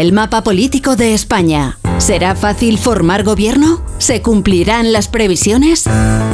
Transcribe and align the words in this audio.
el 0.00 0.12
mapa 0.12 0.42
político 0.42 0.96
de 0.96 1.14
España? 1.14 1.78
¿Será 1.98 2.34
fácil 2.34 2.78
formar 2.78 3.24
gobierno? 3.24 3.82
¿Se 3.98 4.22
cumplirán 4.22 4.92
las 4.92 5.08
previsiones? 5.08 5.84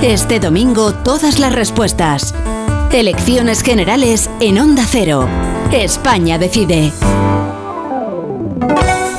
Este 0.03 0.41
domingo 0.41 0.95
todas 0.95 1.39
las 1.39 1.55
respuestas. 1.55 2.35
Elecciones 2.93 3.63
generales 3.63 4.29
en 4.41 4.59
Onda 4.59 4.85
Cero. 4.89 5.29
España 5.73 6.39
decide. 6.39 6.93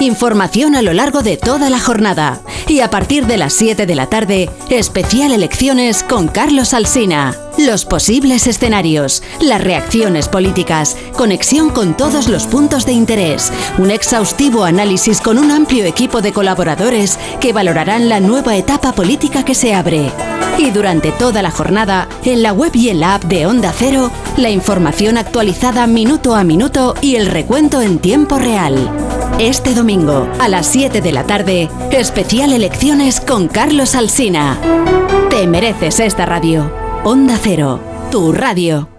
Información 0.04 0.76
a 0.76 0.82
lo 0.82 0.92
largo 0.92 1.24
de 1.24 1.38
toda 1.38 1.70
la 1.70 1.80
jornada. 1.80 2.42
Y 2.68 2.82
a 2.82 2.90
partir 2.90 3.26
de 3.26 3.38
las 3.38 3.54
7 3.54 3.86
de 3.86 3.96
la 3.96 4.08
tarde, 4.08 4.50
especial 4.70 5.32
elecciones 5.32 6.04
con 6.04 6.28
Carlos 6.28 6.74
Alsina. 6.74 7.38
Los 7.58 7.86
posibles 7.86 8.46
escenarios, 8.46 9.24
las 9.40 9.64
reacciones 9.64 10.28
políticas, 10.28 10.98
conexión 11.16 11.70
con 11.70 11.96
todos 11.96 12.28
los 12.28 12.48
puntos 12.48 12.86
de 12.86 12.92
interés, 12.92 13.54
un 13.78 13.92
exhaustivo 13.92 14.66
análisis 14.66 15.22
con 15.22 15.38
un 15.38 15.52
amplio 15.52 15.86
equipo 15.86 16.22
de 16.22 16.34
colaboradores 16.34 17.18
que 17.40 17.54
valorarán 17.54 18.10
la 18.10 18.20
nueva 18.20 18.58
etapa 18.58 18.92
política 18.92 19.46
que 19.46 19.56
se 19.56 19.74
abre. 19.74 20.12
Y 20.58 20.72
durante 20.72 21.14
toda 21.14 21.42
la 21.42 21.52
jornada, 21.52 22.10
en 22.26 22.44
la 22.44 22.52
web 22.52 22.76
y 22.76 22.90
en 22.90 23.00
la 23.00 23.16
app 23.16 23.24
de 23.24 23.46
Onda 23.46 23.74
Cero, 23.74 24.12
la 24.36 24.50
información 24.50 25.18
actualizada 25.18 25.88
minuto 25.88 26.36
a 26.36 26.44
minuto 26.44 26.94
y 27.00 27.16
el 27.16 27.28
recuento 27.28 27.82
en 27.82 28.00
tiempo 28.00 28.38
real. 28.38 29.23
Este 29.40 29.74
domingo, 29.74 30.28
a 30.40 30.48
las 30.48 30.68
7 30.68 31.02
de 31.02 31.12
la 31.12 31.26
tarde, 31.26 31.70
especial 31.92 32.54
elecciones 32.54 33.20
con 33.20 33.48
Carlos 33.48 33.96
Alsina. 33.96 34.58
Te 35.30 35.48
mereces 35.48 36.00
esta 36.00 36.26
radio. 36.26 36.72
Onda 37.04 37.38
Cero, 37.42 37.80
tu 38.12 38.32
radio. 38.32 38.93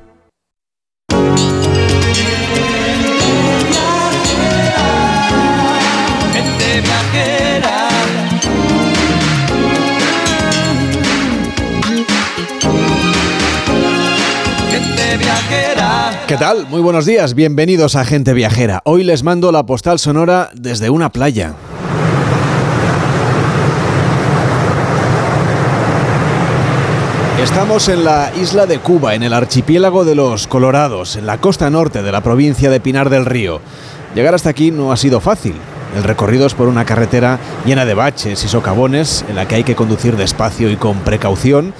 ¿Qué 16.27 16.39
tal? 16.39 16.67
Muy 16.69 16.81
buenos 16.81 17.05
días, 17.05 17.35
bienvenidos 17.35 17.97
a 17.97 18.05
Gente 18.07 18.33
Viajera. 18.33 18.81
Hoy 18.87 19.05
les 19.05 19.23
mando 19.23 19.53
la 19.53 19.67
postal 19.67 19.99
sonora 19.99 20.49
desde 20.55 20.89
una 20.89 21.13
playa. 21.13 21.55
Estamos 27.39 27.91
en 27.91 28.05
la 28.05 28.33
isla 28.41 28.65
de 28.65 28.79
Cuba, 28.79 29.15
en 29.15 29.23
el 29.23 29.35
archipiélago 29.35 30.07
de 30.07 30.15
los 30.15 30.47
Colorados, 30.47 31.17
en 31.17 31.27
la 31.27 31.43
costa 31.43 31.69
norte 31.69 32.03
de 32.03 32.11
la 32.11 32.23
provincia 32.23 32.71
de 32.71 32.81
Pinar 32.81 33.11
del 33.11 33.27
Río. 33.27 33.61
Llegar 34.15 34.35
hasta 34.35 34.49
aquí 34.49 34.71
no 34.71 34.93
ha 34.93 34.97
sido 34.97 35.21
fácil. 35.21 35.55
El 35.95 36.05
recorrido 36.05 36.47
es 36.47 36.55
por 36.55 36.69
una 36.69 36.87
carretera 36.87 37.39
llena 37.67 37.85
de 37.85 37.93
baches 37.93 38.43
y 38.43 38.49
socavones 38.49 39.27
en 39.29 39.37
la 39.37 39.47
que 39.47 39.57
hay 39.57 39.65
que 39.65 39.77
conducir 39.77 40.17
despacio 40.17 40.71
y 40.71 40.77
con 40.77 41.01
precaución 41.01 41.75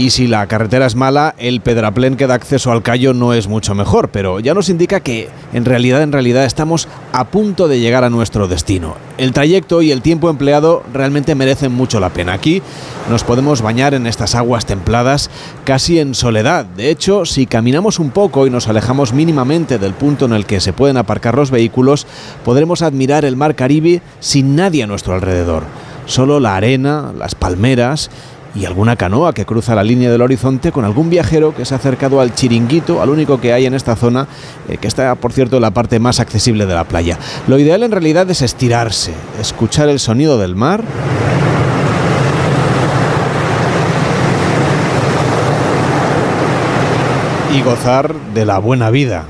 y 0.00 0.08
si 0.08 0.26
la 0.26 0.46
carretera 0.46 0.86
es 0.86 0.96
mala, 0.96 1.34
el 1.36 1.60
pedraplén 1.60 2.16
que 2.16 2.26
da 2.26 2.32
acceso 2.32 2.72
al 2.72 2.82
callo 2.82 3.12
no 3.12 3.34
es 3.34 3.48
mucho 3.48 3.74
mejor, 3.74 4.08
pero 4.08 4.40
ya 4.40 4.54
nos 4.54 4.70
indica 4.70 5.00
que 5.00 5.28
en 5.52 5.66
realidad, 5.66 6.00
en 6.00 6.10
realidad 6.10 6.46
estamos 6.46 6.88
a 7.12 7.26
punto 7.26 7.68
de 7.68 7.80
llegar 7.80 8.02
a 8.02 8.08
nuestro 8.08 8.48
destino. 8.48 8.94
El 9.18 9.34
trayecto 9.34 9.82
y 9.82 9.92
el 9.92 10.00
tiempo 10.00 10.30
empleado 10.30 10.82
realmente 10.94 11.34
merecen 11.34 11.72
mucho 11.72 12.00
la 12.00 12.08
pena. 12.08 12.32
Aquí 12.32 12.62
nos 13.10 13.24
podemos 13.24 13.60
bañar 13.60 13.92
en 13.92 14.06
estas 14.06 14.34
aguas 14.34 14.64
templadas 14.64 15.28
casi 15.64 15.98
en 15.98 16.14
soledad. 16.14 16.64
De 16.64 16.88
hecho, 16.88 17.26
si 17.26 17.44
caminamos 17.44 17.98
un 17.98 18.10
poco 18.10 18.46
y 18.46 18.50
nos 18.50 18.68
alejamos 18.68 19.12
mínimamente 19.12 19.78
del 19.78 19.92
punto 19.92 20.24
en 20.24 20.32
el 20.32 20.46
que 20.46 20.62
se 20.62 20.72
pueden 20.72 20.96
aparcar 20.96 21.36
los 21.36 21.50
vehículos, 21.50 22.06
podremos 22.42 22.80
admirar 22.80 23.26
el 23.26 23.36
mar 23.36 23.54
Caribe 23.54 24.00
sin 24.18 24.56
nadie 24.56 24.82
a 24.82 24.86
nuestro 24.86 25.12
alrededor. 25.12 25.64
Solo 26.06 26.40
la 26.40 26.56
arena, 26.56 27.12
las 27.16 27.34
palmeras 27.34 28.10
y 28.54 28.64
alguna 28.64 28.96
canoa 28.96 29.32
que 29.32 29.44
cruza 29.44 29.74
la 29.74 29.84
línea 29.84 30.10
del 30.10 30.22
horizonte 30.22 30.72
con 30.72 30.84
algún 30.84 31.10
viajero 31.10 31.54
que 31.54 31.64
se 31.64 31.74
ha 31.74 31.76
acercado 31.76 32.20
al 32.20 32.34
chiringuito, 32.34 33.00
al 33.00 33.10
único 33.10 33.40
que 33.40 33.52
hay 33.52 33.66
en 33.66 33.74
esta 33.74 33.96
zona, 33.96 34.26
eh, 34.68 34.76
que 34.76 34.88
está, 34.88 35.14
por 35.14 35.32
cierto, 35.32 35.56
en 35.56 35.62
la 35.62 35.70
parte 35.70 35.98
más 36.00 36.20
accesible 36.20 36.66
de 36.66 36.74
la 36.74 36.84
playa. 36.84 37.18
Lo 37.46 37.58
ideal 37.58 37.82
en 37.82 37.92
realidad 37.92 38.28
es 38.30 38.42
estirarse, 38.42 39.12
escuchar 39.40 39.88
el 39.88 40.00
sonido 40.00 40.38
del 40.38 40.56
mar. 40.56 40.82
Y 47.52 47.62
gozar 47.62 48.14
de 48.32 48.44
la 48.44 48.58
buena 48.58 48.90
vida, 48.90 49.24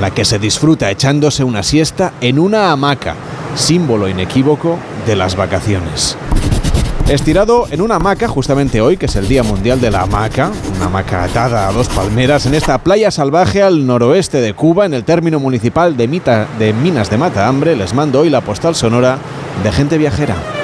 la 0.00 0.10
que 0.10 0.24
se 0.24 0.38
disfruta 0.38 0.90
echándose 0.90 1.42
una 1.42 1.64
siesta 1.64 2.12
en 2.20 2.38
una 2.38 2.70
hamaca, 2.70 3.14
símbolo 3.56 4.08
inequívoco 4.08 4.78
de 5.06 5.16
las 5.16 5.36
vacaciones. 5.36 6.16
Estirado 7.08 7.66
en 7.70 7.82
una 7.82 7.96
hamaca, 7.96 8.28
justamente 8.28 8.80
hoy, 8.80 8.96
que 8.96 9.06
es 9.06 9.16
el 9.16 9.28
Día 9.28 9.42
Mundial 9.42 9.78
de 9.78 9.90
la 9.90 10.02
Hamaca, 10.02 10.50
una 10.74 10.86
hamaca 10.86 11.24
atada 11.24 11.68
a 11.68 11.72
dos 11.72 11.86
palmeras 11.88 12.46
en 12.46 12.54
esta 12.54 12.78
playa 12.78 13.10
salvaje 13.10 13.62
al 13.62 13.86
noroeste 13.86 14.40
de 14.40 14.54
Cuba, 14.54 14.86
en 14.86 14.94
el 14.94 15.04
término 15.04 15.38
municipal 15.38 15.98
de, 15.98 16.08
Mita, 16.08 16.48
de 16.58 16.72
Minas 16.72 17.10
de 17.10 17.18
Mata 17.18 17.46
Hambre, 17.46 17.76
les 17.76 17.92
mando 17.92 18.20
hoy 18.20 18.30
la 18.30 18.40
postal 18.40 18.74
sonora 18.74 19.18
de 19.62 19.70
gente 19.70 19.98
viajera. 19.98 20.63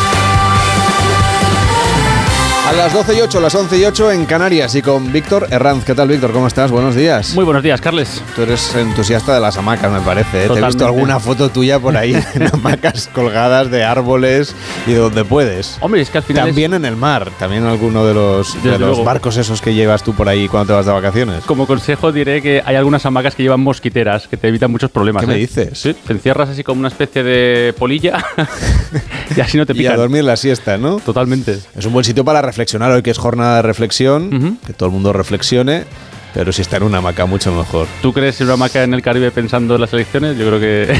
A 2.71 2.73
las 2.73 2.93
12 2.93 3.17
y 3.17 3.19
8, 3.19 3.41
las 3.41 3.53
11 3.53 3.79
y 3.79 3.83
8 3.83 4.11
en 4.13 4.25
Canarias 4.25 4.75
y 4.75 4.81
con 4.81 5.11
Víctor 5.11 5.45
Herranz. 5.51 5.83
¿Qué 5.83 5.93
tal, 5.93 6.07
Víctor? 6.07 6.31
¿Cómo 6.31 6.47
estás? 6.47 6.71
Buenos 6.71 6.95
días. 6.95 7.35
Muy 7.35 7.43
buenos 7.43 7.63
días, 7.63 7.81
Carles. 7.81 8.23
Tú 8.33 8.43
eres 8.43 8.73
entusiasta 8.75 9.33
de 9.33 9.41
las 9.41 9.57
hamacas, 9.57 9.91
me 9.91 9.99
parece. 9.99 10.45
¿eh? 10.45 10.47
Te 10.47 10.57
he 10.57 10.65
visto 10.65 10.85
alguna 10.85 11.19
foto 11.19 11.49
tuya 11.49 11.81
por 11.81 11.97
ahí 11.97 12.13
en 12.33 12.43
hamacas 12.43 13.09
colgadas 13.13 13.69
de 13.69 13.83
árboles 13.83 14.55
y 14.87 14.93
donde 14.93 15.25
puedes. 15.25 15.79
Hombre, 15.81 15.99
es 15.99 16.09
que 16.09 16.19
al 16.19 16.23
final. 16.23 16.45
También 16.45 16.73
en 16.73 16.85
el 16.85 16.95
mar, 16.95 17.29
también 17.37 17.65
alguno 17.65 18.05
de 18.05 18.13
los, 18.13 18.63
de 18.63 18.79
los 18.79 19.03
barcos 19.03 19.35
esos 19.35 19.59
que 19.59 19.73
llevas 19.73 20.01
tú 20.01 20.13
por 20.13 20.29
ahí 20.29 20.47
cuando 20.47 20.67
te 20.67 20.73
vas 20.73 20.85
de 20.85 20.93
vacaciones. 20.93 21.43
Como 21.43 21.67
consejo 21.67 22.13
diré 22.13 22.41
que 22.41 22.63
hay 22.65 22.77
algunas 22.77 23.05
hamacas 23.05 23.35
que 23.35 23.43
llevan 23.43 23.59
mosquiteras 23.59 24.29
que 24.29 24.37
te 24.37 24.47
evitan 24.47 24.71
muchos 24.71 24.89
problemas. 24.89 25.19
¿Qué 25.19 25.27
me 25.27 25.35
¿eh? 25.35 25.39
dices? 25.39 25.77
Sí, 25.77 25.93
te 25.93 26.13
encierras 26.13 26.47
así 26.47 26.63
como 26.63 26.79
una 26.79 26.87
especie 26.87 27.21
de 27.21 27.75
polilla 27.77 28.25
y 29.35 29.41
así 29.41 29.57
no 29.57 29.65
te 29.65 29.75
pican. 29.75 29.91
Y 29.91 29.95
a 29.95 29.97
dormir 29.97 30.23
la 30.23 30.37
siesta, 30.37 30.77
¿no? 30.77 31.01
Totalmente. 31.01 31.59
Es 31.75 31.85
un 31.85 31.91
buen 31.91 32.05
sitio 32.05 32.23
para 32.23 32.41
reflexionar 32.41 32.60
hoy 32.95 33.01
que 33.01 33.11
es 33.11 33.17
jornada 33.17 33.57
de 33.57 33.61
reflexión, 33.63 34.59
que 34.65 34.73
todo 34.73 34.87
el 34.87 34.93
mundo 34.93 35.13
reflexione. 35.13 35.85
Pero 36.33 36.53
si 36.53 36.61
está 36.61 36.77
en 36.77 36.83
una 36.83 36.99
hamaca, 36.99 37.25
mucho 37.25 37.51
mejor. 37.51 37.87
¿Tú 38.01 38.13
crees 38.13 38.39
en 38.39 38.47
una 38.47 38.53
hamaca 38.53 38.83
en 38.83 38.93
el 38.93 39.01
Caribe 39.01 39.31
pensando 39.31 39.75
en 39.75 39.81
las 39.81 39.91
elecciones? 39.91 40.37
Yo 40.37 40.47
creo 40.47 40.59
que 40.61 40.97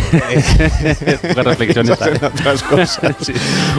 pocas 1.30 1.46
reflexiones. 1.46 1.92
otras 1.92 2.64
cosas. 2.64 3.16
sí. 3.22 3.32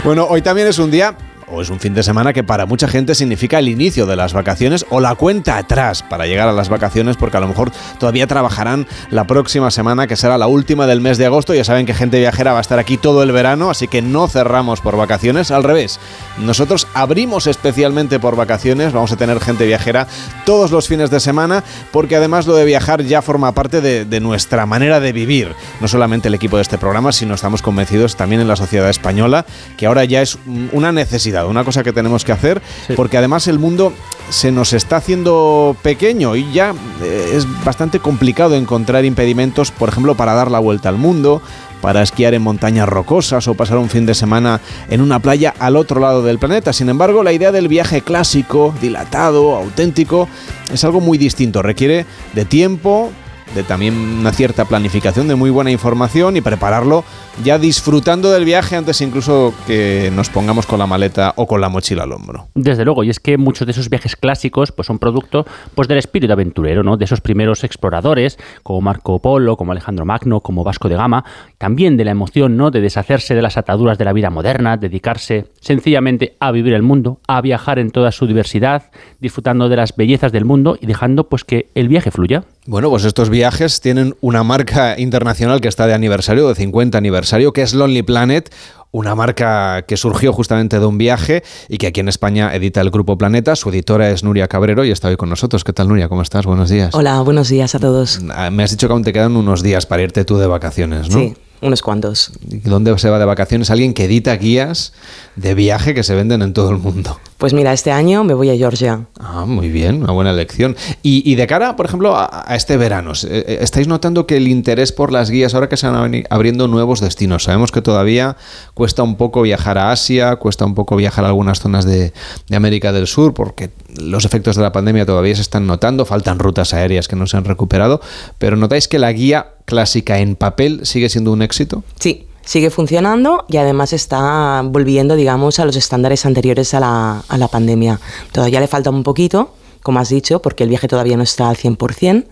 Bueno, 0.02 0.26
hoy 0.30 0.40
también 0.40 0.66
es 0.68 0.78
un 0.78 0.90
día 0.90 1.14
o 1.52 1.60
es 1.60 1.70
un 1.70 1.78
fin 1.78 1.94
de 1.94 2.02
semana 2.02 2.32
que 2.32 2.42
para 2.42 2.66
mucha 2.66 2.88
gente 2.88 3.14
significa 3.14 3.58
el 3.58 3.68
inicio 3.68 4.06
de 4.06 4.16
las 4.16 4.32
vacaciones 4.32 4.86
o 4.88 5.00
la 5.00 5.14
cuenta 5.14 5.58
atrás 5.58 6.02
para 6.02 6.26
llegar 6.26 6.48
a 6.48 6.52
las 6.52 6.68
vacaciones 6.68 7.16
porque 7.16 7.36
a 7.36 7.40
lo 7.40 7.48
mejor 7.48 7.70
todavía 7.98 8.26
trabajarán 8.26 8.86
la 9.10 9.26
próxima 9.26 9.70
semana 9.70 10.06
que 10.06 10.16
será 10.16 10.38
la 10.38 10.46
última 10.46 10.86
del 10.86 11.00
mes 11.00 11.18
de 11.18 11.26
agosto. 11.26 11.54
Ya 11.54 11.64
saben 11.64 11.84
que 11.84 11.94
gente 11.94 12.18
viajera 12.18 12.52
va 12.52 12.58
a 12.58 12.62
estar 12.62 12.78
aquí 12.78 12.96
todo 12.96 13.22
el 13.22 13.32
verano, 13.32 13.70
así 13.70 13.86
que 13.86 14.00
no 14.00 14.28
cerramos 14.28 14.80
por 14.80 14.96
vacaciones, 14.96 15.50
al 15.50 15.62
revés. 15.62 16.00
Nosotros 16.38 16.86
abrimos 16.94 17.46
especialmente 17.46 18.18
por 18.18 18.34
vacaciones, 18.34 18.92
vamos 18.92 19.12
a 19.12 19.16
tener 19.16 19.38
gente 19.40 19.66
viajera 19.66 20.06
todos 20.46 20.70
los 20.70 20.88
fines 20.88 21.10
de 21.10 21.20
semana 21.20 21.62
porque 21.90 22.16
además 22.16 22.46
lo 22.46 22.54
de 22.54 22.64
viajar 22.64 23.02
ya 23.02 23.20
forma 23.20 23.52
parte 23.52 23.80
de, 23.80 24.06
de 24.06 24.20
nuestra 24.20 24.64
manera 24.64 25.00
de 25.00 25.12
vivir. 25.12 25.54
No 25.80 25.88
solamente 25.88 26.28
el 26.28 26.34
equipo 26.34 26.56
de 26.56 26.62
este 26.62 26.78
programa, 26.78 27.12
sino 27.12 27.34
estamos 27.34 27.60
convencidos 27.60 28.16
también 28.16 28.40
en 28.40 28.48
la 28.48 28.56
sociedad 28.56 28.88
española 28.88 29.44
que 29.76 29.86
ahora 29.86 30.04
ya 30.04 30.22
es 30.22 30.38
una 30.72 30.92
necesidad 30.92 31.41
una 31.46 31.64
cosa 31.64 31.82
que 31.82 31.92
tenemos 31.92 32.24
que 32.24 32.32
hacer, 32.32 32.62
sí. 32.86 32.94
porque 32.94 33.18
además 33.18 33.48
el 33.48 33.58
mundo 33.58 33.92
se 34.30 34.50
nos 34.50 34.72
está 34.72 34.96
haciendo 34.96 35.76
pequeño 35.82 36.36
y 36.36 36.50
ya 36.52 36.74
eh, 37.02 37.32
es 37.34 37.46
bastante 37.64 37.98
complicado 37.98 38.54
encontrar 38.54 39.04
impedimentos, 39.04 39.70
por 39.70 39.88
ejemplo, 39.88 40.14
para 40.14 40.34
dar 40.34 40.50
la 40.50 40.58
vuelta 40.58 40.88
al 40.88 40.96
mundo, 40.96 41.42
para 41.82 42.02
esquiar 42.02 42.32
en 42.32 42.40
montañas 42.42 42.88
rocosas 42.88 43.46
o 43.48 43.54
pasar 43.54 43.76
un 43.76 43.90
fin 43.90 44.06
de 44.06 44.14
semana 44.14 44.60
en 44.88 45.00
una 45.02 45.18
playa 45.18 45.52
al 45.58 45.76
otro 45.76 46.00
lado 46.00 46.22
del 46.22 46.38
planeta. 46.38 46.72
Sin 46.72 46.88
embargo, 46.88 47.22
la 47.22 47.32
idea 47.32 47.52
del 47.52 47.68
viaje 47.68 48.00
clásico, 48.00 48.72
dilatado, 48.80 49.56
auténtico, 49.56 50.28
es 50.72 50.82
algo 50.84 51.00
muy 51.00 51.18
distinto. 51.18 51.60
Requiere 51.60 52.06
de 52.32 52.44
tiempo, 52.44 53.10
de 53.54 53.62
también 53.62 53.94
una 53.94 54.32
cierta 54.32 54.64
planificación, 54.64 55.28
de 55.28 55.34
muy 55.34 55.50
buena 55.50 55.70
información 55.70 56.36
y 56.36 56.40
prepararlo 56.40 57.04
ya 57.42 57.58
disfrutando 57.58 58.30
del 58.30 58.44
viaje 58.44 58.76
antes 58.76 59.00
incluso 59.00 59.54
que 59.66 60.10
nos 60.14 60.28
pongamos 60.28 60.66
con 60.66 60.78
la 60.78 60.86
maleta 60.86 61.32
o 61.36 61.46
con 61.46 61.60
la 61.60 61.68
mochila 61.68 62.04
al 62.04 62.12
hombro. 62.12 62.48
Desde 62.54 62.84
luego, 62.84 63.04
y 63.04 63.10
es 63.10 63.20
que 63.20 63.38
muchos 63.38 63.66
de 63.66 63.72
esos 63.72 63.88
viajes 63.88 64.16
clásicos 64.16 64.72
pues 64.72 64.86
son 64.86 64.98
producto 64.98 65.46
pues 65.74 65.88
del 65.88 65.98
espíritu 65.98 66.32
aventurero, 66.32 66.82
¿no? 66.82 66.96
De 66.96 67.04
esos 67.04 67.20
primeros 67.20 67.64
exploradores 67.64 68.38
como 68.62 68.80
Marco 68.80 69.20
Polo, 69.20 69.56
como 69.56 69.72
Alejandro 69.72 70.04
Magno, 70.04 70.40
como 70.40 70.64
Vasco 70.64 70.88
de 70.88 70.96
Gama, 70.96 71.24
también 71.58 71.96
de 71.96 72.04
la 72.04 72.10
emoción, 72.10 72.56
¿no? 72.56 72.70
De 72.70 72.80
deshacerse 72.80 73.34
de 73.34 73.42
las 73.42 73.56
ataduras 73.56 73.98
de 73.98 74.04
la 74.04 74.12
vida 74.12 74.30
moderna, 74.30 74.76
dedicarse 74.76 75.46
sencillamente 75.60 76.36
a 76.40 76.50
vivir 76.52 76.74
el 76.74 76.82
mundo, 76.82 77.18
a 77.26 77.40
viajar 77.40 77.78
en 77.78 77.90
toda 77.90 78.12
su 78.12 78.26
diversidad, 78.26 78.90
disfrutando 79.20 79.68
de 79.68 79.76
las 79.76 79.96
bellezas 79.96 80.32
del 80.32 80.44
mundo 80.44 80.76
y 80.80 80.86
dejando 80.86 81.28
pues 81.28 81.44
que 81.44 81.70
el 81.74 81.88
viaje 81.88 82.10
fluya. 82.10 82.44
Bueno, 82.64 82.90
pues 82.90 83.04
estos 83.04 83.28
viajes 83.28 83.80
tienen 83.80 84.14
una 84.20 84.44
marca 84.44 84.96
internacional 84.96 85.60
que 85.60 85.66
está 85.66 85.88
de 85.88 85.94
aniversario, 85.94 86.48
de 86.48 86.54
50 86.54 86.96
aniversario, 86.96 87.52
que 87.52 87.62
es 87.62 87.74
Lonely 87.74 88.02
Planet, 88.02 88.54
una 88.92 89.16
marca 89.16 89.82
que 89.82 89.96
surgió 89.96 90.32
justamente 90.32 90.78
de 90.78 90.86
un 90.86 90.96
viaje 90.96 91.42
y 91.68 91.78
que 91.78 91.88
aquí 91.88 91.98
en 91.98 92.08
España 92.08 92.54
edita 92.54 92.80
el 92.80 92.90
Grupo 92.90 93.18
Planeta. 93.18 93.56
Su 93.56 93.70
editora 93.70 94.10
es 94.10 94.22
Nuria 94.22 94.46
Cabrero 94.46 94.84
y 94.84 94.92
está 94.92 95.08
hoy 95.08 95.16
con 95.16 95.28
nosotros. 95.28 95.64
¿Qué 95.64 95.72
tal, 95.72 95.88
Nuria? 95.88 96.08
¿Cómo 96.08 96.22
estás? 96.22 96.46
Buenos 96.46 96.70
días. 96.70 96.94
Hola, 96.94 97.20
buenos 97.22 97.48
días 97.48 97.74
a 97.74 97.80
todos. 97.80 98.20
Ah, 98.30 98.50
me 98.50 98.62
has 98.62 98.70
dicho 98.70 98.86
que 98.86 98.92
aún 98.92 99.02
te 99.02 99.12
quedan 99.12 99.36
unos 99.36 99.64
días 99.64 99.86
para 99.86 100.02
irte 100.02 100.24
tú 100.24 100.36
de 100.36 100.46
vacaciones, 100.46 101.08
¿no? 101.08 101.18
Sí 101.18 101.34
unos 101.62 101.80
cuantos. 101.82 102.32
¿Dónde 102.42 102.96
se 102.98 103.08
va 103.08 103.18
de 103.18 103.24
vacaciones? 103.24 103.70
Alguien 103.70 103.94
que 103.94 104.04
edita 104.04 104.36
guías 104.36 104.92
de 105.36 105.54
viaje 105.54 105.94
que 105.94 106.02
se 106.02 106.14
venden 106.14 106.42
en 106.42 106.52
todo 106.52 106.70
el 106.70 106.78
mundo. 106.78 107.18
Pues 107.38 107.54
mira, 107.54 107.72
este 107.72 107.90
año 107.90 108.22
me 108.22 108.34
voy 108.34 108.50
a 108.50 108.56
Georgia. 108.56 109.06
Ah, 109.18 109.44
muy 109.46 109.68
bien, 109.68 110.02
una 110.02 110.12
buena 110.12 110.30
elección. 110.30 110.76
Y, 111.02 111.34
de 111.34 111.46
cara, 111.46 111.74
por 111.74 111.86
ejemplo, 111.86 112.14
a, 112.16 112.44
este 112.54 112.76
verano, 112.76 113.12
eh, 113.28 113.58
¿estáis 113.60 113.88
notando 113.88 114.26
que 114.26 114.36
el 114.36 114.46
interés 114.46 114.92
por 114.92 115.10
las 115.10 115.30
guías, 115.30 115.54
ahora 115.54 115.68
que 115.68 115.76
se 115.76 115.88
van 115.88 116.24
abriendo 116.30 116.68
nuevos 116.68 117.00
destinos? 117.00 117.44
Sabemos 117.44 117.72
que 117.72 117.82
todavía 117.82 118.36
cuesta 118.74 119.02
un 119.02 119.16
poco 119.16 119.42
viajar 119.42 119.78
a 119.78 119.90
Asia, 119.90 120.36
cuesta 120.36 120.64
un 120.64 120.74
poco 120.74 120.94
viajar 120.94 121.24
a 121.24 121.28
algunas 121.28 121.60
zonas 121.60 121.84
de, 121.84 122.12
de 122.48 122.56
América 122.56 122.92
del 122.92 123.06
Sur, 123.06 123.34
porque 123.34 123.70
los 124.00 124.24
efectos 124.24 124.54
de 124.56 124.62
la 124.62 124.72
pandemia 124.72 125.04
todavía 125.04 125.34
se 125.34 125.42
están 125.42 125.66
notando, 125.66 126.04
faltan 126.04 126.38
rutas 126.38 126.74
aéreas 126.74 127.08
que 127.08 127.16
no 127.16 127.26
se 127.26 127.36
han 127.36 127.44
recuperado, 127.44 128.00
pero 128.38 128.56
¿notáis 128.56 128.86
que 128.86 128.98
la 128.98 129.12
guía 129.12 129.54
clásica 129.72 130.18
en 130.18 130.36
papel 130.36 130.84
sigue 130.84 131.08
siendo 131.08 131.32
un 131.32 131.40
éxito? 131.40 131.82
Sí, 131.98 132.26
sigue 132.44 132.68
funcionando 132.68 133.46
y 133.48 133.56
además 133.56 133.94
está 133.94 134.60
volviendo, 134.62 135.16
digamos, 135.16 135.58
a 135.58 135.64
los 135.64 135.76
estándares 135.76 136.26
anteriores 136.26 136.74
a 136.74 136.80
la, 136.80 137.24
a 137.26 137.38
la 137.38 137.48
pandemia. 137.48 137.98
Todavía 138.32 138.60
le 138.60 138.68
falta 138.68 138.90
un 138.90 139.02
poquito, 139.02 139.54
como 139.82 139.98
has 139.98 140.10
dicho, 140.10 140.42
porque 140.42 140.64
el 140.64 140.68
viaje 140.68 140.88
todavía 140.88 141.16
no 141.16 141.22
está 141.22 141.48
al 141.48 141.56
100%, 141.56 142.26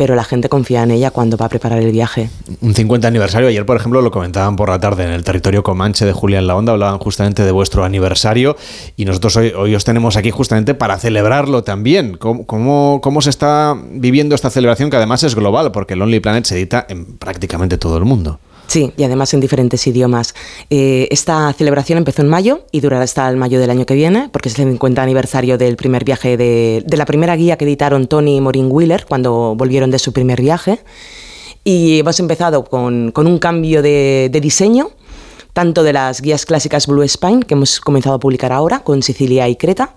pero 0.00 0.14
la 0.14 0.24
gente 0.24 0.48
confía 0.48 0.82
en 0.82 0.92
ella 0.92 1.10
cuando 1.10 1.36
va 1.36 1.44
a 1.44 1.48
preparar 1.50 1.78
el 1.78 1.92
viaje. 1.92 2.30
Un 2.62 2.74
50 2.74 3.06
aniversario, 3.06 3.48
ayer 3.48 3.66
por 3.66 3.76
ejemplo 3.76 4.00
lo 4.00 4.10
comentaban 4.10 4.56
por 4.56 4.70
la 4.70 4.80
tarde 4.80 5.04
en 5.04 5.10
el 5.10 5.24
territorio 5.24 5.62
Comanche 5.62 6.06
de 6.06 6.14
Julián 6.14 6.46
La 6.46 6.56
Onda, 6.56 6.72
hablaban 6.72 6.98
justamente 6.98 7.44
de 7.44 7.52
vuestro 7.52 7.84
aniversario 7.84 8.56
y 8.96 9.04
nosotros 9.04 9.36
hoy, 9.36 9.52
hoy 9.54 9.74
os 9.74 9.84
tenemos 9.84 10.16
aquí 10.16 10.30
justamente 10.30 10.72
para 10.72 10.96
celebrarlo 10.96 11.64
también. 11.64 12.16
¿Cómo, 12.16 12.46
¿Cómo, 12.46 13.00
cómo, 13.02 13.20
se 13.20 13.28
está 13.28 13.76
viviendo 13.92 14.34
esta 14.34 14.48
celebración 14.48 14.88
que 14.88 14.96
además 14.96 15.22
es 15.22 15.34
global? 15.34 15.70
Porque 15.70 15.96
Lonely 15.96 16.20
Planet 16.20 16.46
se 16.46 16.56
edita 16.56 16.86
en 16.88 17.18
prácticamente 17.18 17.76
todo 17.76 17.98
el 17.98 18.06
mundo. 18.06 18.40
Sí, 18.70 18.92
y 18.96 19.02
además 19.02 19.34
en 19.34 19.40
diferentes 19.40 19.84
idiomas. 19.88 20.32
Eh, 20.70 21.08
esta 21.10 21.52
celebración 21.54 21.98
empezó 21.98 22.22
en 22.22 22.28
mayo 22.28 22.66
y 22.70 22.78
durará 22.78 23.02
hasta 23.02 23.28
el 23.28 23.36
mayo 23.36 23.58
del 23.58 23.68
año 23.68 23.84
que 23.84 23.94
viene, 23.94 24.28
porque 24.30 24.48
es 24.48 24.56
el 24.60 24.70
50 24.70 25.02
aniversario 25.02 25.58
del 25.58 25.74
primer 25.74 26.04
viaje 26.04 26.36
de, 26.36 26.84
la 26.96 27.04
primera 27.04 27.34
guía 27.34 27.58
que 27.58 27.64
editaron 27.64 28.06
Tony 28.06 28.36
y 28.36 28.40
Maureen 28.40 28.68
Wheeler 28.70 29.06
cuando 29.08 29.56
volvieron 29.56 29.90
de 29.90 29.98
su 29.98 30.12
primer 30.12 30.40
viaje. 30.40 30.78
Y 31.64 31.98
hemos 31.98 32.20
empezado 32.20 32.64
con, 32.64 33.12
un 33.12 33.38
cambio 33.40 33.82
de, 33.82 34.30
diseño, 34.40 34.90
tanto 35.52 35.82
de 35.82 35.92
las 35.92 36.20
guías 36.20 36.46
clásicas 36.46 36.86
Blue 36.86 37.02
Spine, 37.08 37.42
que 37.42 37.54
hemos 37.54 37.80
comenzado 37.80 38.14
a 38.14 38.20
publicar 38.20 38.52
ahora, 38.52 38.84
con 38.84 39.02
Sicilia 39.02 39.48
y 39.48 39.56
Creta, 39.56 39.96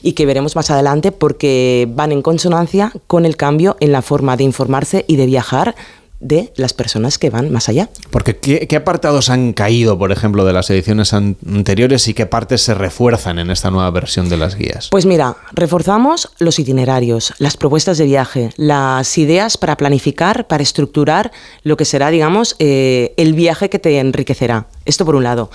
y 0.00 0.12
que 0.12 0.26
veremos 0.26 0.54
más 0.54 0.70
adelante 0.70 1.10
porque 1.10 1.88
van 1.90 2.12
en 2.12 2.22
consonancia 2.22 2.92
con 3.08 3.26
el 3.26 3.36
cambio 3.36 3.76
en 3.80 3.90
la 3.90 4.00
forma 4.00 4.36
de 4.36 4.44
informarse 4.44 5.04
y 5.08 5.16
de 5.16 5.26
viajar 5.26 5.74
de 6.22 6.52
las 6.56 6.72
personas 6.72 7.18
que 7.18 7.28
van 7.28 7.50
más 7.50 7.68
allá. 7.68 7.90
Porque 8.10 8.36
¿qué, 8.38 8.76
apartados 8.76 9.28
han 9.28 9.52
caído, 9.52 9.98
por 9.98 10.12
ejemplo, 10.12 10.44
de 10.44 10.52
las 10.52 10.70
ediciones 10.70 11.12
anteriores 11.12 12.06
y 12.08 12.14
qué 12.14 12.26
partes 12.26 12.62
se 12.62 12.74
refuerzan 12.74 13.38
en 13.38 13.50
esta 13.50 13.70
nueva 13.70 13.90
versión 13.90 14.28
de 14.28 14.36
las 14.36 14.54
guías? 14.54 14.88
Pues 14.90 15.04
mira, 15.04 15.36
reforzamos 15.52 16.30
los 16.38 16.58
itinerarios, 16.58 17.34
las 17.38 17.56
propuestas 17.56 17.98
de 17.98 18.04
viaje, 18.04 18.50
las 18.56 19.18
ideas 19.18 19.58
para 19.58 19.76
planificar, 19.76 20.46
para 20.46 20.62
estructurar 20.62 21.32
lo 21.64 21.76
que 21.76 21.84
será, 21.84 22.10
digamos, 22.10 22.54
eh, 22.60 23.12
el 23.16 23.34
viaje 23.34 23.68
que 23.68 23.80
te 23.80 23.98
enriquecerá. 23.98 24.68
Esto 24.84 25.04
por 25.04 25.16
un 25.16 25.24
lado. 25.24 25.50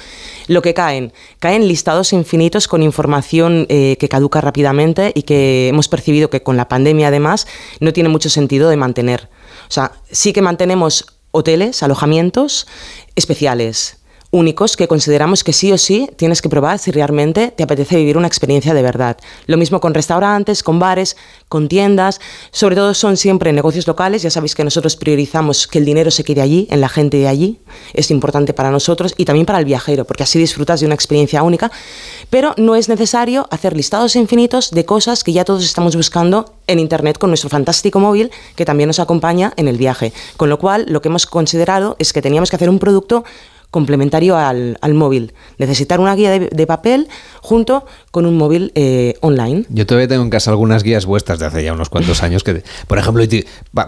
Lo 0.47 0.61
que 0.61 0.73
caen, 0.73 1.13
caen 1.39 1.67
listados 1.67 2.13
infinitos 2.13 2.67
con 2.67 2.83
información 2.83 3.65
eh, 3.69 3.97
que 3.99 4.09
caduca 4.09 4.41
rápidamente 4.41 5.11
y 5.15 5.23
que 5.23 5.69
hemos 5.69 5.87
percibido 5.87 6.29
que 6.29 6.43
con 6.43 6.57
la 6.57 6.67
pandemia 6.67 7.07
además 7.07 7.47
no 7.79 7.93
tiene 7.93 8.09
mucho 8.09 8.29
sentido 8.29 8.69
de 8.69 8.77
mantener. 8.77 9.29
O 9.69 9.71
sea, 9.71 9.91
sí 10.11 10.33
que 10.33 10.41
mantenemos 10.41 11.05
hoteles, 11.31 11.83
alojamientos 11.83 12.67
especiales, 13.15 13.96
únicos 14.31 14.75
que 14.75 14.87
consideramos 14.87 15.43
que 15.43 15.53
sí 15.53 15.71
o 15.71 15.77
sí 15.77 16.09
tienes 16.17 16.41
que 16.41 16.49
probar 16.49 16.79
si 16.79 16.91
realmente 16.91 17.51
te 17.55 17.63
apetece 17.63 17.95
vivir 17.95 18.17
una 18.17 18.27
experiencia 18.27 18.73
de 18.73 18.81
verdad. 18.81 19.17
Lo 19.45 19.57
mismo 19.57 19.79
con 19.79 19.93
restaurantes, 19.93 20.63
con 20.63 20.79
bares, 20.79 21.15
con 21.47 21.67
tiendas, 21.67 22.19
sobre 22.51 22.75
todo 22.75 22.93
son 22.93 23.17
siempre 23.17 23.53
negocios 23.53 23.87
locales, 23.87 24.21
ya 24.21 24.29
sabéis 24.29 24.55
que 24.55 24.63
nosotros 24.63 24.95
priorizamos 24.95 25.67
que 25.67 25.79
el 25.79 25.85
dinero 25.85 26.11
se 26.11 26.23
quede 26.23 26.41
allí, 26.41 26.67
en 26.69 26.81
la 26.81 26.89
gente 26.89 27.17
de 27.17 27.27
allí, 27.27 27.59
es 27.93 28.11
importante 28.11 28.53
para 28.53 28.71
nosotros 28.71 29.13
y 29.17 29.25
también 29.25 29.45
para 29.45 29.59
el 29.59 29.65
viajero, 29.65 30.05
porque 30.05 30.23
así 30.23 30.39
disfrutas 30.39 30.79
de 30.81 30.85
una 30.85 30.95
experiencia 30.95 31.43
única, 31.43 31.71
pero 32.29 32.53
no 32.57 32.75
es 32.75 32.89
necesario 32.89 33.47
hacer 33.49 33.75
listados 33.75 34.15
infinitos 34.15 34.71
de 34.71 34.85
cosas 34.85 35.23
que 35.23 35.33
ya 35.33 35.45
todos 35.45 35.63
estamos 35.63 35.95
buscando 35.95 36.53
en 36.67 36.79
Internet 36.79 37.17
con 37.17 37.29
nuestro 37.29 37.49
fantástico 37.49 37.99
móvil 37.99 38.31
que 38.55 38.65
también 38.65 38.87
nos 38.87 38.99
acompaña 38.99 39.53
en 39.55 39.67
el 39.67 39.77
viaje. 39.77 40.13
Con 40.35 40.49
lo 40.49 40.59
cual, 40.59 40.85
lo 40.89 41.01
que 41.01 41.07
hemos 41.07 41.25
considerado 41.25 41.95
es 41.99 42.13
que 42.13 42.21
teníamos 42.21 42.49
que 42.49 42.57
hacer 42.57 42.69
un 42.69 42.79
producto 42.79 43.23
complementario 43.71 44.37
al, 44.37 44.77
al, 44.81 44.97
Necesitar 45.57 45.99
una 45.99 46.15
guía 46.15 46.31
de, 46.31 46.67
papel 46.67 47.07
junto 47.41 47.85
con 48.11 48.25
un 48.25 48.37
móvil 48.37 48.71
eh, 48.75 49.15
online. 49.21 49.65
Yo 49.69 49.85
todavía 49.85 50.07
tengo 50.07 50.23
en 50.23 50.29
casa 50.29 50.51
algunas 50.51 50.83
guías 50.83 51.05
vuestras 51.05 51.39
de 51.39 51.45
hace 51.45 51.63
ya 51.63 51.73
unos 51.73 51.89
cuantos 51.89 52.23
años 52.23 52.43
que, 52.43 52.63
por 52.87 52.97
ejemplo, 52.97 53.23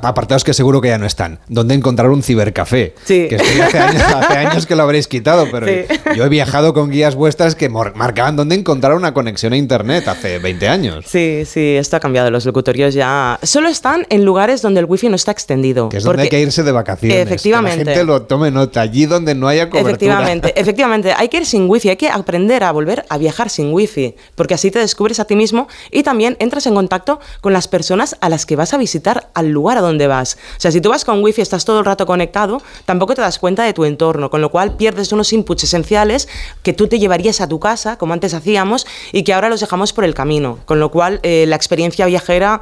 apartados 0.01 0.43
que 0.43 0.53
seguro 0.53 0.79
que 0.81 0.89
ya 0.89 0.97
no 0.97 1.05
están. 1.05 1.39
¿Dónde 1.47 1.73
encontrar 1.73 2.09
un 2.09 2.23
cibercafé? 2.23 2.95
Sí. 3.03 3.27
Que 3.27 3.35
hace 3.73 4.37
años, 4.37 4.65
que 4.65 4.75
lo 4.75 4.83
habréis 4.83 5.07
quitado, 5.07 5.47
pero 5.51 5.67
yo 6.15 6.25
he 6.25 6.29
viajado 6.29 6.73
con 6.73 6.89
guías 6.89 7.15
vuestras 7.15 7.55
que 7.55 7.69
marcaban 7.69 8.35
dónde 8.35 8.55
encontrar 8.55 8.93
una 8.93 9.13
conexión 9.13 9.53
a 9.53 9.57
internet 9.57 10.07
hace 10.07 10.39
20 10.39 10.67
años. 10.67 11.05
Sí, 11.07 11.43
sí, 11.45 11.75
esto 11.75 11.97
ha 11.97 11.99
cambiado. 11.99 12.31
Los 12.31 12.45
locutorios 12.45 12.93
ya 12.93 13.39
solo 13.43 13.69
están 13.69 14.05
en 14.09 14.25
lugares 14.25 14.61
donde 14.61 14.79
el 14.79 14.85
wifi 14.85 15.09
no 15.09 15.15
está 15.15 15.31
extendido. 15.31 15.89
Que 15.89 15.97
es 15.97 16.03
donde 16.03 16.23
hay 16.23 16.29
que 16.29 16.39
irse 16.39 16.63
de 16.63 16.71
vacaciones. 16.71 17.17
Efectivamente. 17.17 17.79
Que 17.79 17.85
la 17.85 17.91
gente 17.91 18.05
lo 18.05 18.21
tome 18.23 18.51
nota. 18.51 18.81
Allí 18.81 19.05
donde 19.05 19.35
no 19.35 19.47
haya 19.47 19.68
Efectivamente, 19.77 20.59
efectivamente. 20.59 21.13
Hay 21.15 21.29
que 21.29 21.37
ir 21.37 21.45
sin 21.45 21.69
wifi, 21.69 21.89
hay 21.89 21.97
que 21.97 22.09
aprender 22.09 22.63
a 22.63 22.71
volver 22.71 23.05
a 23.09 23.17
viajar 23.17 23.49
sin 23.49 23.73
wifi, 23.73 24.15
porque 24.35 24.53
así 24.53 24.71
te 24.71 24.79
descubres 24.79 25.19
a 25.19 25.25
ti 25.25 25.35
mismo 25.35 25.67
y 25.91 26.03
también 26.03 26.37
entras 26.39 26.65
en 26.67 26.75
contacto 26.75 27.19
con 27.41 27.53
las 27.53 27.67
personas 27.67 28.17
a 28.21 28.29
las 28.29 28.45
que 28.45 28.55
vas 28.55 28.73
a 28.73 28.77
visitar 28.77 29.29
al 29.33 29.49
lugar 29.49 29.77
a 29.77 29.81
donde 29.81 30.07
vas. 30.07 30.37
O 30.57 30.59
sea, 30.59 30.71
si 30.71 30.81
tú 30.81 30.89
vas 30.89 31.05
con 31.05 31.23
wifi, 31.23 31.41
estás 31.41 31.65
todo 31.65 31.79
el 31.79 31.85
rato 31.85 32.05
conectado, 32.05 32.61
tampoco 32.85 33.15
te 33.15 33.21
das 33.21 33.39
cuenta 33.39 33.63
de 33.63 33.73
tu 33.73 33.85
entorno, 33.85 34.29
con 34.29 34.41
lo 34.41 34.49
cual 34.49 34.75
pierdes 34.75 35.11
unos 35.11 35.33
inputs 35.33 35.63
esenciales 35.63 36.27
que 36.63 36.73
tú 36.73 36.87
te 36.87 36.99
llevarías 36.99 37.41
a 37.41 37.47
tu 37.47 37.59
casa, 37.59 37.97
como 37.97 38.13
antes 38.13 38.33
hacíamos, 38.33 38.85
y 39.11 39.23
que 39.23 39.33
ahora 39.33 39.49
los 39.49 39.59
dejamos 39.59 39.93
por 39.93 40.03
el 40.03 40.13
camino. 40.13 40.59
Con 40.65 40.79
lo 40.79 40.91
cual, 40.91 41.19
eh, 41.23 41.45
la 41.47 41.55
experiencia 41.55 42.05
viajera, 42.05 42.61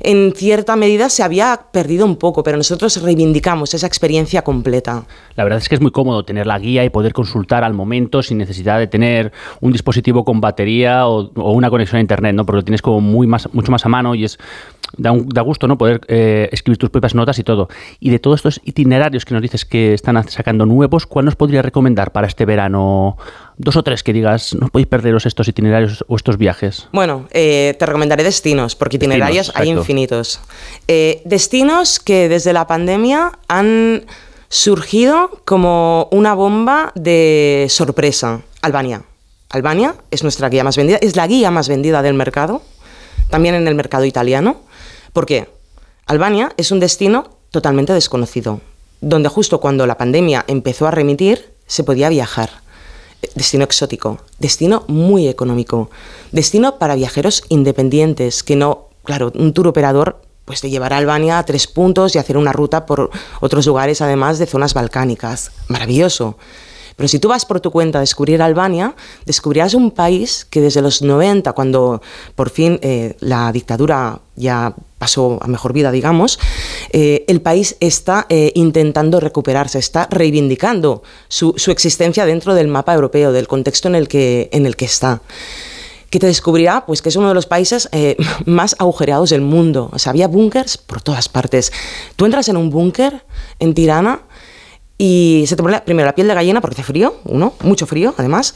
en 0.00 0.32
cierta 0.36 0.76
medida, 0.76 1.08
se 1.08 1.22
había 1.22 1.66
perdido 1.72 2.04
un 2.04 2.16
poco, 2.16 2.42
pero 2.42 2.56
nosotros 2.56 3.02
reivindicamos 3.02 3.74
esa 3.74 3.86
experiencia 3.86 4.42
completa. 4.42 5.04
La 5.36 5.44
verdad 5.44 5.58
es 5.58 5.68
que 5.68 5.74
es 5.74 5.80
muy 5.80 5.90
cómodo 5.90 6.24
tener 6.24 6.39
la 6.46 6.58
guía 6.58 6.84
y 6.84 6.90
poder 6.90 7.12
consultar 7.12 7.64
al 7.64 7.74
momento 7.74 8.22
sin 8.22 8.38
necesidad 8.38 8.78
de 8.78 8.86
tener 8.86 9.32
un 9.60 9.72
dispositivo 9.72 10.24
con 10.24 10.40
batería 10.40 11.06
o, 11.06 11.30
una 11.52 11.70
conexión 11.70 11.98
a 11.98 12.00
internet, 12.00 12.34
¿no? 12.34 12.44
Porque 12.44 12.56
lo 12.56 12.64
tienes 12.64 12.82
como 12.82 13.00
muy 13.00 13.26
más, 13.26 13.52
mucho 13.52 13.70
más 13.72 13.84
a 13.86 13.88
mano 13.88 14.14
y 14.14 14.24
es 14.24 14.38
da, 14.96 15.42
gusto, 15.42 15.66
¿no? 15.66 15.78
Poder 15.78 16.00
eh, 16.08 16.48
escribir 16.52 16.78
tus 16.78 16.90
propias 16.90 17.14
notas 17.14 17.38
y 17.38 17.44
todo. 17.44 17.68
Y 18.00 18.10
de 18.10 18.18
todos 18.18 18.38
estos 18.38 18.60
itinerarios 18.64 19.24
que 19.24 19.34
nos 19.34 19.42
dices 19.42 19.64
que 19.64 19.94
están 19.94 20.22
sacando 20.28 20.66
nuevos, 20.66 21.06
¿cuál 21.06 21.24
nos 21.24 21.36
podría 21.36 21.62
recomendar 21.62 22.12
para 22.12 22.26
este 22.26 22.44
verano? 22.44 23.16
Dos 23.56 23.76
o 23.76 23.82
tres 23.82 24.02
que 24.02 24.12
digas, 24.12 24.54
no 24.54 24.68
podéis 24.68 24.88
perderos 24.88 25.26
estos 25.26 25.46
itinerarios 25.48 26.04
o 26.08 26.16
estos 26.16 26.38
viajes. 26.38 26.88
Bueno, 26.92 27.26
eh, 27.30 27.76
te 27.78 27.86
recomendaré 27.86 28.24
destinos, 28.24 28.74
porque 28.74 28.96
itinerarios 28.96 29.52
hay 29.54 29.68
infinitos. 29.68 30.40
Eh, 30.88 31.22
destinos 31.24 32.00
que 32.00 32.28
desde 32.28 32.52
la 32.52 32.66
pandemia 32.66 33.32
han 33.48 34.04
surgido 34.50 35.30
como 35.44 36.08
una 36.10 36.34
bomba 36.34 36.92
de 36.96 37.68
sorpresa. 37.70 38.42
Albania. 38.60 39.04
Albania 39.48 39.94
es 40.10 40.22
nuestra 40.22 40.48
guía 40.48 40.64
más 40.64 40.76
vendida, 40.76 40.98
es 41.00 41.16
la 41.16 41.26
guía 41.26 41.50
más 41.50 41.68
vendida 41.68 42.02
del 42.02 42.14
mercado, 42.14 42.60
también 43.30 43.54
en 43.54 43.66
el 43.68 43.74
mercado 43.74 44.04
italiano. 44.04 44.60
¿Por 45.12 45.24
qué? 45.24 45.48
Albania 46.06 46.52
es 46.56 46.72
un 46.72 46.80
destino 46.80 47.30
totalmente 47.50 47.92
desconocido, 47.92 48.60
donde 49.00 49.28
justo 49.28 49.60
cuando 49.60 49.86
la 49.86 49.96
pandemia 49.96 50.44
empezó 50.48 50.86
a 50.86 50.90
remitir, 50.90 51.54
se 51.66 51.84
podía 51.84 52.08
viajar. 52.08 52.50
Destino 53.34 53.64
exótico, 53.64 54.18
destino 54.38 54.84
muy 54.88 55.28
económico, 55.28 55.90
destino 56.32 56.78
para 56.78 56.96
viajeros 56.96 57.44
independientes, 57.48 58.42
que 58.42 58.56
no, 58.56 58.88
claro, 59.04 59.30
un 59.34 59.52
tour 59.52 59.68
operador 59.68 60.20
pues 60.50 60.62
te 60.62 60.68
llevará 60.68 60.96
a 60.96 60.98
Albania 60.98 61.38
a 61.38 61.44
tres 61.44 61.68
puntos 61.68 62.16
y 62.16 62.18
hacer 62.18 62.36
una 62.36 62.52
ruta 62.52 62.84
por 62.84 63.08
otros 63.38 63.64
lugares, 63.66 64.00
además 64.00 64.40
de 64.40 64.46
zonas 64.46 64.74
balcánicas. 64.74 65.52
Maravilloso. 65.68 66.38
Pero 66.96 67.06
si 67.06 67.20
tú 67.20 67.28
vas 67.28 67.46
por 67.46 67.60
tu 67.60 67.70
cuenta 67.70 67.98
a 67.98 68.00
descubrir 68.00 68.42
Albania, 68.42 68.96
descubrirás 69.26 69.74
un 69.74 69.92
país 69.92 70.44
que 70.50 70.60
desde 70.60 70.82
los 70.82 71.02
90, 71.02 71.52
cuando 71.52 72.02
por 72.34 72.50
fin 72.50 72.80
eh, 72.82 73.14
la 73.20 73.52
dictadura 73.52 74.22
ya 74.34 74.74
pasó 74.98 75.38
a 75.40 75.46
mejor 75.46 75.72
vida, 75.72 75.92
digamos, 75.92 76.40
eh, 76.92 77.24
el 77.28 77.42
país 77.42 77.76
está 77.78 78.26
eh, 78.28 78.50
intentando 78.56 79.20
recuperarse, 79.20 79.78
está 79.78 80.08
reivindicando 80.10 81.04
su, 81.28 81.54
existencia 81.68 82.26
dentro 82.26 82.54
del 82.54 82.66
mapa 82.66 82.92
europeo, 82.92 83.30
del 83.30 83.46
contexto 83.46 83.86
en 83.86 83.94
el 83.94 84.08
que, 84.08 84.48
en 84.52 84.66
el 84.66 84.74
que 84.74 84.86
está 84.86 85.22
que 86.10 86.18
te 86.18 86.26
descubrirá 86.26 86.84
pues 86.84 87.02
que 87.02 87.08
es 87.08 87.16
uno 87.16 87.28
de 87.28 87.34
los 87.34 87.46
países 87.46 87.88
más 88.44 88.76
agujereados 88.78 89.30
del 89.30 89.40
mundo. 89.40 89.90
O 89.92 89.98
sea, 89.98 90.10
había 90.10 90.28
búnkers 90.28 90.76
por 90.76 91.00
todas 91.00 91.28
partes. 91.28 91.72
Tú 92.16 92.24
entras 92.24 92.48
en 92.48 92.56
un 92.56 92.70
búnker 92.70 93.24
en 93.58 93.74
Tirana 93.74 94.22
y 95.02 95.44
se 95.46 95.56
te 95.56 95.62
pone 95.62 95.80
primero 95.80 96.04
la 96.04 96.14
piel 96.14 96.28
de 96.28 96.34
gallina 96.34 96.60
porque 96.60 96.74
hace 96.74 96.82
frío, 96.82 97.16
uno, 97.24 97.54
mucho 97.62 97.86
frío 97.86 98.14
además, 98.18 98.54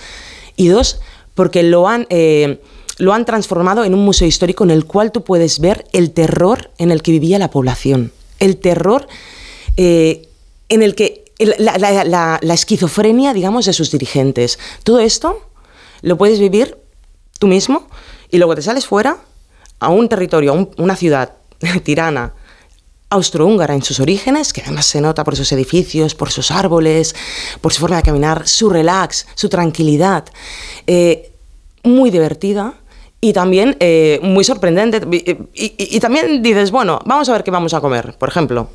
y 0.56 0.68
dos, 0.68 1.00
porque 1.34 1.62
lo 1.62 1.88
han, 1.88 2.06
eh, 2.10 2.60
lo 2.98 3.14
han 3.14 3.24
transformado 3.24 3.82
en 3.84 3.94
un 3.94 4.04
museo 4.04 4.28
histórico 4.28 4.62
en 4.62 4.70
el 4.70 4.84
cual 4.84 5.10
tú 5.10 5.24
puedes 5.24 5.58
ver 5.58 5.86
el 5.94 6.10
terror 6.10 6.70
en 6.76 6.90
el 6.90 7.00
que 7.00 7.12
vivía 7.12 7.38
la 7.38 7.50
población, 7.50 8.12
el 8.40 8.58
terror 8.58 9.08
eh, 9.78 10.28
en 10.68 10.82
el 10.82 10.94
que 10.94 11.24
la, 11.38 12.38
esquizofrenia, 12.42 13.32
digamos, 13.32 13.64
de 13.64 13.72
sus 13.72 13.90
dirigentes. 13.90 14.58
Todo 14.82 15.00
esto 15.00 15.40
lo 16.02 16.18
puedes 16.18 16.38
vivir 16.40 16.76
tú 17.44 17.48
mismo 17.48 17.86
y 18.30 18.38
luego 18.38 18.54
te 18.54 18.62
sales 18.62 18.86
fuera 18.86 19.18
a 19.78 19.90
un 19.90 20.08
territorio, 20.08 20.54
a 20.54 20.82
una 20.82 20.96
ciudad 20.96 21.34
tirana, 21.84 22.32
austrohúngara 23.10 23.74
en 23.74 23.82
sus 23.82 24.00
orígenes, 24.00 24.54
que 24.54 24.62
además 24.62 24.86
se 24.86 25.02
nota 25.02 25.24
por 25.24 25.36
sus 25.36 25.52
edificios, 25.52 26.14
por 26.14 26.32
sus 26.32 26.50
árboles, 26.50 27.14
por 27.60 27.74
su 27.74 27.80
forma 27.80 27.96
de 27.96 28.02
caminar, 28.02 28.48
su 28.48 28.70
relax, 28.70 29.26
su 29.34 29.50
tranquilidad, 29.50 30.24
eh, 30.86 31.32
muy 31.82 32.10
divertida 32.10 32.72
y 33.24 33.32
también 33.32 33.74
eh, 33.80 34.20
muy 34.22 34.44
sorprendente. 34.44 35.00
Y, 35.54 35.98
también 36.00 36.42
dices, 36.42 36.70
bueno, 36.70 37.00
vamos 37.06 37.26
a 37.30 37.32
ver 37.32 37.42
qué 37.42 37.50
vamos 37.50 37.72
a 37.72 37.80
comer, 37.80 38.14
por 38.18 38.28
ejemplo. 38.28 38.68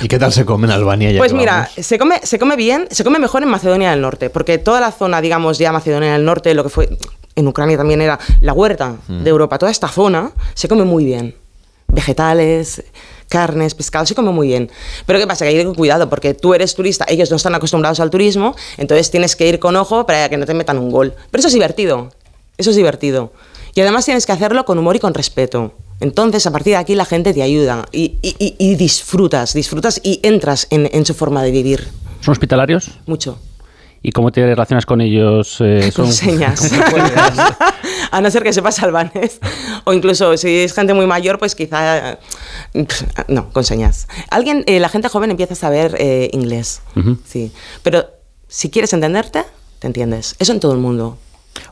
¿Y 0.00 0.06
qué 0.06 0.20
tal 0.20 0.32
se 0.32 0.44
come 0.44 0.68
en 0.68 0.72
Albania? 0.72 1.10
pues 1.18 1.32
mira, 1.32 1.68
se 1.76 1.98
come, 1.98 2.20
se 2.22 2.38
come 2.38 2.54
bien, 2.54 2.86
se 2.92 3.02
come 3.02 3.18
mejor 3.18 3.42
en 3.42 3.48
Macedonia 3.48 3.90
del 3.90 4.02
Norte, 4.02 4.30
porque 4.30 4.58
toda 4.58 4.78
la 4.78 4.92
zona, 4.92 5.20
digamos, 5.20 5.58
ya 5.58 5.72
Macedonia 5.72 6.12
del 6.12 6.24
Norte, 6.24 6.54
lo 6.54 6.62
que 6.62 6.68
fue 6.68 6.90
en 7.34 7.48
Ucrania 7.48 7.76
también 7.76 8.00
era 8.00 8.20
la 8.40 8.52
huerta 8.52 8.98
mm. 9.08 9.24
de 9.24 9.30
Europa, 9.30 9.58
toda 9.58 9.72
esta 9.72 9.88
zona 9.88 10.30
se 10.54 10.68
come 10.68 10.84
muy 10.84 11.04
bien. 11.04 11.34
Vegetales, 11.88 12.84
carnes, 13.28 13.74
pescados, 13.74 14.10
se 14.10 14.14
come 14.14 14.30
muy 14.30 14.46
bien. 14.46 14.70
Pero 15.06 15.18
¿qué 15.18 15.26
pasa? 15.26 15.44
Que 15.44 15.48
hay 15.48 15.54
que 15.56 15.62
ir 15.62 15.66
con 15.66 15.74
cuidado, 15.74 16.08
porque 16.08 16.34
tú 16.34 16.54
eres 16.54 16.76
turista, 16.76 17.04
ellos 17.08 17.30
no 17.32 17.36
están 17.36 17.56
acostumbrados 17.56 17.98
al 17.98 18.10
turismo, 18.10 18.54
entonces 18.76 19.10
tienes 19.10 19.34
que 19.34 19.48
ir 19.48 19.58
con 19.58 19.74
ojo 19.74 20.06
para 20.06 20.28
que 20.28 20.36
no 20.36 20.46
te 20.46 20.54
metan 20.54 20.78
un 20.78 20.92
gol. 20.92 21.14
Pero 21.32 21.40
eso 21.40 21.48
es 21.48 21.54
divertido, 21.54 22.10
eso 22.60 22.70
es 22.70 22.76
divertido. 22.76 23.32
Y 23.74 23.80
además 23.80 24.04
tienes 24.04 24.26
que 24.26 24.32
hacerlo 24.32 24.64
con 24.64 24.78
humor 24.78 24.96
y 24.96 24.98
con 24.98 25.14
respeto. 25.14 25.74
Entonces, 26.00 26.46
a 26.46 26.50
partir 26.50 26.72
de 26.72 26.76
aquí, 26.76 26.94
la 26.94 27.04
gente 27.04 27.34
te 27.34 27.42
ayuda 27.42 27.86
y, 27.92 28.16
disfrutas, 28.76 29.52
disfrutas 29.54 30.00
y 30.02 30.20
entras 30.22 30.66
en, 30.70 30.88
en 30.92 31.04
su 31.04 31.14
forma 31.14 31.42
de 31.42 31.50
vivir. 31.50 31.88
¿Son 32.20 32.32
hospitalarios? 32.32 32.90
Mucho. 33.06 33.38
¿Y 34.02 34.12
cómo 34.12 34.32
te 34.32 34.44
relacionas 34.44 34.86
con 34.86 35.00
ellos? 35.00 35.58
Eh, 35.60 35.92
con 35.96 36.10
señas. 36.12 36.70
a 38.10 38.20
no 38.20 38.30
ser 38.30 38.42
que 38.42 38.52
sepas 38.52 38.82
albanés. 38.82 39.40
O 39.84 39.92
incluso 39.92 40.36
si 40.36 40.60
es 40.60 40.72
gente 40.72 40.94
muy 40.94 41.06
mayor, 41.06 41.38
pues 41.38 41.54
quizá... 41.54 42.18
No, 43.28 43.52
con 43.52 43.64
señas. 43.64 44.08
Alguien, 44.30 44.64
eh, 44.66 44.80
la 44.80 44.88
gente 44.88 45.08
joven 45.08 45.30
empieza 45.30 45.52
a 45.52 45.56
saber 45.56 45.96
eh, 45.98 46.30
inglés. 46.32 46.80
Sí. 47.26 47.52
Pero 47.82 48.06
si 48.48 48.70
quieres 48.70 48.92
entenderte, 48.94 49.44
te 49.78 49.86
entiendes. 49.86 50.34
Eso 50.38 50.52
en 50.52 50.60
todo 50.60 50.72
el 50.72 50.78
mundo. 50.78 51.18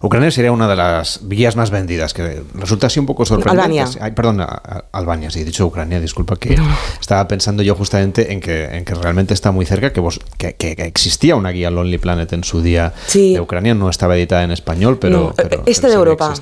Ucrania 0.01 0.31
sería 0.31 0.53
una 0.53 0.69
de 0.69 0.77
las 0.77 1.21
vías 1.23 1.57
más 1.57 1.71
vendidas, 1.71 2.15
que 2.15 2.43
resulta 2.55 2.87
así 2.87 3.01
un 3.01 3.07
poco 3.07 3.25
sorprendente. 3.25 3.81
Albania. 3.81 4.15
perdón, 4.15 4.47
Albania, 4.93 5.31
sí, 5.31 5.41
he 5.41 5.45
dicho 5.45 5.67
Ucrania, 5.67 6.01
disculpa, 6.01 6.37
que 6.37 6.57
estaba 7.01 7.27
pensando 7.27 7.63
yo 7.63 7.75
justamente 7.75 8.33
en 8.33 8.41
que, 8.41 8.65
en 8.65 8.85
que 8.85 8.95
realmente 8.95 9.35
está 9.35 9.51
muy 9.51 9.67
cerca, 9.67 9.93
que, 9.93 10.01
vos, 10.01 10.21
que, 10.37 10.55
existía 10.59 11.35
una 11.37 11.51
guía 11.51 11.71
Lonely 11.71 11.99
Planet 11.99 12.33
en 12.33 12.45
su 12.45 12.63
día 12.63 12.93
de 13.13 13.41
Ucrania, 13.41 13.75
no 13.75 13.91
estaba 13.91 14.17
editada 14.17 14.45
en 14.45 14.53
español, 14.53 14.99
pero... 14.99 15.35
este 15.67 15.89
de 15.89 15.95
Europa. 15.95 16.33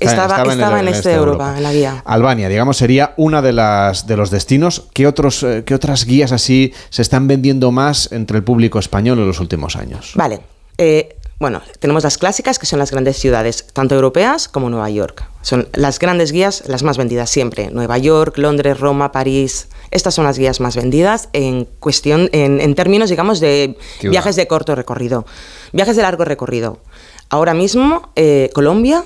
estaba, 0.00 0.42
en, 0.80 0.88
este, 0.88 1.08
de 1.08 1.14
Europa, 1.16 1.54
en 1.56 1.62
la 1.62 1.72
guía. 1.72 2.02
Albania, 2.04 2.48
digamos, 2.48 2.76
sería 2.76 3.14
una 3.16 3.42
de, 3.42 3.52
las, 3.52 4.06
de 4.06 4.16
los 4.16 4.30
destinos. 4.30 4.88
¿Qué, 4.92 5.06
otros, 5.06 5.42
eh, 5.42 5.64
¿Qué 5.64 5.74
otras 5.74 6.04
guías 6.04 6.32
así 6.32 6.72
se 6.90 7.02
están 7.02 7.26
vendiendo 7.26 7.72
más 7.72 8.10
entre 8.12 8.36
el 8.36 8.44
público 8.44 8.78
español 8.78 9.18
en 9.18 9.26
los 9.26 9.40
últimos 9.40 9.76
años? 9.76 10.12
Vale. 10.14 10.40
Eh, 10.78 11.16
bueno, 11.42 11.60
tenemos 11.80 12.04
las 12.04 12.18
clásicas, 12.18 12.60
que 12.60 12.66
son 12.66 12.78
las 12.78 12.92
grandes 12.92 13.16
ciudades, 13.18 13.66
tanto 13.72 13.96
europeas 13.96 14.46
como 14.46 14.70
Nueva 14.70 14.88
York. 14.90 15.24
Son 15.40 15.66
las 15.72 15.98
grandes 15.98 16.30
guías, 16.30 16.62
las 16.68 16.84
más 16.84 16.96
vendidas 16.96 17.30
siempre. 17.30 17.68
Nueva 17.72 17.98
York, 17.98 18.38
Londres, 18.38 18.78
Roma, 18.78 19.10
París. 19.10 19.66
Estas 19.90 20.14
son 20.14 20.24
las 20.24 20.38
guías 20.38 20.60
más 20.60 20.76
vendidas 20.76 21.30
en 21.32 21.64
cuestión, 21.80 22.30
en, 22.32 22.74
términos, 22.76 23.10
digamos, 23.10 23.40
de 23.40 23.76
viajes 24.02 24.36
de 24.36 24.46
corto 24.46 24.76
recorrido. 24.76 25.26
Viajes 25.72 25.96
de 25.96 26.02
largo 26.02 26.24
recorrido. 26.24 26.78
Ahora 27.28 27.54
mismo, 27.54 28.12
eh, 28.14 28.50
Colombia 28.54 29.02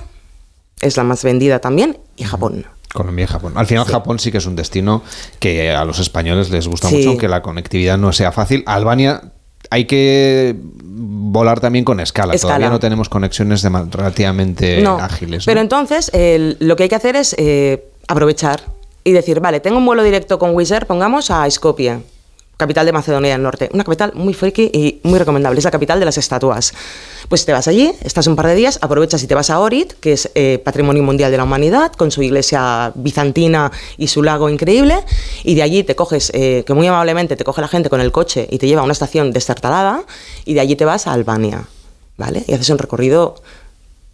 es 0.83 0.99
la 0.99 1.05
más 1.05 1.25
vendida 1.25 1.61
también 1.61 1.97
y 2.16 2.25
Japón. 2.25 2.66
Colombia 2.93 3.25
y 3.25 3.28
Japón. 3.28 3.55
Al 3.57 3.66
final 3.66 3.87
Japón 3.87 4.19
sí 4.19 4.31
que 4.31 4.38
es 4.38 4.47
un 4.47 4.57
destino 4.57 5.02
que 5.40 5.71
a 5.71 5.87
los 5.87 6.00
españoles 6.00 6.50
les 6.50 6.69
gusta 6.69 6.90
mucho, 6.90 7.09
aunque 7.09 7.28
la 7.28 7.40
conectividad 7.40 7.97
no 7.97 8.12
sea 8.12 8.31
fácil. 8.31 8.62
Albania 8.66 9.33
hay 9.71 9.85
que 9.85 10.57
volar 10.83 11.61
también 11.61 11.85
con 11.85 12.01
escala. 12.01 12.37
Todavía 12.37 12.71
no 12.71 12.81
tenemos 12.81 13.09
conexiones 13.09 13.63
relativamente 13.63 14.85
ágiles. 14.87 15.45
Pero 15.45 15.61
entonces 15.61 16.11
lo 16.13 16.77
que 16.77 16.85
hay 16.85 16.89
que 16.89 16.95
hacer 16.95 17.17
es 17.17 17.35
eh, 17.39 17.85
aprovechar 18.09 18.63
y 19.05 19.13
decir, 19.13 19.41
vale, 19.41 19.61
tengo 19.61 19.79
un 19.79 19.87
vuelo 19.87 20.03
directo 20.03 20.39
con 20.39 20.55
Wizz 20.55 20.73
Air, 20.73 20.87
pongamos 20.87 21.31
a 21.31 21.49
Skopje 21.49 22.01
capital 22.57 22.87
de 22.87 22.93
Macedonia 22.93 23.33
del 23.33 23.43
Norte. 23.43 23.69
Una 23.73 23.85
capital 23.85 24.13
muy 24.15 24.35
friki 24.35 24.71
y 24.73 25.01
muy 25.03 25.19
recomendable. 25.19 25.59
Es 25.59 25.65
la 25.65 25.71
capital 25.71 25.99
de 25.99 26.07
las 26.07 26.19
estatuas. 26.19 26.73
Pues 27.29 27.45
te 27.45 27.53
vas 27.53 27.69
allí, 27.69 27.93
estás 28.03 28.27
un 28.27 28.37
par 28.37 28.47
de 28.47 28.55
días, 28.55 28.79
aprovechas 28.83 29.23
y 29.23 29.27
te 29.27 29.35
vas 29.35 29.51
a 29.51 29.59
Orit, 29.61 29.95
que 29.95 30.13
es 30.13 30.31
eh, 30.35 30.61
Patrimonio 30.65 31.03
Mundial 31.03 31.31
de 31.31 31.37
la 31.37 31.45
Humanidad, 31.45 31.93
con 31.93 32.11
su 32.11 32.23
iglesia 32.23 32.93
bizantina 32.95 33.71
y 33.99 34.09
su 34.09 34.23
lago 34.23 34.49
increíble, 34.49 34.97
y 35.43 35.55
de 35.55 35.63
allí 35.63 35.83
te 35.83 35.97
coges, 35.97 36.31
eh, 36.35 36.65
que 36.67 36.73
muy 36.73 36.87
amablemente 36.87 37.37
te 37.37 37.45
coge 37.45 37.61
la 37.61 37.69
gente 37.69 37.91
con 37.91 38.01
el 38.01 38.13
coche 38.13 38.47
y 38.51 38.59
te 38.59 38.67
lleva 38.67 38.83
a 38.83 38.85
una 38.85 38.93
estación 38.93 39.33
destartalada, 39.33 40.05
y 40.45 40.55
de 40.55 40.61
allí 40.61 40.77
te 40.77 40.85
vas 40.85 41.07
a 41.07 41.13
Albania, 41.13 41.65
¿vale? 42.17 42.45
Y 42.47 42.55
haces 42.55 42.71
un 42.71 42.79
recorrido 42.79 43.35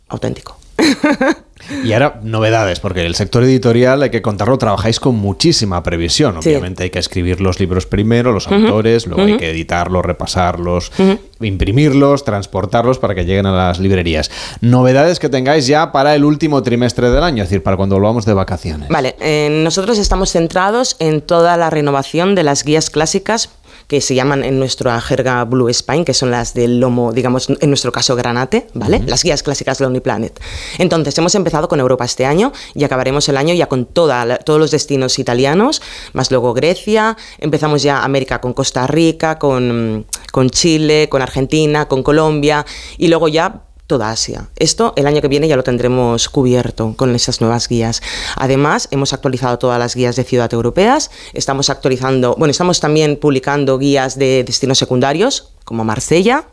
auténtico. 0.09 0.57
Y 1.85 1.93
ahora 1.93 2.21
novedades, 2.23 2.81
porque 2.81 3.05
el 3.05 3.15
sector 3.15 3.45
editorial 3.45 4.03
hay 4.03 4.11
que 4.11 4.23
contarlo, 4.23 4.59
trabajáis 4.59 5.01
con 5.01 5.17
muchísima 5.17 5.83
previsión. 5.83 6.37
Obviamente 6.37 6.85
hay 6.85 6.91
que 6.91 6.99
escribir 6.99 7.41
los 7.41 7.61
libros 7.61 7.87
primero, 7.87 8.33
los 8.33 8.49
autores, 8.49 9.07
luego 9.07 9.23
hay 9.23 9.37
que 9.37 9.51
editarlos, 9.51 10.05
repasarlos, 10.05 10.93
imprimirlos, 11.41 12.25
transportarlos 12.25 12.99
para 12.99 13.15
que 13.15 13.25
lleguen 13.25 13.47
a 13.47 13.53
las 13.53 13.79
librerías. 13.79 14.31
Novedades 14.61 15.19
que 15.19 15.29
tengáis 15.29 15.67
ya 15.67 15.93
para 15.93 16.15
el 16.15 16.25
último 16.25 16.63
trimestre 16.63 17.11
del 17.11 17.23
año, 17.23 17.43
es 17.43 17.49
decir, 17.49 17.63
para 17.63 17.77
cuando 17.77 17.97
volvamos 17.97 18.25
de 18.25 18.35
vacaciones. 18.35 18.89
Vale, 18.89 19.17
eh, 19.21 19.49
nosotros 19.63 19.99
estamos 19.99 20.33
centrados 20.33 20.97
en 20.99 21.21
toda 21.21 21.57
la 21.57 21.71
renovación 21.71 22.35
de 22.35 22.43
las 22.43 22.65
guías 22.65 22.91
clásicas 22.91 23.51
que 23.93 24.01
se 24.01 24.15
llaman 24.15 24.43
en 24.43 24.59
nuestra 24.59 24.99
jerga 25.03 25.45
Blue 25.45 25.71
Spine, 25.71 26.07
que 26.07 26.15
son 26.15 26.31
las 26.31 26.55
del 26.55 26.81
lomo, 26.81 27.13
digamos, 27.13 27.51
en 27.51 27.69
nuestro 27.69 27.93
caso 27.93 28.17
granate, 28.17 28.69
¿vale? 28.73 29.03
Las 29.05 29.23
guías 29.23 29.43
clásicas 29.43 29.77
de 29.77 29.85
Lonely 29.85 30.01
Planet. 30.01 30.41
Entonces, 30.79 31.19
hemos 31.19 31.35
empezado 31.35 31.69
con 31.69 31.79
Europa 31.79 32.07
este 32.07 32.25
año 32.25 32.55
y 32.75 32.85
acabaremos 32.85 33.29
el 33.29 33.37
año 33.37 33.53
ya 33.53 33.67
con 33.67 33.85
toda, 33.85 34.39
todos 34.39 34.59
los 34.59 34.71
destinos 34.71 35.19
italianos, 35.19 35.83
más 36.15 36.31
luego 36.31 36.55
Grecia, 36.55 37.19
empezamos 37.37 37.83
ya 37.83 38.03
América 38.03 38.41
con 38.41 38.55
Costa 38.55 38.87
Rica, 38.87 39.39
con, 39.39 40.07
con 40.33 40.49
Chile, 40.49 41.11
con 41.11 41.21
Argentina, 41.21 41.87
con 41.87 42.03
Colombia 42.03 42.65
y 42.97 43.09
luego 43.09 43.29
ya 43.29 43.61
toda 43.93 44.11
Asia. 44.11 44.49
Esto 44.57 44.95
el 44.97 45.07
año 45.07 45.21
que 45.21 45.29
viene 45.29 45.49
ya 45.49 45.55
lo 45.55 45.65
tendremos 45.65 46.31
cubierto 46.31 46.95
con 46.97 47.15
esas 47.15 47.43
nuevas 47.43 47.69
guías. 47.69 48.01
Además, 48.37 48.89
hemos 48.91 49.13
actualizado 49.13 49.59
todas 49.59 49.79
las 49.79 49.95
guías 49.95 50.17
de 50.17 50.25
ciudad 50.25 50.51
europeas, 50.51 51.11
estamos 51.35 51.69
actualizando, 51.69 52.35
bueno, 52.39 52.53
estamos 52.53 52.81
también 52.81 53.19
publicando 53.19 53.77
guías 53.77 54.19
de 54.19 54.45
destinos 54.45 54.79
secundarios, 54.79 55.53
como 55.67 55.85
Marsella, 55.85 56.47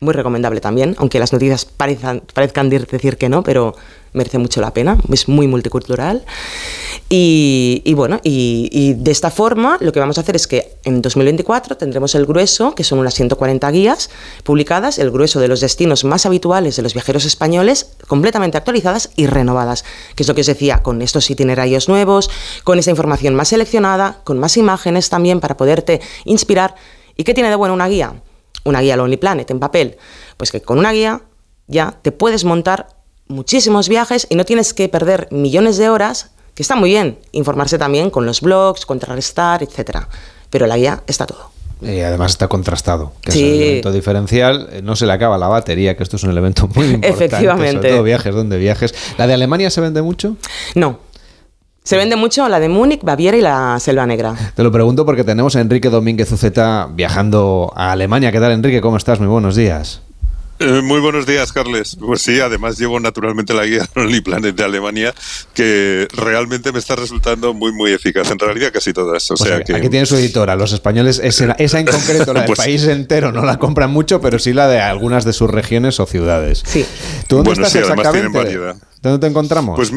muy 0.00 0.14
recomendable 0.14 0.62
también, 0.62 0.94
aunque 0.96 1.18
las 1.18 1.34
noticias 1.34 1.66
parezcan, 1.66 2.22
parezcan 2.32 2.70
decir 2.70 3.18
que 3.18 3.28
no, 3.28 3.42
pero 3.42 3.74
merece 4.14 4.38
mucho 4.38 4.60
la 4.60 4.72
pena, 4.72 4.96
es 5.12 5.28
muy 5.28 5.46
multicultural. 5.46 6.24
Y, 7.10 7.92
bueno, 7.94 8.20
y, 8.22 8.94
de 8.94 9.10
esta 9.10 9.30
forma 9.30 9.76
lo 9.80 9.92
que 9.92 10.00
vamos 10.00 10.16
a 10.16 10.22
hacer 10.22 10.36
es 10.36 10.46
que 10.46 10.76
en 10.84 11.02
2024 11.02 11.76
tendremos 11.76 12.14
el 12.14 12.24
grueso, 12.24 12.74
que 12.74 12.84
son 12.84 12.98
unas 12.98 13.14
140 13.14 13.70
guías 13.70 14.10
publicadas, 14.42 14.98
el 14.98 15.10
grueso 15.10 15.40
de 15.40 15.48
los 15.48 15.60
destinos 15.60 16.04
más 16.04 16.24
habituales 16.26 16.76
de 16.76 16.82
los 16.82 16.94
viajeros 16.94 17.24
españoles, 17.24 17.90
completamente 18.08 18.56
actualizadas 18.56 19.10
y 19.16 19.26
renovadas, 19.26 19.84
que 20.14 20.22
es 20.22 20.28
lo 20.28 20.34
que 20.34 20.40
os 20.40 20.46
decía, 20.46 20.82
con 20.82 21.02
estos 21.02 21.28
itinerarios 21.30 21.88
nuevos, 21.88 22.30
con 22.62 22.78
esa 22.78 22.90
información 22.90 23.34
más 23.34 23.48
seleccionada, 23.48 24.20
con 24.24 24.38
más 24.38 24.56
imágenes 24.56 25.10
también 25.10 25.40
para 25.40 25.56
poderte 25.56 26.00
inspirar. 26.24 26.74
¿Y 27.16 27.24
qué 27.24 27.34
tiene 27.34 27.50
de 27.50 27.56
bueno 27.56 27.74
una 27.74 27.88
guía? 27.88 28.14
Una 28.64 28.80
guía 28.80 28.96
Lonely 28.96 29.18
Planet 29.18 29.50
en 29.50 29.60
papel. 29.60 29.96
Pues 30.36 30.50
que 30.50 30.62
con 30.62 30.78
una 30.78 30.92
guía 30.92 31.22
ya 31.66 31.98
te 32.02 32.12
puedes 32.12 32.44
montar 32.44 32.93
muchísimos 33.28 33.88
viajes 33.88 34.26
y 34.28 34.36
no 34.36 34.44
tienes 34.44 34.74
que 34.74 34.88
perder 34.88 35.28
millones 35.30 35.76
de 35.76 35.88
horas, 35.88 36.30
que 36.54 36.62
está 36.62 36.76
muy 36.76 36.90
bien, 36.90 37.18
informarse 37.32 37.78
también 37.78 38.10
con 38.10 38.26
los 38.26 38.40
blogs, 38.40 38.86
contrarrestar, 38.86 39.62
etcétera. 39.62 40.08
Pero 40.50 40.66
la 40.66 40.76
guía 40.76 41.02
está 41.06 41.26
todo. 41.26 41.50
Y 41.82 42.00
además 42.00 42.32
está 42.32 42.48
contrastado, 42.48 43.12
que 43.20 43.30
es 43.30 43.36
el 43.36 43.42
elemento 43.42 43.92
diferencial. 43.92 44.68
Eh, 44.72 44.82
no 44.82 44.96
se 44.96 45.06
le 45.06 45.12
acaba 45.12 45.36
la 45.36 45.48
batería, 45.48 45.96
que 45.96 46.02
esto 46.02 46.16
es 46.16 46.22
un 46.22 46.30
elemento 46.30 46.68
muy 46.74 46.86
importante. 46.94 47.24
Efectivamente. 47.24 47.72
Sobre 47.72 47.90
todo 47.90 48.02
viajes 48.02 48.34
donde 48.34 48.58
viajes. 48.58 48.94
¿La 49.18 49.26
de 49.26 49.34
Alemania 49.34 49.70
se 49.70 49.80
vende 49.80 50.00
mucho? 50.00 50.36
No. 50.74 50.98
Se 51.82 51.98
vende 51.98 52.16
mucho 52.16 52.48
la 52.48 52.60
de 52.60 52.70
Múnich, 52.70 53.02
Baviera 53.02 53.36
y 53.36 53.42
la 53.42 53.78
Selva 53.78 54.06
Negra. 54.06 54.34
Te 54.54 54.62
lo 54.62 54.72
pregunto 54.72 55.04
porque 55.04 55.22
tenemos 55.22 55.54
a 55.56 55.60
Enrique 55.60 55.90
Domínguez 55.90 56.32
Uceta 56.32 56.88
viajando 56.90 57.70
a 57.76 57.92
Alemania. 57.92 58.32
¿Qué 58.32 58.40
tal, 58.40 58.52
Enrique? 58.52 58.80
¿Cómo 58.80 58.96
estás? 58.96 59.20
Muy 59.20 59.28
buenos 59.28 59.54
días. 59.54 60.00
Eh, 60.60 60.82
muy 60.82 61.00
buenos 61.00 61.26
días, 61.26 61.52
Carles. 61.52 61.96
Pues 61.98 62.22
sí, 62.22 62.40
además 62.40 62.78
llevo 62.78 63.00
naturalmente 63.00 63.54
la 63.54 63.66
guía 63.66 63.88
Only 63.96 64.20
Planet 64.20 64.54
de 64.54 64.64
Alemania, 64.64 65.14
que 65.52 66.06
realmente 66.12 66.72
me 66.72 66.78
está 66.78 66.96
resultando 66.96 67.52
muy, 67.54 67.72
muy 67.72 67.92
eficaz. 67.92 68.30
En 68.30 68.38
realidad, 68.38 68.70
casi 68.72 68.92
todas. 68.92 69.30
O 69.30 69.34
pues 69.34 69.48
sea 69.48 69.60
que... 69.62 69.74
Aquí 69.74 69.88
tiene 69.88 70.06
su 70.06 70.16
editora. 70.16 70.54
Los 70.54 70.72
españoles, 70.72 71.20
esa, 71.22 71.56
en 71.58 71.86
concreto, 71.86 72.32
la 72.32 72.40
del 72.44 72.46
pues 72.46 72.58
país 72.58 72.84
entero, 72.84 73.32
no 73.32 73.44
la 73.44 73.58
compran 73.58 73.90
mucho, 73.90 74.20
pero 74.20 74.38
sí 74.38 74.52
la 74.52 74.68
de 74.68 74.80
algunas 74.80 75.24
de 75.24 75.32
sus 75.32 75.50
regiones 75.50 75.98
o 75.98 76.06
ciudades. 76.06 76.62
Sí. 76.64 76.86
¿Tú 77.26 77.36
dónde 77.36 77.52
estás 77.52 77.74
exactamente? 77.74 78.74
¿Dónde 79.02 79.18
te 79.18 79.26
encontramos? 79.26 79.76
Pues 79.76 79.92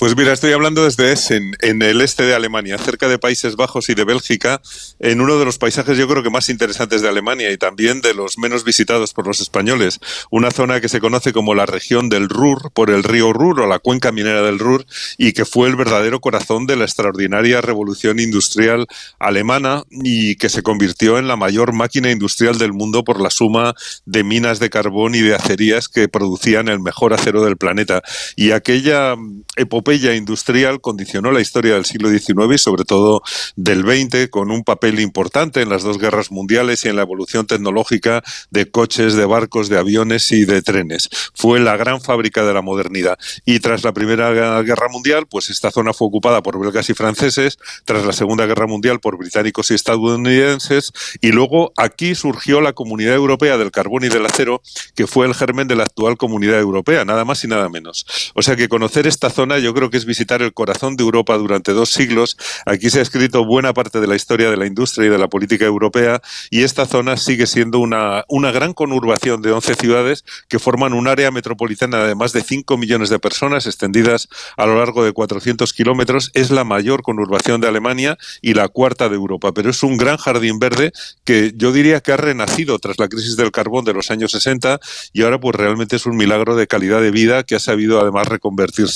pues 0.00 0.16
mira, 0.16 0.32
estoy 0.32 0.52
hablando 0.52 0.82
desde 0.84 1.12
Essen, 1.12 1.54
en 1.60 1.82
el 1.82 2.00
este 2.00 2.22
de 2.22 2.34
Alemania, 2.34 2.78
cerca 2.78 3.06
de 3.06 3.18
Países 3.18 3.54
Bajos 3.54 3.90
y 3.90 3.94
de 3.94 4.04
Bélgica, 4.04 4.62
en 4.98 5.20
uno 5.20 5.38
de 5.38 5.44
los 5.44 5.58
paisajes 5.58 5.98
yo 5.98 6.08
creo 6.08 6.22
que 6.22 6.30
más 6.30 6.48
interesantes 6.48 7.02
de 7.02 7.10
Alemania 7.10 7.52
y 7.52 7.58
también 7.58 8.00
de 8.00 8.14
los 8.14 8.38
menos 8.38 8.64
visitados 8.64 9.12
por 9.12 9.26
los 9.26 9.42
españoles. 9.42 10.00
Una 10.30 10.52
zona 10.52 10.80
que 10.80 10.88
se 10.88 11.00
conoce 11.00 11.34
como 11.34 11.54
la 11.54 11.66
región 11.66 12.08
del 12.08 12.30
Ruhr, 12.30 12.72
por 12.72 12.88
el 12.88 13.02
río 13.02 13.34
Ruhr 13.34 13.60
o 13.60 13.66
la 13.66 13.78
cuenca 13.78 14.10
minera 14.10 14.40
del 14.40 14.58
Ruhr, 14.58 14.86
y 15.18 15.34
que 15.34 15.44
fue 15.44 15.68
el 15.68 15.76
verdadero 15.76 16.22
corazón 16.22 16.66
de 16.66 16.76
la 16.76 16.86
extraordinaria 16.86 17.60
revolución 17.60 18.20
industrial 18.20 18.86
alemana 19.18 19.82
y 19.90 20.36
que 20.36 20.48
se 20.48 20.62
convirtió 20.62 21.18
en 21.18 21.28
la 21.28 21.36
mayor 21.36 21.74
máquina 21.74 22.10
industrial 22.10 22.56
del 22.56 22.72
mundo 22.72 23.04
por 23.04 23.20
la 23.20 23.28
suma 23.28 23.74
de 24.06 24.24
minas 24.24 24.60
de 24.60 24.70
carbón 24.70 25.14
y 25.14 25.20
de 25.20 25.34
acerías 25.34 25.88
que 25.88 26.08
producían 26.08 26.68
el 26.68 26.80
mejor 26.80 27.12
acero 27.12 27.44
del 27.44 27.58
planeta. 27.58 28.00
Y 28.34 28.52
aquella 28.52 29.14
epopeya 29.56 29.89
industrial 29.94 30.80
condicionó 30.80 31.32
la 31.32 31.40
historia 31.40 31.74
del 31.74 31.84
siglo 31.84 32.08
XIX 32.08 32.54
y 32.54 32.58
sobre 32.58 32.84
todo 32.84 33.22
del 33.56 33.82
XX 33.82 34.28
con 34.30 34.50
un 34.50 34.64
papel 34.64 35.00
importante 35.00 35.62
en 35.62 35.68
las 35.68 35.82
dos 35.82 35.98
guerras 35.98 36.30
mundiales 36.30 36.84
y 36.84 36.88
en 36.88 36.96
la 36.96 37.02
evolución 37.02 37.46
tecnológica 37.46 38.22
de 38.50 38.70
coches, 38.70 39.14
de 39.14 39.26
barcos, 39.26 39.68
de 39.68 39.78
aviones 39.78 40.30
y 40.32 40.44
de 40.44 40.62
trenes. 40.62 41.08
Fue 41.34 41.60
la 41.60 41.76
gran 41.76 42.00
fábrica 42.00 42.44
de 42.44 42.54
la 42.54 42.62
modernidad. 42.62 43.18
Y 43.44 43.60
tras 43.60 43.84
la 43.84 43.92
Primera 43.92 44.62
Guerra 44.62 44.88
Mundial, 44.90 45.26
pues 45.26 45.50
esta 45.50 45.70
zona 45.70 45.92
fue 45.92 46.08
ocupada 46.08 46.42
por 46.42 46.60
belgas 46.60 46.90
y 46.90 46.94
franceses, 46.94 47.58
tras 47.84 48.04
la 48.04 48.12
Segunda 48.12 48.46
Guerra 48.46 48.66
Mundial 48.66 49.00
por 49.00 49.16
británicos 49.16 49.70
y 49.70 49.74
estadounidenses, 49.74 50.92
y 51.20 51.32
luego 51.32 51.72
aquí 51.76 52.14
surgió 52.14 52.60
la 52.60 52.72
Comunidad 52.72 53.14
Europea 53.14 53.56
del 53.56 53.70
Carbón 53.70 54.04
y 54.04 54.08
del 54.08 54.26
Acero, 54.26 54.62
que 54.94 55.06
fue 55.06 55.26
el 55.26 55.34
germen 55.34 55.68
de 55.68 55.76
la 55.76 55.84
actual 55.84 56.16
Comunidad 56.16 56.58
Europea, 56.58 57.04
nada 57.04 57.24
más 57.24 57.42
y 57.44 57.48
nada 57.48 57.68
menos. 57.68 58.06
O 58.34 58.42
sea 58.42 58.56
que 58.56 58.68
conocer 58.68 59.06
esta 59.06 59.30
zona 59.30 59.58
yo 59.58 59.72
creo 59.74 59.79
creo 59.80 59.88
que 59.88 59.96
es 59.96 60.04
visitar 60.04 60.42
el 60.42 60.52
corazón 60.52 60.94
de 60.96 61.04
Europa 61.04 61.38
durante 61.38 61.72
dos 61.72 61.90
siglos. 61.90 62.36
Aquí 62.66 62.90
se 62.90 62.98
ha 62.98 63.02
escrito 63.02 63.46
buena 63.46 63.72
parte 63.72 63.98
de 63.98 64.06
la 64.06 64.14
historia 64.14 64.50
de 64.50 64.58
la 64.58 64.66
industria 64.66 65.06
y 65.06 65.08
de 65.08 65.16
la 65.16 65.28
política 65.28 65.64
europea 65.64 66.20
y 66.50 66.64
esta 66.64 66.84
zona 66.84 67.16
sigue 67.16 67.46
siendo 67.46 67.78
una, 67.78 68.26
una 68.28 68.52
gran 68.52 68.74
conurbación 68.74 69.40
de 69.40 69.52
11 69.52 69.76
ciudades 69.76 70.24
que 70.48 70.58
forman 70.58 70.92
un 70.92 71.08
área 71.08 71.30
metropolitana 71.30 72.04
de 72.04 72.14
más 72.14 72.34
de 72.34 72.42
5 72.42 72.76
millones 72.76 73.08
de 73.08 73.18
personas 73.18 73.64
extendidas 73.64 74.28
a 74.58 74.66
lo 74.66 74.76
largo 74.76 75.02
de 75.02 75.12
400 75.12 75.72
kilómetros. 75.72 76.30
Es 76.34 76.50
la 76.50 76.64
mayor 76.64 77.00
conurbación 77.00 77.62
de 77.62 77.68
Alemania 77.68 78.18
y 78.42 78.52
la 78.52 78.68
cuarta 78.68 79.08
de 79.08 79.14
Europa, 79.14 79.52
pero 79.52 79.70
es 79.70 79.82
un 79.82 79.96
gran 79.96 80.18
jardín 80.18 80.58
verde 80.58 80.92
que 81.24 81.54
yo 81.56 81.72
diría 81.72 82.02
que 82.02 82.12
ha 82.12 82.18
renacido 82.18 82.78
tras 82.78 82.98
la 82.98 83.08
crisis 83.08 83.38
del 83.38 83.50
carbón 83.50 83.86
de 83.86 83.94
los 83.94 84.10
años 84.10 84.32
60 84.32 84.78
y 85.14 85.22
ahora 85.22 85.40
pues 85.40 85.56
realmente 85.56 85.96
es 85.96 86.04
un 86.04 86.18
milagro 86.18 86.54
de 86.54 86.66
calidad 86.66 87.00
de 87.00 87.10
vida 87.10 87.44
que 87.44 87.54
ha 87.54 87.60
sabido 87.60 87.98
además 87.98 88.28
reconvertirse 88.28 88.90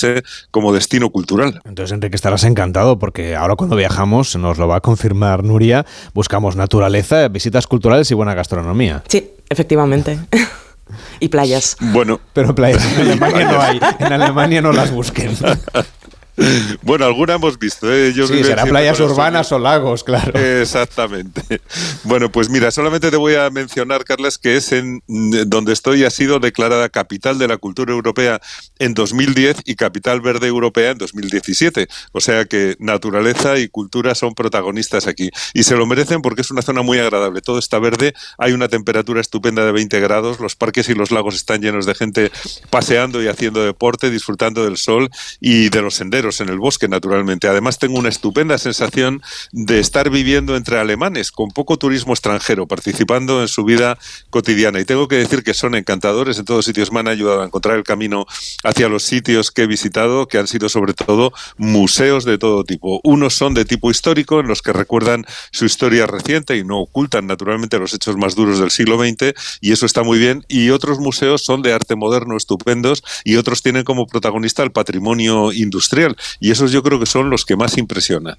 como 0.50 0.63
destino 0.72 1.10
cultural. 1.10 1.60
Entonces, 1.64 1.92
Enrique, 1.92 2.16
estarás 2.16 2.44
encantado 2.44 2.98
porque 2.98 3.36
ahora 3.36 3.56
cuando 3.56 3.76
viajamos, 3.76 4.36
nos 4.36 4.58
lo 4.58 4.68
va 4.68 4.76
a 4.76 4.80
confirmar 4.80 5.44
Nuria, 5.44 5.86
buscamos 6.12 6.56
naturaleza, 6.56 7.28
visitas 7.28 7.66
culturales 7.66 8.10
y 8.10 8.14
buena 8.14 8.34
gastronomía. 8.34 9.02
Sí, 9.08 9.30
efectivamente. 9.48 10.18
y 11.20 11.28
playas. 11.28 11.76
Bueno, 11.80 12.20
pero 12.32 12.54
playas 12.54 12.84
en 12.92 13.00
Alemania 13.08 13.50
no 13.50 13.60
hay. 13.60 13.80
En 13.98 14.12
Alemania 14.12 14.62
no 14.62 14.72
las 14.72 14.90
busquen. 14.90 15.36
Bueno, 16.82 17.04
alguna 17.04 17.34
hemos 17.34 17.58
visto. 17.58 17.92
¿eh? 17.92 18.12
sí, 18.12 18.44
será 18.44 18.64
playas 18.64 18.98
urbanas 19.00 19.50
o 19.52 19.58
lagos, 19.58 20.04
claro. 20.04 20.38
Exactamente. 20.38 21.42
Bueno, 22.04 22.30
pues 22.30 22.50
mira, 22.50 22.70
solamente 22.70 23.10
te 23.10 23.16
voy 23.16 23.34
a 23.34 23.48
mencionar, 23.50 24.04
Carlas, 24.04 24.38
que 24.38 24.56
es 24.56 24.72
en 24.72 25.02
donde 25.06 25.72
estoy 25.72 26.04
ha 26.04 26.10
sido 26.10 26.38
declarada 26.38 26.88
capital 26.88 27.38
de 27.38 27.48
la 27.48 27.56
cultura 27.56 27.92
europea 27.92 28.40
en 28.78 28.94
2010 28.94 29.62
y 29.64 29.74
capital 29.74 30.20
verde 30.20 30.46
europea 30.46 30.90
en 30.90 30.98
2017. 30.98 31.88
O 32.12 32.20
sea 32.20 32.44
que 32.44 32.76
naturaleza 32.78 33.58
y 33.58 33.68
cultura 33.68 34.14
son 34.14 34.34
protagonistas 34.34 35.06
aquí. 35.06 35.30
Y 35.54 35.62
se 35.62 35.76
lo 35.76 35.86
merecen 35.86 36.20
porque 36.20 36.42
es 36.42 36.50
una 36.50 36.62
zona 36.62 36.82
muy 36.82 36.98
agradable. 36.98 37.40
Todo 37.40 37.58
está 37.58 37.78
verde, 37.78 38.14
hay 38.38 38.52
una 38.52 38.68
temperatura 38.68 39.20
estupenda 39.20 39.64
de 39.64 39.72
20 39.72 40.00
grados, 40.00 40.40
los 40.40 40.56
parques 40.56 40.88
y 40.88 40.94
los 40.94 41.10
lagos 41.10 41.34
están 41.34 41.62
llenos 41.62 41.86
de 41.86 41.94
gente 41.94 42.30
paseando 42.70 43.22
y 43.22 43.28
haciendo 43.28 43.64
deporte, 43.64 44.10
disfrutando 44.10 44.64
del 44.64 44.76
sol 44.76 45.10
y 45.40 45.70
de 45.70 45.82
los 45.82 45.94
senderos 45.94 46.23
en 46.40 46.48
el 46.48 46.58
bosque, 46.58 46.88
naturalmente. 46.88 47.48
Además, 47.48 47.78
tengo 47.78 47.98
una 47.98 48.08
estupenda 48.08 48.56
sensación 48.58 49.22
de 49.52 49.78
estar 49.78 50.10
viviendo 50.10 50.56
entre 50.56 50.78
alemanes, 50.78 51.30
con 51.30 51.50
poco 51.50 51.76
turismo 51.76 52.12
extranjero, 52.14 52.66
participando 52.66 53.42
en 53.42 53.48
su 53.48 53.64
vida 53.64 53.98
cotidiana. 54.30 54.80
Y 54.80 54.84
tengo 54.84 55.06
que 55.06 55.16
decir 55.16 55.42
que 55.42 55.54
son 55.54 55.74
encantadores 55.74 56.38
en 56.38 56.44
todos 56.44 56.64
sitios. 56.64 56.90
Me 56.92 57.00
han 57.00 57.08
ayudado 57.08 57.42
a 57.42 57.46
encontrar 57.46 57.76
el 57.76 57.84
camino 57.84 58.26
hacia 58.64 58.88
los 58.88 59.02
sitios 59.02 59.50
que 59.50 59.62
he 59.62 59.66
visitado, 59.66 60.26
que 60.26 60.38
han 60.38 60.46
sido 60.46 60.68
sobre 60.68 60.94
todo 60.94 61.32
museos 61.56 62.24
de 62.24 62.38
todo 62.38 62.64
tipo. 62.64 63.00
Unos 63.04 63.34
son 63.34 63.54
de 63.54 63.64
tipo 63.64 63.90
histórico, 63.90 64.40
en 64.40 64.48
los 64.48 64.62
que 64.62 64.72
recuerdan 64.72 65.26
su 65.50 65.64
historia 65.64 66.06
reciente 66.06 66.56
y 66.56 66.64
no 66.64 66.80
ocultan, 66.80 67.26
naturalmente, 67.26 67.78
los 67.78 67.92
hechos 67.92 68.16
más 68.16 68.34
duros 68.34 68.58
del 68.58 68.70
siglo 68.70 68.98
XX, 68.98 69.34
y 69.60 69.72
eso 69.72 69.86
está 69.86 70.02
muy 70.02 70.18
bien. 70.18 70.44
Y 70.48 70.70
otros 70.70 70.98
museos 70.98 71.44
son 71.44 71.62
de 71.62 71.72
arte 71.72 71.96
moderno 71.96 72.36
estupendos, 72.36 73.02
y 73.24 73.36
otros 73.36 73.62
tienen 73.62 73.84
como 73.84 74.06
protagonista 74.06 74.62
el 74.62 74.72
patrimonio 74.72 75.52
industrial 75.52 76.13
y 76.40 76.50
esos 76.50 76.72
yo 76.72 76.82
creo 76.82 76.98
que 77.00 77.06
son 77.06 77.30
los 77.30 77.44
que 77.44 77.56
más 77.56 77.78
impresionan. 77.78 78.36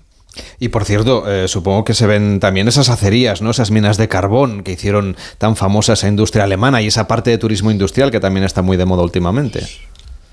Y 0.60 0.70
por 0.70 0.86
cierto, 0.86 1.32
eh, 1.32 1.48
supongo 1.48 1.86
que 1.86 1.94
se 1.94 2.08
ven 2.08 2.40
también 2.40 2.68
esas 2.68 2.90
acerías, 2.90 3.42
¿no? 3.42 3.52
Esas 3.52 3.72
minas 3.72 3.98
de 3.98 4.08
carbón 4.08 4.64
que 4.64 4.74
hicieron 4.74 5.16
tan 5.38 5.56
famosa 5.56 5.94
esa 5.94 6.08
industria 6.08 6.44
alemana 6.44 6.82
y 6.82 6.88
esa 6.88 7.08
parte 7.08 7.30
de 7.30 7.38
turismo 7.38 7.72
industrial 7.72 8.12
que 8.12 8.20
también 8.20 8.44
está 8.44 8.62
muy 8.62 8.78
de 8.78 8.86
moda 8.86 9.04
últimamente. 9.04 9.66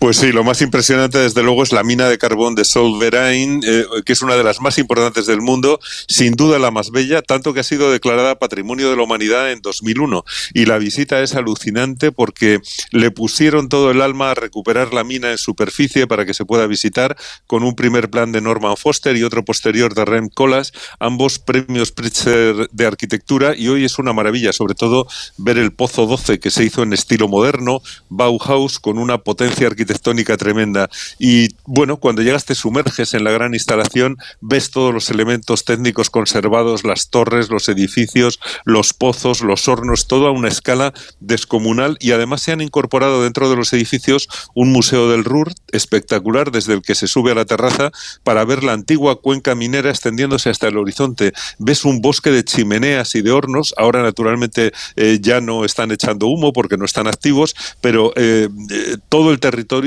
Pues 0.02 0.16
sí, 0.16 0.32
lo 0.32 0.42
más 0.42 0.60
impresionante 0.62 1.18
desde 1.18 1.44
luego 1.44 1.62
es 1.62 1.70
la 1.70 1.84
mina 1.84 2.08
de 2.08 2.18
carbón 2.18 2.56
de 2.56 2.64
Solverain, 2.64 3.60
eh, 3.64 3.84
que 4.04 4.14
es 4.14 4.20
una 4.20 4.34
de 4.34 4.42
las 4.42 4.60
más 4.60 4.78
importantes 4.78 5.26
del 5.26 5.40
mundo, 5.40 5.78
sin 6.08 6.32
duda 6.32 6.58
la 6.58 6.72
más 6.72 6.90
bella, 6.90 7.22
tanto 7.22 7.54
que 7.54 7.60
ha 7.60 7.62
sido 7.62 7.92
declarada 7.92 8.40
Patrimonio 8.40 8.90
de 8.90 8.96
la 8.96 9.04
Humanidad 9.04 9.52
en 9.52 9.62
2001. 9.62 10.24
Y 10.54 10.64
la 10.64 10.78
visita 10.78 11.22
es 11.22 11.36
alucinante 11.36 12.10
porque 12.10 12.58
le 12.90 13.12
pusieron 13.12 13.68
todo 13.68 13.92
el 13.92 14.00
alma 14.00 14.32
a 14.32 14.34
recuperar 14.34 14.92
la 14.92 15.04
mina 15.04 15.30
en 15.30 15.38
superficie 15.38 16.08
para 16.08 16.26
que 16.26 16.34
se 16.34 16.44
pueda 16.44 16.66
visitar, 16.66 17.16
con 17.46 17.62
un 17.62 17.76
primer 17.76 18.10
plan 18.10 18.32
de 18.32 18.40
Norman 18.40 18.76
Foster 18.76 19.16
y 19.16 19.22
otro 19.22 19.44
posterior 19.44 19.94
de 19.94 20.04
Rem 20.04 20.28
Koolhaas, 20.30 20.72
ambos 20.98 21.38
premios 21.38 21.92
Pritzker 21.92 22.68
de 22.72 22.86
arquitectura, 22.86 23.54
y 23.56 23.68
hoy 23.68 23.84
es 23.84 24.00
una 24.00 24.12
maravilla, 24.12 24.52
sobre 24.52 24.74
todo 24.74 25.06
ver 25.36 25.58
el 25.58 25.72
Pozo 25.72 26.06
12 26.06 26.40
que 26.40 26.50
se 26.50 26.64
hizo 26.64 26.82
en 26.82 26.92
estilo 26.92 27.28
moderno, 27.28 27.82
Bauhaus, 28.08 28.80
con 28.80 28.98
una 28.98 29.18
potencia 29.18 29.68
arquitectónica 29.68 29.91
tremenda. 30.00 30.88
Y 31.18 31.48
bueno, 31.64 31.96
cuando 31.96 32.22
llegas 32.22 32.44
te 32.44 32.54
sumerges 32.54 33.14
en 33.14 33.24
la 33.24 33.30
gran 33.30 33.54
instalación, 33.54 34.16
ves 34.40 34.70
todos 34.70 34.92
los 34.92 35.10
elementos 35.10 35.64
técnicos 35.64 36.10
conservados, 36.10 36.84
las 36.84 37.08
torres, 37.08 37.50
los 37.50 37.68
edificios, 37.68 38.40
los 38.64 38.92
pozos, 38.92 39.40
los 39.40 39.68
hornos, 39.68 40.06
todo 40.06 40.26
a 40.26 40.30
una 40.30 40.48
escala 40.48 40.92
descomunal 41.20 41.96
y 42.00 42.12
además 42.12 42.42
se 42.42 42.52
han 42.52 42.60
incorporado 42.60 43.22
dentro 43.22 43.50
de 43.50 43.56
los 43.56 43.72
edificios 43.72 44.28
un 44.54 44.72
museo 44.72 45.10
del 45.10 45.24
Ruhr 45.24 45.52
espectacular 45.72 46.50
desde 46.50 46.74
el 46.74 46.82
que 46.82 46.94
se 46.94 47.06
sube 47.06 47.32
a 47.32 47.34
la 47.34 47.44
terraza 47.44 47.90
para 48.24 48.44
ver 48.44 48.64
la 48.64 48.72
antigua 48.72 49.20
cuenca 49.20 49.54
minera 49.54 49.90
extendiéndose 49.90 50.50
hasta 50.50 50.68
el 50.68 50.76
horizonte. 50.76 51.32
Ves 51.58 51.84
un 51.84 52.00
bosque 52.00 52.30
de 52.30 52.44
chimeneas 52.44 53.14
y 53.14 53.22
de 53.22 53.30
hornos, 53.30 53.74
ahora 53.76 54.02
naturalmente 54.02 54.72
eh, 54.96 55.18
ya 55.20 55.40
no 55.40 55.64
están 55.64 55.90
echando 55.90 56.26
humo 56.26 56.52
porque 56.52 56.76
no 56.76 56.84
están 56.84 57.06
activos, 57.06 57.54
pero 57.80 58.12
eh, 58.16 58.48
eh, 58.70 58.96
todo 59.08 59.32
el 59.32 59.40
territorio 59.40 59.81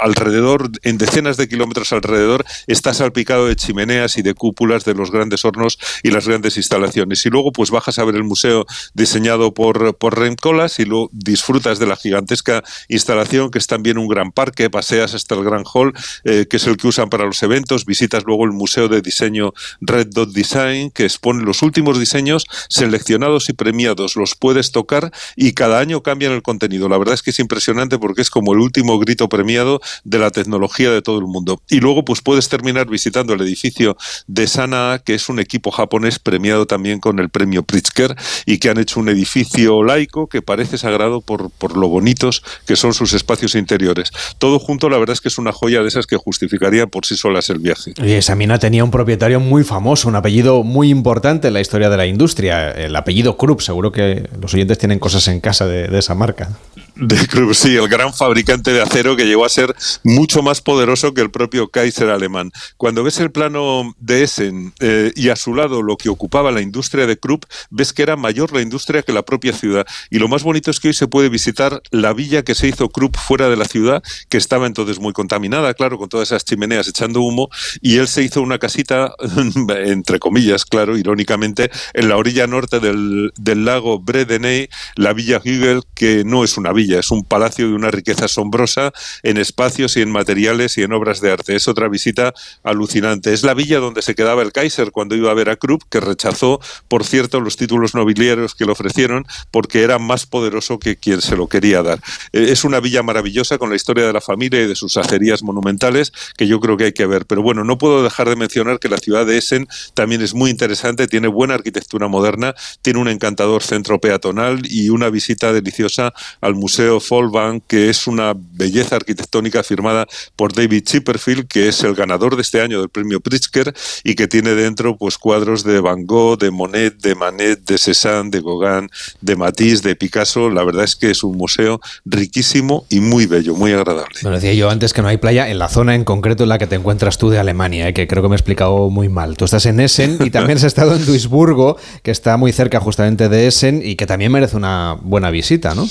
alrededor, 0.00 0.70
en 0.82 0.98
decenas 0.98 1.36
de 1.36 1.48
kilómetros 1.48 1.92
alrededor, 1.92 2.44
está 2.66 2.94
salpicado 2.94 3.46
de 3.46 3.56
chimeneas 3.56 4.18
y 4.18 4.22
de 4.22 4.34
cúpulas 4.34 4.84
de 4.84 4.94
los 4.94 5.10
grandes 5.10 5.44
hornos 5.44 5.78
y 6.02 6.10
las 6.10 6.26
grandes 6.26 6.56
instalaciones. 6.56 7.24
Y 7.26 7.30
luego 7.30 7.52
pues 7.52 7.70
bajas 7.70 7.98
a 7.98 8.04
ver 8.04 8.16
el 8.16 8.24
museo 8.24 8.66
diseñado 8.94 9.54
por, 9.54 9.96
por 9.96 10.18
Remcolas 10.18 10.78
y 10.78 10.84
lo 10.84 11.08
disfrutas 11.12 11.78
de 11.78 11.86
la 11.86 11.96
gigantesca 11.96 12.62
instalación 12.88 13.50
que 13.50 13.58
es 13.58 13.66
también 13.66 13.98
un 13.98 14.08
gran 14.08 14.32
parque, 14.32 14.70
paseas 14.70 15.14
hasta 15.14 15.34
el 15.34 15.44
Gran 15.44 15.64
Hall, 15.72 15.92
que 16.24 16.48
es 16.50 16.66
el 16.66 16.76
que 16.76 16.88
usan 16.88 17.08
para 17.08 17.24
los 17.24 17.42
eventos, 17.42 17.84
visitas 17.84 18.24
luego 18.24 18.44
el 18.44 18.52
Museo 18.52 18.88
de 18.88 19.00
Diseño 19.00 19.52
Red 19.80 20.08
Dot 20.08 20.30
Design, 20.30 20.90
que 20.90 21.04
expone 21.04 21.44
los 21.44 21.62
últimos 21.62 21.98
diseños 21.98 22.46
seleccionados 22.68 23.48
y 23.48 23.52
premiados, 23.52 24.16
los 24.16 24.34
puedes 24.34 24.72
tocar 24.72 25.12
y 25.36 25.52
cada 25.52 25.78
año 25.78 26.02
cambian 26.02 26.32
el 26.32 26.42
contenido. 26.42 26.88
La 26.88 26.98
verdad 26.98 27.14
es 27.14 27.22
que 27.22 27.30
es 27.30 27.38
impresionante 27.38 27.98
porque 27.98 28.22
es 28.22 28.30
como 28.30 28.52
el 28.52 28.60
último 28.60 28.98
grito 29.04 29.28
premiado 29.28 29.80
de 30.04 30.18
la 30.18 30.30
tecnología 30.30 30.90
de 30.90 31.02
todo 31.02 31.18
el 31.18 31.26
mundo. 31.26 31.60
Y 31.68 31.80
luego 31.80 32.04
pues 32.04 32.20
puedes 32.20 32.48
terminar 32.48 32.88
visitando 32.88 33.34
el 33.34 33.40
edificio 33.40 33.96
de 34.26 34.46
Sana, 34.46 35.02
que 35.04 35.14
es 35.14 35.28
un 35.28 35.40
equipo 35.40 35.70
japonés 35.70 36.18
premiado 36.18 36.66
también 36.66 37.00
con 37.00 37.18
el 37.18 37.28
premio 37.28 37.62
Pritzker 37.62 38.16
y 38.46 38.58
que 38.58 38.70
han 38.70 38.78
hecho 38.78 39.00
un 39.00 39.08
edificio 39.08 39.82
laico 39.82 40.26
que 40.26 40.42
parece 40.42 40.78
sagrado 40.78 41.20
por, 41.20 41.50
por 41.50 41.76
lo 41.76 41.88
bonitos 41.88 42.42
que 42.66 42.76
son 42.76 42.94
sus 42.94 43.12
espacios 43.12 43.54
interiores. 43.54 44.10
Todo 44.38 44.58
junto, 44.58 44.88
la 44.88 44.98
verdad 44.98 45.14
es 45.14 45.20
que 45.20 45.28
es 45.28 45.38
una 45.38 45.52
joya 45.52 45.82
de 45.82 45.88
esas 45.88 46.06
que 46.06 46.16
justificaría 46.16 46.86
por 46.86 47.06
sí 47.06 47.16
solas 47.16 47.50
el 47.50 47.58
viaje. 47.58 47.94
Y 47.96 48.12
esa 48.12 48.34
mina 48.34 48.58
tenía 48.58 48.84
un 48.84 48.90
propietario 48.90 49.40
muy 49.40 49.64
famoso, 49.64 50.08
un 50.08 50.16
apellido 50.16 50.62
muy 50.62 50.90
importante 50.90 51.48
en 51.48 51.54
la 51.54 51.60
historia 51.60 51.90
de 51.90 51.96
la 51.96 52.06
industria, 52.06 52.70
el 52.70 52.94
apellido 52.96 53.36
Krupp. 53.36 53.60
Seguro 53.60 53.92
que 53.92 54.28
los 54.40 54.52
oyentes 54.54 54.78
tienen 54.78 54.98
cosas 54.98 55.28
en 55.28 55.40
casa 55.40 55.66
de, 55.66 55.98
esa 55.98 56.14
marca. 56.14 56.50
De 56.96 57.16
Krupp, 57.26 57.54
sí, 57.54 57.76
el 57.76 57.88
gran 57.88 58.12
fabricante 58.12 58.72
de 58.72 58.82
acero 58.92 59.16
que 59.16 59.24
llegó 59.24 59.46
a 59.46 59.48
ser 59.48 59.74
mucho 60.04 60.42
más 60.42 60.60
poderoso 60.60 61.14
que 61.14 61.22
el 61.22 61.30
propio 61.30 61.68
Kaiser 61.68 62.10
alemán. 62.10 62.52
Cuando 62.76 63.02
ves 63.02 63.20
el 63.20 63.30
plano 63.30 63.94
de 63.98 64.22
Essen 64.22 64.74
eh, 64.80 65.12
y 65.16 65.30
a 65.30 65.36
su 65.36 65.54
lado 65.54 65.80
lo 65.80 65.96
que 65.96 66.10
ocupaba 66.10 66.52
la 66.52 66.60
industria 66.60 67.06
de 67.06 67.16
Krupp, 67.16 67.44
ves 67.70 67.94
que 67.94 68.02
era 68.02 68.16
mayor 68.16 68.52
la 68.52 68.60
industria 68.60 69.02
que 69.02 69.14
la 69.14 69.22
propia 69.22 69.54
ciudad. 69.54 69.86
Y 70.10 70.18
lo 70.18 70.28
más 70.28 70.42
bonito 70.42 70.70
es 70.70 70.78
que 70.78 70.88
hoy 70.88 70.94
se 70.94 71.08
puede 71.08 71.30
visitar 71.30 71.80
la 71.90 72.12
villa 72.12 72.42
que 72.42 72.54
se 72.54 72.68
hizo 72.68 72.90
Krupp 72.90 73.16
fuera 73.16 73.48
de 73.48 73.56
la 73.56 73.64
ciudad, 73.64 74.02
que 74.28 74.36
estaba 74.36 74.66
entonces 74.66 75.00
muy 75.00 75.14
contaminada, 75.14 75.72
claro, 75.72 75.96
con 75.96 76.10
todas 76.10 76.28
esas 76.28 76.44
chimeneas 76.44 76.86
echando 76.86 77.22
humo, 77.22 77.48
y 77.80 77.96
él 77.96 78.08
se 78.08 78.22
hizo 78.22 78.42
una 78.42 78.58
casita, 78.58 79.14
entre 79.86 80.18
comillas, 80.18 80.66
claro, 80.66 80.98
irónicamente, 80.98 81.70
en 81.94 82.10
la 82.10 82.18
orilla 82.18 82.46
norte 82.46 82.78
del, 82.78 83.32
del 83.38 83.64
lago 83.64 84.00
Bredeney, 84.00 84.68
la 84.96 85.14
villa 85.14 85.40
Hügel, 85.42 85.84
que 85.94 86.24
no 86.26 86.44
es 86.44 86.58
una 86.58 86.74
villa, 86.74 87.00
es 87.00 87.10
un 87.10 87.24
palacio 87.24 87.68
de 87.68 87.74
una 87.74 87.90
riqueza 87.90 88.26
asombrosa 88.26 88.81
en 89.22 89.36
espacios 89.36 89.96
y 89.96 90.00
en 90.00 90.10
materiales 90.10 90.78
y 90.78 90.82
en 90.82 90.92
obras 90.92 91.20
de 91.20 91.30
arte. 91.30 91.54
Es 91.54 91.68
otra 91.68 91.88
visita 91.88 92.32
alucinante. 92.62 93.32
Es 93.32 93.44
la 93.44 93.54
villa 93.54 93.78
donde 93.78 94.02
se 94.02 94.14
quedaba 94.14 94.42
el 94.42 94.52
Kaiser 94.52 94.90
cuando 94.90 95.14
iba 95.14 95.30
a 95.30 95.34
ver 95.34 95.50
a 95.50 95.56
Krupp, 95.56 95.82
que 95.90 96.00
rechazó, 96.00 96.60
por 96.88 97.04
cierto, 97.04 97.40
los 97.40 97.56
títulos 97.56 97.94
nobiliarios 97.94 98.54
que 98.54 98.64
le 98.64 98.72
ofrecieron 98.72 99.26
porque 99.50 99.82
era 99.82 99.98
más 99.98 100.26
poderoso 100.26 100.78
que 100.78 100.96
quien 100.96 101.20
se 101.20 101.36
lo 101.36 101.46
quería 101.46 101.82
dar. 101.82 102.00
Eh, 102.32 102.46
es 102.50 102.64
una 102.64 102.80
villa 102.80 103.02
maravillosa 103.02 103.58
con 103.58 103.70
la 103.70 103.76
historia 103.76 104.06
de 104.06 104.12
la 104.12 104.20
familia 104.20 104.62
y 104.62 104.66
de 104.66 104.74
sus 104.74 104.96
acerías 104.96 105.42
monumentales 105.42 106.12
que 106.36 106.46
yo 106.46 106.60
creo 106.60 106.76
que 106.76 106.84
hay 106.84 106.92
que 106.92 107.06
ver. 107.06 107.26
Pero 107.26 107.42
bueno, 107.42 107.64
no 107.64 107.78
puedo 107.78 108.02
dejar 108.02 108.28
de 108.28 108.36
mencionar 108.36 108.78
que 108.78 108.88
la 108.88 108.98
ciudad 108.98 109.26
de 109.26 109.38
Essen 109.38 109.68
también 109.94 110.22
es 110.22 110.34
muy 110.34 110.50
interesante, 110.50 111.06
tiene 111.06 111.28
buena 111.28 111.54
arquitectura 111.54 112.08
moderna, 112.08 112.54
tiene 112.82 113.00
un 113.00 113.08
encantador 113.08 113.62
centro 113.62 114.00
peatonal 114.00 114.62
y 114.64 114.88
una 114.88 115.10
visita 115.10 115.52
deliciosa 115.52 116.12
al 116.40 116.54
Museo 116.54 117.00
Folbank, 117.00 117.64
que 117.66 117.90
es 117.90 118.06
una 118.06 118.34
belleza 118.62 118.96
arquitectónica 118.96 119.62
firmada 119.62 120.06
por 120.36 120.52
David 120.52 120.84
Chipperfield, 120.84 121.48
que 121.48 121.68
es 121.68 121.82
el 121.82 121.94
ganador 121.94 122.36
de 122.36 122.42
este 122.42 122.60
año 122.60 122.80
del 122.80 122.88
premio 122.88 123.20
Pritzker 123.20 123.74
y 124.04 124.14
que 124.14 124.28
tiene 124.28 124.54
dentro 124.54 124.96
pues 124.96 125.18
cuadros 125.18 125.64
de 125.64 125.80
Van 125.80 126.06
Gogh, 126.06 126.38
de 126.38 126.50
Monet, 126.50 127.00
de 127.00 127.14
Manet, 127.14 127.64
de 127.64 127.78
Cézanne, 127.78 128.30
de 128.30 128.40
Gauguin, 128.40 128.88
de 129.20 129.36
Matisse, 129.36 129.82
de 129.82 129.96
Picasso. 129.96 130.48
La 130.48 130.64
verdad 130.64 130.84
es 130.84 130.96
que 130.96 131.10
es 131.10 131.22
un 131.24 131.36
museo 131.36 131.80
riquísimo 132.04 132.86
y 132.88 133.00
muy 133.00 133.26
bello, 133.26 133.54
muy 133.54 133.72
agradable. 133.72 134.18
Bueno, 134.22 134.36
decía 134.36 134.54
yo 134.54 134.70
antes 134.70 134.92
que 134.92 135.02
no 135.02 135.08
hay 135.08 135.16
playa 135.16 135.48
en 135.48 135.58
la 135.58 135.68
zona 135.68 135.94
en 135.94 136.04
concreto 136.04 136.44
en 136.44 136.48
la 136.48 136.58
que 136.58 136.66
te 136.66 136.76
encuentras 136.76 137.18
tú 137.18 137.30
de 137.30 137.38
Alemania, 137.38 137.88
¿eh? 137.88 137.94
que 137.94 138.06
creo 138.06 138.22
que 138.22 138.28
me 138.28 138.36
he 138.36 138.38
explicado 138.38 138.90
muy 138.90 139.08
mal. 139.08 139.36
Tú 139.36 139.44
estás 139.44 139.66
en 139.66 139.80
Essen 139.80 140.18
y 140.24 140.30
también 140.30 140.58
has 140.58 140.64
estado 140.72 140.94
en 140.94 141.04
Duisburgo, 141.04 141.76
que 142.02 142.10
está 142.10 142.36
muy 142.36 142.52
cerca 142.52 142.80
justamente 142.80 143.28
de 143.28 143.48
Essen 143.48 143.82
y 143.84 143.96
que 143.96 144.06
también 144.06 144.30
merece 144.30 144.56
una 144.56 144.96
buena 145.00 145.30
visita, 145.30 145.74
¿no? 145.74 145.88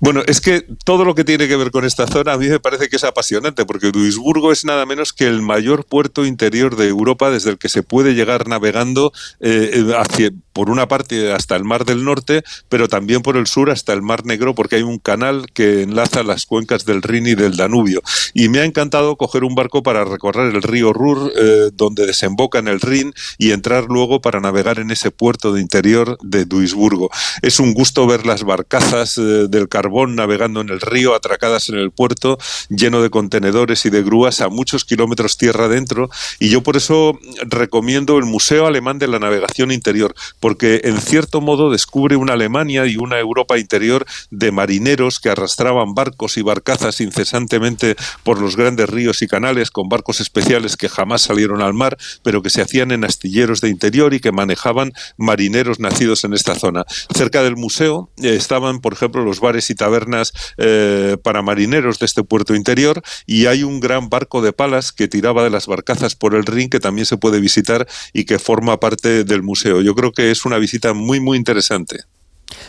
Bueno, 0.00 0.22
es 0.26 0.40
que 0.40 0.64
todo 0.84 1.04
lo 1.04 1.14
que 1.16 1.24
tiene 1.24 1.48
que 1.48 1.56
ver 1.56 1.72
con 1.72 1.84
esta 1.84 2.06
zona 2.06 2.32
a 2.32 2.38
mí 2.38 2.46
me 2.48 2.60
parece 2.60 2.88
que 2.88 2.96
es 2.96 3.04
apasionante, 3.04 3.64
porque 3.64 3.90
Duisburgo 3.90 4.52
es 4.52 4.64
nada 4.64 4.86
menos 4.86 5.12
que 5.12 5.26
el 5.26 5.42
mayor 5.42 5.84
puerto 5.84 6.24
interior 6.24 6.76
de 6.76 6.86
Europa 6.86 7.30
desde 7.30 7.50
el 7.50 7.58
que 7.58 7.68
se 7.68 7.82
puede 7.82 8.14
llegar 8.14 8.46
navegando 8.46 9.12
eh, 9.40 9.92
hacia, 9.96 10.30
por 10.52 10.70
una 10.70 10.86
parte 10.86 11.32
hasta 11.32 11.56
el 11.56 11.64
Mar 11.64 11.84
del 11.84 12.04
Norte, 12.04 12.42
pero 12.68 12.88
también 12.88 13.22
por 13.22 13.36
el 13.36 13.46
sur 13.46 13.70
hasta 13.70 13.92
el 13.92 14.02
Mar 14.02 14.24
Negro, 14.24 14.54
porque 14.54 14.76
hay 14.76 14.82
un 14.82 14.98
canal 14.98 15.46
que 15.52 15.82
enlaza 15.82 16.22
las 16.22 16.46
cuencas 16.46 16.84
del 16.84 17.02
Rin 17.02 17.26
y 17.26 17.34
del 17.34 17.56
Danubio. 17.56 18.00
Y 18.34 18.48
me 18.48 18.60
ha 18.60 18.64
encantado 18.64 19.16
coger 19.16 19.42
un 19.42 19.54
barco 19.56 19.82
para 19.82 20.04
recorrer 20.04 20.54
el 20.54 20.62
río 20.62 20.92
Ruhr, 20.92 21.32
eh, 21.36 21.70
donde 21.72 22.06
desemboca 22.06 22.60
en 22.60 22.68
el 22.68 22.80
Rin, 22.80 23.12
y 23.36 23.50
entrar 23.50 23.86
luego 23.88 24.20
para 24.20 24.40
navegar 24.40 24.78
en 24.78 24.92
ese 24.92 25.10
puerto 25.10 25.52
de 25.52 25.60
interior 25.60 26.18
de 26.22 26.44
Duisburgo. 26.44 27.10
Es 27.42 27.58
un 27.58 27.74
gusto 27.74 28.06
ver 28.06 28.26
las 28.26 28.44
barcazas 28.44 29.18
eh, 29.18 29.46
del 29.48 29.68
navegando 30.08 30.60
en 30.60 30.68
el 30.68 30.80
río, 30.80 31.14
atracadas 31.14 31.68
en 31.68 31.76
el 31.76 31.90
puerto, 31.90 32.38
lleno 32.68 33.02
de 33.02 33.10
contenedores 33.10 33.84
y 33.86 33.90
de 33.90 34.02
grúas 34.02 34.40
a 34.40 34.48
muchos 34.48 34.84
kilómetros 34.84 35.36
tierra 35.36 35.66
adentro. 35.66 36.10
Y 36.38 36.48
yo 36.50 36.62
por 36.62 36.76
eso 36.76 37.18
recomiendo 37.46 38.18
el 38.18 38.24
Museo 38.24 38.66
Alemán 38.66 38.98
de 38.98 39.08
la 39.08 39.18
Navegación 39.18 39.72
Interior, 39.72 40.14
porque 40.40 40.82
en 40.84 41.00
cierto 41.00 41.40
modo 41.40 41.70
descubre 41.70 42.16
una 42.16 42.34
Alemania 42.34 42.86
y 42.86 42.96
una 42.96 43.18
Europa 43.18 43.58
interior 43.58 44.06
de 44.30 44.52
marineros 44.52 45.20
que 45.20 45.30
arrastraban 45.30 45.94
barcos 45.94 46.36
y 46.36 46.42
barcazas 46.42 47.00
incesantemente 47.00 47.96
por 48.22 48.40
los 48.40 48.56
grandes 48.56 48.88
ríos 48.88 49.22
y 49.22 49.28
canales 49.28 49.70
con 49.70 49.88
barcos 49.88 50.20
especiales 50.20 50.76
que 50.76 50.88
jamás 50.88 51.22
salieron 51.22 51.62
al 51.62 51.74
mar, 51.74 51.96
pero 52.22 52.42
que 52.42 52.50
se 52.50 52.62
hacían 52.62 52.92
en 52.92 53.04
astilleros 53.04 53.60
de 53.60 53.68
interior 53.68 54.14
y 54.14 54.20
que 54.20 54.32
manejaban 54.32 54.92
marineros 55.16 55.80
nacidos 55.80 56.24
en 56.24 56.34
esta 56.34 56.54
zona. 56.54 56.84
Cerca 57.14 57.42
del 57.42 57.56
museo 57.56 58.10
eh, 58.22 58.34
estaban, 58.34 58.80
por 58.80 58.92
ejemplo, 58.92 59.24
los 59.24 59.40
bares 59.40 59.70
y 59.70 59.74
tabernas 59.78 60.34
eh, 60.58 61.16
para 61.22 61.40
marineros 61.40 61.98
de 61.98 62.04
este 62.04 62.22
puerto 62.22 62.54
interior 62.54 63.02
y 63.24 63.46
hay 63.46 63.62
un 63.62 63.80
gran 63.80 64.10
barco 64.10 64.42
de 64.42 64.52
palas 64.52 64.92
que 64.92 65.08
tiraba 65.08 65.42
de 65.42 65.50
las 65.50 65.66
barcazas 65.66 66.14
por 66.14 66.34
el 66.34 66.44
Rin 66.44 66.68
que 66.68 66.80
también 66.80 67.06
se 67.06 67.16
puede 67.16 67.40
visitar 67.40 67.86
y 68.12 68.24
que 68.24 68.38
forma 68.38 68.78
parte 68.78 69.24
del 69.24 69.42
museo. 69.42 69.80
Yo 69.80 69.94
creo 69.94 70.12
que 70.12 70.30
es 70.30 70.44
una 70.44 70.58
visita 70.58 70.92
muy, 70.92 71.20
muy 71.20 71.38
interesante. 71.38 72.00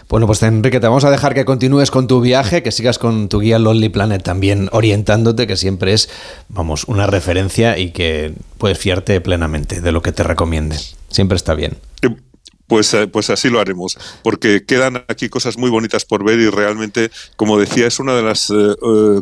Bueno, 0.10 0.28
pues 0.28 0.42
Enrique, 0.44 0.80
te 0.80 0.88
vamos 0.88 1.06
a 1.06 1.12
dejar 1.12 1.34
que 1.34 1.46
continúes 1.46 1.92
con 1.92 2.08
tu 2.08 2.22
viaje, 2.22 2.64
que 2.64 2.72
sigas 2.72 2.98
con 2.98 3.30
tu 3.30 3.40
guía 3.40 3.60
Lonely 3.60 3.90
Planet 3.90 4.22
también 4.22 4.70
orientándote, 4.72 5.48
que 5.48 5.56
siempre 5.56 5.94
es, 5.94 6.10
vamos, 6.50 6.86
una 6.86 7.08
referencia 7.08 7.78
y 7.78 7.92
que 7.92 8.34
puedes 8.58 8.78
fiarte 8.78 9.22
plenamente 9.22 9.82
de 9.82 9.92
lo 9.92 10.02
que 10.02 10.12
te 10.12 10.24
recomiende. 10.24 10.78
Siempre 11.10 11.36
está 11.36 11.54
bien. 11.54 11.78
Eh, 12.02 12.16
pues, 12.70 12.94
eh, 12.94 13.08
pues 13.08 13.30
así 13.32 13.50
lo 13.50 13.60
haremos, 13.60 13.98
porque 14.24 14.64
quedan 14.64 15.04
aquí 15.08 15.28
cosas 15.28 15.58
muy 15.58 15.70
bonitas 15.72 16.06
por 16.06 16.24
ver 16.24 16.40
y 16.40 16.50
realmente, 16.50 17.12
como 17.36 17.60
decía, 17.60 17.88
es 17.88 18.00
una 18.00 18.16
de 18.16 18.22
las, 18.22 18.52
eh, 18.52 18.54
eh, 18.54 19.22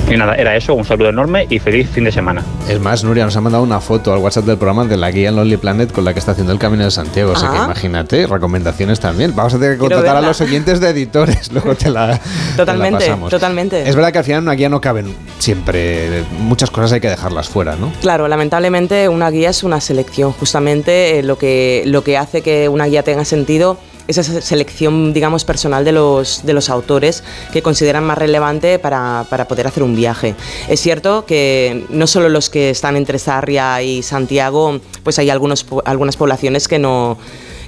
Y 0.10 0.15
nada, 0.15 0.36
era 0.36 0.56
eso, 0.56 0.74
un 0.74 0.86
saludo 0.86 1.10
enorme 1.10 1.48
y 1.50 1.60
feliz 1.60 1.89
fin 1.89 2.06
de 2.06 2.13
semana. 2.13 2.41
Es 2.70 2.80
más, 2.80 3.04
Nuria 3.04 3.26
nos 3.26 3.36
ha 3.36 3.41
mandado 3.41 3.63
una 3.63 3.82
foto 3.82 4.13
al 4.13 4.20
WhatsApp 4.20 4.46
del 4.46 4.58
programa 4.58 4.86
de 4.86 4.96
la 4.96 5.12
guía 5.12 5.30
en 5.30 5.36
Lonely 5.36 5.58
Planet 5.58 5.91
con 5.91 6.06
la 6.06 6.13
que 6.13 6.20
está 6.20 6.32
haciendo 6.32 6.54
el 6.54 6.60
Camino 6.60 6.86
de 6.86 6.91
Santiago. 6.91 7.34
Así 7.34 7.46
que 7.46 7.58
ah. 7.58 7.65
imagínate, 7.65 8.26
recomendaciones 8.26 9.02
también. 9.02 9.36
Vamos 9.36 9.54
a 9.56 9.60
tener 9.60 9.74
que 9.74 9.80
contratar 9.80 10.15
a 10.15 10.22
los 10.22 10.39
oyentes 10.39 10.80
de 10.80 10.89
editores, 10.89 11.52
luego 11.52 11.76
te 11.76 11.89
la, 11.89 12.20
totalmente, 12.56 13.13
Totalmente. 13.30 13.88
Es 13.88 13.96
verdad 13.96 14.13
que 14.13 14.20
al 14.20 14.24
final 14.24 14.39
en 14.39 14.43
una 14.43 14.54
guía 14.54 14.70
no 14.70 14.80
caben 14.80 15.13
siempre, 15.39 16.24
muchas 16.39 16.72
cosas 16.72 16.93
hay 16.93 17.02
que 17.02 17.10
dejarlas 17.10 17.50
fuera, 17.50 17.76
¿no? 17.76 17.91
Claro, 18.02 18.30
lamentablemente 18.30 19.10
una 19.10 19.30
guía 19.30 19.50
es 19.50 19.63
una 19.63 19.82
selección. 19.82 20.32
Justamente 20.32 21.20
eh, 21.20 21.24
lo, 21.24 21.38
que, 21.38 21.84
lo 21.86 22.04
que 22.04 22.17
hace 22.17 22.41
que 22.41 22.70
una 22.70 22.86
guía 22.86 23.04
tenga 23.04 23.26
sentido 23.26 23.78
esa 24.08 24.24
selección, 24.24 25.13
digamos, 25.13 25.46
personal 25.46 25.86
de 25.86 25.91
los, 25.91 26.46
de 26.46 26.54
los 26.54 26.70
autores 26.70 27.24
que 27.52 27.62
consideran 27.62 28.04
más 28.04 28.17
relevante 28.17 28.80
para, 28.80 29.26
para, 29.30 29.48
poder 29.48 29.67
hacer 29.67 29.84
un 29.84 29.96
viaje. 29.96 30.36
Es 30.67 30.80
cierto 30.80 31.26
que 31.26 31.86
no 31.89 32.08
solo 32.08 32.30
los 32.30 32.50
que 32.50 32.70
están 32.70 32.96
entre 32.96 33.20
Sarria 33.20 33.82
y 33.82 34.04
Santiago, 34.04 34.80
pues 35.04 35.20
hay 35.20 35.30
algunos, 35.30 35.65
algunas 35.86 36.17
poblaciones 36.17 36.67
que 36.67 36.80
no, 36.80 37.17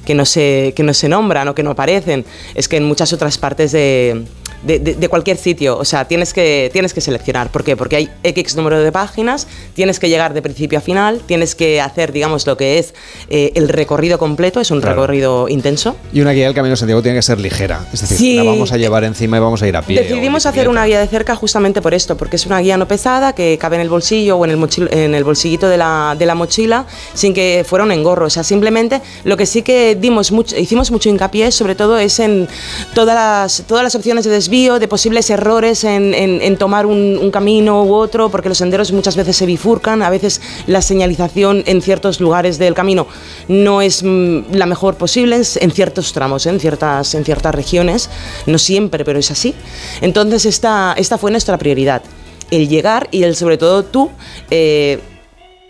que 0.05 0.15
no, 0.15 0.25
se, 0.25 0.73
que 0.75 0.83
no 0.83 0.93
se 0.93 1.09
nombran 1.09 1.47
o 1.47 1.55
que 1.55 1.63
no 1.63 1.71
aparecen. 1.71 2.25
Es 2.55 2.67
que 2.67 2.77
en 2.77 2.83
muchas 2.83 3.13
otras 3.13 3.37
partes 3.37 3.71
de, 3.71 4.25
de, 4.63 5.07
cualquier 5.07 5.37
sitio. 5.37 5.77
O 5.77 5.85
sea, 5.85 6.05
tienes 6.05 6.33
que, 6.33 6.69
tienes 6.73 6.93
que 6.93 7.01
seleccionar. 7.01 7.49
¿Por 7.49 7.63
qué? 7.63 7.77
Porque 7.77 7.95
hay 7.95 8.09
X 8.23 8.55
número 8.55 8.79
de 8.79 8.91
páginas, 8.91 9.47
tienes 9.73 9.99
que 9.99 10.09
llegar 10.09 10.33
de 10.33 10.41
principio 10.41 10.79
a 10.79 10.81
final, 10.81 11.21
tienes 11.25 11.55
que 11.55 11.81
hacer, 11.81 12.11
digamos, 12.11 12.45
lo 12.45 12.57
que 12.57 12.79
es 12.79 12.93
eh, 13.29 13.51
el 13.55 13.69
recorrido 13.69 14.17
completo, 14.17 14.59
es 14.59 14.71
un 14.71 14.81
recorrido 14.81 15.47
intenso. 15.49 15.95
Y 16.13 16.21
una 16.21 16.31
guía 16.31 16.45
del 16.45 16.53
Camino 16.53 16.71
de 16.71 16.77
Santiago 16.77 17.01
tiene 17.01 17.17
que 17.17 17.21
ser 17.21 17.39
ligera, 17.39 17.87
es 17.93 18.01
decir, 18.01 18.37
la 18.37 18.43
vamos 18.43 18.71
a 18.71 18.77
llevar 18.77 19.03
encima 19.03 19.37
y 19.37 19.39
vamos 19.39 19.61
a 19.61 19.67
ir 19.67 19.75
a 19.75 19.81
pie. 19.81 20.01
Decidimos 20.01 20.45
hacer 20.45 20.67
una 20.67 20.85
guía 20.85 20.99
de 20.99 21.07
cerca 21.07 21.35
justamente 21.35 21.81
por 21.81 21.93
esto, 21.93 22.17
porque 22.17 22.35
es 22.35 22.45
una 22.45 22.59
guía 22.59 22.77
no 22.77 22.87
pesada, 22.87 23.33
que 23.33 23.57
cabe 23.59 23.77
en 23.77 23.81
el 23.81 23.89
bolsillo 23.89 24.37
o 24.37 24.45
en 24.45 24.51
el, 24.51 24.89
en 24.91 25.15
el 25.15 25.23
bolsillito 25.23 25.69
de 25.69 25.77
la, 25.77 26.15
de 26.17 26.25
la 26.25 26.35
mochila, 26.35 26.85
sin 27.13 27.33
que 27.33 27.65
fuera 27.67 27.85
un 27.85 27.91
engorro. 27.91 28.25
O 28.25 28.29
sea, 28.29 28.43
simplemente 28.43 29.01
lo 29.23 29.37
que 29.37 29.45
sí 29.45 29.61
que 29.61 29.88
dimos 29.95 30.31
mucho, 30.31 30.57
hicimos 30.57 30.91
mucho 30.91 31.09
hincapié, 31.09 31.51
sobre 31.51 31.75
todo, 31.75 31.97
es 31.97 32.19
en 32.19 32.47
todas 32.93 33.15
las, 33.15 33.63
todas 33.67 33.83
las 33.83 33.95
opciones 33.95 34.25
de 34.25 34.39
de 34.49 34.87
posibles 34.87 35.29
errores 35.29 35.83
en, 35.83 36.57
tomar 36.57 36.85
un, 36.85 37.29
camino 37.31 37.83
u 37.83 37.93
otro, 37.93 38.29
porque 38.29 38.49
los 38.49 38.57
senderos 38.57 38.91
muchas 38.91 39.15
veces 39.15 39.35
se 39.37 39.45
bifurcan, 39.45 40.01
a 40.01 40.09
veces 40.09 40.41
la 40.65 40.81
señalización 40.81 41.63
en 41.65 41.81
ciertos 41.81 42.19
lugares 42.19 42.57
del 42.57 42.73
camino 42.73 43.05
no 43.47 43.81
es 43.81 44.01
mm, 44.03 44.53
la 44.53 44.65
mejor 44.65 44.95
posible 44.95 45.41
en, 45.59 45.71
ciertos 45.71 46.13
tramos, 46.13 46.45
en, 46.45 46.59
ciertas, 46.59 47.13
en 47.13 47.25
ciertas 47.25 47.53
regiones, 47.53 48.09
no 48.47 48.57
siempre, 48.57 49.05
pero 49.05 49.19
es 49.19 49.29
así. 49.29 49.53
Entonces 50.01 50.45
esta, 50.45 50.95
esta 50.97 51.17
fue 51.17 51.31
nuestra 51.31 51.57
prioridad, 51.57 52.01
el 52.49 52.67
llegar 52.67 53.07
y 53.11 53.23
el 53.23 53.35
sobre 53.35 53.57
todo 53.57 53.83
tú, 53.83 54.09
eh, 54.49 54.99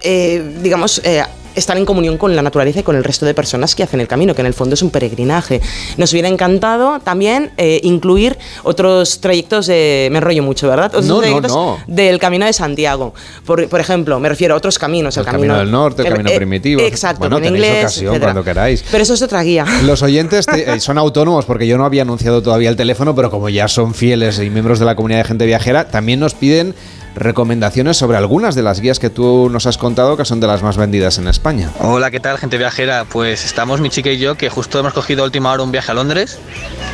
eh, 0.02 0.58
digamos, 0.62 1.02
eh, 1.04 1.24
estar 1.56 1.78
en 1.78 1.86
comunión 1.86 2.18
con 2.18 2.36
la 2.36 2.42
naturaleza 2.42 2.80
y 2.80 2.84
con 2.84 2.96
el 2.96 3.04
resto 3.04 3.26
de 3.26 3.34
personas 3.34 3.76
que 3.76 3.84
hacen 3.84 4.00
el 4.00 4.08
camino, 4.08 4.34
que 4.34 4.42
en 4.42 4.48
el 4.48 4.54
fondo 4.54 4.76
es 4.76 4.82
un 4.82 4.90
peregrinaje. 4.90 5.62
Nos 5.98 6.12
hubiera 6.14 6.28
encantado 6.28 7.00
también 7.00 7.52
eh, 7.58 7.80
incluir 7.84 8.38
otros 8.64 9.22
trayectos 9.22 9.68
de... 9.68 10.10
Me 10.12 10.18
enrollo 10.18 10.44
mucho, 10.44 10.68
¿verdad? 10.68 10.88
Otros 10.88 11.06
no, 11.06 11.20
trayectos 11.20 11.52
no, 11.52 11.78
del 11.88 12.20
Camino 12.20 12.46
de 12.46 12.54
Santiago. 12.54 13.14
Por, 13.46 13.68
por, 13.68 13.80
ejemplo, 13.80 14.20
me 14.20 14.30
refiero 14.30 14.54
a 14.54 14.58
otros 14.58 14.78
caminos. 14.80 15.18
El, 15.18 15.26
camino, 15.26 15.58
del 15.58 15.72
Norte, 15.72 16.04
el 16.04 16.10
Camino 16.10 16.32
Primitivo. 16.36 16.82
Exacto, 16.82 17.20
bueno, 17.20 17.38
en 17.38 17.44
tenéis 17.44 17.64
inglés, 17.64 17.84
ocasión 17.84 18.20
cuando 18.20 18.44
queráis. 18.44 18.84
Pero 18.90 19.04
eso 19.04 19.14
es 19.14 19.22
otra 19.22 19.42
guía. 19.44 19.66
Los 19.84 20.02
oyentes 20.02 20.46
eh, 20.48 20.80
son 20.80 20.98
autónomos 20.98 21.46
porque 21.46 21.68
yo 21.68 21.78
no 21.78 21.86
había 21.86 22.04
anunciado 22.04 22.42
todavía 22.42 22.70
el 22.70 22.76
teléfono, 22.76 23.16
pero 23.16 23.30
como 23.30 23.50
ya 23.50 23.68
son 23.68 23.94
fieles 23.94 24.40
y 24.40 24.50
miembros 24.50 24.80
de 24.80 24.86
la 24.86 24.96
comunidad 24.96 25.20
de 25.20 25.26
gente 25.26 25.46
viajera, 25.46 25.90
también 25.90 26.20
nos 26.20 26.34
piden 26.34 26.76
recomendaciones 27.16 27.98
sobre 27.98 28.18
algunas 28.18 28.56
de 28.56 28.64
las 28.64 28.80
guías 28.80 29.00
que 29.00 29.10
tú 29.10 29.50
nos 29.50 29.66
has 29.66 29.78
contado 29.78 30.18
que 30.18 30.26
son 30.26 30.40
de 30.40 30.48
las 30.48 30.64
más 30.64 30.78
vendidas 30.78 31.18
en 31.18 31.28
España. 31.28 31.70
Hola, 31.80 32.12
¿qué 32.12 32.20
tal, 32.20 32.38
gente 32.38 32.58
viajera? 32.58 33.06
Pues 33.06 33.46
estamos 33.46 33.82
mi 33.82 33.90
chica 33.90 34.10
y 34.10 34.18
yo 34.18 34.36
que 34.36 34.50
justo 34.50 34.80
hemos 34.80 34.94
cogido 34.94 35.24
a 35.24 35.26
última 35.26 35.52
hora 35.52 35.64
un 35.64 35.72
viaje 35.72 35.92
a 35.92 35.94
Londres, 35.94 36.40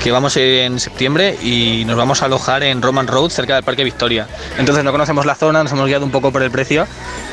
que 0.04 0.12
vamos 0.12 0.38
en 0.38 0.80
septiembre 0.80 1.38
y 1.42 1.84
nos 1.86 1.98
vamos 1.98 2.22
a 2.22 2.26
alojar 2.26 2.64
en 2.64 2.82
Roman 2.82 3.08
Road, 3.08 3.30
cerca 3.30 3.56
del 3.56 3.64
Parque 3.64 3.84
Victoria. 3.84 4.28
Entonces 4.58 4.84
no 4.84 4.92
conocemos 4.92 5.26
la 5.26 5.36
zona, 5.36 5.64
nos 5.64 5.72
hemos 5.72 5.88
guiado 5.88 6.06
un 6.06 6.12
poco 6.12 6.32
por 6.32 6.42
el 6.42 6.52
precio 6.52 6.88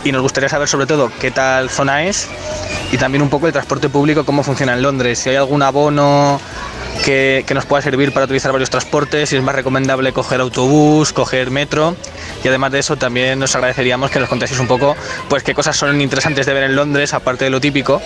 y 0.04 0.12
nos 0.12 0.22
gustaría 0.22 0.48
saber 0.48 0.68
sobre 0.68 0.86
todo 0.86 1.10
qué 1.20 1.30
tal 1.30 1.70
zona 1.70 2.04
es 2.04 2.28
y 2.90 2.98
también 2.98 3.22
un 3.22 3.30
poco 3.30 3.46
el 3.46 3.52
transporte 3.52 3.88
público, 3.88 4.24
cómo 4.24 4.42
funciona 4.42 4.74
en 4.74 4.82
Londres, 4.82 5.18
si 5.18 5.30
hay 5.30 5.36
algún 5.36 5.62
abono 5.62 6.40
que, 7.04 7.44
nos 7.54 7.66
pueda 7.66 7.82
servir 7.82 8.12
para 8.12 8.24
utilizar 8.24 8.52
varios 8.52 8.70
transportes, 8.70 9.28
si 9.28 9.36
es 9.36 9.42
más 9.42 9.54
recomendable 9.54 10.12
coger 10.12 10.40
autobús, 10.40 11.12
coger 11.12 11.50
metro. 11.50 11.96
Y 12.44 12.48
además 12.48 12.72
de 12.72 12.78
eso 12.78 12.96
también 12.96 13.38
nos 13.38 13.54
agradeceríamos 13.54 14.10
que 14.10 14.18
nos 14.18 14.28
contaseis 14.28 14.58
un 14.60 14.66
poco 14.66 14.96
pues 15.28 15.42
qué 15.42 15.54
cosas 15.54 15.76
son 15.76 16.00
interesantes 16.00 16.46
de 16.46 16.52
ver 16.52 16.64
en 16.64 16.76
Londres 16.76 17.14
aparte 17.14 17.44
de 17.44 17.50
lo 17.50 17.60
típico. 17.60 18.00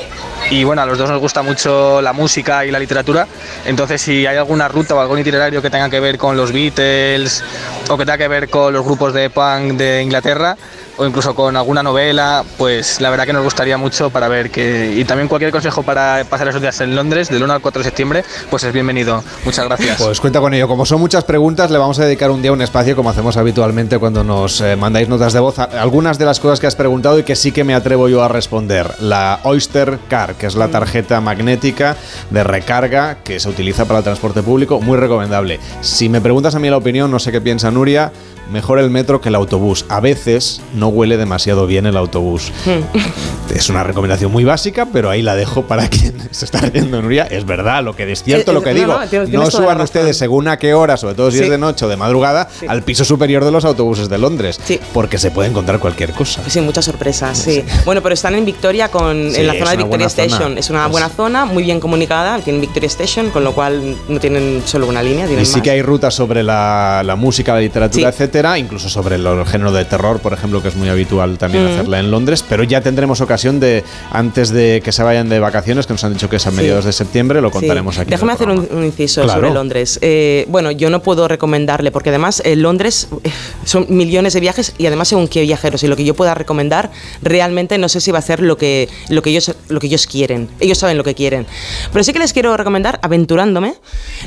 Y 0.50 0.64
bueno 0.64 0.82
a 0.82 0.86
los 0.86 0.98
dos 0.98 1.08
nos 1.10 1.20
gusta 1.20 1.42
mucho 1.42 2.02
la 2.02 2.12
música 2.12 2.64
y 2.64 2.70
la 2.70 2.78
literatura. 2.78 3.26
Entonces 3.64 4.02
si 4.02 4.26
hay 4.26 4.36
alguna 4.36 4.68
ruta 4.68 4.94
o 4.94 5.00
algún 5.00 5.18
itinerario 5.18 5.62
que 5.62 5.70
tenga 5.70 5.88
que 5.88 6.00
ver 6.00 6.18
con 6.18 6.36
los 6.36 6.52
Beatles 6.52 7.42
o 7.88 7.96
que 7.96 8.04
tenga 8.04 8.18
que 8.18 8.28
ver 8.28 8.50
con 8.50 8.72
los 8.72 8.84
grupos 8.84 9.12
de 9.14 9.30
punk 9.30 9.74
de 9.74 10.02
Inglaterra 10.02 10.56
o 10.96 11.06
incluso 11.06 11.34
con 11.34 11.56
alguna 11.56 11.82
novela, 11.82 12.44
pues 12.56 13.00
la 13.00 13.10
verdad 13.10 13.26
que 13.26 13.32
nos 13.32 13.44
gustaría 13.44 13.76
mucho 13.76 14.10
para 14.10 14.28
ver 14.28 14.50
que... 14.50 14.94
Y 14.96 15.04
también 15.04 15.28
cualquier 15.28 15.52
consejo 15.52 15.82
para 15.82 16.24
pasar 16.28 16.48
esos 16.48 16.60
días 16.60 16.80
en 16.80 16.96
Londres, 16.96 17.28
del 17.28 17.42
1 17.42 17.52
al 17.52 17.60
4 17.60 17.80
de 17.80 17.84
septiembre, 17.84 18.24
pues 18.50 18.64
es 18.64 18.72
bienvenido. 18.72 19.22
Muchas 19.44 19.66
gracias. 19.66 20.00
Pues 20.00 20.20
cuenta 20.20 20.40
con 20.40 20.54
ello. 20.54 20.68
Como 20.68 20.86
son 20.86 21.00
muchas 21.00 21.24
preguntas, 21.24 21.70
le 21.70 21.78
vamos 21.78 21.98
a 21.98 22.04
dedicar 22.04 22.30
un 22.30 22.42
día 22.42 22.52
un 22.52 22.62
espacio, 22.62 22.96
como 22.96 23.10
hacemos 23.10 23.36
habitualmente 23.36 23.98
cuando 23.98 24.24
nos 24.24 24.60
eh, 24.60 24.76
mandáis 24.76 25.08
notas 25.08 25.32
de 25.32 25.40
voz. 25.40 25.58
Algunas 25.58 26.18
de 26.18 26.24
las 26.24 26.40
cosas 26.40 26.60
que 26.60 26.66
has 26.66 26.76
preguntado 26.76 27.18
y 27.18 27.22
que 27.22 27.36
sí 27.36 27.52
que 27.52 27.64
me 27.64 27.74
atrevo 27.74 28.08
yo 28.08 28.22
a 28.22 28.28
responder. 28.28 28.90
La 29.00 29.40
Oyster 29.42 29.98
Car, 30.08 30.34
que 30.34 30.46
es 30.46 30.54
la 30.54 30.68
tarjeta 30.68 31.20
magnética 31.20 31.96
de 32.30 32.44
recarga 32.44 33.18
que 33.22 33.40
se 33.40 33.48
utiliza 33.48 33.84
para 33.84 33.98
el 33.98 34.04
transporte 34.04 34.42
público, 34.42 34.80
muy 34.80 34.96
recomendable. 34.96 35.60
Si 35.82 36.08
me 36.08 36.20
preguntas 36.20 36.54
a 36.54 36.58
mí 36.58 36.70
la 36.70 36.76
opinión, 36.76 37.10
no 37.10 37.18
sé 37.18 37.32
qué 37.32 37.40
piensa 37.40 37.70
Nuria, 37.70 38.12
mejor 38.50 38.78
el 38.78 38.90
metro 38.90 39.20
que 39.20 39.28
el 39.28 39.34
autobús. 39.34 39.84
A 39.88 40.00
veces 40.00 40.60
no 40.74 40.88
huele 40.88 41.16
demasiado 41.16 41.66
bien 41.66 41.86
el 41.86 41.96
autobús. 41.96 42.52
Hmm. 42.64 42.98
es 43.54 43.68
una 43.70 43.84
recomendación 43.84 44.30
muy 44.30 44.44
básica, 44.44 44.86
pero 44.92 45.10
ahí 45.10 45.22
la 45.22 45.34
dejo 45.34 45.62
para 45.62 45.88
quien 45.88 46.14
se 46.30 46.44
está 46.44 46.60
riendo, 46.60 47.00
Nuria. 47.02 47.24
Es 47.24 47.46
verdad, 47.46 47.82
lo 47.82 47.94
que 47.94 48.10
es 48.10 48.22
cierto, 48.22 48.52
lo 48.52 48.62
que 48.62 48.74
digo. 48.74 48.98
No, 49.28 49.50
suban 49.50 49.80
ustedes 49.80 50.16
según 50.16 50.48
a 50.48 50.58
qué 50.58 50.74
hora, 50.74 50.96
sobre 50.96 51.14
todo 51.14 51.30
si 51.30 51.38
es 51.38 51.50
de 51.50 51.58
noche 51.58 51.84
o 51.84 51.88
de 51.88 51.96
madrugada, 51.96 52.48
al 52.68 52.82
piso 52.82 53.04
superior 53.04 53.44
de 53.44 53.50
los 53.50 53.64
autobuses 53.64 54.08
de 54.08 54.18
Londres. 54.18 54.60
Porque 54.92 55.18
se 55.18 55.30
puede 55.30 55.48
encontrar 55.48 55.78
cualquier 55.78 56.12
cosa. 56.12 56.42
Sí, 56.48 56.60
muchas 56.60 56.84
sorpresas, 56.84 57.38
sí. 57.38 57.64
Bueno, 57.84 58.02
pero 58.02 58.14
están 58.14 58.34
en 58.34 58.44
Victoria, 58.44 58.88
con, 58.88 59.34
en 59.34 59.46
la 59.46 59.54
zona 59.54 59.70
de 59.72 59.76
Victoria 59.78 60.06
Station. 60.06 60.58
Es 60.58 60.70
una 60.70 60.86
buena 60.86 61.08
zona, 61.08 61.44
muy 61.44 61.62
bien 61.62 61.80
comunicada. 61.80 62.38
Tienen 62.40 62.60
Victoria 62.60 62.88
Station, 62.88 63.30
con 63.30 63.44
lo 63.44 63.52
cual 63.52 63.96
no 64.08 64.20
tienen 64.20 64.62
solo 64.64 64.86
una 64.86 65.02
línea. 65.02 65.26
y 65.30 65.46
sí 65.46 65.60
que 65.60 65.70
hay 65.70 65.82
rutas 65.82 66.14
sobre 66.14 66.42
la, 66.42 67.02
la 67.04 67.16
música, 67.16 67.54
la 67.54 67.60
literatura, 67.60 68.08
etcétera 68.36 68.58
incluso 68.58 68.88
sobre 68.88 69.16
el 69.16 69.46
género 69.46 69.72
de 69.72 69.84
terror, 69.84 70.20
por 70.20 70.32
ejemplo, 70.32 70.62
que 70.62 70.68
es 70.68 70.76
muy 70.76 70.88
habitual 70.88 71.38
también 71.38 71.64
mm. 71.64 71.68
hacerla 71.68 72.00
en 72.00 72.10
Londres, 72.10 72.44
pero 72.46 72.64
ya 72.64 72.80
tendremos 72.80 73.20
ocasión 73.20 73.60
de, 73.60 73.82
antes 74.10 74.50
de 74.50 74.82
que 74.84 74.92
se 74.92 75.02
vayan 75.02 75.28
de 75.28 75.40
vacaciones, 75.40 75.86
que 75.86 75.94
nos 75.94 76.04
han 76.04 76.12
dicho 76.12 76.28
que 76.28 76.36
es 76.36 76.46
a 76.46 76.50
mediados 76.50 76.84
de 76.84 76.92
septiembre, 76.92 77.40
lo 77.40 77.50
contaremos 77.50 77.98
aquí. 77.98 78.10
Déjame 78.10 78.32
hacer 78.32 78.50
un, 78.50 78.84
inciso 78.84 79.26
sobre 79.26 79.50
Londres. 79.50 79.98
Eh, 80.02 80.44
bueno, 80.48 80.70
yo 80.70 80.90
no 80.90 81.02
puedo 81.02 81.28
recomendarle, 81.28 81.90
porque 81.90 82.10
además 82.10 82.42
en 82.44 82.62
Londres 82.62 83.08
eh, 83.24 83.30
son 83.64 83.86
millones 83.88 84.34
de 84.34 84.40
viajes 84.40 84.74
y 84.76 84.86
además 84.86 85.08
según 85.08 85.28
qué 85.28 85.40
viajeros, 85.42 85.82
y 85.82 85.86
lo 85.86 85.96
que 85.96 86.04
yo 86.04 86.14
pueda 86.14 86.34
recomendar, 86.34 86.90
realmente 87.22 87.78
no 87.78 87.88
sé 87.88 88.00
si 88.00 88.12
va 88.12 88.18
a 88.18 88.22
ser 88.22 88.42
lo 88.42 88.58
que, 88.58 88.88
lo 89.08 89.22
que, 89.22 89.30
ellos, 89.30 89.54
lo 89.68 89.80
que 89.80 89.86
ellos 89.86 90.06
quieren. 90.06 90.48
Ellos 90.60 90.78
saben 90.78 90.98
lo 90.98 91.04
que 91.04 91.14
quieren. 91.14 91.46
Pero 91.90 92.04
sí 92.04 92.12
que 92.12 92.18
les 92.18 92.32
quiero 92.32 92.54
recomendar, 92.56 93.00
aventurándome, 93.02 93.74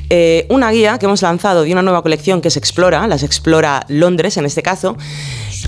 eh, 0.10 0.48
una 0.50 0.72
guía 0.72 0.98
que 0.98 1.06
hemos 1.06 1.22
lanzado 1.22 1.64
de 1.64 1.72
una 1.72 1.82
nueva 1.82 2.02
colección 2.02 2.42
que 2.42 2.50
se 2.50 2.60
explora, 2.60 3.06
las 3.08 3.24
explora 3.24 3.86
Londres 4.00 4.38
en 4.38 4.46
este 4.46 4.62
caso, 4.62 4.98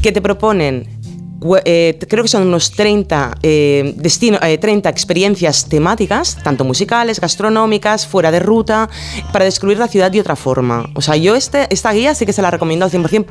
que 0.01 0.11
te 0.11 0.21
proponen 0.21 1.00
eh, 1.65 1.97
creo 2.07 2.23
que 2.23 2.27
son 2.27 2.43
unos 2.47 2.71
30, 2.71 3.37
eh, 3.41 3.93
destino, 3.97 4.39
30 4.39 4.89
eh, 4.89 4.91
experiencias 4.91 5.67
temáticas, 5.67 6.37
tanto 6.43 6.63
musicales, 6.63 7.19
gastronómicas, 7.19 8.07
fuera 8.07 8.31
de 8.31 8.39
ruta, 8.39 8.89
para 9.31 9.45
descubrir 9.45 9.79
la 9.79 9.87
ciudad 9.87 10.11
de 10.11 10.21
otra 10.21 10.35
forma. 10.35 10.89
O 10.93 11.01
sea, 11.01 11.15
yo 11.15 11.35
este, 11.35 11.67
esta 11.69 11.91
guía 11.93 12.13
sí 12.13 12.25
que 12.25 12.33
se 12.33 12.41
la 12.41 12.51
recomiendo 12.51 12.85
al 12.85 12.91
100% 12.91 13.25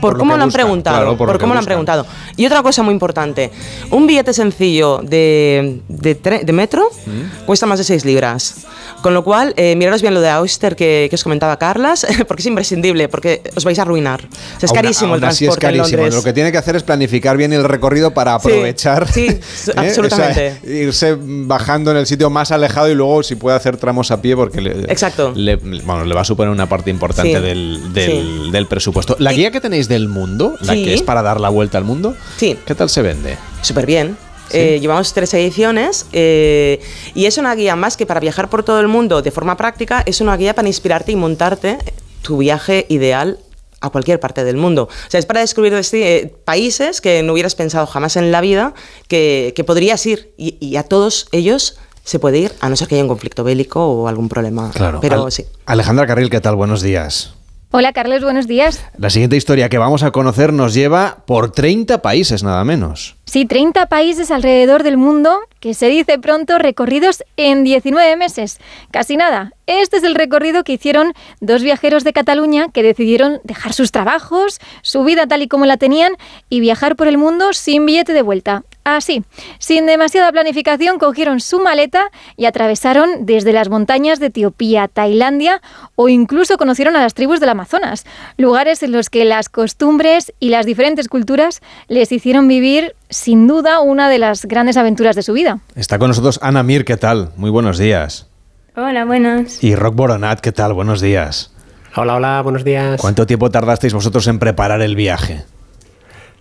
por, 0.00 0.18
cómo 0.18 0.36
lo, 0.36 0.42
han 0.42 0.52
preguntado. 0.52 1.16
por, 1.16 1.38
cómo 1.38 1.54
lo, 1.54 1.60
han 1.60 1.64
preguntado. 1.64 2.06
Y 2.36 2.46
otra 2.46 2.62
cosa 2.62 2.82
muy 2.82 2.92
importante: 2.92 3.50
un 3.90 4.06
billete 4.06 4.32
sencillo 4.32 5.00
de, 5.02 5.80
de, 5.88 6.52
metro 6.52 6.90
mm. 7.06 7.46
cuesta 7.46 7.66
más 7.66 7.78
de 7.78 7.84
6 7.84 8.04
libras. 8.04 8.66
Con 9.02 9.14
lo 9.14 9.22
cual, 9.22 9.54
eh, 9.56 9.76
miraros 9.76 10.02
bien 10.02 10.14
lo 10.14 10.20
de 10.20 10.28
Auster 10.30 10.74
que, 10.74 11.06
que, 11.08 11.14
os 11.14 11.22
comentaba 11.22 11.58
Carlas, 11.58 12.06
porque 12.28 12.40
es 12.40 12.46
imprescindible, 12.46 13.08
porque 13.08 13.42
os 13.54 13.64
vais 13.64 13.78
a 13.78 13.82
arruinar. 13.82 14.26
es 14.60 14.72
carísimo 14.72 15.14
el 15.14 15.20
transporte. 15.20 15.54
es 15.54 15.56
carísimo. 15.58 16.06
Lo 16.06 16.22
que 16.22 16.32
tiene 16.32 16.50
que 16.50 16.58
hacer 16.58 16.76
es 16.76 16.82
planificar 16.82 17.36
bien 17.36 17.52
el 17.56 17.64
recorrido 17.64 18.12
para 18.12 18.34
aprovechar. 18.34 19.10
Sí, 19.10 19.26
¿eh? 19.26 19.40
absolutamente. 19.76 20.60
irse 20.64 21.16
bajando 21.18 21.90
en 21.90 21.96
el 21.98 22.06
sitio 22.06 22.30
más 22.30 22.52
alejado 22.52 22.90
y 22.90 22.94
luego, 22.94 23.22
si 23.22 23.36
puede 23.36 23.56
hacer 23.56 23.76
tramos 23.76 24.10
a 24.10 24.20
pie, 24.20 24.36
porque 24.36 24.60
le, 24.60 24.80
Exacto. 24.92 25.32
le, 25.34 25.56
bueno, 25.56 26.04
le 26.04 26.14
va 26.14 26.22
a 26.22 26.24
suponer 26.24 26.52
una 26.52 26.68
parte 26.68 26.90
importante 26.90 27.40
del, 27.40 27.92
del, 27.92 28.50
del, 28.52 28.66
presupuesto. 28.66 29.16
La 29.18 29.32
guía 29.32 29.50
que 29.50 29.60
tenéis 29.60 29.88
del 29.88 30.08
mundo, 30.08 30.56
la 30.60 30.74
que 30.74 30.94
es 30.94 31.02
para 31.02 31.22
dar 31.22 31.40
la 31.40 31.48
vuelta 31.48 31.78
al 31.78 31.84
mundo, 31.84 32.14
sí. 32.36 32.58
¿qué 32.66 32.74
tal 32.74 32.88
se 32.88 33.02
vende? 33.02 33.36
Súper 33.62 33.86
bien. 33.86 34.16
Eh, 34.52 34.78
llevamos 34.80 35.12
tres 35.12 35.34
ediciones 35.34 36.06
eh, 36.12 36.80
y 37.14 37.26
es 37.26 37.36
una 37.36 37.54
guía 37.54 37.74
más 37.74 37.96
que 37.96 38.06
para 38.06 38.20
viajar 38.20 38.48
por 38.48 38.62
todo 38.62 38.80
el 38.80 38.86
mundo 38.86 39.20
de 39.20 39.30
forma 39.32 39.56
práctica, 39.56 40.02
es 40.06 40.20
una 40.20 40.36
guía 40.36 40.54
para 40.54 40.68
inspirarte 40.68 41.12
y 41.12 41.16
montarte 41.16 41.78
tu 42.22 42.38
viaje 42.38 42.86
ideal 42.88 43.38
a 43.80 43.90
cualquier 43.90 44.20
parte 44.20 44.44
del 44.44 44.56
mundo. 44.56 44.84
O 44.84 45.10
sea, 45.10 45.20
es 45.20 45.26
para 45.26 45.40
descubrir 45.40 45.74
eh, 45.92 46.34
países 46.44 47.00
que 47.00 47.22
no 47.22 47.32
hubieras 47.32 47.54
pensado 47.54 47.86
jamás 47.86 48.16
en 48.16 48.32
la 48.32 48.40
vida 48.40 48.74
que, 49.08 49.52
podrías 49.66 50.04
ir 50.06 50.32
y, 50.36 50.76
a 50.76 50.82
todos 50.82 51.28
ellos 51.32 51.78
se 52.04 52.18
puede 52.18 52.38
ir, 52.38 52.52
a 52.60 52.68
no 52.68 52.76
ser 52.76 52.86
que 52.88 52.94
haya 52.94 53.04
un 53.04 53.08
conflicto 53.08 53.42
bélico 53.42 53.84
o 53.84 54.08
algún 54.08 54.28
problema. 54.28 54.70
Claro. 54.70 55.00
Pero 55.00 55.30
sí. 55.30 55.44
Alejandra 55.66 56.06
Carril, 56.06 56.30
¿qué 56.30 56.40
tal? 56.40 56.54
Buenos 56.54 56.82
días. 56.82 57.35
Hola 57.72 57.92
Carlos, 57.92 58.22
buenos 58.22 58.46
días. 58.46 58.84
La 58.96 59.10
siguiente 59.10 59.36
historia 59.36 59.68
que 59.68 59.76
vamos 59.76 60.04
a 60.04 60.12
conocer 60.12 60.52
nos 60.52 60.72
lleva 60.72 61.24
por 61.26 61.50
30 61.50 62.00
países 62.00 62.44
nada 62.44 62.62
menos. 62.64 63.16
Sí, 63.24 63.44
30 63.44 63.86
países 63.86 64.30
alrededor 64.30 64.84
del 64.84 64.96
mundo, 64.96 65.40
que 65.58 65.74
se 65.74 65.88
dice 65.88 66.18
pronto 66.18 66.58
recorridos 66.58 67.24
en 67.36 67.64
19 67.64 68.16
meses. 68.16 68.60
Casi 68.92 69.16
nada. 69.16 69.52
Este 69.66 69.96
es 69.96 70.04
el 70.04 70.14
recorrido 70.14 70.62
que 70.62 70.74
hicieron 70.74 71.12
dos 71.40 71.62
viajeros 71.62 72.04
de 72.04 72.12
Cataluña 72.12 72.68
que 72.72 72.84
decidieron 72.84 73.40
dejar 73.42 73.72
sus 73.72 73.90
trabajos, 73.90 74.60
su 74.82 75.02
vida 75.02 75.26
tal 75.26 75.42
y 75.42 75.48
como 75.48 75.66
la 75.66 75.76
tenían 75.76 76.12
y 76.48 76.60
viajar 76.60 76.94
por 76.94 77.08
el 77.08 77.18
mundo 77.18 77.52
sin 77.52 77.84
billete 77.84 78.12
de 78.12 78.22
vuelta. 78.22 78.62
Así, 78.86 79.24
sin 79.58 79.84
demasiada 79.84 80.30
planificación, 80.30 81.00
cogieron 81.00 81.40
su 81.40 81.58
maleta 81.58 82.04
y 82.36 82.44
atravesaron 82.44 83.26
desde 83.26 83.52
las 83.52 83.68
montañas 83.68 84.20
de 84.20 84.26
Etiopía, 84.26 84.86
Tailandia 84.86 85.60
o 85.96 86.08
incluso 86.08 86.56
conocieron 86.56 86.94
a 86.94 87.00
las 87.00 87.12
tribus 87.12 87.40
del 87.40 87.48
Amazonas, 87.48 88.06
lugares 88.36 88.84
en 88.84 88.92
los 88.92 89.10
que 89.10 89.24
las 89.24 89.48
costumbres 89.48 90.32
y 90.38 90.50
las 90.50 90.66
diferentes 90.66 91.08
culturas 91.08 91.62
les 91.88 92.12
hicieron 92.12 92.46
vivir 92.46 92.94
sin 93.10 93.48
duda 93.48 93.80
una 93.80 94.08
de 94.08 94.20
las 94.20 94.44
grandes 94.44 94.76
aventuras 94.76 95.16
de 95.16 95.22
su 95.22 95.32
vida. 95.32 95.58
Está 95.74 95.98
con 95.98 96.06
nosotros 96.06 96.38
Ana 96.40 96.62
Mir, 96.62 96.84
¿qué 96.84 96.96
tal? 96.96 97.32
Muy 97.34 97.50
buenos 97.50 97.78
días. 97.78 98.28
Hola, 98.76 99.04
buenos. 99.04 99.64
Y 99.64 99.74
Rock 99.74 99.96
Boronat, 99.96 100.38
¿qué 100.38 100.52
tal? 100.52 100.74
Buenos 100.74 101.00
días. 101.00 101.50
Hola, 101.96 102.14
hola, 102.14 102.40
buenos 102.40 102.62
días. 102.62 103.00
¿Cuánto 103.00 103.26
tiempo 103.26 103.50
tardasteis 103.50 103.94
vosotros 103.94 104.28
en 104.28 104.38
preparar 104.38 104.80
el 104.80 104.94
viaje? 104.94 105.42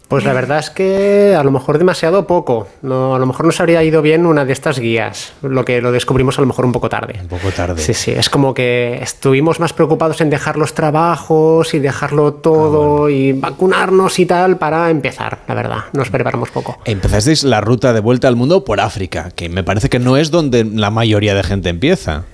Pues 0.08 0.24
la 0.24 0.34
verdad 0.34 0.60
es 0.60 0.70
que 0.70 1.36
a 1.38 1.44
lo 1.44 1.52
mejor 1.52 1.78
demasiado 1.78 2.28
poco. 2.28 2.68
No, 2.82 3.15
a 3.15 3.20
lo 3.20 3.26
mejor 3.26 3.46
nos 3.46 3.60
habría 3.60 3.84
ido 3.84 4.02
bien 4.02 4.26
una 4.26 4.46
de 4.46 4.54
estas 4.54 4.80
guías, 4.80 5.34
lo 5.41 5.65
que 5.65 5.82
lo 5.82 5.91
descubrimos 5.91 6.38
a 6.38 6.41
lo 6.41 6.48
mejor 6.48 6.65
un 6.65 6.72
poco 6.72 6.89
tarde. 6.89 7.20
Un 7.22 7.28
poco 7.28 7.50
tarde. 7.52 7.82
Sí, 7.82 7.94
sí, 7.94 8.12
es 8.12 8.30
como 8.30 8.54
que 8.54 9.00
estuvimos 9.02 9.60
más 9.60 9.74
preocupados 9.74 10.22
en 10.22 10.30
dejar 10.30 10.58
los 10.58 10.74
trabajos 10.74 11.74
y 11.74 11.80
dejarlo 11.80 12.34
todo 12.34 13.06
ah, 13.06 13.12
y 13.12 13.34
vacunarnos 13.34 14.20
y 14.20 14.26
tal 14.26 14.58
para 14.58 14.89
empezar, 14.89 15.39
la 15.48 15.56
verdad. 15.56 15.80
Nos 15.94 16.10
preparamos 16.10 16.50
poco. 16.50 16.78
Empezasteis 16.86 17.44
la 17.44 17.62
ruta 17.62 17.94
de 17.94 18.00
vuelta 18.00 18.28
al 18.28 18.36
mundo 18.36 18.63
por 18.63 18.80
África, 18.80 19.32
que 19.36 19.50
me 19.50 19.63
parece 19.63 19.89
que 19.89 20.00
no 20.00 20.18
es 20.18 20.32
donde 20.32 20.63
la 20.63 20.91
mayoría 20.91 21.34
de 21.34 21.44
gente 21.44 21.70
empieza. 21.70 22.26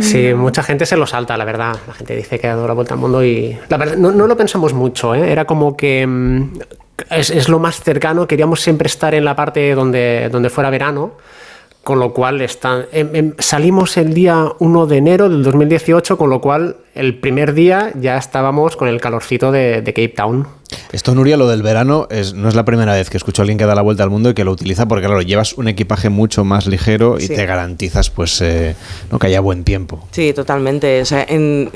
Sí, 0.00 0.32
mucha 0.34 0.62
gente 0.62 0.86
se 0.86 0.96
lo 0.96 1.06
salta, 1.06 1.36
la 1.36 1.44
verdad. 1.44 1.76
La 1.86 1.94
gente 1.94 2.14
dice 2.14 2.38
que 2.38 2.46
ha 2.46 2.54
dado 2.54 2.68
la 2.68 2.74
vuelta 2.74 2.94
al 2.94 3.00
mundo 3.00 3.24
y 3.24 3.58
la 3.68 3.76
verdad 3.76 3.96
no, 3.96 4.10
lo 4.10 4.36
pensamos 4.36 4.72
mucho. 4.72 5.14
¿eh? 5.14 5.30
Era 5.30 5.44
como 5.44 5.76
que 5.76 6.06
mm, 6.06 6.52
es, 7.10 7.48
lo 7.48 7.58
más 7.58 7.80
cercano. 7.80 8.26
Queríamos 8.26 8.60
siempre 8.60 8.86
estar 8.86 9.14
en 9.14 9.24
la 9.24 9.34
parte 9.34 9.74
donde, 9.74 10.28
donde 10.30 10.50
fuera 10.50 10.70
verano. 10.70 11.12
Con 11.88 12.00
lo 12.00 12.12
cual 12.12 12.42
están, 12.42 12.84
em, 12.92 13.08
em, 13.14 13.34
salimos 13.38 13.96
el 13.96 14.12
día 14.12 14.44
1 14.58 14.84
de 14.84 14.98
enero 14.98 15.30
del 15.30 15.42
2018, 15.42 16.18
con 16.18 16.28
lo 16.28 16.42
cual 16.42 16.76
el 16.94 17.18
primer 17.18 17.54
día 17.54 17.92
ya 17.98 18.18
estábamos 18.18 18.76
con 18.76 18.88
el 18.88 19.00
calorcito 19.00 19.50
de, 19.52 19.82
Cape 19.86 20.08
Town. 20.10 20.46
Esto, 20.92 21.14
Nuria, 21.14 21.38
lo 21.38 21.48
del 21.48 21.62
verano 21.62 22.06
es, 22.10 22.34
no 22.34 22.50
es 22.50 22.54
la 22.54 22.66
primera 22.66 22.92
vez 22.92 23.08
que 23.08 23.16
escucho 23.16 23.40
a 23.40 23.42
alguien 23.44 23.56
que 23.56 23.64
da 23.64 23.74
la 23.74 23.80
vuelta 23.80 24.02
al 24.02 24.10
mundo 24.10 24.28
y 24.28 24.34
que 24.34 24.44
lo 24.44 24.52
utiliza 24.52 24.86
porque, 24.86 25.06
claro, 25.06 25.22
llevas 25.22 25.54
un 25.54 25.66
equipaje 25.66 26.10
mucho 26.10 26.44
más 26.44 26.66
ligero 26.66 27.16
y 27.18 27.26
te 27.26 27.46
garantizas 27.46 28.10
pues 28.10 28.38
eh, 28.42 28.76
¿no? 29.10 29.18
que 29.18 29.28
haya 29.28 29.40
buen 29.40 29.64
tiempo. 29.64 30.06
Sí, 30.10 30.34
totalmente. 30.34 31.00
O 31.00 31.06
sea, 31.06 31.24
en 31.26 31.70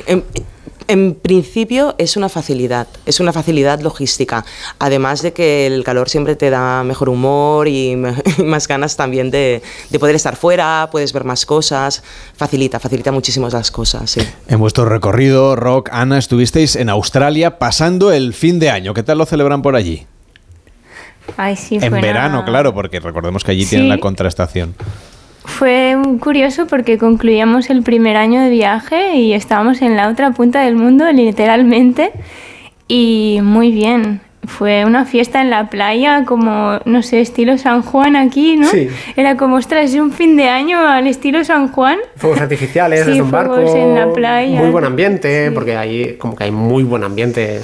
en 0.89 1.15
principio 1.15 1.95
es 1.99 2.17
una 2.17 2.29
facilidad, 2.29 2.87
es 3.07 3.21
una 3.21 3.33
facilidad 3.33 3.81
logística, 3.81 4.45
además 4.79 5.23
de 5.23 5.33
que 5.33 5.67
el 5.67 5.85
calor 5.85 6.09
siempre 6.09 6.37
te 6.37 6.51
da 6.51 6.85
mejor 6.85 7.09
humor 7.09 7.69
y, 7.69 7.97
más 8.45 8.69
ganas 8.69 8.97
también 8.97 9.31
de, 9.31 9.63
poder 9.99 10.17
estar 10.17 10.37
fuera, 10.37 10.89
puedes 10.91 11.13
ver 11.13 11.25
más 11.25 11.47
cosas, 11.47 12.03
facilita, 12.37 12.81
facilita 12.81 13.13
muchísimo 13.13 13.49
las 13.49 13.71
cosas. 13.71 14.17
En 14.49 14.59
vuestro 14.59 14.85
recorrido, 14.85 15.57
Rock, 15.57 15.91
Ana, 15.93 16.19
estuvisteis 16.19 16.77
en 16.77 16.89
Australia 16.89 17.59
pasando 17.59 18.13
el 18.13 18.35
fin 18.35 18.59
de 18.59 18.71
año, 18.71 18.95
¿qué 18.95 19.03
tal 19.03 19.19
lo 19.19 19.27
celebran 19.27 19.63
por 19.63 19.77
allí? 19.77 20.07
en 21.39 21.93
verano, 21.93 22.45
claro, 22.45 22.75
porque 22.75 23.01
recordemos 23.01 23.45
que 23.45 23.53
allí 23.53 23.65
tienen 23.65 23.89
la 23.89 23.99
contraestación. 23.99 24.75
Fue 25.45 25.97
curioso 26.21 26.67
porque 26.67 26.99
concluíamos 26.99 27.69
el 27.71 27.83
primer 27.83 28.17
año 28.17 28.41
de 28.41 28.51
viaje 28.51 29.17
y 29.17 29.33
estábamos 29.33 29.83
en 29.83 29.97
la 29.97 30.09
otra 30.09 30.31
punta 30.33 30.61
del 30.61 30.77
mundo, 30.77 31.11
literalmente, 31.11 32.13
y 32.87 33.41
muy 33.43 33.73
bien 33.73 34.21
fue 34.45 34.85
una 34.85 35.05
fiesta 35.05 35.41
en 35.41 35.51
la 35.51 35.71
playa, 35.71 36.25
como, 36.25 36.79
no 36.85 37.03
sé, 37.03 37.21
estilo 37.21 37.59
San 37.59 37.83
Juan 37.83 38.17
aquí, 38.17 38.57
¿no? 38.57 38.69
Sí. 38.69 38.89
Era 39.17 39.37
como, 39.37 39.57
ostras, 39.57 39.91
es 39.91 40.01
un 40.01 40.11
fin 40.11 40.37
de 40.37 40.49
año 40.49 40.79
al 40.81 41.07
estilo 41.07 41.45
San 41.45 41.69
Juan. 41.69 41.99
Fuegos 42.17 42.41
artificiales 42.41 43.07
desde 43.07 43.23
un 43.23 43.31
barco. 43.31 43.59
en 43.59 43.95
la 43.95 44.13
playa. 44.13 44.59
Muy 44.59 44.71
buen 44.71 44.85
ambiente, 44.85 45.51
porque 45.53 45.77
ahí 45.77 46.17
como 46.19 46.35
que 46.35 46.45
hay 46.45 46.51
muy 46.51 46.83
buen 46.83 47.05
ambiente 47.05 47.61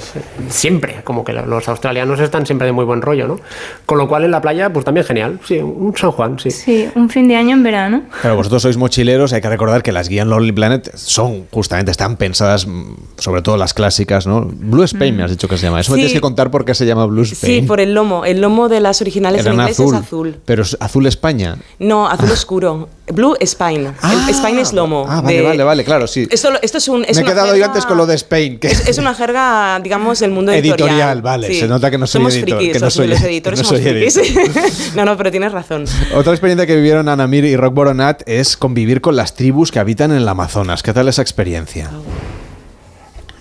siempre, 0.47 1.01
como 1.03 1.25
que 1.25 1.33
los 1.33 1.67
australianos 1.67 2.19
están 2.21 2.45
siempre 2.45 2.65
de 2.65 2.71
muy 2.71 2.85
buen 2.85 3.01
rollo, 3.01 3.27
¿no? 3.27 3.39
Con 3.85 3.97
lo 3.97 4.07
cual 4.07 4.23
en 4.23 4.31
la 4.31 4.41
playa, 4.41 4.71
pues 4.71 4.85
también 4.85 5.05
genial. 5.05 5.39
Sí, 5.45 5.57
un 5.57 5.95
San 5.97 6.11
Juan, 6.11 6.39
sí. 6.39 6.49
Sí, 6.49 6.89
un 6.95 7.09
fin 7.09 7.27
de 7.27 7.35
año 7.35 7.55
en 7.55 7.63
verano. 7.63 8.03
Pero 8.21 8.35
vosotros 8.35 8.61
sois 8.61 8.77
mochileros, 8.77 9.33
hay 9.33 9.41
que 9.41 9.49
recordar 9.49 9.83
que 9.83 9.91
las 9.91 10.07
guías 10.07 10.25
Lonely 10.25 10.53
Planet 10.53 10.95
son, 10.95 11.45
justamente, 11.51 11.91
están 11.91 12.15
pensadas, 12.15 12.67
mm, 12.67 12.95
sobre 13.17 13.41
todo 13.41 13.57
las 13.57 13.73
clásicas, 13.73 14.25
¿no? 14.27 14.47
Blue 14.49 14.83
Spain 14.83 15.15
me 15.15 15.23
has 15.23 15.31
dicho 15.31 15.47
que 15.47 15.57
se 15.57 15.65
llama. 15.65 15.81
Eso 15.81 15.91
me 15.91 15.97
tienes 15.97 16.13
que 16.13 16.21
contar 16.21 16.51
porque 16.51 16.68
se 16.73 16.85
llama 16.85 17.05
Blue 17.05 17.23
Spain. 17.23 17.61
Sí, 17.61 17.67
por 17.67 17.79
el 17.79 17.93
lomo. 17.93 18.25
El 18.25 18.41
lomo 18.41 18.69
de 18.69 18.79
las 18.79 19.01
originales 19.01 19.45
en 19.45 19.53
inglés 19.53 19.71
azul, 19.71 19.95
es 19.95 20.01
azul. 20.01 20.37
¿Pero 20.45 20.63
es 20.63 20.77
azul 20.79 21.05
España? 21.05 21.57
No, 21.79 22.07
azul 22.07 22.31
oscuro. 22.31 22.89
Blue 23.07 23.35
Spain. 23.39 23.87
Ah, 24.01 24.27
Spain 24.29 24.59
es 24.59 24.73
lomo. 24.73 25.05
Ah, 25.07 25.21
vale, 25.21 25.41
vale, 25.41 25.63
vale, 25.63 25.83
claro, 25.83 26.07
sí. 26.07 26.27
Esto, 26.29 26.49
esto 26.61 26.77
es 26.77 26.87
un. 26.87 27.03
Es 27.05 27.17
Me 27.17 27.23
he 27.23 27.25
quedado 27.25 27.55
yo 27.55 27.65
antes 27.65 27.85
con 27.85 27.97
lo 27.97 28.05
de 28.05 28.15
Spain. 28.15 28.59
Que... 28.59 28.67
Es, 28.67 28.97
una 28.97 29.13
jerga, 29.13 29.79
digamos, 29.81 30.19
del 30.19 30.31
mundo 30.31 30.51
editorial. 30.51 30.89
Editorial, 30.89 31.21
vale. 31.21 31.53
Se 31.53 31.67
nota 31.67 31.89
que 31.89 31.97
no 31.97 32.05
soy 32.05 32.19
somos 32.19 32.35
editor. 32.35 32.57
Frikis, 32.57 32.73
que 32.73 32.79
no 32.79 32.89
soy, 32.89 33.07
los 33.07 33.21
editores 33.23 33.59
somos 33.59 33.81
frikis. 33.81 34.93
no, 34.95 35.05
no, 35.05 35.17
pero 35.17 35.31
tienes 35.31 35.51
razón. 35.51 35.85
Otra 36.13 36.33
experiencia 36.33 36.67
que 36.67 36.75
vivieron 36.75 37.09
Anamir 37.09 37.45
y 37.45 37.55
Rock 37.55 37.73
Boronat 37.73 38.21
es 38.27 38.57
convivir 38.57 39.01
con 39.01 39.15
las 39.15 39.33
tribus 39.33 39.71
que 39.71 39.79
habitan 39.79 40.11
en 40.11 40.17
el 40.17 40.27
Amazonas. 40.27 40.83
¿Qué 40.83 40.93
tal 40.93 41.07
esa 41.07 41.21
experiencia? 41.21 41.89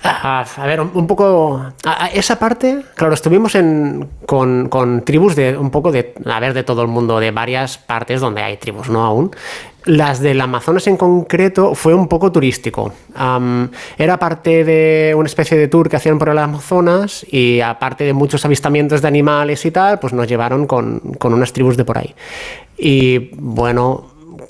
A, 0.08 0.66
ver, 0.66 0.80
un, 0.80 1.06
poco. 1.06 1.62
esa 2.12 2.38
parte, 2.38 2.82
claro, 2.94 3.14
estuvimos 3.14 3.54
en, 3.54 4.08
con, 4.26 4.68
con, 4.68 5.04
tribus 5.04 5.36
de 5.36 5.56
un 5.56 5.70
poco 5.70 5.92
de. 5.92 6.14
A 6.24 6.40
ver, 6.40 6.54
de 6.54 6.64
todo 6.64 6.82
el 6.82 6.88
mundo, 6.88 7.20
de 7.20 7.30
varias 7.30 7.78
partes 7.78 8.20
donde 8.20 8.42
hay 8.42 8.56
tribus, 8.56 8.88
¿no? 8.88 9.04
Aún. 9.04 9.30
Las 9.84 10.20
del 10.20 10.40
Amazonas 10.40 10.86
en 10.86 10.96
concreto 10.98 11.74
fue 11.74 11.94
un 11.94 12.08
poco 12.08 12.30
turístico. 12.30 12.92
era 13.96 14.18
parte 14.18 14.64
de 14.64 15.14
una 15.16 15.26
especie 15.26 15.56
de 15.56 15.68
tour 15.68 15.88
que 15.88 15.96
hacían 15.96 16.18
por 16.18 16.28
el 16.28 16.38
Amazonas 16.38 17.24
y 17.30 17.60
aparte 17.60 18.04
de 18.04 18.12
muchos 18.12 18.44
avistamientos 18.44 19.00
de 19.00 19.08
animales 19.08 19.64
y 19.64 19.70
tal, 19.70 19.98
pues 19.98 20.12
nos 20.12 20.26
llevaron 20.26 20.66
con, 20.66 21.00
con 21.18 21.32
unas 21.32 21.52
tribus 21.52 21.76
de 21.78 21.84
por 21.86 21.96
ahí. 21.96 22.14
Y 22.76 23.30
bueno, 23.36 24.07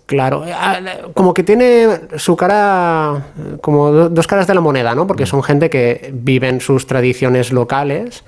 Claro, 0.09 0.43
ah, 0.51 0.81
como 1.13 1.35
que 1.35 1.43
tiene 1.43 1.87
su 2.17 2.35
cara, 2.35 3.27
como 3.61 3.93
dos 3.93 4.27
caras 4.27 4.47
de 4.47 4.55
la 4.55 4.63
moneda, 4.63 4.95
¿no? 4.95 5.07
Porque 5.07 5.27
son 5.27 5.43
gente 5.43 5.69
que 5.69 6.09
viven 6.15 6.63
sus 6.63 6.87
tradiciones 6.87 7.53
locales, 7.53 8.25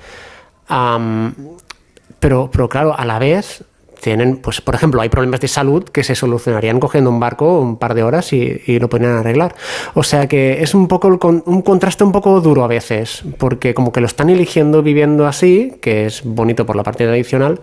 pero, 2.18 2.50
pero 2.52 2.68
claro, 2.68 2.94
a 2.94 3.06
la 3.06 3.18
vez 3.18 3.64
tienen, 3.98 4.36
pues 4.42 4.60
por 4.60 4.74
ejemplo, 4.74 5.00
hay 5.00 5.08
problemas 5.08 5.40
de 5.40 5.48
salud 5.48 5.84
que 5.84 6.04
se 6.04 6.14
solucionarían 6.14 6.80
cogiendo 6.80 7.08
un 7.08 7.18
barco 7.18 7.60
un 7.60 7.78
par 7.78 7.94
de 7.94 8.02
horas 8.02 8.34
y, 8.34 8.60
y 8.66 8.78
lo 8.78 8.90
podrían 8.90 9.12
arreglar. 9.12 9.54
O 9.94 10.02
sea 10.02 10.28
que 10.28 10.62
es 10.62 10.74
un 10.74 10.86
poco 10.86 11.08
un 11.08 11.62
contraste 11.62 12.04
un 12.04 12.12
poco 12.12 12.42
duro 12.42 12.62
a 12.62 12.68
veces, 12.68 13.24
porque 13.38 13.72
como 13.72 13.90
que 13.90 14.02
lo 14.02 14.06
están 14.06 14.28
eligiendo 14.28 14.82
viviendo 14.82 15.26
así, 15.26 15.78
que 15.80 16.04
es 16.04 16.24
bonito 16.26 16.66
por 16.66 16.76
la 16.76 16.82
parte 16.82 17.06
tradicional, 17.06 17.58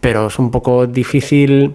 pero 0.00 0.28
es 0.28 0.38
un 0.38 0.52
poco 0.52 0.86
difícil 0.86 1.74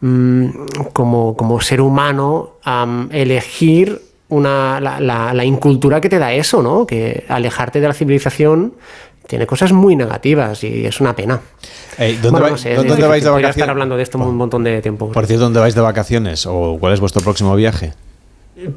mmm, 0.00 0.48
como, 0.92 1.36
como 1.36 1.60
ser 1.60 1.80
humano 1.80 2.56
um, 2.66 3.08
elegir 3.10 4.00
una, 4.28 4.80
la, 4.80 5.00
la, 5.00 5.34
la, 5.34 5.44
incultura 5.44 6.00
que 6.00 6.08
te 6.08 6.18
da 6.18 6.32
eso, 6.32 6.62
¿no? 6.62 6.86
Que 6.86 7.24
alejarte 7.28 7.80
de 7.80 7.88
la 7.88 7.94
civilización 7.94 8.74
tiene 9.26 9.46
cosas 9.46 9.72
muy 9.72 9.96
negativas 9.96 10.62
y 10.64 10.86
es 10.86 11.00
una 11.00 11.14
pena. 11.14 11.40
Hey, 11.96 12.18
¿Dónde, 12.20 12.30
bueno, 12.30 12.44
va, 12.44 12.50
no 12.50 12.58
sé, 12.58 12.74
¿dónde 12.74 13.06
vais 13.06 13.22
de 13.22 13.30
vacaciones? 13.30 13.56
estar 13.56 13.70
hablando 13.70 13.96
de 13.96 14.02
esto 14.02 14.18
un 14.18 14.36
montón 14.36 14.64
de 14.64 14.82
tiempo. 14.82 15.10
Por 15.12 15.26
cierto, 15.26 15.44
¿dónde 15.44 15.60
vais 15.60 15.74
de 15.74 15.80
vacaciones? 15.80 16.46
¿O 16.46 16.78
cuál 16.80 16.94
es 16.94 17.00
vuestro 17.00 17.22
próximo 17.22 17.54
viaje? 17.54 17.92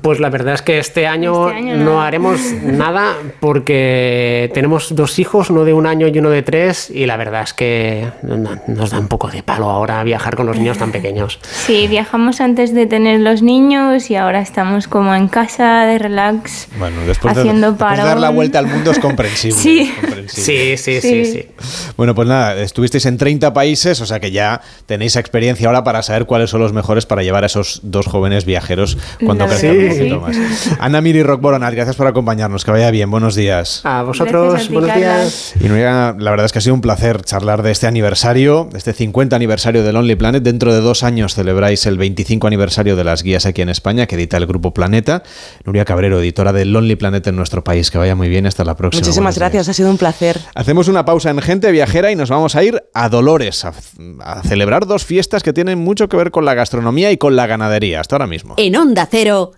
Pues 0.02 0.20
la 0.20 0.30
verdad 0.30 0.54
es 0.54 0.62
que 0.62 0.80
este 0.80 1.08
año, 1.08 1.50
Este 1.50 1.60
año 1.60 1.76
no 1.78 2.02
haremos 2.02 2.40
nada 2.64 3.14
porque 3.40 4.50
tenemos 4.54 4.96
dos 4.96 5.20
hijos, 5.20 5.50
uno 5.50 5.66
de 5.66 5.74
un 5.74 5.86
año 5.86 6.08
y 6.08 6.18
uno 6.20 6.30
de 6.30 6.42
tres, 6.42 6.90
y 6.90 7.06
la 7.06 7.18
verdad 7.18 7.44
es 7.44 7.54
que 7.54 8.08
no- 8.22 8.58
nos 8.68 8.92
da 8.92 9.00
un 9.00 9.08
poco 9.08 9.30
de 9.30 9.44
palo 9.44 9.70
ahora 9.70 10.04
viajar 10.04 10.36
con 10.36 10.46
los 10.46 10.58
niños 10.58 10.78
tan 10.78 10.92
pequeños. 10.92 11.40
Sí, 11.64 11.88
viajamos 11.88 12.42
antes 12.42 12.74
de 12.74 12.86
tener 12.88 13.20
los 13.22 13.42
niños 13.42 14.10
y 14.12 14.16
ahora 14.16 14.42
estamos 14.42 14.88
como 14.88 15.16
en 15.16 15.28
casa 15.30 15.86
de 15.86 15.98
relax. 15.98 16.68
Bueno, 16.78 17.02
después, 17.06 17.36
de, 17.36 17.42
Haciendo 17.42 17.72
después 17.72 17.98
de 17.98 18.04
dar 18.04 18.20
la 18.20 18.30
vuelta 18.30 18.60
al 18.60 18.68
mundo 18.68 18.92
es 18.92 19.00
comprensible. 19.08 19.58
Sí. 19.58 19.80
es 19.82 20.00
comprensible. 20.00 20.78
Sí, 20.78 20.78
sí, 20.78 21.02
Sí. 21.02 21.26
sí, 21.26 21.32
sí. 21.60 21.92
Bueno, 21.96 22.14
pues 22.16 22.28
nada, 22.28 22.56
estuvisteis 22.62 23.06
en 23.06 23.18
30 23.18 23.54
países, 23.54 24.02
o 24.02 24.06
sea 24.06 24.20
que 24.20 24.32
ya 24.32 24.62
tenéis 24.86 25.16
experiencia 25.16 25.68
ahora 25.68 25.84
para 25.84 26.02
saber 26.04 26.26
cuáles 26.26 26.50
son 26.50 26.62
los 26.62 26.74
mejores 26.74 27.06
para 27.06 27.24
llevar 27.24 27.44
a 27.44 27.48
esos 27.48 27.80
dos 27.84 28.08
jóvenes 28.08 28.46
viajeros 28.46 28.98
cuando 29.26 29.46
crezcan 29.48 29.73
un 29.74 30.22
más. 30.22 30.38
Ana 30.80 31.02
Miri 31.02 31.24
Rockboronat, 31.24 31.74
gracias 31.74 31.96
por 31.96 32.08
acompañarnos, 32.08 32.64
que 32.66 32.72
vaya 32.72 32.92
bien, 32.92 33.10
buenos 33.10 33.36
días. 33.36 33.82
A 33.84 34.04
vosotros, 34.04 34.54
Gracias 34.54 34.72
buenos 34.72 34.96
días. 34.96 35.54
Y 35.60 35.68
Nuria, 35.68 36.16
la 36.18 36.32
verdad 36.32 36.46
es 36.46 36.52
que 36.52 36.60
ha 36.60 36.62
sido 36.62 36.76
un 36.76 36.82
placer 36.82 37.22
charlar 37.24 37.64
de 37.64 37.72
este 37.72 37.88
aniversario, 37.88 38.70
de 38.72 38.78
este 38.78 38.94
50 38.94 39.36
aniversario 39.36 39.84
de 39.84 39.94
Lonely 39.94 40.16
Planet. 40.16 40.44
Dentro 40.44 40.74
de 40.74 40.82
dos 40.82 41.04
años 41.04 41.34
celebráis 41.36 41.86
el 41.86 41.98
25 41.98 42.48
aniversario 42.48 42.96
de 42.96 43.04
las 43.04 43.24
guías 43.24 43.46
aquí 43.46 43.62
en 43.62 43.70
España, 43.70 44.06
que 44.08 44.16
edita 44.16 44.38
el 44.38 44.46
Grupo 44.46 44.74
Planeta. 44.74 45.24
Nuria 45.66 45.86
Cabrero, 45.86 46.20
editora 46.20 46.54
de 46.54 46.66
Lonely 46.66 46.96
Planet 46.96 47.26
en 47.28 47.36
nuestro 47.36 47.64
país. 47.64 47.90
Que 47.92 47.98
vaya 47.98 48.16
muy 48.16 48.30
bien, 48.30 48.46
hasta 48.46 48.64
la 48.64 48.76
próxima. 48.76 49.02
Muchísimas 49.02 49.36
Buenos 49.36 49.40
gracias, 49.40 49.66
días. 49.68 49.70
ha 49.70 49.74
sido 49.74 49.90
un 49.90 49.98
placer. 49.98 50.40
Hacemos 50.56 50.88
una 50.88 51.06
pausa 51.06 51.30
en 51.30 51.42
Gente 51.42 51.72
Viajera 51.72 52.12
y 52.12 52.16
nos 52.16 52.30
vamos 52.30 52.56
a 52.56 52.64
ir 52.64 52.84
a 52.94 53.10
Dolores, 53.10 53.66
a, 53.66 53.74
a 54.22 54.42
celebrar 54.44 54.86
dos 54.86 55.06
fiestas 55.06 55.44
que 55.44 55.54
tienen 55.54 55.80
mucho 55.80 56.08
que 56.10 56.18
ver 56.18 56.32
con 56.32 56.46
la 56.46 56.54
gastronomía 56.54 57.12
y 57.12 57.18
con 57.18 57.36
la 57.36 57.48
ganadería. 57.48 58.00
Hasta 58.02 58.16
ahora 58.16 58.28
mismo. 58.28 58.56
En 58.58 58.76
Onda 58.76 59.08
Cero, 59.10 59.52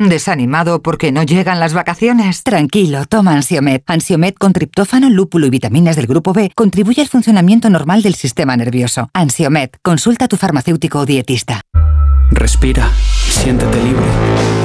¿Desanimado 0.00 0.80
porque 0.80 1.12
no 1.12 1.22
llegan 1.24 1.60
las 1.60 1.74
vacaciones? 1.74 2.42
Tranquilo, 2.42 3.04
toma 3.04 3.34
Ansiomed. 3.34 3.82
Ansiomed 3.86 4.32
con 4.34 4.54
triptófano, 4.54 5.10
lúpulo 5.10 5.46
y 5.46 5.50
vitaminas 5.50 5.94
del 5.94 6.06
grupo 6.06 6.32
B 6.32 6.50
contribuye 6.54 7.02
al 7.02 7.08
funcionamiento 7.08 7.68
normal 7.68 8.00
del 8.02 8.14
sistema 8.14 8.56
nervioso. 8.56 9.10
Ansiomed, 9.12 9.68
consulta 9.82 10.24
a 10.24 10.28
tu 10.28 10.38
farmacéutico 10.38 11.00
o 11.00 11.04
dietista. 11.04 11.60
Respira, 12.30 12.90
siéntete 13.28 13.76
libre. 13.84 14.06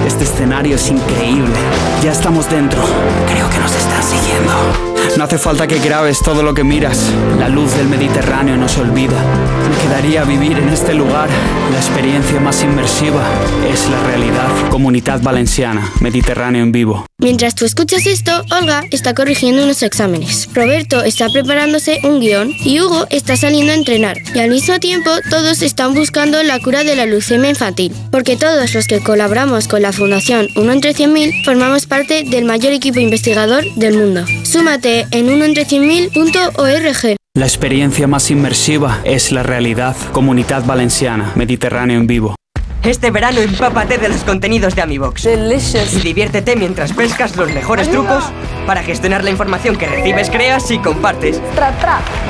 Este 0.08 0.24
escenario 0.24 0.78
es 0.78 0.90
increíble. 0.90 1.60
Ya 2.02 2.14
estamos 2.14 2.50
dentro. 2.50 2.82
Creo 3.28 3.50
que 3.50 3.60
nos 3.60 3.76
están 3.76 4.04
siguiendo. 4.04 4.95
No 5.18 5.24
hace 5.24 5.38
falta 5.38 5.66
que 5.66 5.80
grabes 5.80 6.20
todo 6.20 6.44
lo 6.44 6.54
que 6.54 6.64
miras. 6.64 7.10
La 7.40 7.48
luz 7.48 7.74
del 7.78 7.88
Mediterráneo 7.88 8.58
no 8.58 8.68
se 8.68 8.82
olvida. 8.82 9.24
Me 9.70 9.78
quedaría 9.84 10.24
vivir 10.26 10.58
en 10.58 10.68
este 10.70 10.94
lugar. 10.94 11.30
La 11.72 11.78
experiencia 11.78 12.40
más 12.42 12.62
inmersiva 12.64 13.24
es 13.72 13.90
la 13.90 14.04
realidad. 14.04 14.50
Comunidad 14.70 15.22
Valenciana, 15.22 15.90
Mediterráneo 16.02 16.64
en 16.64 16.72
vivo. 16.74 17.06
Mientras 17.18 17.56
tú 17.56 17.64
escuchas 17.64 18.06
esto, 18.08 18.44
Olga 18.52 18.84
está 18.92 19.14
corrigiendo 19.14 19.64
unos 19.64 19.84
exámenes. 19.84 20.50
Roberto 20.54 21.02
está 21.04 21.30
preparándose 21.30 22.00
un 22.04 22.20
guion 22.20 22.52
y 22.64 22.82
Hugo 22.82 23.08
está 23.10 23.38
saliendo 23.38 23.72
a 23.72 23.76
entrenar. 23.76 24.18
Y 24.34 24.40
al 24.40 24.50
mismo 24.50 24.80
tiempo, 24.80 25.10
todos 25.30 25.62
están 25.62 25.94
buscando 25.94 26.44
la 26.44 26.60
cura 26.60 26.84
de 26.84 26.96
la 26.96 27.06
leucemia 27.06 27.50
infantil. 27.50 27.94
Porque 28.12 28.36
todos 28.36 28.74
los 28.74 28.88
que 28.88 29.00
colaboramos 29.00 29.70
con 29.70 29.82
la 29.82 29.94
Fundación 29.94 30.50
1 30.56 30.72
entre 30.74 30.94
100.000 30.94 31.46
formamos 31.46 31.86
parte 31.86 32.24
del 32.24 32.44
mayor 32.44 32.74
equipo 32.74 33.00
investigador 33.00 33.64
del 33.76 33.98
mundo. 33.98 34.26
Súmate 34.44 34.95
en 35.12 35.28
1entre100.000.org. 35.28 37.16
La 37.38 37.46
experiencia 37.46 38.08
más 38.08 38.32
inmersiva 38.32 39.02
es 39.04 39.32
la 39.32 39.44
realidad. 39.44 39.96
Comunidad 40.14 40.64
Valenciana, 40.66 41.34
Mediterráneo 41.36 42.00
en 42.00 42.08
vivo. 42.08 42.36
Este 42.84 43.10
verano 43.10 43.40
empápate 43.42 43.98
de 43.98 44.10
los 44.10 44.24
contenidos 44.24 44.76
de 44.76 44.84
AmiBox. 44.84 45.26
Y 45.26 46.00
diviértete 46.02 46.56
mientras 46.56 46.94
pescas 46.94 47.36
los 47.36 47.52
mejores 47.52 47.90
trucos 47.90 48.24
para 48.68 48.84
gestionar 48.84 49.24
la 49.24 49.32
información 49.32 49.76
que 49.76 49.88
recibes, 49.88 50.30
creas 50.30 50.70
y 50.70 50.78
compartes. 50.78 51.42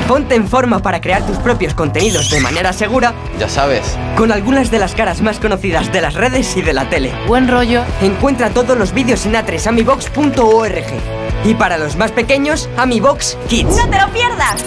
Ponte 0.07 0.36
en 0.36 0.47
forma 0.47 0.80
para 0.82 1.01
crear 1.01 1.26
tus 1.28 1.38
propios 1.39 1.74
contenidos 1.74 2.32
de 2.32 2.39
manera 2.39 2.72
segura 2.72 3.13
Ya 3.38 3.49
sabes. 3.49 3.97
con 4.16 4.32
algunas 4.32 4.72
de 4.72 4.80
las 4.80 4.95
caras 4.95 5.22
más 5.22 5.39
conocidas 5.39 5.91
de 5.91 5.99
las 6.01 6.13
redes 6.13 6.55
y 6.55 6.61
de 6.61 6.72
la 6.74 6.89
tele. 6.89 7.11
Buen 7.28 7.49
rollo. 7.49 7.84
Encuentra 8.01 8.49
todos 8.51 8.78
los 8.78 8.93
vídeos 8.93 9.26
en 9.26 9.36
atresamibox.org. 9.36 11.24
Y 11.45 11.53
para 11.53 11.77
los 11.77 11.95
más 11.95 12.11
pequeños, 12.11 12.69
AmiBox 12.77 13.37
Kids. 13.47 13.77
¡No 13.77 13.89
te 13.89 13.99
lo 13.99 14.09
pierdas! 14.11 14.65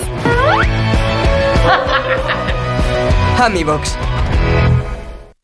AmiBox. 3.40 3.96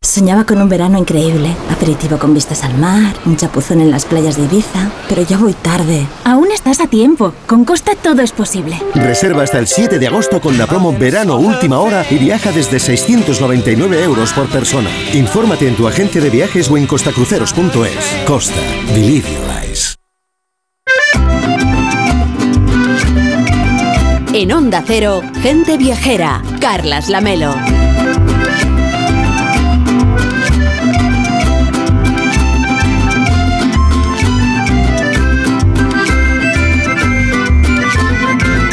Soñaba 0.00 0.44
con 0.44 0.60
un 0.60 0.68
verano 0.68 0.98
increíble, 0.98 1.56
aperitivo 1.72 2.18
con 2.18 2.34
vistas 2.34 2.62
al 2.62 2.74
mar, 2.74 3.14
un 3.24 3.36
chapuzón 3.36 3.80
en 3.80 3.90
las 3.90 4.04
playas 4.04 4.36
de 4.36 4.44
Ibiza, 4.44 4.90
pero 5.08 5.22
ya 5.22 5.38
voy 5.38 5.54
tarde. 5.54 6.06
Aún 6.24 6.52
estás 6.52 6.78
a 6.80 6.86
tiempo. 6.86 7.32
Con 7.48 7.64
Costa 7.64 7.92
todo 8.00 8.22
es 8.22 8.30
posible. 8.30 8.80
Reserva 8.94 9.42
hasta 9.42 9.58
el 9.58 9.66
7 9.66 9.98
de 9.98 10.06
agosto 10.06 10.40
con 10.40 10.58
la 10.58 10.66
promo 10.66 10.92
Verano 10.92 11.38
Última 11.38 11.80
Hora 11.80 12.04
y 12.10 12.18
viaja 12.18 12.52
desde 12.52 12.78
699 12.78 14.04
euros 14.04 14.32
por 14.34 14.46
persona. 14.48 14.90
Infórmate 15.14 15.66
en 15.66 15.74
tu 15.74 15.88
agencia 15.88 16.20
de 16.20 16.30
viajes 16.30 16.70
o 16.70 16.76
en 16.76 16.86
costacruceros.es. 16.86 18.26
Costa. 18.26 18.60
Believe 18.92 19.28
your 19.32 19.50
eyes. 19.50 19.96
En 24.32 24.52
Onda 24.52 24.82
Cero, 24.84 25.22
gente 25.42 25.78
viajera. 25.78 26.42
Carlas 26.60 27.08
Lamelo. 27.08 27.54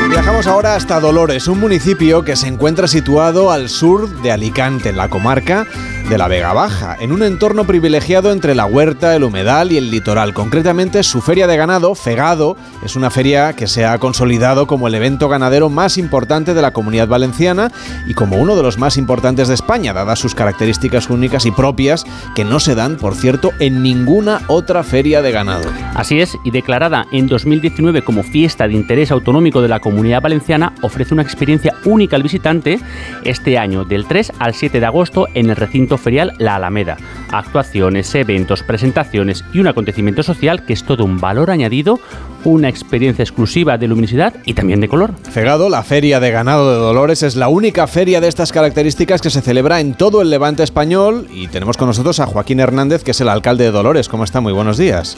Viajamos 0.09 0.47
ahora 0.47 0.75
hasta 0.75 0.99
Dolores, 0.99 1.47
un 1.47 1.59
municipio 1.59 2.23
que 2.23 2.35
se 2.35 2.47
encuentra 2.47 2.87
situado 2.87 3.51
al 3.51 3.69
sur 3.69 4.09
de 4.21 4.31
Alicante, 4.31 4.89
en 4.89 4.97
la 4.97 5.09
comarca 5.09 5.67
de 6.11 6.17
la 6.17 6.27
Vega 6.27 6.51
Baja, 6.51 6.97
en 6.99 7.13
un 7.13 7.23
entorno 7.23 7.63
privilegiado 7.63 8.33
entre 8.33 8.53
la 8.53 8.65
huerta, 8.65 9.15
el 9.15 9.23
humedal 9.23 9.71
y 9.71 9.77
el 9.77 9.89
litoral. 9.89 10.33
Concretamente, 10.33 11.03
su 11.03 11.21
feria 11.21 11.47
de 11.47 11.55
ganado, 11.55 11.95
Fegado, 11.95 12.57
es 12.83 12.97
una 12.97 13.09
feria 13.09 13.53
que 13.53 13.65
se 13.65 13.85
ha 13.85 13.97
consolidado 13.97 14.67
como 14.67 14.89
el 14.89 14.95
evento 14.95 15.29
ganadero 15.29 15.69
más 15.69 15.97
importante 15.97 16.53
de 16.53 16.61
la 16.61 16.73
comunidad 16.73 17.07
valenciana 17.07 17.71
y 18.07 18.13
como 18.13 18.35
uno 18.35 18.57
de 18.57 18.61
los 18.63 18.77
más 18.77 18.97
importantes 18.97 19.47
de 19.47 19.53
España, 19.53 19.93
dadas 19.93 20.19
sus 20.19 20.35
características 20.35 21.09
únicas 21.09 21.45
y 21.45 21.51
propias 21.51 22.03
que 22.35 22.43
no 22.43 22.59
se 22.59 22.75
dan, 22.75 22.97
por 22.97 23.15
cierto, 23.15 23.51
en 23.59 23.81
ninguna 23.81 24.41
otra 24.47 24.83
feria 24.83 25.21
de 25.21 25.31
ganado. 25.31 25.69
Así 25.95 26.19
es, 26.19 26.37
y 26.43 26.51
declarada 26.51 27.05
en 27.13 27.27
2019 27.27 28.01
como 28.01 28.23
fiesta 28.23 28.67
de 28.67 28.73
interés 28.73 29.11
autonómico 29.11 29.61
de 29.61 29.69
la 29.69 29.79
comunidad 29.79 30.21
valenciana, 30.21 30.73
ofrece 30.81 31.13
una 31.13 31.23
experiencia 31.23 31.73
única 31.85 32.17
al 32.17 32.23
visitante 32.23 32.81
este 33.23 33.57
año, 33.57 33.85
del 33.85 34.07
3 34.07 34.33
al 34.39 34.53
7 34.55 34.81
de 34.81 34.85
agosto, 34.85 35.27
en 35.33 35.49
el 35.49 35.55
recinto 35.55 36.00
ferial 36.01 36.33
La 36.37 36.55
Alameda. 36.55 36.97
Actuaciones, 37.31 38.13
eventos, 38.15 38.63
presentaciones 38.63 39.45
y 39.53 39.59
un 39.59 39.67
acontecimiento 39.67 40.23
social 40.23 40.65
que 40.65 40.73
es 40.73 40.83
todo 40.83 41.05
un 41.05 41.19
valor 41.19 41.51
añadido, 41.51 41.99
una 42.43 42.67
experiencia 42.67 43.23
exclusiva 43.23 43.77
de 43.77 43.87
luminosidad 43.87 44.33
y 44.45 44.53
también 44.53 44.81
de 44.81 44.89
color. 44.89 45.13
Fegado, 45.31 45.69
la 45.69 45.83
Feria 45.83 46.19
de 46.19 46.31
Ganado 46.31 46.71
de 46.73 46.79
Dolores, 46.79 47.23
es 47.23 47.35
la 47.35 47.47
única 47.47 47.87
feria 47.87 48.19
de 48.19 48.27
estas 48.27 48.51
características 48.51 49.21
que 49.21 49.29
se 49.29 49.41
celebra 49.41 49.79
en 49.79 49.93
todo 49.93 50.21
el 50.21 50.29
levante 50.29 50.63
español 50.63 51.27
y 51.31 51.47
tenemos 51.47 51.77
con 51.77 51.87
nosotros 51.87 52.19
a 52.19 52.25
Joaquín 52.25 52.59
Hernández, 52.59 53.03
que 53.03 53.11
es 53.11 53.21
el 53.21 53.29
alcalde 53.29 53.65
de 53.65 53.71
Dolores. 53.71 54.09
¿Cómo 54.09 54.23
está? 54.23 54.41
Muy 54.41 54.53
buenos 54.53 54.77
días. 54.77 55.15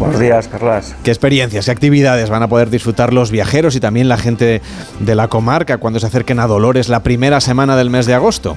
Buenos 0.00 0.18
días, 0.18 0.48
Carlas. 0.48 0.96
¿Qué 1.04 1.10
experiencias, 1.10 1.66
qué 1.66 1.70
actividades 1.70 2.30
van 2.30 2.42
a 2.42 2.48
poder 2.48 2.70
disfrutar 2.70 3.12
los 3.12 3.30
viajeros 3.30 3.76
y 3.76 3.80
también 3.80 4.08
la 4.08 4.16
gente 4.16 4.62
de 4.98 5.14
la 5.14 5.28
comarca 5.28 5.76
cuando 5.76 6.00
se 6.00 6.06
acerquen 6.06 6.40
a 6.40 6.46
Dolores 6.46 6.88
la 6.88 7.02
primera 7.02 7.38
semana 7.40 7.76
del 7.76 7.90
mes 7.90 8.06
de 8.06 8.14
agosto? 8.14 8.56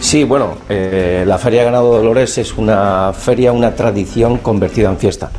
Sí, 0.00 0.24
bueno, 0.24 0.56
eh, 0.70 1.24
la 1.26 1.36
Feria 1.36 1.62
Ganado 1.62 1.92
Dolores 1.92 2.38
es 2.38 2.56
una 2.56 3.12
feria, 3.12 3.52
una 3.52 3.74
tradición 3.74 4.38
convertida 4.38 4.88
en 4.88 4.96
fiesta. 4.96 5.30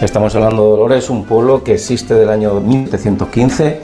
Estamos 0.00 0.34
hablando 0.36 0.62
de 0.62 0.70
Dolores, 0.70 1.10
un 1.10 1.24
pueblo 1.24 1.64
que 1.64 1.74
existe 1.74 2.14
del 2.14 2.28
año 2.28 2.60
1715 2.60 3.80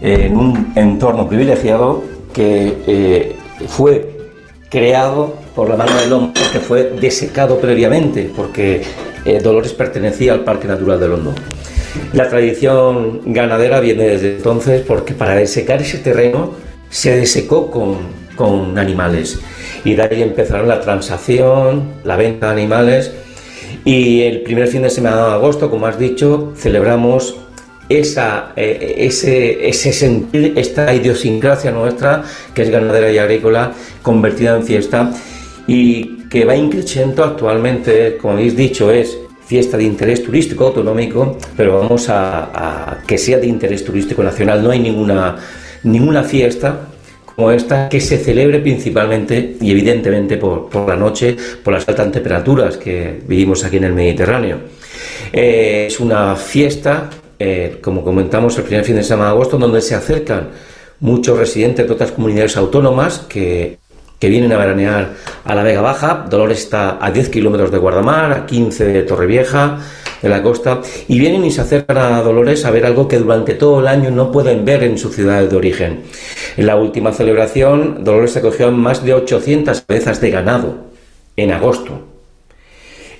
en 0.00 0.36
un 0.36 0.72
entorno 0.76 1.28
privilegiado 1.28 2.04
que 2.32 2.78
eh, 2.86 3.36
fue 3.66 4.16
creado 4.70 5.34
por 5.54 5.68
la 5.68 5.76
mano 5.76 5.96
del 5.96 6.12
hombre, 6.12 6.42
que 6.52 6.60
fue 6.60 6.84
desecado 6.84 7.58
previamente, 7.58 8.30
porque 8.34 8.82
eh, 9.24 9.40
Dolores 9.40 9.72
pertenecía 9.72 10.32
al 10.32 10.44
Parque 10.44 10.68
Natural 10.68 11.00
del 11.00 11.12
Hondo. 11.12 11.34
La 12.12 12.28
tradición 12.28 13.20
ganadera 13.26 13.80
viene 13.80 14.04
desde 14.04 14.36
entonces 14.36 14.84
porque 14.86 15.12
para 15.12 15.34
desecar 15.34 15.82
ese 15.82 15.98
terreno 15.98 16.52
se 16.88 17.16
desecó 17.16 17.68
con, 17.70 17.98
con 18.40 18.78
animales 18.78 19.38
y 19.84 19.92
de 19.94 20.02
ahí 20.02 20.22
empezaron 20.22 20.66
la 20.66 20.80
transacción, 20.80 21.92
la 22.04 22.16
venta 22.16 22.46
de 22.46 22.52
animales 22.52 23.12
y 23.84 24.22
el 24.22 24.40
primer 24.40 24.66
fin 24.68 24.80
de 24.80 24.88
semana 24.88 25.16
de 25.26 25.32
agosto, 25.32 25.68
como 25.68 25.86
has 25.86 25.98
dicho, 25.98 26.54
celebramos 26.56 27.36
esa, 27.90 28.52
eh, 28.56 28.94
ese, 28.96 29.68
ese 29.68 29.92
sentir, 29.92 30.54
esta 30.56 30.94
idiosincrasia 30.94 31.70
nuestra, 31.70 32.22
que 32.54 32.62
es 32.62 32.70
ganadera 32.70 33.12
y 33.12 33.18
agrícola, 33.18 33.72
convertida 34.00 34.56
en 34.56 34.64
fiesta 34.64 35.12
y 35.66 36.28
que 36.30 36.46
va 36.46 36.56
increciendo 36.56 37.22
actualmente, 37.22 38.16
como 38.16 38.34
habéis 38.34 38.56
dicho, 38.56 38.90
es 38.90 39.18
fiesta 39.44 39.76
de 39.76 39.84
interés 39.84 40.24
turístico 40.24 40.68
autonómico, 40.68 41.36
pero 41.58 41.80
vamos 41.80 42.06
a, 42.08 43.02
que 43.06 43.18
sea 43.18 43.36
de 43.36 43.48
interés 43.48 43.84
turístico 43.84 44.22
nacional. 44.22 44.62
No 44.62 44.70
hay 44.70 44.78
ninguna, 44.78 45.36
ninguna 45.82 46.22
fiesta 46.22 46.86
como 47.40 47.52
esta 47.52 47.88
que 47.88 48.02
se 48.02 48.18
celebre 48.18 48.58
principalmente 48.58 49.56
y 49.62 49.70
evidentemente 49.70 50.36
por, 50.36 50.68
por 50.68 50.86
la 50.86 50.94
noche, 50.94 51.34
por 51.64 51.72
las 51.72 51.88
altas 51.88 52.12
temperaturas 52.12 52.76
que 52.76 53.22
vivimos 53.26 53.64
aquí 53.64 53.78
en 53.78 53.84
el 53.84 53.94
Mediterráneo. 53.94 54.58
Eh, 55.32 55.86
es 55.88 55.98
una 56.00 56.36
fiesta 56.36 57.08
eh, 57.38 57.78
como 57.80 58.04
comentamos, 58.04 58.58
el 58.58 58.64
primer 58.64 58.84
fin 58.84 58.96
de 58.96 59.02
semana 59.02 59.30
de 59.30 59.36
agosto, 59.36 59.56
donde 59.56 59.80
se 59.80 59.94
acercan 59.94 60.50
muchos 61.00 61.38
residentes 61.38 61.86
de 61.86 61.92
otras 61.94 62.12
comunidades 62.12 62.58
autónomas 62.58 63.20
que, 63.20 63.78
vienen 64.28 64.52
a 64.52 64.58
veranear 64.58 65.14
a 65.44 65.54
la 65.54 65.62
Vega 65.62 65.80
Baja. 65.80 66.26
Dolores 66.28 66.60
está 66.60 66.98
a 67.00 67.10
10 67.10 67.30
kilómetros 67.30 67.70
de 67.70 67.78
Guardamar, 67.78 68.32
a 68.32 68.46
15 68.46 68.84
de 68.84 69.02
Torrevieja, 69.02 69.78
de 70.20 70.28
la 70.28 70.42
costa, 70.42 70.82
y 71.08 71.18
vienen 71.18 71.44
y 71.44 71.50
se 71.50 71.62
acercan 71.62 71.96
a 71.96 72.22
Dolores 72.22 72.64
a 72.64 72.70
ver 72.70 72.84
algo 72.84 73.08
que 73.08 73.18
durante 73.18 73.54
todo 73.54 73.80
el 73.80 73.88
año 73.88 74.10
no 74.10 74.30
pueden 74.30 74.64
ver 74.64 74.82
en 74.84 74.98
su 74.98 75.10
ciudad 75.10 75.42
de 75.44 75.56
origen. 75.56 76.02
En 76.56 76.66
la 76.66 76.76
última 76.76 77.12
celebración, 77.12 78.04
Dolores 78.04 78.36
acogió 78.36 78.70
más 78.70 79.04
de 79.04 79.14
800 79.14 79.80
cabezas 79.82 80.20
de 80.20 80.30
ganado 80.30 80.74
en 81.36 81.52
agosto. 81.52 82.02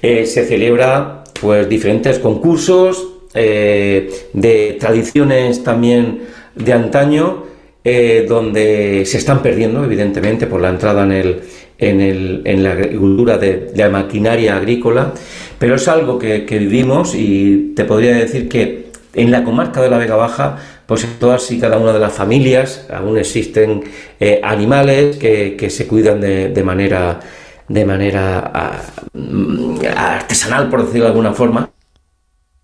Eh, 0.03 0.27
se 0.27 0.45
celebra 0.45 1.25
pues 1.41 1.69
diferentes 1.69 2.19
concursos, 2.19 3.07
eh, 3.33 4.11
de 4.33 4.77
tradiciones 4.81 5.63
también 5.63 6.23
de 6.55 6.73
antaño, 6.73 7.45
eh, 7.85 8.27
donde 8.29 9.05
se 9.07 9.19
están 9.19 9.43
perdiendo, 9.43 9.85
evidentemente, 9.85 10.47
por 10.47 10.61
la 10.61 10.69
entrada 10.69 11.05
en, 11.05 11.13
el, 11.13 11.41
en, 11.79 12.01
el, 12.01 12.43
en 12.45 12.63
la 12.63 12.73
agricultura 12.73 13.39
de, 13.39 13.73
la 13.75 13.89
maquinaria 13.89 14.57
agrícola, 14.57 15.15
pero 15.59 15.77
es 15.77 15.89
algo 15.89 16.19
que, 16.19 16.41
vivimos 16.49 17.15
y 17.15 17.73
te 17.75 17.85
podría 17.85 18.15
decir 18.15 18.49
que 18.49 18.91
en 19.15 19.31
la 19.31 19.45
comarca 19.45 19.81
de 19.81 19.91
la 19.91 19.99
Vega 19.99 20.17
Baja, 20.17 20.59
pues 20.87 21.05
en 21.05 21.19
todas 21.19 21.51
y 21.51 21.59
cada 21.59 21.79
una 21.79 21.93
de 21.93 22.01
las 22.01 22.13
familias 22.13 22.87
aún 22.93 23.19
existen 23.19 23.83
eh, 24.19 24.41
animales 24.43 25.17
que, 25.17 25.71
se 25.71 25.87
cuidan 25.87 26.21
de, 26.21 26.63
manera 26.65 27.21
de 27.69 27.85
manera 27.85 28.51
ah, 28.53 28.83
mm, 29.13 29.79
artesanal, 29.97 30.69
por 30.69 30.85
decirlo 30.85 31.05
de 31.05 31.11
alguna 31.11 31.33
forma, 31.33 31.71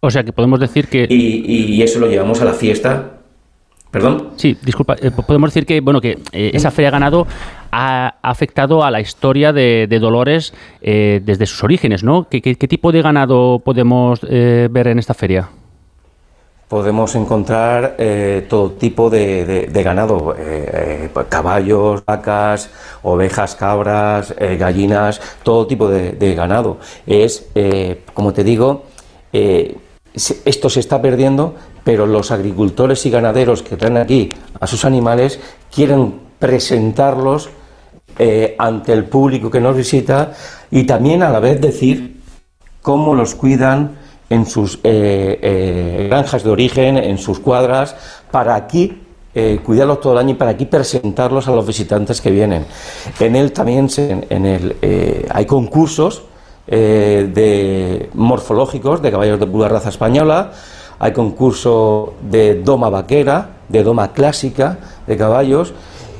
o 0.07 0.11
sea 0.11 0.23
que 0.23 0.33
podemos 0.33 0.61
decir 0.61 0.87
que... 0.87 1.07
Y, 1.09 1.83
eso 1.83 1.99
lo 1.99 2.07
llevamos 2.07 2.41
a 2.41 2.45
la 2.45 2.53
fiesta. 2.53 3.16
¿Perdón? 3.91 4.33
Sí, 4.37 4.57
disculpa. 4.63 4.97
Eh, 5.01 5.11
podemos 5.11 5.51
decir 5.51 5.65
que 5.65 5.81
bueno 5.81 6.01
que 6.01 6.19
eh, 6.33 6.51
esa 6.53 6.71
feria 6.71 6.91
ganado 6.91 7.27
ha 7.71 8.17
afectado 8.23 8.85
a 8.85 8.91
la 8.91 9.01
historia 9.01 9.53
de, 9.53 9.87
Dolores 10.01 10.53
eh, 10.81 11.21
desde 11.25 11.47
sus 11.47 11.63
orígenes, 11.65 12.03
¿no? 12.03 12.29
¿Qué, 12.29 12.41
tipo 12.41 12.93
de 12.93 13.03
ganado 13.03 13.61
podemos 13.65 14.21
ver 14.21 14.89
en 14.89 14.99
esta 14.99 15.15
feria? 15.15 15.49
Podemos 16.69 17.15
encontrar 17.15 17.97
todo 18.49 18.73
tipo 18.73 19.09
de, 19.11 19.69
ganado, 19.85 20.35
caballos, 21.29 22.05
vacas, 22.05 22.71
ovejas, 23.03 23.55
cabras, 23.57 24.35
gallinas, 24.59 25.21
todo 25.43 25.67
tipo 25.67 25.89
de, 25.89 26.35
ganado. 26.35 26.79
Es, 27.07 27.47
como 28.15 28.33
te 28.33 28.43
digo, 28.43 28.85
esto 29.33 30.71
se 30.71 30.81
está 30.81 31.01
perdiendo, 31.03 31.55
pero 31.87 32.05
los 32.05 32.33
agricultores 32.33 33.07
y 33.07 33.11
ganaderos 33.11 33.63
que 33.63 33.77
traen 33.77 33.97
aquí 33.97 34.29
a 34.59 34.67
sus 34.67 34.85
animales 34.85 35.39
quieren 35.73 36.17
presentarlos 36.37 37.49
eh, 38.19 38.57
ante 38.59 38.93
el 38.93 39.05
público 39.05 39.53
que 39.53 39.61
nos 39.61 39.77
visita 39.77 40.33
y 40.69 40.83
también 40.83 41.23
a 41.23 41.31
la 41.31 41.39
vez 41.39 41.61
decir 41.61 42.21
cómo 42.83 43.15
los 43.15 43.37
cuidan 43.37 43.99
en 44.29 44.47
sus 44.47 44.81
eh, 44.83 45.39
eh, 45.41 46.07
granjas 46.11 46.43
de 46.43 46.51
origen, 46.51 46.97
en 46.97 47.19
sus 47.19 47.39
cuadras, 47.39 47.95
para 48.33 48.57
aquí 48.57 49.03
cuidarlos 49.65 50.01
todo 50.01 50.15
el 50.15 50.19
año 50.21 50.31
y 50.31 50.35
para 50.35 50.53
aquí 50.53 50.65
presentarlos 50.65 51.47
a 51.47 51.53
los 51.53 51.67
visitantes 51.67 52.23
que 52.23 52.31
vienen. 52.31 52.65
En 53.21 53.37
él 53.37 53.53
también 53.53 53.89
en, 53.99 54.47
el, 54.47 55.27
hay 55.29 55.45
concursos 55.45 56.23
de 56.67 58.09
morfológicos 58.15 59.03
de 59.03 59.11
caballos 59.11 59.39
de 59.39 59.47
pura 59.47 59.69
raza 59.69 59.91
española, 59.91 60.53
hay 60.99 61.13
concurso 61.13 62.15
de 62.23 62.63
doma 62.63 62.89
vaquera, 62.91 63.51
de 63.69 63.83
doma 63.83 64.13
clásica 64.13 64.79
de 65.07 65.17
caballos 65.17 65.73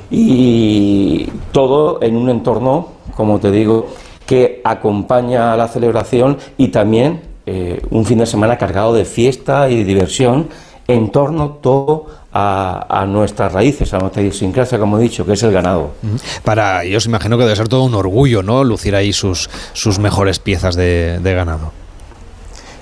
y 0.09 1.29
todo 1.51 1.99
en 2.01 2.15
un 2.15 2.29
entorno, 2.29 2.89
como 3.15 3.39
te 3.39 3.51
digo, 3.51 3.87
que 4.25 4.61
acompaña 4.63 5.53
a 5.53 5.57
la 5.57 5.67
celebración 5.67 6.37
y 6.57 6.67
también 6.69 7.21
eh, 7.45 7.81
un 7.89 8.05
fin 8.05 8.19
de 8.19 8.25
semana 8.25 8.57
cargado 8.57 8.93
de 8.93 9.05
fiesta 9.05 9.69
y 9.69 9.77
de 9.77 9.85
diversión 9.85 10.49
en 10.87 11.11
torno 11.11 11.51
todo 11.61 12.07
a, 12.33 13.05
nuestras 13.07 13.51
raíces, 13.51 13.93
a 13.93 13.99
nuestra 13.99 14.21
idiosincrasia, 14.21 14.77
como 14.77 14.99
he 14.99 15.01
dicho, 15.01 15.25
que 15.25 15.33
es 15.33 15.43
el 15.43 15.51
ganado. 15.51 15.91
Para, 16.43 16.85
yo 16.85 16.97
os 16.97 17.05
imagino 17.05 17.37
que 17.37 17.43
debe 17.43 17.55
ser 17.55 17.67
todo 17.67 17.83
un 17.83 17.95
orgullo, 17.95 18.43
¿no? 18.43 18.63
Lucir 18.63 18.95
ahí 18.95 19.11
sus, 19.11 19.49
sus 19.73 19.97
mejores 19.97 20.39
piezas 20.39 20.75
de, 20.75 21.19
ganado. 21.23 21.71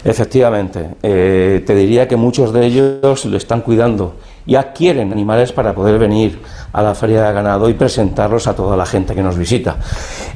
Efectivamente, 0.05 0.91
eh, 1.01 1.63
te 1.65 1.73
diría 1.73 2.07
que 2.07 2.15
muchos 2.15 2.53
de 2.53 2.63
ellos 2.67 3.25
lo 3.25 3.35
están 3.35 3.61
cuidando. 3.61 4.13
Y 4.45 4.53
adquieren 4.53 5.11
animales 5.11 5.51
para 5.51 5.73
poder 5.73 5.97
venir 5.97 6.39
a 6.71 6.83
la 6.83 6.93
feria 6.93 7.23
de 7.23 7.33
ganado 7.33 7.67
y 7.67 7.73
presentarlos 7.73 8.45
a 8.45 8.55
toda 8.55 8.77
la 8.77 8.85
gente 8.85 9.15
que 9.15 9.23
nos 9.23 9.35
visita. 9.35 9.77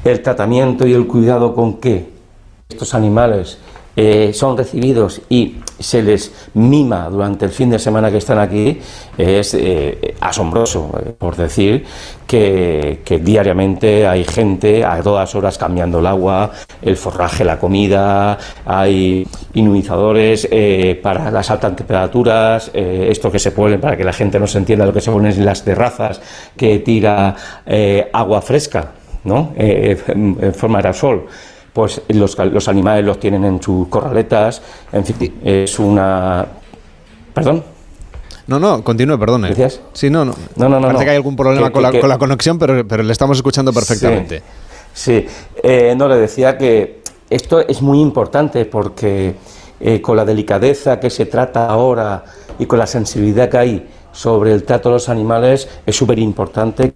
El 0.03 0.23
tratamiento 0.23 0.87
y 0.87 0.93
el 0.93 1.05
cuidado 1.05 1.53
con 1.53 1.75
que 1.75 2.09
estos 2.67 2.95
animales 2.95 3.59
eh, 3.95 4.31
son 4.33 4.57
recibidos 4.57 5.21
y 5.29 5.57
se 5.79 6.01
les 6.01 6.31
mima 6.53 7.09
durante 7.09 7.45
el 7.45 7.51
fin 7.51 7.69
de 7.69 7.79
semana 7.79 8.11
que 8.11 8.17
están 8.17 8.39
aquí, 8.39 8.79
es 9.17 9.53
eh, 9.53 10.15
asombroso, 10.19 10.91
eh, 10.99 11.13
por 11.17 11.35
decir 11.35 11.85
que, 12.27 12.99
diariamente 13.23 14.07
hay 14.07 14.23
gente 14.23 14.85
a 14.85 15.01
todas 15.01 15.33
horas 15.35 15.57
cambiando 15.57 15.99
el 15.99 16.05
agua, 16.05 16.51
el 16.81 16.95
forraje, 16.95 17.43
la 17.43 17.57
comida, 17.57 18.37
hay 18.65 19.27
inmunizadores 19.55 20.47
para 21.01 21.31
las 21.31 21.49
altas 21.49 21.75
temperaturas, 21.75 22.69
esto 22.73 23.31
que 23.31 23.39
se 23.39 23.51
ponen 23.51 23.81
para 23.81 23.97
que 23.97 24.03
la 24.03 24.13
gente 24.13 24.39
no 24.39 24.45
se 24.45 24.59
entienda 24.59 24.85
lo 24.85 24.93
que 24.93 25.01
se 25.01 25.11
ponen 25.11 25.31
en 25.31 25.45
las 25.45 25.63
terrazas, 25.63 26.21
que 26.55 26.79
tira 26.79 27.35
agua 28.13 28.41
fresca, 28.41 28.91
¿no? 29.23 29.53
en 29.57 30.53
forma 30.53 30.81
de 30.81 30.87
aerosol 30.87 31.27
pues 31.73 32.01
los, 32.09 32.37
los 32.37 32.67
animales 32.67 33.05
los 33.05 33.19
tienen 33.19 33.45
en 33.45 33.61
sus 33.61 33.87
corraletas, 33.87 34.61
en 34.91 35.05
fin, 35.05 35.39
es 35.43 35.79
una... 35.79 36.45
¿Perdón? 37.33 37.63
No, 38.47 38.59
no, 38.59 38.83
continúe, 38.83 39.17
perdone. 39.19 39.49
¿Decías? 39.49 39.79
Sí, 39.93 40.09
no, 40.09 40.25
no. 40.25 40.33
no, 40.55 40.69
no, 40.69 40.81
Parece 40.81 41.03
que 41.03 41.09
hay 41.11 41.15
algún 41.17 41.35
problema 41.35 41.69
con, 41.69 41.83
la, 41.83 41.91
con, 41.91 42.09
la, 42.09 42.17
conexión, 42.17 42.57
pero, 42.57 42.87
pero, 42.87 43.03
le 43.03 43.11
estamos 43.11 43.37
escuchando 43.37 43.71
perfectamente. 43.71 44.41
Sí, 44.91 45.25
eh, 45.61 45.93
no, 45.95 46.07
le 46.07 46.17
decía 46.17 46.57
que 46.57 47.03
esto 47.29 47.59
es 47.59 47.83
muy 47.83 48.01
importante 48.01 48.65
porque 48.65 49.35
eh, 49.79 50.01
con 50.01 50.17
la 50.17 50.25
delicadeza 50.25 50.99
que 50.99 51.11
se 51.11 51.27
trata 51.27 51.67
ahora 51.67 52.23
y 52.57 52.65
con 52.65 52.79
la 52.79 52.87
sensibilidad 52.87 53.49
que 53.49 53.57
hay 53.57 53.87
sobre 54.11 54.51
el 54.51 54.63
trato 54.63 54.89
de 54.89 54.93
los 54.93 55.09
animales, 55.09 55.69
es 55.85 55.95
súper 55.95 56.17
importante 56.17 56.95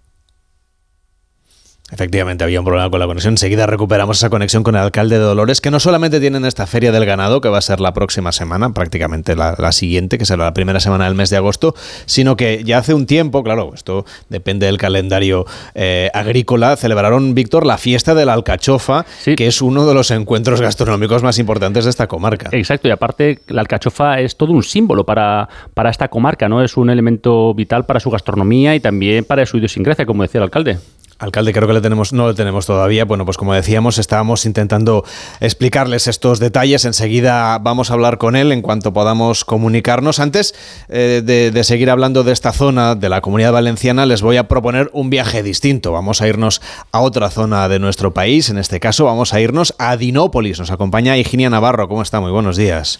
Efectivamente, 1.92 2.44
había 2.44 2.60
un 2.60 2.66
problema 2.66 2.90
con 2.90 3.00
la 3.00 3.06
conexión. 3.06 3.34
Enseguida 3.34 3.68
recuperamos 3.68 4.18
esa 4.18 4.30
conexión 4.30 4.64
con 4.64 4.76
el 4.76 4.82
alcalde 4.82 5.20
de 5.20 5.24
Dolores, 5.24 5.60
que 5.60 5.70
no 5.70 5.80
solamente 5.80 6.20
tienen 6.22 6.46
esta 6.46 6.66
Feria 6.66 6.92
del 6.92 7.06
Ganado, 7.06 7.42
que 7.42 7.50
va 7.50 7.58
a 7.58 7.62
ser 7.62 7.82
la 7.82 7.94
próxima 7.94 8.32
semana, 8.32 8.74
prácticamente 8.74 9.36
la, 9.36 9.72
siguiente, 9.74 10.18
que 10.18 10.26
será 10.26 10.46
la 10.46 10.54
primera 10.54 10.80
semana 10.80 11.06
del 11.06 11.14
mes 11.14 11.30
de 11.30 11.38
agosto, 11.38 11.76
sino 12.06 12.38
que 12.38 12.64
ya 12.64 12.78
hace 12.78 12.94
un 12.94 13.06
tiempo, 13.06 13.44
claro, 13.44 13.74
esto 13.76 14.06
depende 14.30 14.66
del 14.66 14.78
calendario 14.78 15.46
eh, 15.76 16.10
agrícola, 16.14 16.78
celebraron, 16.78 17.36
Víctor, 17.36 17.66
la 17.66 17.78
fiesta 17.78 18.16
de 18.16 18.26
la 18.26 18.34
alcachofa, 18.34 19.06
que 19.36 19.46
es 19.46 19.62
uno 19.62 19.86
de 19.86 19.94
los 19.94 20.10
encuentros 20.10 20.62
gastronómicos 20.62 21.22
más 21.22 21.38
importantes 21.38 21.84
de 21.84 21.90
esta 21.90 22.08
comarca. 22.08 22.50
Exacto, 22.54 22.88
y 22.88 22.92
aparte 22.92 23.42
la 23.48 23.62
alcachofa 23.62 24.20
es 24.20 24.38
todo 24.38 24.54
un 24.54 24.64
símbolo 24.64 25.06
para, 25.06 25.50
para 25.74 25.90
esta 25.90 26.08
comarca, 26.08 26.48
¿no? 26.48 26.64
Es 26.64 26.78
un 26.78 26.90
elemento 26.90 27.54
vital 27.54 27.86
para 27.86 28.00
su 28.00 28.10
gastronomía 28.10 28.74
y 28.74 28.80
también 28.80 29.26
para 29.26 29.46
su 29.46 29.58
idiosincrasia, 29.58 30.06
como 30.06 30.24
decía 30.24 30.40
el 30.40 30.44
alcalde. 30.44 30.80
Alcalde, 31.24 31.54
creo 31.54 31.70
que 31.70 31.80
tenemos, 31.80 32.12
no 32.12 32.28
lo 32.28 32.36
tenemos 32.36 32.66
todavía. 32.66 33.06
Bueno, 33.06 33.24
pues 33.24 33.38
como 33.38 33.54
decíamos, 33.54 33.98
estábamos 33.98 34.46
intentando 34.46 35.06
explicarles 35.40 36.08
estos 36.08 36.40
detalles. 36.40 36.84
Enseguida 36.84 37.58
vamos 37.60 37.90
a 37.90 37.94
hablar 37.94 38.18
con 38.18 38.36
él 38.36 38.52
en 38.52 38.62
cuanto 38.62 38.92
podamos 38.92 39.46
comunicarnos. 39.46 40.20
Antes 40.20 40.54
eh, 40.90 41.22
de, 41.24 41.64
seguir 41.64 41.90
hablando 41.90 42.24
de 42.24 42.34
esta 42.34 42.52
zona 42.52 42.96
de 42.96 43.08
la 43.08 43.22
comunidad 43.22 43.54
valenciana, 43.54 44.06
les 44.06 44.22
voy 44.22 44.36
a 44.36 44.50
proponer 44.50 44.90
un 44.92 45.10
viaje 45.10 45.44
distinto. 45.44 45.94
Vamos 45.94 46.22
a 46.22 46.28
irnos 46.28 46.62
a 46.92 47.00
otra 47.00 47.30
zona 47.30 47.70
de 47.70 47.80
nuestro 47.80 48.14
país. 48.14 48.50
En 48.50 48.58
este 48.58 48.82
caso, 48.82 49.06
vamos 49.06 49.34
a 49.34 49.40
irnos 49.40 49.76
a 49.78 49.96
Dinópolis. 49.96 50.60
Nos 50.60 50.72
acompaña 50.72 51.18
Higinia 51.18 51.50
Navarro. 51.50 51.88
¿Cómo 51.88 52.02
está? 52.02 52.20
Muy 52.20 52.32
buenos 52.32 52.58
días. 52.58 53.00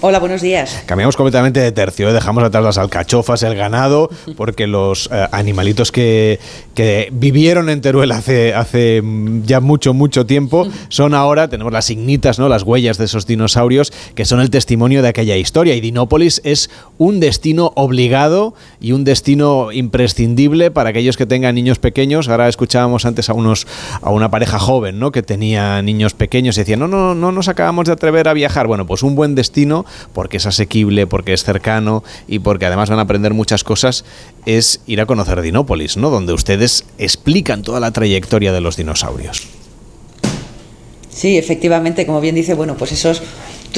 Hola, 0.00 0.20
buenos 0.20 0.42
días. 0.42 0.84
Cambiamos 0.86 1.16
completamente 1.16 1.58
de 1.58 1.72
tercio, 1.72 2.08
¿eh? 2.08 2.12
dejamos 2.12 2.44
atrás 2.44 2.62
las 2.62 2.78
alcachofas, 2.78 3.42
el 3.42 3.56
ganado, 3.56 4.08
porque 4.36 4.68
los 4.68 5.10
eh, 5.12 5.26
animalitos 5.32 5.90
que, 5.90 6.38
vivieron 7.10 7.68
en 7.68 7.80
Teruel 7.80 8.12
hace, 8.12 8.54
hace 8.54 9.02
ya 9.44 9.58
mucho, 9.58 9.94
mucho 9.94 10.24
tiempo 10.24 10.68
son 10.88 11.12
ahora, 11.12 11.48
tenemos 11.48 11.72
las 11.72 11.90
ignitas, 11.90 12.38
¿no? 12.38 12.48
las 12.48 12.62
huellas 12.62 12.96
de 12.98 13.06
esos 13.06 13.26
dinosaurios, 13.26 13.92
que 14.14 14.24
son 14.24 14.38
el 14.38 14.50
testimonio 14.50 15.02
de 15.02 15.08
aquella 15.08 15.36
historia. 15.36 15.74
Y 15.74 15.80
Dinópolis 15.80 16.40
es 16.44 16.70
un 16.98 17.18
destino 17.18 17.72
obligado 17.74 18.54
y 18.80 18.92
un 18.92 19.02
destino 19.02 19.72
imprescindible 19.72 20.70
para 20.70 20.90
aquellos 20.90 21.16
que 21.16 21.26
tengan 21.26 21.56
niños 21.56 21.80
pequeños. 21.80 22.28
Ahora 22.28 22.48
escuchábamos 22.48 23.04
antes 23.04 23.28
a, 23.28 23.32
unos, 23.32 23.66
a 24.00 24.10
una 24.10 24.30
pareja 24.30 24.60
joven 24.60 25.00
¿no? 25.00 25.10
que 25.10 25.24
tenía 25.24 25.82
niños 25.82 26.14
pequeños 26.14 26.56
y 26.56 26.60
decían, 26.60 26.78
no, 26.78 26.86
no, 26.86 27.16
no 27.16 27.32
nos 27.32 27.48
acabamos 27.48 27.86
de 27.86 27.94
atrever 27.94 28.28
a 28.28 28.32
viajar. 28.32 28.68
Bueno, 28.68 28.86
pues 28.86 29.02
un 29.02 29.16
buen 29.16 29.34
destino 29.34 29.84
porque 30.12 30.38
es 30.38 30.46
asequible, 30.46 31.06
porque 31.06 31.32
es 31.32 31.44
cercano 31.44 32.04
y 32.26 32.38
porque 32.38 32.66
además 32.66 32.90
van 32.90 32.98
a 32.98 33.02
aprender 33.02 33.34
muchas 33.34 33.64
cosas, 33.64 34.04
es 34.46 34.80
ir 34.86 35.00
a 35.00 35.06
conocer 35.06 35.40
Dinópolis, 35.42 35.96
¿no? 35.96 36.10
Donde 36.10 36.32
ustedes 36.32 36.84
explican 36.98 37.62
toda 37.62 37.80
la 37.80 37.92
trayectoria 37.92 38.52
de 38.52 38.60
los 38.60 38.76
dinosaurios. 38.76 39.48
Sí, 41.10 41.36
efectivamente, 41.36 42.06
como 42.06 42.20
bien 42.20 42.36
dice, 42.36 42.54
bueno, 42.54 42.76
pues 42.76 42.92
esos 42.92 43.22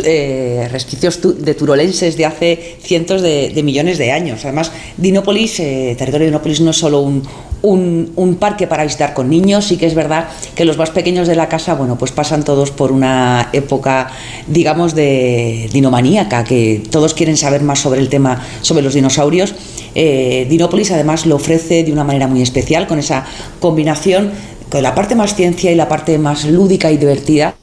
eh, 0.05 0.69
resquicios 0.71 1.21
de 1.23 1.55
turolenses 1.55 2.17
de 2.17 2.25
hace 2.25 2.77
cientos 2.83 3.23
de, 3.23 3.61
millones 3.65 3.99
de 3.99 4.13
años. 4.13 4.45
Además, 4.45 4.71
Dinópolis, 4.97 5.59
eh, 5.61 5.95
territorio 5.99 6.27
de 6.27 6.31
Dinópolis 6.33 6.61
no 6.61 6.71
es 6.71 6.77
solo 6.77 7.01
un, 7.01 7.23
un, 7.63 8.37
parque 8.41 8.67
para 8.67 8.85
visitar 8.85 9.13
con 9.15 9.29
niños, 9.29 9.67
sí 9.67 9.77
que 9.77 9.87
es 9.87 9.95
verdad 9.95 10.29
que 10.55 10.65
los 10.65 10.79
más 10.79 10.91
pequeños 10.91 11.29
de 11.29 11.37
la 11.37 11.49
casa, 11.49 11.75
bueno, 11.75 11.97
pues 11.99 12.13
pasan 12.13 12.43
todos 12.43 12.71
por 12.71 12.93
una 12.93 13.51
época, 13.53 14.11
digamos, 14.47 14.95
de 14.95 15.69
dinomaníaca, 15.73 16.45
que 16.45 16.83
todos 16.91 17.15
quieren 17.15 17.37
saber 17.37 17.63
más 17.63 17.81
sobre 17.81 18.01
el 18.01 18.09
tema, 18.09 18.43
sobre 18.63 18.83
los 18.83 18.95
dinosaurios. 18.95 19.55
Eh, 19.95 20.47
Dinópolis 20.49 20.91
además 20.93 21.27
lo 21.27 21.37
ofrece 21.37 21.85
de 21.85 21.93
una 21.93 22.05
manera 22.05 22.27
muy 22.29 22.43
especial, 22.43 22.87
con 22.87 22.99
esa 22.99 23.27
combinación 23.61 24.31
con 24.71 24.83
la 24.83 24.95
parte 24.95 25.17
más 25.17 25.35
ciencia 25.35 25.73
y 25.73 25.75
la 25.75 25.89
parte 25.89 26.17
más 26.17 26.45
lúdica 26.45 26.93
y 26.93 26.97
divertida 26.97 27.57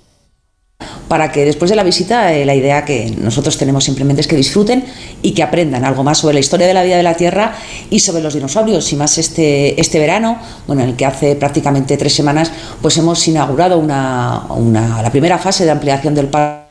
para 1.08 1.32
que 1.32 1.46
después 1.46 1.70
de 1.70 1.76
la 1.76 1.84
visita 1.84 2.34
eh, 2.34 2.46
la 2.46 2.56
idea 2.56 2.84
que 2.86 3.14
nosotros 3.22 3.58
tenemos 3.58 3.84
simplemente 3.84 4.22
es 4.22 4.28
que 4.28 4.36
disfruten 4.36 4.86
y 5.22 5.32
que 5.32 5.44
aprendan 5.44 5.86
algo 5.86 6.04
más 6.04 6.20
sobre 6.20 6.34
la 6.34 6.40
historia 6.40 6.68
de 6.68 6.74
la 6.74 6.84
vida 6.84 6.98
de 6.98 7.04
la 7.04 7.16
Tierra 7.16 7.56
y 7.90 8.00
sobre 8.00 8.22
los 8.22 8.34
dinosaurios. 8.34 8.92
Y 8.92 8.96
más 8.96 9.18
este, 9.18 9.80
este 9.80 10.00
verano, 10.00 10.40
bueno, 10.68 10.84
en 10.84 10.90
el 10.90 10.96
que 10.96 11.06
hace 11.06 11.36
prácticamente 11.36 11.98
tres 11.98 12.14
semanas, 12.14 12.52
pues 12.82 12.98
hemos 12.98 13.26
inaugurado 13.28 13.78
una, 13.78 14.44
la 15.02 15.10
primera 15.12 15.38
fase 15.38 15.66
de 15.66 15.72
ampliación 15.72 16.16
del 16.16 16.28
parque. 16.28 16.68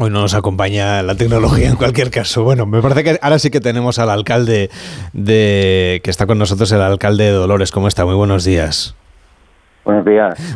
Hoy 0.00 0.10
no 0.10 0.20
nos 0.20 0.34
acompaña 0.34 1.02
la 1.02 1.16
tecnología 1.16 1.68
en 1.68 1.74
cualquier 1.74 2.12
caso. 2.12 2.44
Bueno, 2.44 2.66
me 2.66 2.80
parece 2.80 3.02
que 3.02 3.18
ahora 3.20 3.40
sí 3.40 3.50
que 3.50 3.60
tenemos 3.60 3.98
al 3.98 4.10
alcalde 4.10 4.70
de 5.12 6.00
que 6.04 6.10
está 6.10 6.26
con 6.26 6.38
nosotros, 6.38 6.70
el 6.70 6.82
alcalde 6.82 7.24
de 7.24 7.32
Dolores. 7.32 7.72
¿Cómo 7.72 7.88
está? 7.88 8.04
Muy 8.04 8.14
buenos 8.14 8.44
días. 8.44 8.94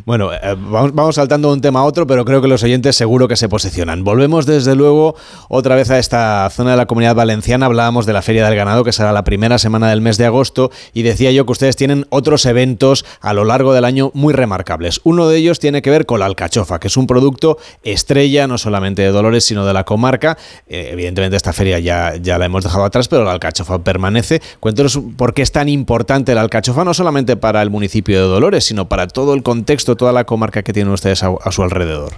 Bueno, 0.04 0.32
eh, 0.32 0.38
vamos, 0.58 0.94
vamos, 0.94 1.14
saltando 1.14 1.48
de 1.48 1.54
un 1.54 1.60
tema 1.60 1.80
a 1.80 1.84
otro, 1.84 2.06
pero 2.06 2.24
creo 2.24 2.42
que 2.42 2.48
los 2.48 2.62
oyentes 2.62 2.96
seguro 2.96 3.28
que 3.28 3.36
se 3.36 3.48
posicionan. 3.48 4.04
Volvemos 4.04 4.44
desde 4.44 4.74
luego 4.74 5.16
otra 5.48 5.74
vez 5.74 5.90
a 5.90 5.98
esta 5.98 6.48
zona 6.50 6.72
de 6.72 6.76
la 6.76 6.86
comunidad 6.86 7.14
valenciana. 7.14 7.66
Hablábamos 7.66 8.04
de 8.04 8.12
la 8.12 8.20
Feria 8.20 8.44
del 8.44 8.54
Ganado, 8.56 8.84
que 8.84 8.92
será 8.92 9.12
la 9.12 9.24
primera 9.24 9.58
semana 9.58 9.88
del 9.88 10.02
mes 10.02 10.18
de 10.18 10.26
agosto, 10.26 10.70
y 10.92 11.02
decía 11.02 11.30
yo 11.30 11.46
que 11.46 11.52
ustedes 11.52 11.76
tienen 11.76 12.06
otros 12.10 12.44
eventos 12.44 13.06
a 13.20 13.32
lo 13.32 13.44
largo 13.44 13.72
del 13.72 13.84
año 13.86 14.10
muy 14.12 14.34
remarcables. 14.34 15.00
Uno 15.04 15.28
de 15.28 15.38
ellos 15.38 15.58
tiene 15.58 15.80
que 15.80 15.88
ver 15.88 16.04
con 16.04 16.20
la 16.20 16.26
alcachofa, 16.26 16.78
que 16.78 16.88
es 16.88 16.96
un 16.96 17.06
producto 17.06 17.56
estrella 17.82 18.46
no 18.46 18.58
solamente 18.58 19.00
de 19.00 19.12
Dolores, 19.12 19.44
sino 19.44 19.64
de 19.64 19.72
la 19.72 19.84
comarca. 19.84 20.36
Eh, 20.66 20.90
evidentemente 20.92 21.36
esta 21.36 21.52
feria 21.52 21.78
ya, 21.78 22.16
ya 22.16 22.36
la 22.36 22.46
hemos 22.46 22.64
dejado 22.64 22.84
atrás, 22.84 23.08
pero 23.08 23.24
la 23.24 23.32
alcachofa 23.32 23.78
permanece. 23.78 24.42
Cuéntanos 24.60 25.00
por 25.16 25.32
qué 25.32 25.40
es 25.42 25.52
tan 25.52 25.68
importante 25.70 26.34
la 26.34 26.42
alcachofa, 26.42 26.84
no 26.84 26.92
solamente 26.92 27.36
para 27.36 27.62
el 27.62 27.70
municipio 27.70 28.20
de 28.20 28.28
Dolores, 28.28 28.64
sino 28.64 28.88
para 28.88 29.08
todo 29.08 29.21
todo 29.22 29.34
el 29.34 29.44
contexto, 29.44 29.94
toda 29.94 30.12
la 30.12 30.24
comarca 30.24 30.64
que 30.64 30.72
tienen 30.72 30.92
ustedes 30.92 31.22
a, 31.22 31.52
su 31.52 31.62
alrededor? 31.62 32.10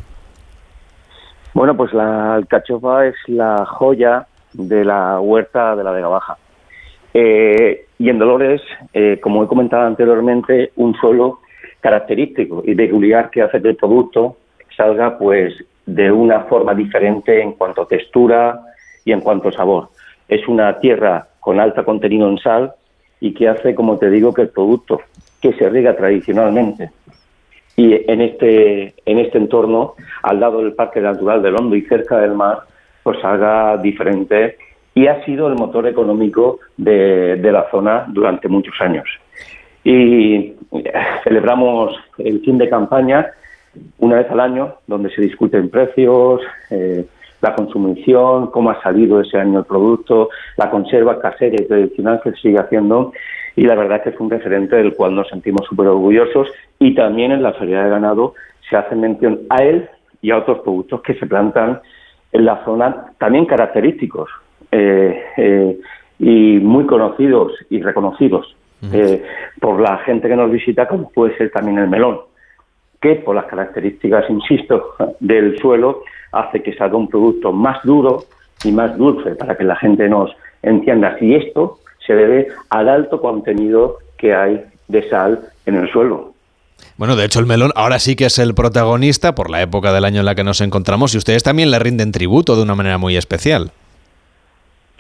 Bueno, 1.52 1.76
pues 1.76 1.92
la 1.92 2.34
alcachofa 2.34 3.06
es 3.06 3.14
la 3.26 3.66
joya 3.66 4.26
de 4.54 4.86
la 4.86 5.20
huerta 5.20 5.76
de 5.76 5.84
la 5.84 5.90
Vega 5.90 6.08
Baja. 6.08 6.38
Eh, 7.12 7.86
y 7.98 8.08
en 8.08 8.18
Dolores, 8.18 8.62
eh, 8.94 9.20
como 9.22 9.44
he 9.44 9.46
comentado 9.46 9.86
anteriormente, 9.86 10.72
un 10.76 10.94
suelo 10.94 11.40
característico 11.80 12.62
y 12.64 12.74
peculiar 12.74 13.28
que 13.28 13.42
hace 13.42 13.60
que 13.60 13.68
el 13.68 13.76
producto 13.76 14.38
salga 14.74 15.18
pues 15.18 15.52
de 15.84 16.10
una 16.10 16.40
forma 16.44 16.74
diferente 16.74 17.42
en 17.42 17.52
cuanto 17.52 17.82
a 17.82 17.86
textura 17.86 18.60
y 19.04 19.12
en 19.12 19.20
cuanto 19.20 19.48
a 19.50 19.52
sabor. 19.52 19.90
Es 20.26 20.48
una 20.48 20.80
tierra 20.80 21.28
con 21.40 21.60
alto 21.60 21.84
contenido 21.84 22.30
en 22.30 22.38
sal 22.38 22.72
y 23.20 23.34
que 23.34 23.46
hace, 23.46 23.74
como 23.74 23.98
te 23.98 24.08
digo, 24.08 24.32
que 24.32 24.42
el 24.42 24.48
producto 24.48 25.00
que 25.44 25.52
se 25.58 25.68
riega 25.68 25.94
tradicionalmente. 25.94 26.90
Y 27.76 27.92
en 28.10 28.22
este, 28.22 28.94
en 29.04 29.18
este 29.18 29.36
entorno, 29.36 29.92
al 30.22 30.40
lado 30.40 30.62
del 30.62 30.72
Parque 30.72 31.02
Natural 31.02 31.42
del 31.42 31.54
Hondo 31.54 31.76
y 31.76 31.82
cerca 31.82 32.16
del 32.18 32.32
mar, 32.32 32.60
pues 33.02 33.22
haga 33.22 33.76
diferente 33.76 34.56
y 34.94 35.06
ha 35.06 35.22
sido 35.26 35.48
el 35.48 35.56
motor 35.56 35.86
económico 35.86 36.60
de, 36.78 37.36
la 37.42 37.68
zona 37.70 38.06
durante 38.08 38.48
muchos 38.48 38.74
años. 38.80 39.04
Y 39.84 40.54
celebramos 41.24 41.94
el 42.16 42.40
fin 42.40 42.56
de 42.56 42.70
campaña 42.70 43.30
una 43.98 44.16
vez 44.16 44.30
al 44.30 44.40
año, 44.40 44.76
donde 44.86 45.10
se 45.10 45.20
discuten 45.20 45.68
precios, 45.68 46.40
eh, 46.70 47.04
la 47.42 47.54
consumición, 47.54 48.46
cómo 48.46 48.70
ha 48.70 48.80
salido 48.80 49.20
ese 49.20 49.36
año 49.36 49.58
el 49.58 49.66
producto, 49.66 50.30
la 50.56 50.70
conserva 50.70 51.20
casera 51.20 51.56
y 51.60 51.66
tradicional 51.66 52.22
que 52.24 52.30
se 52.30 52.36
sigue 52.38 52.58
haciendo 52.58 53.12
y 53.56 53.62
la 53.62 53.74
verdad 53.74 54.02
que 54.02 54.10
es 54.10 54.20
un 54.20 54.30
referente 54.30 54.76
del 54.76 54.94
cual 54.94 55.14
nos 55.14 55.28
sentimos 55.28 55.66
súper 55.66 55.86
orgullosos 55.88 56.48
y 56.78 56.94
también 56.94 57.32
en 57.32 57.42
la 57.42 57.52
Feria 57.52 57.84
de 57.84 57.90
Ganado 57.90 58.34
se 58.68 58.76
hace 58.76 58.94
mención 58.96 59.40
a 59.50 59.62
él 59.62 59.88
y 60.20 60.30
a 60.30 60.38
otros 60.38 60.60
productos 60.60 61.02
que 61.02 61.14
se 61.14 61.26
plantan 61.26 61.80
en 62.32 62.44
la 62.44 62.64
zona, 62.64 63.12
también 63.18 63.46
característicos 63.46 64.28
eh, 64.72 65.22
eh, 65.36 65.78
y 66.18 66.58
muy 66.58 66.86
conocidos 66.86 67.52
y 67.70 67.80
reconocidos 67.80 68.56
eh, 68.92 69.22
por 69.60 69.80
la 69.80 69.98
gente 69.98 70.28
que 70.28 70.36
nos 70.36 70.50
visita, 70.50 70.86
como 70.86 71.10
puede 71.10 71.36
ser 71.38 71.50
también 71.50 71.78
el 71.78 71.88
melón, 71.88 72.20
que 73.00 73.16
por 73.16 73.34
las 73.34 73.46
características, 73.46 74.28
insisto, 74.28 74.94
del 75.20 75.58
suelo, 75.58 76.02
hace 76.32 76.62
que 76.62 76.74
salga 76.74 76.96
un 76.96 77.08
producto 77.08 77.52
más 77.52 77.82
duro 77.84 78.24
y 78.64 78.72
más 78.72 78.96
dulce, 78.98 79.36
para 79.36 79.56
que 79.56 79.64
la 79.64 79.76
gente 79.76 80.08
nos 80.08 80.34
entienda. 80.62 81.16
Si 81.18 81.34
esto 81.34 81.78
se 82.06 82.14
debe 82.14 82.48
al 82.70 82.88
alto 82.88 83.20
contenido 83.20 83.98
que 84.16 84.34
hay 84.34 84.64
de 84.88 85.08
sal 85.08 85.40
en 85.66 85.76
el 85.76 85.90
suelo. 85.90 86.34
Bueno, 86.96 87.16
de 87.16 87.24
hecho 87.24 87.40
el 87.40 87.46
melón 87.46 87.72
ahora 87.74 87.98
sí 87.98 88.14
que 88.14 88.26
es 88.26 88.38
el 88.38 88.54
protagonista 88.54 89.34
por 89.34 89.50
la 89.50 89.62
época 89.62 89.92
del 89.92 90.04
año 90.04 90.20
en 90.20 90.26
la 90.26 90.34
que 90.34 90.44
nos 90.44 90.60
encontramos 90.60 91.14
y 91.14 91.18
ustedes 91.18 91.42
también 91.42 91.70
le 91.70 91.78
rinden 91.78 92.12
tributo 92.12 92.56
de 92.56 92.62
una 92.62 92.74
manera 92.74 92.98
muy 92.98 93.16
especial. 93.16 93.72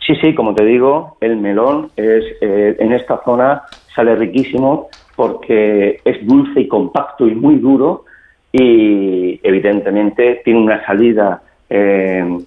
Sí, 0.06 0.14
sí, 0.20 0.34
como 0.34 0.54
te 0.54 0.64
digo, 0.64 1.16
el 1.20 1.36
melón 1.36 1.90
es 1.96 2.24
eh, 2.40 2.76
en 2.78 2.92
esta 2.92 3.22
zona 3.24 3.62
sale 3.94 4.14
riquísimo 4.16 4.88
porque 5.16 6.00
es 6.04 6.26
dulce 6.26 6.60
y 6.60 6.68
compacto 6.68 7.26
y 7.26 7.34
muy 7.34 7.56
duro 7.56 8.04
y 8.52 9.40
evidentemente 9.42 10.42
tiene 10.44 10.60
una 10.60 10.84
salida 10.84 11.42
eh, 11.70 12.38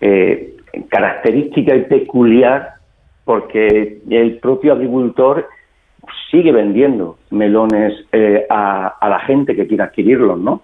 eh, 0.00 0.56
característica 0.88 1.74
y 1.74 1.82
peculiar 1.84 2.75
porque 3.26 3.98
el 4.08 4.38
propio 4.38 4.72
agricultor 4.72 5.48
sigue 6.30 6.52
vendiendo 6.52 7.18
melones 7.30 7.92
eh, 8.12 8.46
a, 8.48 8.96
la 9.02 9.18
gente 9.18 9.56
que 9.56 9.66
quiera 9.66 9.86
adquirirlos, 9.86 10.38
¿no? 10.38 10.62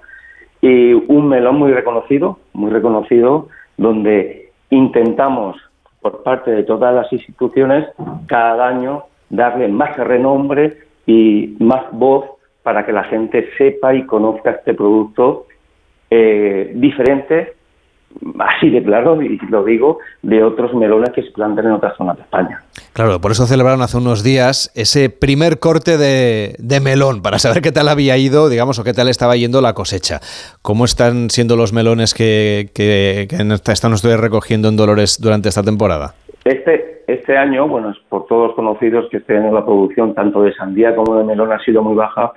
Y 0.61 0.93
un 0.93 1.29
melón 1.29 1.57
muy 1.57 1.73
reconocido, 1.73 2.39
muy 2.53 2.71
reconocido, 2.71 3.49
donde 3.77 4.53
intentamos, 4.71 5.57
por 6.01 6.23
parte 6.23 6.53
de 6.53 6.63
todas 6.63 6.95
las 6.95 7.13
instituciones, 7.13 7.89
cada 8.27 8.69
año 8.69 9.07
darle 9.29 9.67
más 9.67 9.97
renombre 9.97 10.79
y 11.05 11.57
más 11.59 11.87
voz 11.91 12.27
para 12.63 12.87
que 12.87 12.93
la 12.93 13.03
gente 13.03 13.49
sepa 13.59 13.93
y 13.93 14.07
conozca 14.07 14.53
este 14.53 14.75
producto 14.75 15.47
eh, 16.11 16.71
diferente 16.77 17.55
así 18.39 18.71
de 18.71 18.83
claro, 18.83 19.21
y 19.23 19.39
lo 19.49 19.65
digo, 19.65 19.99
de 20.23 20.43
otros 20.43 20.75
melones 20.75 21.11
que 21.15 21.23
se 21.23 21.31
plantan 21.31 21.67
en 21.67 21.73
otras 21.73 21.97
zonas 21.97 22.17
de 22.17 22.23
España. 22.23 22.61
Claro, 22.93 23.21
por 23.21 23.31
eso 23.31 23.47
celebraron 23.47 23.83
hace 23.83 23.97
unos 23.97 24.23
días 24.23 24.71
ese 24.75 25.11
primer 25.11 25.59
corte 25.59 25.97
de, 25.97 26.81
melón, 26.81 27.23
para 27.23 27.39
saber 27.39 27.63
qué 27.63 27.73
tal 27.73 27.89
había 27.89 28.17
ido, 28.17 28.49
digamos, 28.49 28.79
o 28.79 28.85
qué 28.85 28.93
tal 28.93 29.09
estaba 29.09 29.37
yendo 29.37 29.61
la 29.61 29.75
cosecha. 29.75 30.21
¿Cómo 30.63 30.85
están 30.85 31.31
siendo 31.31 31.57
los 31.57 31.73
melones 31.73 32.15
que, 32.15 32.71
que, 32.75 33.29
están 33.73 33.93
ustedes 33.93 34.21
recogiendo 34.21 34.69
en 34.69 34.77
Dolores 34.77 35.21
durante 35.21 35.49
esta 35.49 35.63
temporada? 35.63 36.15
Este, 36.45 37.05
este 37.07 37.37
año, 37.37 37.69
bueno, 37.69 37.91
es 37.91 37.99
por 38.09 38.27
todos 38.27 38.55
conocidos 38.55 39.07
que 39.11 39.19
este 39.19 39.37
año 39.37 39.53
la 39.53 39.65
producción 39.65 40.15
tanto 40.15 40.43
de 40.43 40.53
sandía 40.55 40.95
como 40.95 41.17
de 41.17 41.25
melón 41.25 41.53
ha 41.53 41.59
sido 41.61 41.83
muy 41.83 41.95
baja 41.95 42.33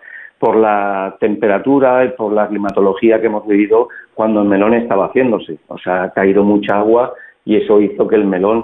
por 0.45 0.57
la 0.57 1.17
temperatura 1.19 2.05
y 2.05 2.09
por 2.09 2.31
la 2.31 2.47
climatología 2.47 3.19
que 3.19 3.25
hemos 3.25 3.47
vivido 3.47 3.87
cuando 4.13 4.43
el 4.43 4.47
melón 4.47 4.75
estaba 4.75 5.07
haciéndose. 5.07 5.57
O 5.69 5.79
sea, 5.79 6.03
ha 6.03 6.09
caído 6.11 6.43
mucha 6.43 6.77
agua 6.77 7.15
y 7.45 7.55
eso 7.55 7.81
hizo 7.81 8.07
que 8.07 8.15
el 8.15 8.25
melón, 8.25 8.63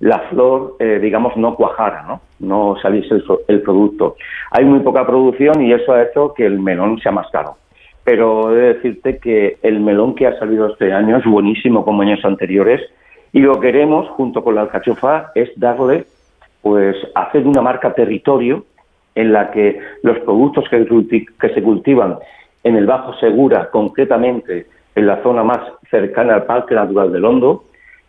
la 0.00 0.18
flor, 0.28 0.74
eh, 0.80 0.98
digamos, 1.00 1.36
no 1.36 1.54
cuajara, 1.54 2.02
¿no? 2.02 2.20
No 2.40 2.74
saliese 2.82 3.22
el, 3.46 3.62
producto. 3.62 4.16
Hay 4.50 4.64
muy 4.64 4.80
poca 4.80 5.06
producción 5.06 5.62
y 5.62 5.72
eso 5.72 5.92
ha 5.92 6.02
hecho 6.02 6.34
que 6.34 6.44
el 6.44 6.58
melón 6.58 6.98
sea 6.98 7.12
más 7.12 7.30
caro. 7.30 7.54
Pero 8.02 8.50
he 8.50 8.56
de 8.60 8.74
decirte 8.74 9.18
que 9.18 9.58
el 9.62 9.78
melón 9.78 10.16
que 10.16 10.26
ha 10.26 10.36
salido 10.36 10.66
este 10.66 10.92
año 10.92 11.16
es 11.18 11.24
buenísimo 11.24 11.84
como 11.84 12.02
años 12.02 12.24
anteriores 12.24 12.80
y 13.32 13.38
lo 13.38 13.60
que 13.60 13.68
queremos, 13.68 14.08
junto 14.16 14.42
con 14.42 14.56
la 14.56 14.62
alcachofa, 14.62 15.30
es 15.36 15.48
darle, 15.54 16.06
pues, 16.60 16.96
hacer 17.14 17.46
una 17.46 17.62
marca 17.62 17.94
territorio 17.94 18.64
en 19.14 19.32
la 19.32 19.50
que 19.50 19.78
los 20.02 20.18
productos 20.20 20.64
que, 20.68 21.26
se 21.54 21.62
cultivan 21.62 22.18
en 22.64 22.76
el 22.76 22.86
Bajo 22.86 23.14
Segura, 23.14 23.70
concretamente 23.70 24.66
en 24.94 25.06
la 25.06 25.22
zona 25.22 25.42
más 25.42 25.60
cercana 25.90 26.34
al 26.34 26.44
Parque 26.44 26.74
Natural 26.74 27.12
del 27.12 27.24
Hondo, 27.24 27.64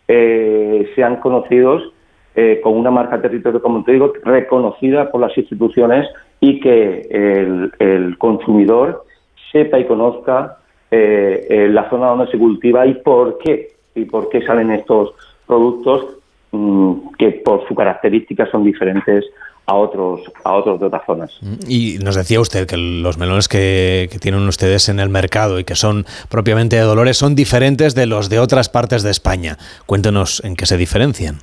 eh, 0.08 0.90
sean 0.94 1.16
conocidos 1.16 1.92
eh, 2.34 2.60
con 2.62 2.76
una 2.76 2.90
marca 2.90 3.20
territorio, 3.20 3.60
como 3.60 3.84
te 3.84 3.92
digo, 3.92 4.12
reconocida 4.24 5.10
por 5.10 5.20
las 5.20 5.36
instituciones 5.36 6.08
y 6.40 6.60
que 6.60 7.70
el, 7.78 8.16
consumidor 8.18 9.04
sepa 9.50 9.78
y 9.78 9.84
conozca 9.84 10.58
eh, 10.90 11.68
la 11.70 11.88
zona 11.90 12.08
donde 12.08 12.30
se 12.30 12.38
cultiva 12.38 12.86
y 12.86 12.94
por 12.94 13.38
qué 13.38 13.72
y 13.94 14.04
por 14.04 14.28
qué 14.28 14.42
salen 14.42 14.70
estos 14.70 15.14
productos 15.46 16.18
mm, 16.52 16.92
que 17.18 17.30
por 17.44 17.66
su 17.68 17.74
características 17.74 18.50
son 18.50 18.64
diferentes 18.64 19.24
a 19.66 19.74
otros, 19.74 20.20
a 20.44 20.54
otros 20.54 20.80
de 20.80 20.86
otras 20.86 21.02
zonas. 21.06 21.40
Y 21.68 21.98
nos 22.02 22.16
decía 22.16 22.40
usted 22.40 22.66
que 22.66 22.76
los 22.76 23.18
melones 23.18 23.48
que, 23.48 24.08
tienen 24.20 24.46
ustedes 24.48 24.88
en 24.88 25.00
el 25.00 25.08
mercado 25.08 25.58
y 25.58 25.64
que 25.64 25.74
son 25.74 26.04
propiamente 26.28 26.76
de 26.76 26.82
Dolores 26.82 27.16
son 27.16 27.34
diferentes 27.34 27.94
de 27.94 28.06
los 28.06 28.28
de 28.28 28.38
otras 28.38 28.68
partes 28.68 29.02
de 29.02 29.10
España. 29.10 29.56
Cuéntenos 29.86 30.44
en 30.44 30.56
qué 30.56 30.66
se 30.66 30.76
diferencian. 30.76 31.36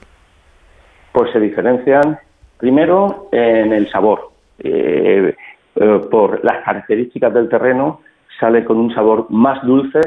Pues 1.13 1.31
se 1.31 1.39
diferencian 1.39 2.19
primero 2.57 3.29
en 3.31 3.73
el 3.73 3.89
sabor. 3.89 4.31
Eh, 4.59 5.33
eh, 5.75 6.01
por 6.11 6.43
las 6.43 6.63
características 6.65 7.33
del 7.33 7.47
terreno 7.47 8.01
sale 8.39 8.65
con 8.65 8.77
un 8.77 8.93
sabor 8.93 9.27
más 9.29 9.63
dulce, 9.65 10.01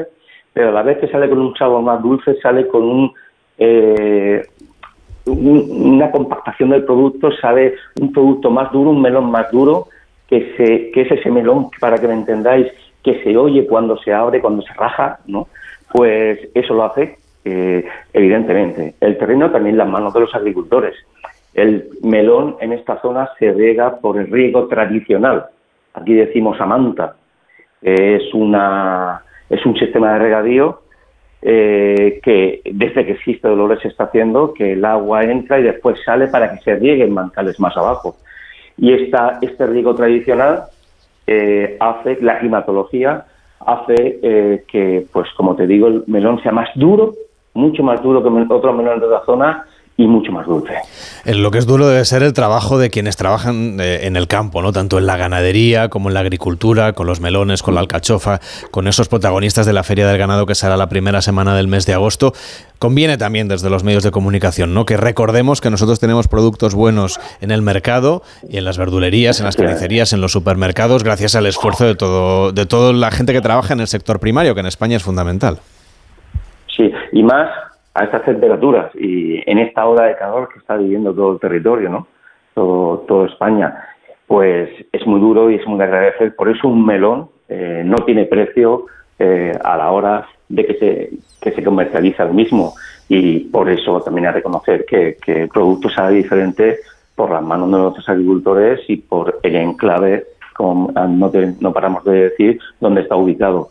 pero 0.53 0.69
a 0.69 0.71
la 0.71 0.83
vez 0.83 0.99
que 0.99 1.07
sale 1.07 1.27
con 1.29 1.39
un 1.39 1.55
sabor 1.55 1.81
más 1.81 2.01
dulce 2.01 2.39
sale 2.41 2.67
con 2.67 2.83
un 2.83 3.13
eh, 3.57 4.43
una 5.25 6.11
compactación 6.11 6.69
del 6.69 6.83
producto, 6.83 7.31
sale 7.31 7.75
un 7.99 8.11
producto 8.11 8.49
más 8.49 8.71
duro, 8.71 8.89
un 8.89 9.01
melón 9.01 9.31
más 9.31 9.49
duro, 9.51 9.87
que, 10.27 10.53
se, 10.57 10.91
que 10.91 11.01
es 11.01 11.11
ese 11.11 11.29
melón, 11.29 11.69
para 11.79 11.97
que 11.97 12.07
me 12.07 12.13
entendáis, 12.13 12.67
que 13.03 13.23
se 13.23 13.35
oye 13.37 13.65
cuando 13.67 13.97
se 13.97 14.13
abre, 14.13 14.41
cuando 14.41 14.61
se 14.61 14.73
raja, 14.73 15.19
¿no? 15.27 15.47
Pues 15.91 16.39
eso 16.53 16.73
lo 16.73 16.85
hace, 16.85 17.17
eh, 17.45 17.85
evidentemente. 18.13 18.95
El 18.99 19.17
terreno 19.17 19.51
también 19.51 19.77
las 19.77 19.87
manos 19.87 20.13
de 20.13 20.21
los 20.21 20.33
agricultores. 20.33 20.95
El 21.53 21.89
melón 22.01 22.55
en 22.61 22.73
esta 22.73 22.99
zona 23.01 23.29
se 23.37 23.51
riega 23.51 23.97
por 23.97 24.17
el 24.17 24.31
riego 24.31 24.67
tradicional. 24.67 25.45
Aquí 25.93 26.13
decimos 26.13 26.59
amanta. 26.59 27.15
Es, 27.81 28.33
una, 28.33 29.21
es 29.49 29.63
un 29.65 29.77
sistema 29.77 30.13
de 30.13 30.19
regadío 30.19 30.82
eh, 31.45 32.21
que 32.23 32.61
desde 32.63 33.05
que 33.05 33.11
existe 33.11 33.49
Dolores 33.49 33.81
se 33.81 33.89
está 33.89 34.05
haciendo 34.05 34.53
que 34.53 34.73
el 34.73 34.85
agua 34.85 35.23
entra 35.23 35.59
y 35.59 35.63
después 35.63 35.99
sale 36.05 36.27
para 36.27 36.53
que 36.53 36.63
se 36.63 36.75
riegue 36.75 37.03
en 37.03 37.13
mancales 37.13 37.59
más 37.59 37.75
abajo. 37.75 38.15
Y 38.77 38.93
esta, 38.93 39.39
este 39.41 39.67
riego 39.67 39.93
tradicional 39.93 40.63
eh, 41.27 41.75
hace, 41.81 42.17
la 42.21 42.39
climatología 42.39 43.25
hace 43.59 44.19
eh, 44.23 44.63
que, 44.67 45.05
pues 45.11 45.27
como 45.35 45.55
te 45.55 45.67
digo, 45.67 45.87
el 45.87 46.03
melón 46.07 46.41
sea 46.41 46.53
más 46.53 46.69
duro, 46.75 47.13
mucho 47.53 47.83
más 47.83 48.01
duro 48.01 48.23
que 48.23 48.53
otros 48.53 48.75
melones 48.75 49.01
de 49.01 49.09
la 49.09 49.25
zona 49.25 49.65
y 49.95 50.07
mucho 50.07 50.31
más 50.31 50.47
dulce. 50.47 50.73
Lo 51.25 51.51
que 51.51 51.59
es 51.59 51.67
duro 51.67 51.87
debe 51.87 52.03
ser 52.03 52.23
el 52.23 52.33
trabajo 52.33 52.79
de 52.79 52.89
quienes 52.89 53.15
trabajan 53.15 53.79
eh, 53.79 54.07
en 54.07 54.15
el 54.15 54.27
campo, 54.27 54.61
¿no? 54.61 54.71
Tanto 54.71 54.97
en 54.97 55.05
la 55.05 55.17
ganadería 55.17 55.89
como 55.89 56.09
en 56.09 56.15
la 56.15 56.21
agricultura, 56.21 56.93
con 56.93 57.05
los 57.05 57.19
melones, 57.19 57.61
con 57.61 57.75
la 57.75 57.81
alcachofa, 57.81 58.39
con 58.71 58.87
esos 58.87 59.07
protagonistas 59.07 59.65
de 59.67 59.73
la 59.73 59.83
Feria 59.83 60.07
del 60.07 60.17
Ganado 60.17 60.45
que 60.47 60.55
será 60.55 60.77
la 60.77 60.89
primera 60.89 61.21
semana 61.21 61.55
del 61.55 61.67
mes 61.67 61.85
de 61.85 61.93
agosto. 61.93 62.33
Conviene 62.79 63.17
también 63.17 63.47
desde 63.47 63.69
los 63.69 63.83
medios 63.83 64.03
de 64.03 64.11
comunicación, 64.11 64.73
¿no? 64.73 64.85
Que 64.85 64.97
recordemos 64.97 65.61
que 65.61 65.69
nosotros 65.69 65.99
tenemos 65.99 66.27
productos 66.27 66.73
buenos 66.73 67.19
en 67.39 67.51
el 67.51 67.61
mercado 67.61 68.23
y 68.49 68.57
en 68.57 68.65
las 68.65 68.77
verdulerías, 68.77 69.39
en 69.39 69.45
las 69.45 69.55
carnicerías, 69.55 70.11
en 70.11 70.21
los 70.21 70.31
supermercados, 70.31 71.03
gracias 71.03 71.35
al 71.35 71.45
esfuerzo 71.45 71.85
de 71.85 71.95
todo, 71.95 72.51
de 72.51 72.65
toda 72.65 72.93
la 72.93 73.11
gente 73.11 73.31
que 73.31 73.41
trabaja 73.41 73.73
en 73.73 73.79
el 73.79 73.87
sector 73.87 74.19
primario, 74.19 74.55
que 74.55 74.61
en 74.61 74.65
España 74.65 74.97
es 74.97 75.03
fundamental. 75.03 75.59
Sí, 76.75 76.91
y 77.11 77.21
más 77.21 77.49
a 77.93 78.03
estas 78.05 78.23
temperaturas 78.23 78.91
y 78.95 79.41
en 79.49 79.59
esta 79.59 79.85
ola 79.85 80.05
de 80.05 80.15
calor 80.15 80.49
que 80.51 80.59
está 80.59 80.77
viviendo 80.77 81.13
todo 81.13 81.33
el 81.33 81.39
territorio, 81.39 81.89
¿no? 81.89 82.07
Todo, 82.53 83.25
España, 83.25 83.87
pues 84.27 84.69
es 84.91 85.05
muy 85.07 85.19
duro 85.19 85.49
y 85.49 85.55
es 85.55 85.67
muy 85.67 85.77
de 85.77 85.85
agradecer. 85.85 86.35
Por 86.35 86.49
eso 86.49 86.67
un 86.67 86.85
melón 86.85 87.29
eh, 87.49 87.83
no 87.85 87.97
tiene 87.97 88.25
precio 88.25 88.85
eh, 89.19 89.57
a 89.63 89.77
la 89.77 89.91
hora 89.91 90.27
de 90.49 90.65
que 90.65 90.73
se, 90.75 91.09
que 91.41 91.51
se 91.51 91.63
comercializa 91.63 92.23
el 92.23 92.33
mismo 92.33 92.73
y 93.09 93.39
por 93.41 93.69
eso 93.69 94.01
también 94.01 94.25
que 94.25 94.31
reconocer 94.31 94.85
que, 94.85 95.17
que 95.23 95.43
el 95.43 95.49
producto 95.49 95.89
sale 95.89 96.17
diferente 96.17 96.79
por 97.15 97.31
las 97.31 97.43
manos 97.43 97.71
de 97.71 97.77
nuestros 97.77 98.09
agricultores 98.09 98.81
y 98.87 98.97
por 98.97 99.39
el 99.43 99.55
enclave, 99.55 100.25
como 100.55 100.91
no, 100.91 101.31
no 101.59 101.73
paramos 101.73 102.03
de 102.05 102.29
decir, 102.29 102.59
donde 102.79 103.01
está 103.01 103.15
ubicado. 103.15 103.69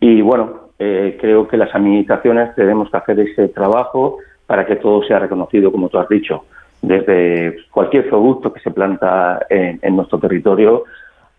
Y 0.00 0.22
bueno, 0.22 0.67
eh, 0.78 1.18
creo 1.20 1.48
que 1.48 1.56
las 1.56 1.74
administraciones 1.74 2.54
tenemos 2.54 2.90
que 2.90 2.96
hacer 2.96 3.20
ese 3.20 3.48
trabajo 3.48 4.18
para 4.46 4.64
que 4.64 4.76
todo 4.76 5.02
sea 5.02 5.18
reconocido, 5.18 5.72
como 5.72 5.88
tú 5.88 5.98
has 5.98 6.08
dicho, 6.08 6.44
desde 6.80 7.56
cualquier 7.70 8.08
producto 8.08 8.52
que 8.52 8.60
se 8.60 8.70
planta 8.70 9.46
en, 9.50 9.96
nuestro 9.96 10.18
territorio 10.18 10.84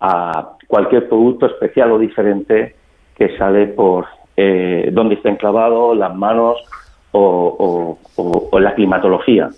a 0.02 0.58
cualquier 0.68 1.08
producto 1.08 1.46
especial 1.46 1.92
o 1.92 2.00
diferente 2.00 2.76
que 3.16 3.38
sale 3.38 3.68
por 3.68 4.06
eh, 4.36 4.90
donde 4.92 5.16
está 5.16 5.30
enclavado, 5.30 5.96
las 5.96 6.14
manos 6.16 6.58
o, 7.12 7.98
la 8.60 8.76
climatología. 8.76 9.50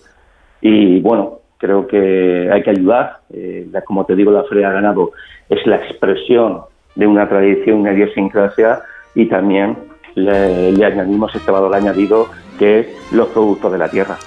Y 0.61 0.99
bueno, 1.01 1.39
creo 1.57 1.87
que 1.87 2.49
hay 2.51 2.61
que 2.63 2.69
ayudar. 2.69 3.17
Eh, 3.33 3.67
como 3.85 4.05
te 4.05 4.15
digo, 4.15 4.31
la 4.31 4.43
Feria 4.43 4.71
Ganado 4.71 5.11
es 5.49 5.65
la 5.65 5.77
expresión 5.77 6.61
de 6.95 7.07
una 7.07 7.27
tradición, 7.27 7.79
una 7.79 7.93
idiosincrasia 7.93 8.81
y 9.15 9.27
también 9.27 9.77
le, 10.15 10.85
añadimos 10.85 11.33
este 11.35 11.51
valor 11.51 11.73
añadido 11.75 12.29
que 12.57 12.79
es 12.79 12.87
los 13.11 13.29
productos 13.29 13.71
de 13.71 13.77
la 13.77 13.89
tierra. 13.89 14.17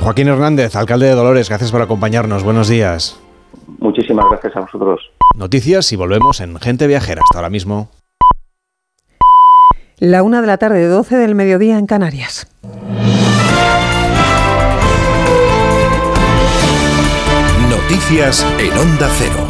Joaquín 0.00 0.28
Hernández, 0.28 0.74
alcalde 0.74 1.06
de 1.06 1.14
Dolores, 1.14 1.48
gracias 1.48 1.70
por 1.70 1.82
acompañarnos. 1.82 2.42
Buenos 2.42 2.68
días. 2.68 3.20
Muchísimas 3.78 4.26
gracias 4.30 4.56
a 4.56 4.60
vosotros. 4.60 5.10
Noticias 5.36 5.92
y 5.92 5.96
volvemos 5.96 6.40
en 6.40 6.56
Gente 6.58 6.86
Viajera. 6.86 7.22
Hasta 7.22 7.38
ahora 7.38 7.50
mismo. 7.50 7.90
La 9.98 10.22
una 10.22 10.40
de 10.40 10.46
la 10.46 10.58
tarde, 10.58 10.86
12 10.86 11.16
del 11.16 11.34
mediodía 11.34 11.78
en 11.78 11.86
Canarias. 11.86 12.48
Noticias 17.70 18.46
en 18.58 18.76
Onda 18.76 19.08
Cero. 19.16 19.45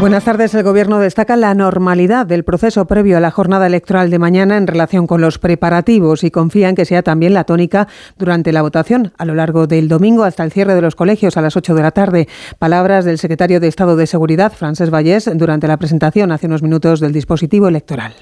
Buenas 0.00 0.24
tardes. 0.24 0.54
El 0.54 0.64
Gobierno 0.64 0.98
destaca 0.98 1.36
la 1.36 1.54
normalidad 1.54 2.26
del 2.26 2.44
proceso 2.44 2.86
previo 2.86 3.16
a 3.16 3.20
la 3.20 3.30
jornada 3.30 3.66
electoral 3.66 4.10
de 4.10 4.18
mañana 4.18 4.58
en 4.58 4.66
relación 4.66 5.06
con 5.06 5.20
los 5.20 5.38
preparativos 5.38 6.24
y 6.24 6.30
confía 6.30 6.68
en 6.68 6.74
que 6.74 6.84
sea 6.84 7.02
también 7.02 7.32
la 7.32 7.44
tónica 7.44 7.88
durante 8.18 8.52
la 8.52 8.62
votación 8.62 9.12
a 9.16 9.24
lo 9.24 9.34
largo 9.34 9.66
del 9.66 9.88
domingo 9.88 10.24
hasta 10.24 10.44
el 10.44 10.52
cierre 10.52 10.74
de 10.74 10.82
los 10.82 10.96
colegios 10.96 11.36
a 11.36 11.42
las 11.42 11.56
8 11.56 11.74
de 11.74 11.82
la 11.82 11.92
tarde. 11.92 12.28
Palabras 12.58 13.04
del 13.04 13.18
secretario 13.18 13.60
de 13.60 13.68
Estado 13.68 13.96
de 13.96 14.06
Seguridad, 14.06 14.52
Francés 14.52 14.90
Vallés, 14.90 15.30
durante 15.34 15.68
la 15.68 15.78
presentación 15.78 16.32
hace 16.32 16.48
unos 16.48 16.62
minutos 16.62 17.00
del 17.00 17.12
dispositivo 17.12 17.68
electoral. 17.68 18.14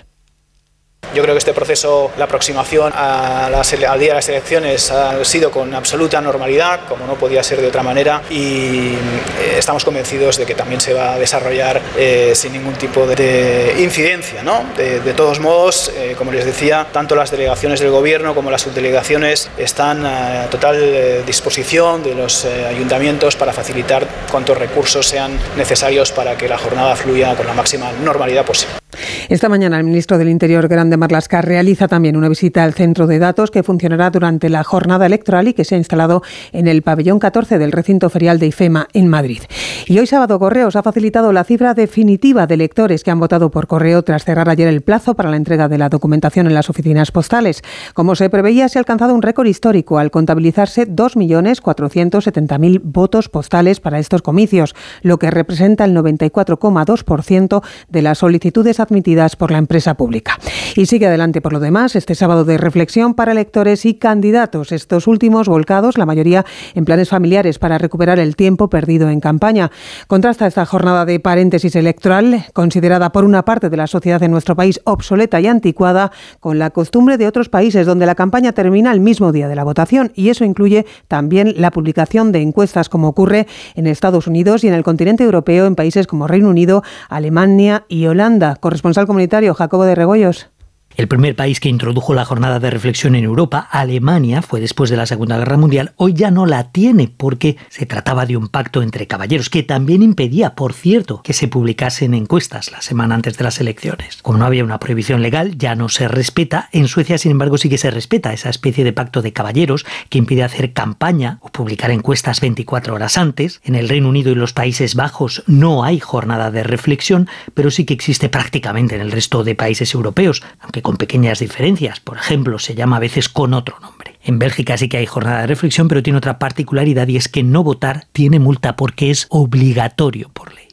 Yo 1.15 1.23
creo 1.23 1.35
que 1.35 1.41
este 1.41 1.53
proceso, 1.53 2.11
la 2.17 2.25
aproximación 2.25 2.91
al 2.95 3.53
día 3.99 4.09
de 4.09 4.15
las 4.15 4.29
elecciones 4.31 4.91
ha 4.91 5.23
sido 5.27 5.51
con 5.51 5.75
absoluta 5.75 6.23
normalidad, 6.23 6.87
como 6.89 7.07
no 7.07 7.17
podía 7.17 7.43
ser 7.43 7.61
de 7.61 7.67
otra 7.67 7.83
manera, 7.83 8.23
y 8.31 8.95
eh, 8.95 9.57
estamos 9.59 9.85
convencidos 9.85 10.39
de 10.39 10.47
que 10.47 10.55
también 10.55 10.81
se 10.81 10.95
va 10.95 11.13
a 11.13 11.19
desarrollar 11.19 11.83
eh, 11.99 12.33
sin 12.35 12.55
ningún 12.55 12.75
tipo 12.75 13.07
de 13.07 13.75
incidencia. 13.79 14.43
¿no? 14.43 14.65
De, 14.75 15.13
todos 15.13 15.39
modos, 15.39 15.93
eh, 15.95 16.15
como 16.17 16.33
les 16.33 16.47
decía, 16.47 16.87
tanto 16.91 17.15
las 17.15 17.31
delegaciones 17.31 17.81
del 17.81 17.91
Gobierno 17.91 18.35
como 18.35 18.51
las 18.51 18.63
subdelegaciones 18.63 19.51
están 19.59 20.07
a 20.07 20.47
total 20.51 21.27
disposición 21.27 22.03
de 22.03 22.15
los 22.15 22.47
ayuntamientos 22.47 23.37
para 23.37 23.53
facilitar 23.53 24.09
cuantos 24.31 24.57
recursos 24.57 25.07
sean 25.07 25.39
necesarios 25.59 26.11
para 26.11 26.39
que 26.39 26.49
la 26.49 26.57
jornada 26.57 26.97
fluya 26.97 27.35
con 27.35 27.47
la 27.47 27.53
máxima 27.53 27.93
normalidad 28.03 28.47
posible. 28.47 28.82
Esta 29.28 29.49
mañana 29.49 29.78
el 29.78 29.84
ministro 29.84 30.18
del 30.18 30.28
Interior, 30.28 30.68
Grande 30.68 30.97
Marlasca, 30.97 31.43
realiza 31.43 31.88
también 31.88 32.16
una 32.16 32.28
visita 32.28 32.64
al 32.64 32.74
centro 32.74 33.07
de 33.07 33.18
datos 33.18 33.51
que 33.51 33.62
funcionará 33.62 34.11
durante 34.11 34.49
la 34.49 34.64
jornada 34.64 35.07
electoral 35.07 35.49
y 35.49 35.55
que 35.55 35.64
se 35.64 35.74
ha 35.74 35.78
instalado 35.78 36.22
en 36.53 36.68
el 36.68 36.82
pabellón 36.82 37.18
14 37.18 37.59
del 37.59 37.72
recinto 37.72 38.11
ferial 38.11 38.38
de 38.38 38.49
IFEMA 38.49 38.88
en 38.93 39.09
Madrid. 39.09 39.43
Y 39.86 39.99
hoy 39.99 40.07
sábado 40.07 40.38
Correos 40.38 40.76
ha 40.76 40.82
facilitado 40.82 41.32
la 41.32 41.45
cifra 41.45 41.74
definitiva 41.74 42.47
de 42.47 42.55
electores 42.55 43.03
que 43.03 43.11
han 43.11 43.20
votado 43.20 43.51
por 43.51 43.66
correo 43.66 44.03
tras 44.03 44.24
cerrar 44.24 44.49
ayer 44.49 44.68
el 44.68 44.82
plazo 44.82 45.14
para 45.14 45.30
la 45.30 45.36
entrega 45.36 45.68
de 45.68 45.78
la 45.78 45.88
documentación 45.88 46.47
en 46.47 46.55
las 46.55 46.70
oficinas 46.70 47.11
postales. 47.11 47.62
Como 47.95 48.14
se 48.14 48.30
preveía, 48.30 48.68
se 48.68 48.78
ha 48.78 48.80
alcanzado 48.80 49.14
un 49.14 49.22
récord 49.22 49.47
histórico 49.47 49.99
al 49.99 50.11
contabilizarse 50.11 50.86
2.470.000 50.86 52.80
votos 52.82 53.28
postales 53.28 53.80
para 53.80 53.99
estos 53.99 54.22
comicios, 54.22 54.74
lo 55.03 55.18
que 55.18 55.30
representa 55.30 55.84
el 55.84 55.97
94,2% 55.97 57.62
de 57.88 58.03
las 58.03 58.18
solicitudes 58.18 58.80
admitidas 58.83 59.37
por 59.37 59.51
la 59.51 59.59
empresa 59.59 59.95
pública. 59.95 60.39
Y 60.76 60.87
sigue 60.87 61.07
adelante 61.07 61.41
por 61.41 61.53
lo 61.53 61.61
demás 61.61 61.97
este 61.97 62.14
sábado 62.14 62.45
de 62.45 62.59
reflexión 62.59 63.14
para 63.14 63.33
electores 63.33 63.85
y 63.85 63.95
candidatos, 63.95 64.72
estos 64.72 65.07
últimos 65.07 65.49
volcados, 65.49 65.99
la 65.99 66.07
mayoría 66.07 66.45
en 66.74 66.85
planes 66.85 67.09
familiares 67.09 67.59
para 67.59 67.78
recuperar 67.78 68.18
el 68.18 68.37
tiempo 68.37 68.68
perdido 68.68 69.09
en 69.09 69.20
campaña. 69.20 69.70
Contrasta 70.07 70.47
esta 70.47 70.66
jornada 70.66 71.05
de 71.05 71.20
paréntesis 71.20 71.76
electoral, 71.76 72.45
considerada 72.53 73.12
por 73.12 73.24
una 73.24 73.45
parte 73.45 73.70
de 73.70 73.76
la 73.76 73.87
sociedad 73.87 74.22
en 74.22 74.30
nuestro 74.30 74.57
país 74.57 74.80
obsoleta 74.85 75.41
y 75.41 75.47
anticuada, 75.47 76.12
con 76.41 76.59
la 76.59 76.70
costumbre 76.70 77.18
de 77.18 77.26
otros 77.26 77.49
países 77.49 77.87
donde 77.87 78.07
la 78.07 78.14
campaña 78.14 78.53
termina 78.53 78.93
el 78.93 79.01
mismo 79.01 79.33
día 79.33 79.49
de 79.49 79.57
la 79.57 79.64
votación 79.64 80.12
y 80.14 80.28
eso 80.28 80.45
incluye 80.45 80.87
también 81.09 81.55
la 81.57 81.70
publicación 81.70 82.33
de 82.33 82.41
encuestas 82.41 82.89
como 82.89 83.09
ocurre 83.09 83.47
en 83.74 83.87
Estados 83.87 84.26
Unidos 84.26 84.64
y 84.64 84.68
en 84.68 84.74
el 84.74 84.83
continente 84.83 85.24
europeo 85.24 85.66
en 85.66 85.74
países 85.74 86.07
como 86.07 86.26
Reino 86.26 86.49
Unido, 86.49 86.83
Alemania 87.09 87.85
y 87.89 88.07
Holanda 88.07 88.57
corresponsal 88.73 89.07
comunitario 89.07 89.53
Jacobo 89.53 89.85
de 89.85 89.95
Regoyos. 89.95 90.49
El 90.97 91.09
primer 91.09 91.34
país 91.34 91.59
que 91.59 91.70
introdujo 91.70 92.12
la 92.12 92.26
jornada 92.26 92.61
de 92.61 92.68
reflexión 92.68 93.14
en 93.14 93.24
Europa, 93.24 93.66
Alemania, 93.70 94.43
fue 94.43 94.61
después 94.61 94.90
de 94.90 94.99
la 94.99 95.07
Segunda 95.07 95.38
Guerra 95.38 95.57
Mundial. 95.57 95.93
Hoy 95.97 96.12
ya 96.12 96.30
no 96.30 96.45
la 96.45 96.70
tiene 96.70 97.09
porque 97.09 97.57
se 97.70 97.86
trataba 97.86 98.26
de 98.26 98.36
un 98.36 98.49
pacto 98.49 98.82
entre 98.82 99.07
caballeros 99.07 99.49
que 99.49 99.62
también 99.62 100.03
impedía, 100.03 100.55
por 100.55 100.74
cierto, 100.74 101.22
que 101.22 101.32
se 101.32 101.49
publicasen 101.49 102.12
encuestas 102.12 102.70
la 102.70 102.82
semana 102.82 103.14
antes 103.14 103.38
de 103.38 103.45
las 103.45 103.59
elecciones. 103.59 104.18
Como 104.20 104.36
no 104.36 104.45
había 104.45 104.64
una 104.64 104.78
prohibición 104.78 105.22
legal, 105.22 105.57
ya 105.57 105.74
no 105.74 105.88
se 105.88 106.09
respeta. 106.09 106.68
En 106.72 106.88
Suecia, 106.88 107.16
sin 107.16 107.32
embargo, 107.32 107.57
sí 107.57 107.70
que 107.70 107.78
se 107.78 107.90
respeta 107.90 108.34
esa 108.34 108.51
especie 108.51 108.84
de 108.84 108.93
pacto 108.93 109.22
de 109.22 109.32
caballeros 109.32 109.86
que 110.11 110.18
impide 110.18 110.43
hacer 110.43 110.74
campaña 110.74 111.38
o 111.40 111.49
publicar 111.49 111.90
encuestas 111.90 112.40
24 112.43 112.95
horas 112.95 113.16
antes. 113.16 113.61
En 113.64 113.76
el 113.76 113.88
Reino 113.88 114.11
Unido 114.11 114.30
y 114.30 114.34
los 114.34 114.53
Países 114.53 114.95
Bajos 114.95 115.43
no 115.47 115.84
hay 115.84 116.01
jornada 116.01 116.51
de 116.51 116.64
reflexión, 116.64 117.28
pero 117.55 117.70
sí 117.70 117.86
que 117.86 117.95
existe 117.95 118.28
prácticamente 118.28 118.95
en 118.95 119.01
el 119.01 119.11
resto 119.11 119.43
de 119.43 119.55
países 119.55 119.95
europeos, 119.95 120.43
aunque 120.61 120.82
con 120.83 120.97
pequeñas 120.97 121.39
diferencias. 121.39 122.01
Por 122.01 122.18
ejemplo, 122.18 122.59
se 122.59 122.74
llama 122.74 122.97
a 122.97 123.01
veces 123.01 123.28
con 123.28 123.55
otro 123.55 123.78
nombre. 123.80 124.18
En 124.22 124.39
Bélgica 124.39 124.76
sí 124.76 124.89
que 124.89 124.99
hay 124.99 125.07
jornada 125.07 125.41
de 125.41 125.47
reflexión, 125.47 125.89
pero 125.89 126.03
tiene 126.03 126.18
otra 126.18 126.39
particularidad 126.39 127.09
y 127.09 127.16
es 127.16 127.28
que 127.28 127.43
no 127.43 127.64
votar 127.64 128.07
tiene 128.12 128.39
multa 128.39 128.76
porque 128.76 129.11
es 129.11 129.26
obligatorio 129.30 130.28
por 130.28 130.55
ley. 130.55 130.68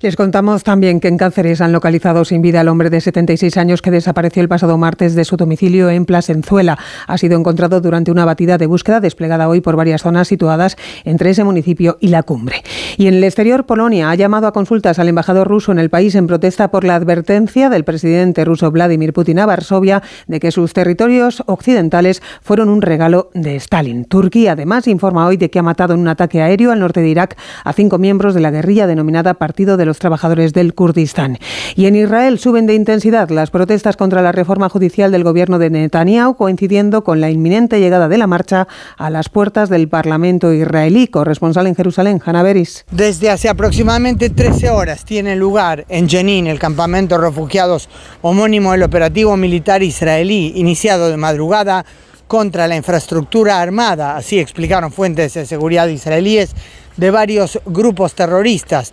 Les 0.00 0.16
contamos 0.16 0.64
también 0.64 1.00
que 1.00 1.08
en 1.08 1.16
Cáceres 1.16 1.60
han 1.60 1.72
localizado 1.72 2.24
sin 2.24 2.42
vida 2.42 2.60
al 2.60 2.68
hombre 2.68 2.90
de 2.90 3.00
76 3.00 3.56
años 3.56 3.82
que 3.82 3.90
desapareció 3.90 4.42
el 4.42 4.48
pasado 4.48 4.78
martes 4.78 5.14
de 5.14 5.24
su 5.24 5.36
domicilio 5.36 5.90
en 5.90 6.04
Plasenzuela. 6.04 6.78
Ha 7.06 7.18
sido 7.18 7.38
encontrado 7.38 7.80
durante 7.80 8.10
una 8.10 8.24
batida 8.24 8.58
de 8.58 8.66
búsqueda 8.66 9.00
desplegada 9.00 9.48
hoy 9.48 9.60
por 9.60 9.76
varias 9.76 10.02
zonas 10.02 10.28
situadas 10.28 10.76
entre 11.04 11.30
ese 11.30 11.44
municipio 11.44 11.96
y 12.00 12.08
la 12.08 12.22
cumbre. 12.22 12.62
Y 12.96 13.08
en 13.08 13.14
el 13.14 13.24
exterior, 13.24 13.66
Polonia 13.66 14.10
ha 14.10 14.14
llamado 14.14 14.46
a 14.46 14.52
consultas 14.52 14.98
al 14.98 15.08
embajador 15.08 15.48
ruso 15.48 15.72
en 15.72 15.78
el 15.78 15.90
país 15.90 16.14
en 16.14 16.26
protesta 16.26 16.70
por 16.70 16.84
la 16.84 16.94
advertencia 16.94 17.68
del 17.68 17.84
presidente 17.84 18.44
ruso 18.44 18.70
Vladimir 18.70 19.12
Putin 19.12 19.38
a 19.38 19.46
Varsovia 19.46 20.02
de 20.26 20.40
que 20.40 20.50
sus 20.50 20.72
territorios 20.72 21.42
occidentales 21.46 22.22
fueron 22.42 22.68
un 22.68 22.82
regalo 22.82 23.30
de 23.34 23.56
Stalin. 23.56 24.04
Turquía 24.04 24.52
además 24.52 24.86
informa 24.86 25.26
hoy 25.26 25.36
de 25.36 25.50
que 25.50 25.58
ha 25.58 25.62
matado 25.62 25.94
en 25.94 26.00
un 26.00 26.08
ataque 26.08 26.42
aéreo 26.42 26.72
al 26.72 26.80
norte 26.80 27.00
de 27.00 27.08
Irak 27.08 27.36
a 27.64 27.72
cinco 27.72 27.98
miembros 27.98 28.34
de 28.34 28.40
la 28.40 28.50
guerrilla 28.50 28.86
denominada 28.86 29.34
Partido 29.34 29.65
de 29.66 29.86
los 29.86 29.98
trabajadores 29.98 30.52
del 30.52 30.74
Kurdistán. 30.74 31.38
Y 31.74 31.86
en 31.86 31.96
Israel 31.96 32.38
suben 32.38 32.66
de 32.66 32.74
intensidad 32.74 33.28
las 33.30 33.50
protestas 33.50 33.96
contra 33.96 34.22
la 34.22 34.30
reforma 34.30 34.68
judicial 34.68 35.10
del 35.10 35.24
gobierno 35.24 35.58
de 35.58 35.70
Netanyahu, 35.70 36.36
coincidiendo 36.36 37.02
con 37.02 37.20
la 37.20 37.30
inminente 37.30 37.80
llegada 37.80 38.08
de 38.08 38.18
la 38.18 38.28
marcha 38.28 38.68
a 38.96 39.10
las 39.10 39.28
puertas 39.28 39.68
del 39.68 39.88
Parlamento 39.88 40.52
israelí. 40.52 41.08
Corresponsal 41.08 41.66
en 41.66 41.74
Jerusalén, 41.74 42.22
Hanna 42.24 42.44
Beris. 42.44 42.84
Desde 42.92 43.30
hace 43.30 43.48
aproximadamente 43.48 44.30
13 44.30 44.70
horas 44.70 45.04
tiene 45.04 45.34
lugar 45.34 45.84
en 45.88 46.08
Jenin, 46.08 46.46
el 46.46 46.60
campamento 46.60 47.16
de 47.16 47.22
refugiados 47.22 47.88
homónimo 48.22 48.70
del 48.72 48.84
operativo 48.84 49.36
militar 49.36 49.82
israelí, 49.82 50.52
iniciado 50.54 51.10
de 51.10 51.16
madrugada 51.16 51.84
contra 52.26 52.66
la 52.66 52.76
infraestructura 52.76 53.60
armada, 53.60 54.16
así 54.16 54.38
explicaron 54.38 54.92
fuentes 54.92 55.34
de 55.34 55.46
seguridad 55.46 55.86
israelíes 55.86 56.54
de 56.96 57.10
varios 57.10 57.60
grupos 57.66 58.14
terroristas. 58.14 58.92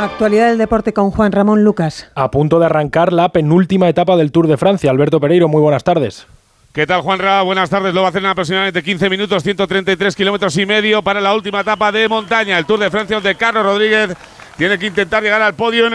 Actualidad 0.00 0.50
del 0.50 0.58
deporte 0.58 0.92
con 0.92 1.10
Juan 1.10 1.32
Ramón 1.32 1.64
Lucas. 1.64 2.08
A 2.14 2.30
punto 2.30 2.60
de 2.60 2.66
arrancar 2.66 3.12
la 3.12 3.30
penúltima 3.30 3.88
etapa 3.88 4.16
del 4.16 4.30
Tour 4.30 4.46
de 4.46 4.56
Francia. 4.56 4.92
Alberto 4.92 5.18
Pereiro, 5.18 5.48
muy 5.48 5.60
buenas 5.60 5.82
tardes. 5.82 6.28
¿Qué 6.72 6.86
tal, 6.86 7.00
Juan 7.00 7.18
Ra? 7.18 7.42
Buenas 7.42 7.68
tardes. 7.68 7.92
Lo 7.92 8.02
va 8.02 8.06
a 8.06 8.10
hacer 8.10 8.22
en 8.22 8.28
aproximadamente 8.28 8.80
15 8.80 9.10
minutos, 9.10 9.42
133 9.42 10.14
kilómetros 10.14 10.56
y 10.56 10.66
medio 10.66 11.02
para 11.02 11.20
la 11.20 11.34
última 11.34 11.62
etapa 11.62 11.90
de 11.90 12.08
montaña. 12.08 12.56
El 12.58 12.64
Tour 12.64 12.78
de 12.78 12.92
Francia, 12.92 13.16
donde 13.16 13.34
Carlos 13.34 13.64
Rodríguez 13.64 14.14
tiene 14.56 14.78
que 14.78 14.86
intentar 14.86 15.20
llegar 15.20 15.42
al 15.42 15.54
podio 15.54 15.88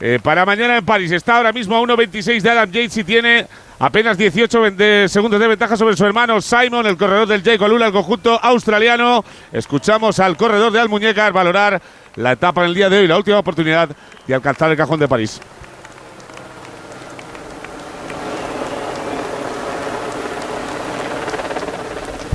eh, 0.00 0.18
para 0.22 0.46
mañana 0.46 0.78
en 0.78 0.86
París. 0.86 1.12
Está 1.12 1.36
ahora 1.36 1.52
mismo 1.52 1.76
a 1.76 1.82
1.26 1.82 2.40
de 2.40 2.50
Adam 2.50 2.70
Yates 2.70 2.96
y 2.96 3.04
tiene 3.04 3.46
apenas 3.80 4.18
18 4.18 5.08
segundos 5.08 5.40
de 5.40 5.48
ventaja 5.48 5.76
sobre 5.76 5.96
su 5.96 6.04
hermano 6.04 6.40
Simon, 6.40 6.86
el 6.86 6.98
corredor 6.98 7.26
del 7.26 7.42
Jay 7.42 7.56
Colula, 7.56 7.86
el 7.86 7.92
conjunto 7.92 8.38
australiano. 8.40 9.24
Escuchamos 9.50 10.20
al 10.20 10.36
corredor 10.36 10.70
de 10.70 10.80
Almuñécar 10.80 11.32
valorar 11.32 11.80
la 12.16 12.32
etapa 12.32 12.60
en 12.60 12.68
el 12.68 12.74
día 12.74 12.90
de 12.90 12.98
hoy, 12.98 13.08
la 13.08 13.16
última 13.16 13.38
oportunidad 13.38 13.88
de 14.26 14.34
alcanzar 14.34 14.70
el 14.70 14.76
cajón 14.76 15.00
de 15.00 15.08
París. 15.08 15.40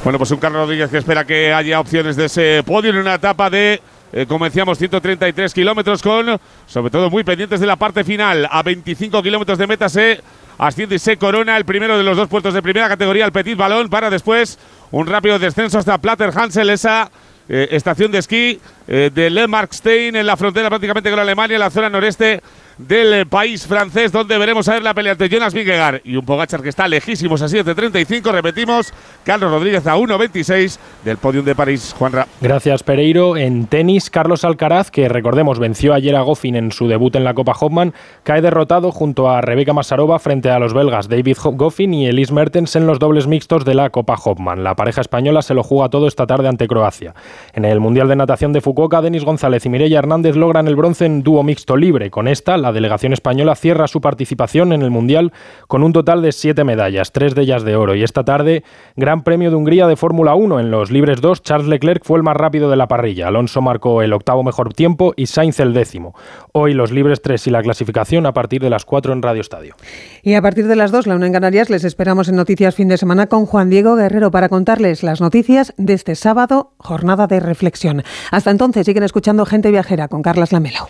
Bueno, 0.03 0.17
pues 0.17 0.31
un 0.31 0.37
Carlos 0.37 0.61
Rodríguez 0.63 0.89
que 0.89 0.97
espera 0.97 1.25
que 1.25 1.53
haya 1.53 1.79
opciones 1.79 2.15
de 2.15 2.25
ese 2.25 2.63
podio 2.65 2.89
en 2.89 2.97
una 2.97 3.15
etapa 3.15 3.49
de 3.49 3.81
eh, 4.13 4.25
como 4.27 4.45
decíamos, 4.45 4.77
133 4.77 5.53
kilómetros 5.53 6.01
con, 6.01 6.39
sobre 6.67 6.89
todo, 6.89 7.09
muy 7.09 7.23
pendientes 7.23 7.59
de 7.59 7.67
la 7.67 7.75
parte 7.75 8.03
final. 8.03 8.47
A 8.49 8.63
25 8.63 9.21
kilómetros 9.21 9.57
de 9.57 9.67
meta 9.67 9.89
se 9.89 10.21
asciende 10.57 10.95
y 10.95 10.99
se 10.99 11.17
corona 11.17 11.57
el 11.57 11.65
primero 11.65 11.97
de 11.97 12.03
los 12.03 12.17
dos 12.17 12.27
puertos 12.27 12.53
de 12.53 12.61
primera 12.61 12.87
categoría, 12.87 13.25
el 13.25 13.31
Petit 13.31 13.57
Balón, 13.57 13.89
para 13.89 14.09
después 14.09 14.57
un 14.91 15.07
rápido 15.07 15.39
descenso 15.39 15.79
hasta 15.79 15.97
Platter 15.97 16.31
Hansel, 16.35 16.69
esa 16.69 17.11
eh, 17.47 17.67
estación 17.71 18.11
de 18.11 18.19
esquí 18.19 18.59
eh, 18.87 19.11
de 19.13 19.29
Le 19.29 19.47
Markstein 19.47 20.15
en 20.15 20.25
la 20.25 20.37
frontera 20.37 20.69
prácticamente 20.69 21.09
con 21.09 21.19
Alemania, 21.19 21.55
en 21.55 21.59
la 21.59 21.69
zona 21.69 21.89
noreste 21.89 22.41
del 22.77 23.25
país 23.27 23.65
francés, 23.65 24.11
donde 24.11 24.37
veremos 24.37 24.67
a 24.67 24.73
ver 24.73 24.83
la 24.83 24.93
pelea 24.93 25.13
entre 25.13 25.29
Jonas 25.29 25.53
Vingegaard 25.53 26.01
y 26.03 26.15
un 26.17 26.25
Pogachar 26.25 26.61
que 26.61 26.69
está 26.69 26.87
lejísimos 26.87 27.41
a 27.41 27.45
7.35. 27.45 28.31
Repetimos, 28.31 28.93
Carlos 29.23 29.51
Rodríguez 29.51 29.87
a 29.87 29.95
1.26 29.95 30.77
del 31.03 31.17
podium 31.17 31.45
de 31.45 31.55
París. 31.55 31.95
Juanra. 31.97 32.27
Gracias, 32.41 32.83
Pereiro. 32.83 33.37
En 33.37 33.67
tenis, 33.67 34.09
Carlos 34.09 34.43
Alcaraz, 34.43 34.91
que 34.91 35.07
recordemos 35.07 35.59
venció 35.59 35.93
ayer 35.93 36.15
a 36.15 36.21
Goffin 36.21 36.55
en 36.55 36.71
su 36.71 36.87
debut 36.87 37.15
en 37.15 37.23
la 37.23 37.33
Copa 37.33 37.53
Hopman, 37.59 37.93
cae 38.23 38.41
derrotado 38.41 38.91
junto 38.91 39.29
a 39.29 39.41
Rebeca 39.41 39.73
Masarova 39.73 40.19
frente 40.19 40.49
a 40.49 40.59
los 40.59 40.73
belgas 40.73 41.07
David 41.07 41.37
Goffin 41.43 41.93
y 41.93 42.07
Elise 42.07 42.33
Mertens 42.33 42.75
en 42.75 42.87
los 42.87 42.99
dobles 42.99 43.27
mixtos 43.27 43.65
de 43.65 43.75
la 43.75 43.89
Copa 43.89 44.15
Hopman. 44.23 44.63
La 44.63 44.75
pareja 44.75 45.01
española 45.01 45.41
se 45.41 45.53
lo 45.53 45.63
juega 45.63 45.89
todo 45.89 46.07
esta 46.07 46.27
tarde 46.27 46.47
ante 46.47 46.67
Croacia. 46.67 47.13
En 47.53 47.65
el 47.65 47.79
Mundial 47.79 48.07
de 48.07 48.15
Natación 48.15 48.53
de 48.53 48.61
Fukuoka, 48.61 49.01
Denis 49.01 49.23
González 49.23 49.65
y 49.65 49.69
Mireia 49.69 49.99
Hernández 49.99 50.35
logran 50.35 50.67
el 50.67 50.75
bronce 50.75 51.05
en 51.05 51.23
dúo 51.23 51.43
mixto 51.43 51.77
libre. 51.77 52.09
Con 52.09 52.27
esta, 52.27 52.57
la 52.65 52.73
delegación 52.73 53.13
española 53.13 53.53
cierra 53.53 53.87
su 53.87 54.01
participación 54.01 54.73
en 54.73 54.81
el 54.81 54.89
Mundial 54.89 55.33
con 55.67 55.83
un 55.83 55.93
total 55.93 56.23
de 56.23 56.31
siete 56.31 56.63
medallas, 56.63 57.11
tres 57.11 57.35
de 57.35 57.43
ellas 57.43 57.63
de 57.63 57.75
oro. 57.75 57.93
Y 57.93 58.01
esta 58.01 58.23
tarde, 58.23 58.63
Gran 58.95 59.23
Premio 59.23 59.51
de 59.51 59.55
Hungría 59.55 59.85
de 59.85 59.95
Fórmula 59.95 60.33
1. 60.33 60.59
En 60.59 60.71
los 60.71 60.89
libres 60.89 61.21
2, 61.21 61.43
Charles 61.43 61.67
Leclerc 61.67 62.03
fue 62.03 62.17
el 62.17 62.23
más 62.23 62.35
rápido 62.35 62.71
de 62.71 62.75
la 62.75 62.87
parrilla. 62.87 63.27
Alonso 63.27 63.61
marcó 63.61 64.01
el 64.01 64.13
octavo 64.13 64.43
mejor 64.43 64.73
tiempo 64.73 65.13
y 65.15 65.27
Sainz 65.27 65.59
el 65.59 65.75
décimo. 65.75 66.15
Hoy 66.53 66.73
los 66.73 66.91
libres 66.91 67.21
3 67.21 67.45
y 67.45 67.51
la 67.51 67.61
clasificación 67.61 68.25
a 68.25 68.33
partir 68.33 68.63
de 68.63 68.71
las 68.71 68.83
4 68.83 69.13
en 69.13 69.21
Radio 69.21 69.41
Estadio. 69.41 69.75
Y 70.23 70.33
a 70.33 70.41
partir 70.41 70.65
de 70.65 70.75
las 70.75 70.91
2, 70.91 71.05
la 71.05 71.15
una 71.15 71.27
en 71.27 71.33
Canarias, 71.33 71.69
les 71.69 71.83
esperamos 71.83 72.29
en 72.29 72.35
Noticias 72.35 72.73
Fin 72.73 72.87
de 72.87 72.97
Semana 72.97 73.27
con 73.27 73.45
Juan 73.45 73.69
Diego 73.69 73.95
Guerrero 73.95 74.31
para 74.31 74.49
contarles 74.49 75.03
las 75.03 75.21
noticias 75.21 75.75
de 75.77 75.93
este 75.93 76.15
sábado, 76.15 76.71
jornada 76.77 77.27
de 77.27 77.39
reflexión. 77.39 78.01
Hasta 78.31 78.49
entonces, 78.49 78.87
siguen 78.87 79.03
escuchando 79.03 79.45
Gente 79.45 79.69
Viajera 79.69 80.07
con 80.07 80.23
Carlas 80.23 80.51
Lamelo. 80.51 80.89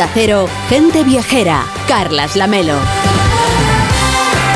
Onda 0.00 0.12
Cero, 0.14 0.48
gente 0.70 1.04
viajera, 1.04 1.62
Carlas 1.86 2.34
Lamelo. 2.34 2.72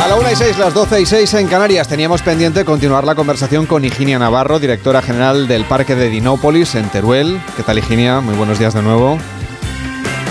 A 0.03 0.09
la 0.09 0.15
1 0.15 0.33
y 0.33 0.37
6, 0.37 0.57
las 0.57 0.73
12 0.73 1.03
y 1.03 1.05
6 1.05 1.35
en 1.35 1.49
Canarias, 1.49 1.87
teníamos 1.87 2.23
pendiente 2.23 2.65
continuar 2.65 3.05
la 3.05 3.15
conversación 3.15 3.67
con 3.67 3.85
Higinia 3.85 4.19
Navarro, 4.19 4.59
directora 4.59 5.03
general 5.03 5.47
del 5.47 5.67
Parque 5.67 5.97
de 5.97 6.09
Dinópolis 6.09 6.75
en 6.77 6.89
Teruel. 6.89 7.39
¿Qué 7.59 7.63
tal, 7.63 7.79
Higinia? 7.79 8.23
Muy 8.23 8.35
buenos 8.37 8.59
días 8.59 8.73
de 8.73 8.81
nuevo. 8.81 9.19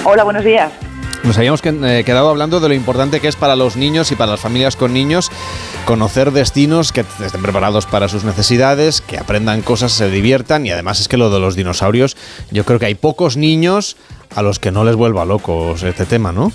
Hola, 0.03 0.23
buenos 0.23 0.43
días. 0.43 0.71
Nos 1.23 1.37
habíamos 1.37 1.61
eh, 1.63 2.03
quedado 2.03 2.29
hablando 2.29 2.59
de 2.59 2.67
lo 2.67 2.73
importante 2.73 3.19
que 3.19 3.27
es 3.27 3.35
para 3.35 3.55
los 3.55 3.75
niños 3.75 4.11
y 4.11 4.15
para 4.15 4.31
las 4.31 4.41
familias 4.41 4.75
con 4.75 4.93
niños 4.93 5.31
conocer 5.85 6.31
destinos 6.31 6.91
que 6.91 7.05
estén 7.23 7.41
preparados 7.41 7.85
para 7.85 8.09
sus 8.09 8.23
necesidades, 8.23 8.99
que 8.99 9.17
aprendan 9.17 9.61
cosas, 9.61 9.91
se 9.91 10.09
diviertan 10.09 10.65
y 10.65 10.71
además 10.71 10.99
es 10.99 11.07
que 11.07 11.17
lo 11.17 11.29
de 11.29 11.39
los 11.39 11.55
dinosaurios, 11.55 12.17
yo 12.51 12.65
creo 12.65 12.79
que 12.79 12.87
hay 12.87 12.95
pocos 12.95 13.37
niños 13.37 13.95
a 14.35 14.41
los 14.41 14.59
que 14.59 14.71
no 14.71 14.83
les 14.83 14.95
vuelva 14.95 15.25
locos 15.25 15.83
este 15.83 16.05
tema, 16.05 16.31
¿no? 16.31 16.51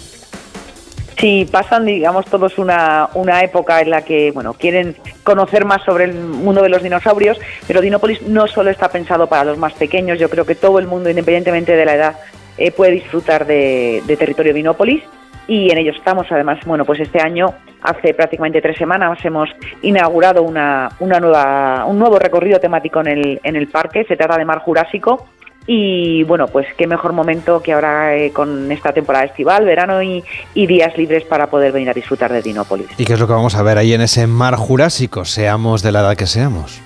Sí, 1.18 1.49
pasan, 1.51 1.85
digamos, 1.85 2.26
todos 2.26 2.59
una, 2.59 3.09
una 3.14 3.43
época 3.43 3.81
en 3.81 3.91
la 3.91 4.03
que, 4.03 4.31
bueno, 4.31 4.55
quieren 4.55 4.95
conocer 5.24 5.64
más 5.64 5.83
sobre 5.85 6.05
el 6.05 6.14
mundo 6.14 6.62
de 6.62 6.68
los 6.68 6.83
dinosaurios, 6.83 7.39
pero 7.66 7.81
Dinópolis 7.81 8.22
no 8.22 8.47
solo 8.47 8.70
está 8.70 8.89
pensado 8.89 9.26
para 9.26 9.45
los 9.45 9.59
más 9.59 9.72
pequeños, 9.72 10.20
yo 10.20 10.31
creo 10.31 10.47
que 10.47 10.55
todo 10.55 10.79
el 10.79 10.87
mundo, 10.87 11.11
independientemente 11.11 11.74
de 11.74 11.85
la 11.85 11.95
edad, 11.95 12.16
eh, 12.57 12.70
puede 12.70 12.93
disfrutar 12.93 13.47
de, 13.47 14.01
de 14.07 14.16
territorio 14.16 14.55
Dinópolis 14.55 15.03
y 15.49 15.72
en 15.72 15.79
ello 15.79 15.91
estamos. 15.91 16.26
Además, 16.31 16.61
bueno, 16.64 16.85
pues 16.85 17.01
este 17.01 17.20
año, 17.20 17.53
hace 17.83 18.14
prácticamente 18.14 18.62
tres 18.62 18.76
semanas, 18.76 19.18
hemos 19.24 19.49
inaugurado 19.83 20.45
una, 20.45 20.89
una 21.01 21.18
nueva, 21.18 21.85
un 21.87 21.99
nuevo 21.99 22.20
recorrido 22.20 22.61
temático 22.61 23.01
en 23.01 23.09
el, 23.09 23.41
en 23.43 23.57
el 23.57 23.66
parque. 23.66 24.05
Se 24.05 24.16
trata 24.16 24.37
de 24.39 24.45
Mar 24.45 24.61
Jurásico 24.61 25.26
y 25.71 26.23
bueno, 26.25 26.49
pues 26.49 26.66
qué 26.79 26.87
mejor 26.87 27.12
momento 27.12 27.61
que 27.62 27.75
ahora 27.75 28.16
eh, 28.16 28.33
con 28.33 28.73
esta 28.73 28.95
temporada 28.95 29.27
estival, 29.27 29.66
verano 29.66 30.03
y, 30.03 30.25
y, 30.55 30.66
días 30.66 30.97
libres 30.97 31.25
para 31.25 31.49
poder 31.49 31.73
venir 31.73 31.91
a 31.91 31.93
disfrutar 31.93 32.33
de 32.33 32.41
Dinópolis. 32.41 32.89
¿Y 32.97 33.05
qué 33.05 33.12
es 33.12 33.21
lo 33.21 33.27
que 33.27 33.35
vamos 33.35 33.55
a 33.55 33.62
ver 33.62 33.77
ahí 33.77 33.93
en 33.93 34.01
ese 34.01 34.27
mar 34.27 34.57
jurásico, 34.57 35.27
seamos 35.27 35.83
de 35.83 35.93
la 35.93 36.01
edad 36.01 36.16
que 36.16 36.27
seamos? 36.27 36.81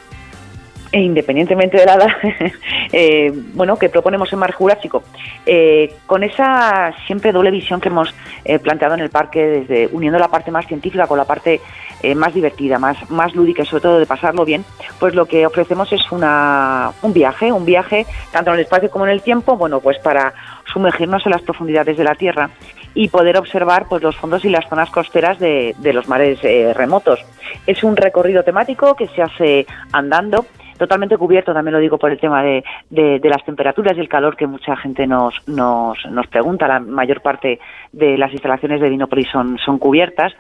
E 0.93 1.01
independientemente 1.01 1.79
de 1.79 1.87
la 1.87 1.95
edad, 1.95 2.09
eh, 2.93 3.33
bueno, 3.55 3.79
que 3.79 3.89
proponemos 3.89 4.31
en 4.31 4.39
Mar 4.39 4.53
Jurásico, 4.53 5.03
eh, 5.47 5.95
con 6.07 6.23
esa 6.23 6.93
siempre 7.07 7.33
doble 7.33 7.51
visión 7.51 7.81
que 7.81 7.89
hemos 7.89 8.15
eh, 8.45 8.59
planteado 8.59 8.95
en 8.95 9.01
el 9.01 9.09
parque, 9.09 9.43
desde 9.43 9.89
uniendo 9.91 10.19
la 10.19 10.29
parte 10.29 10.51
más 10.51 10.67
científica 10.67 11.07
con 11.07 11.17
la 11.17 11.25
parte 11.25 11.63
eh, 12.03 12.15
más 12.15 12.35
divertida, 12.35 12.79
más, 12.79 13.11
más 13.11 13.35
lúdica 13.35 13.63
y 13.63 13.67
sobre 13.67 13.83
todo 13.83 13.99
de 14.01 14.07
pasarlo 14.07 14.45
bien, 14.45 14.65
pues 14.99 15.15
lo 15.15 15.25
que 15.25 15.47
ofrecemos 15.47 15.91
es 15.93 16.13
una, 16.13 16.93
un 17.01 17.13
viaje, 17.13 17.53
un 17.53 17.65
viaje 17.65 18.05
tanto 18.31 18.51
en 18.51 18.57
el 18.57 18.65
espacio 18.65 18.91
como 18.91 19.07
en 19.07 19.13
el 19.13 19.23
tiempo, 19.23 19.57
bueno, 19.57 19.81
pues 19.81 19.99
para 20.01 20.35
sumergirnos 20.73 21.25
en 21.25 21.33
las 21.33 21.43
profundidades 21.43 21.97
de 21.97 22.05
la 22.05 22.17
Tierra 22.17 22.51
y 22.95 23.09
poder 23.09 23.39
observar 23.39 23.87
pues 23.89 24.03
los 24.03 24.17
fondos 24.17 24.45
y 24.45 24.51
las 24.51 24.69
zonas 24.69 24.91
costeras 24.91 25.39
de, 25.39 25.75
de 25.79 25.93
los 25.93 26.09
mares 26.09 26.39
eh, 26.43 26.75
remotos. 26.75 27.21
Es 27.67 27.83
un 27.83 27.97
recorrido 27.97 28.43
temático 28.43 28.95
que 28.95 29.09
se 29.09 29.23
hace 29.23 29.67
andando 29.93 30.45
totalmente 30.79 31.17
cubierto, 31.17 31.53
también 31.53 31.75
lo 31.75 31.81
digo 31.81 31.99
por 31.99 32.11
el 32.11 32.19
tema 32.19 32.43
de, 32.43 32.65
de, 32.91 33.19
de, 33.19 33.29
las 33.29 33.45
temperaturas 33.45 33.97
y 33.97 34.01
el 34.01 34.09
calor 34.09 34.37
que 34.37 34.47
mucha 34.47 34.77
gente 34.77 35.07
nos, 35.07 35.35
nos, 35.49 35.99
nos 36.11 36.27
pregunta. 36.27 36.69
La 36.69 36.81
mayor 36.81 37.21
parte 37.21 37.61
de 37.93 38.19
las 38.19 38.33
instalaciones 38.33 38.81
de 38.81 38.91
Dinópolis 38.91 39.29
son, 39.31 39.59
son 39.59 39.79
cubiertas 39.79 40.33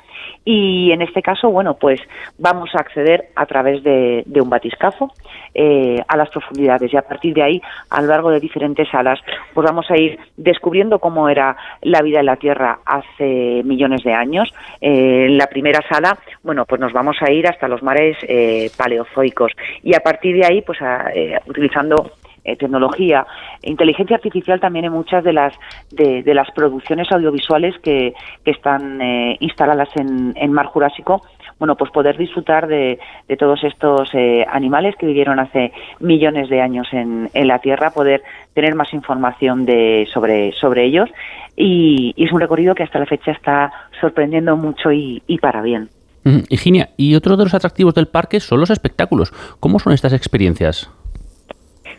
y 0.44 0.90
en 0.92 1.02
este 1.02 1.22
caso, 1.22 1.50
bueno, 1.50 1.74
pues 1.74 2.00
vamos 2.38 2.70
a 2.74 2.80
acceder 2.80 3.28
a 3.36 3.46
través 3.46 3.82
de, 3.82 4.24
un 4.40 4.50
batiscafo 4.50 5.12
eh, 5.54 6.02
a 6.08 6.16
las 6.16 6.30
profundidades 6.30 6.92
y 6.92 6.96
a 6.96 7.02
partir 7.02 7.34
de 7.34 7.42
ahí, 7.42 7.62
a 7.90 8.02
lo 8.02 8.08
largo 8.08 8.30
de 8.30 8.40
diferentes 8.40 8.88
salas, 8.90 9.20
pues 9.54 9.64
vamos 9.64 9.88
a 9.90 9.96
ir 9.96 10.18
descubriendo 10.36 10.98
cómo 10.98 11.28
era 11.28 11.56
la 11.82 12.02
vida 12.02 12.20
en 12.20 12.26
la 12.26 12.36
Tierra 12.36 12.80
hace 12.84 13.62
millones 13.64 14.02
de 14.02 14.12
años. 14.12 14.52
Eh, 14.80 15.26
en 15.26 15.38
la 15.38 15.46
primera 15.46 15.80
sala, 15.88 16.18
bueno, 16.42 16.64
pues 16.64 16.80
nos 16.80 16.92
vamos 16.92 17.16
a 17.20 17.30
ir 17.30 17.46
hasta 17.46 17.68
los 17.68 17.82
mares 17.82 18.16
eh, 18.22 18.70
paleozoicos 18.76 19.52
y 19.82 19.94
a 19.94 20.00
partir 20.00 20.36
de 20.36 20.46
ahí, 20.46 20.62
pues 20.62 20.78
eh, 21.14 21.38
utilizando 21.46 22.12
eh, 22.44 22.56
tecnología, 22.56 23.24
inteligencia 23.62 24.16
artificial 24.16 24.58
también 24.58 24.84
en 24.84 24.92
muchas 24.92 25.22
de 25.22 25.32
las 25.32 25.54
de, 25.92 26.22
las 26.34 26.50
producciones 26.50 27.10
audiovisuales 27.12 27.78
que, 27.78 28.14
están 28.44 29.00
eh, 29.00 29.36
instaladas 29.40 29.88
en, 29.94 30.32
en, 30.36 30.52
Mar 30.52 30.66
Jurásico. 30.66 31.22
Bueno, 31.58 31.76
pues 31.76 31.92
poder 31.92 32.16
disfrutar 32.16 32.66
de, 32.66 32.98
de 33.28 33.36
todos 33.36 33.62
estos 33.62 34.10
eh, 34.14 34.44
animales 34.50 34.96
que 34.96 35.06
vivieron 35.06 35.38
hace 35.38 35.72
millones 36.00 36.48
de 36.48 36.60
años 36.60 36.88
en, 36.92 37.30
en, 37.32 37.46
la 37.46 37.60
Tierra, 37.60 37.90
poder 37.90 38.22
tener 38.54 38.74
más 38.74 38.92
información 38.92 39.64
de, 39.64 40.08
sobre, 40.12 40.52
sobre 40.52 40.84
ellos. 40.84 41.08
Y, 41.56 42.12
es 42.16 42.32
un 42.32 42.40
recorrido 42.40 42.74
que 42.74 42.82
hasta 42.82 42.98
la 42.98 43.06
fecha 43.06 43.30
está 43.30 43.72
sorprendiendo 44.00 44.56
mucho 44.56 44.90
y, 44.90 45.22
y 45.28 45.38
para 45.38 45.62
bien. 45.62 45.88
Ujú. 46.24 46.42
Higinia, 46.48 46.90
y 46.96 47.14
otro 47.14 47.36
de 47.36 47.44
los 47.44 47.54
atractivos 47.54 47.94
del 47.94 48.08
parque 48.08 48.40
son 48.40 48.58
los 48.58 48.70
espectáculos. 48.70 49.32
¿Cómo 49.60 49.78
son 49.78 49.92
estas 49.92 50.12
experiencias? 50.12 50.90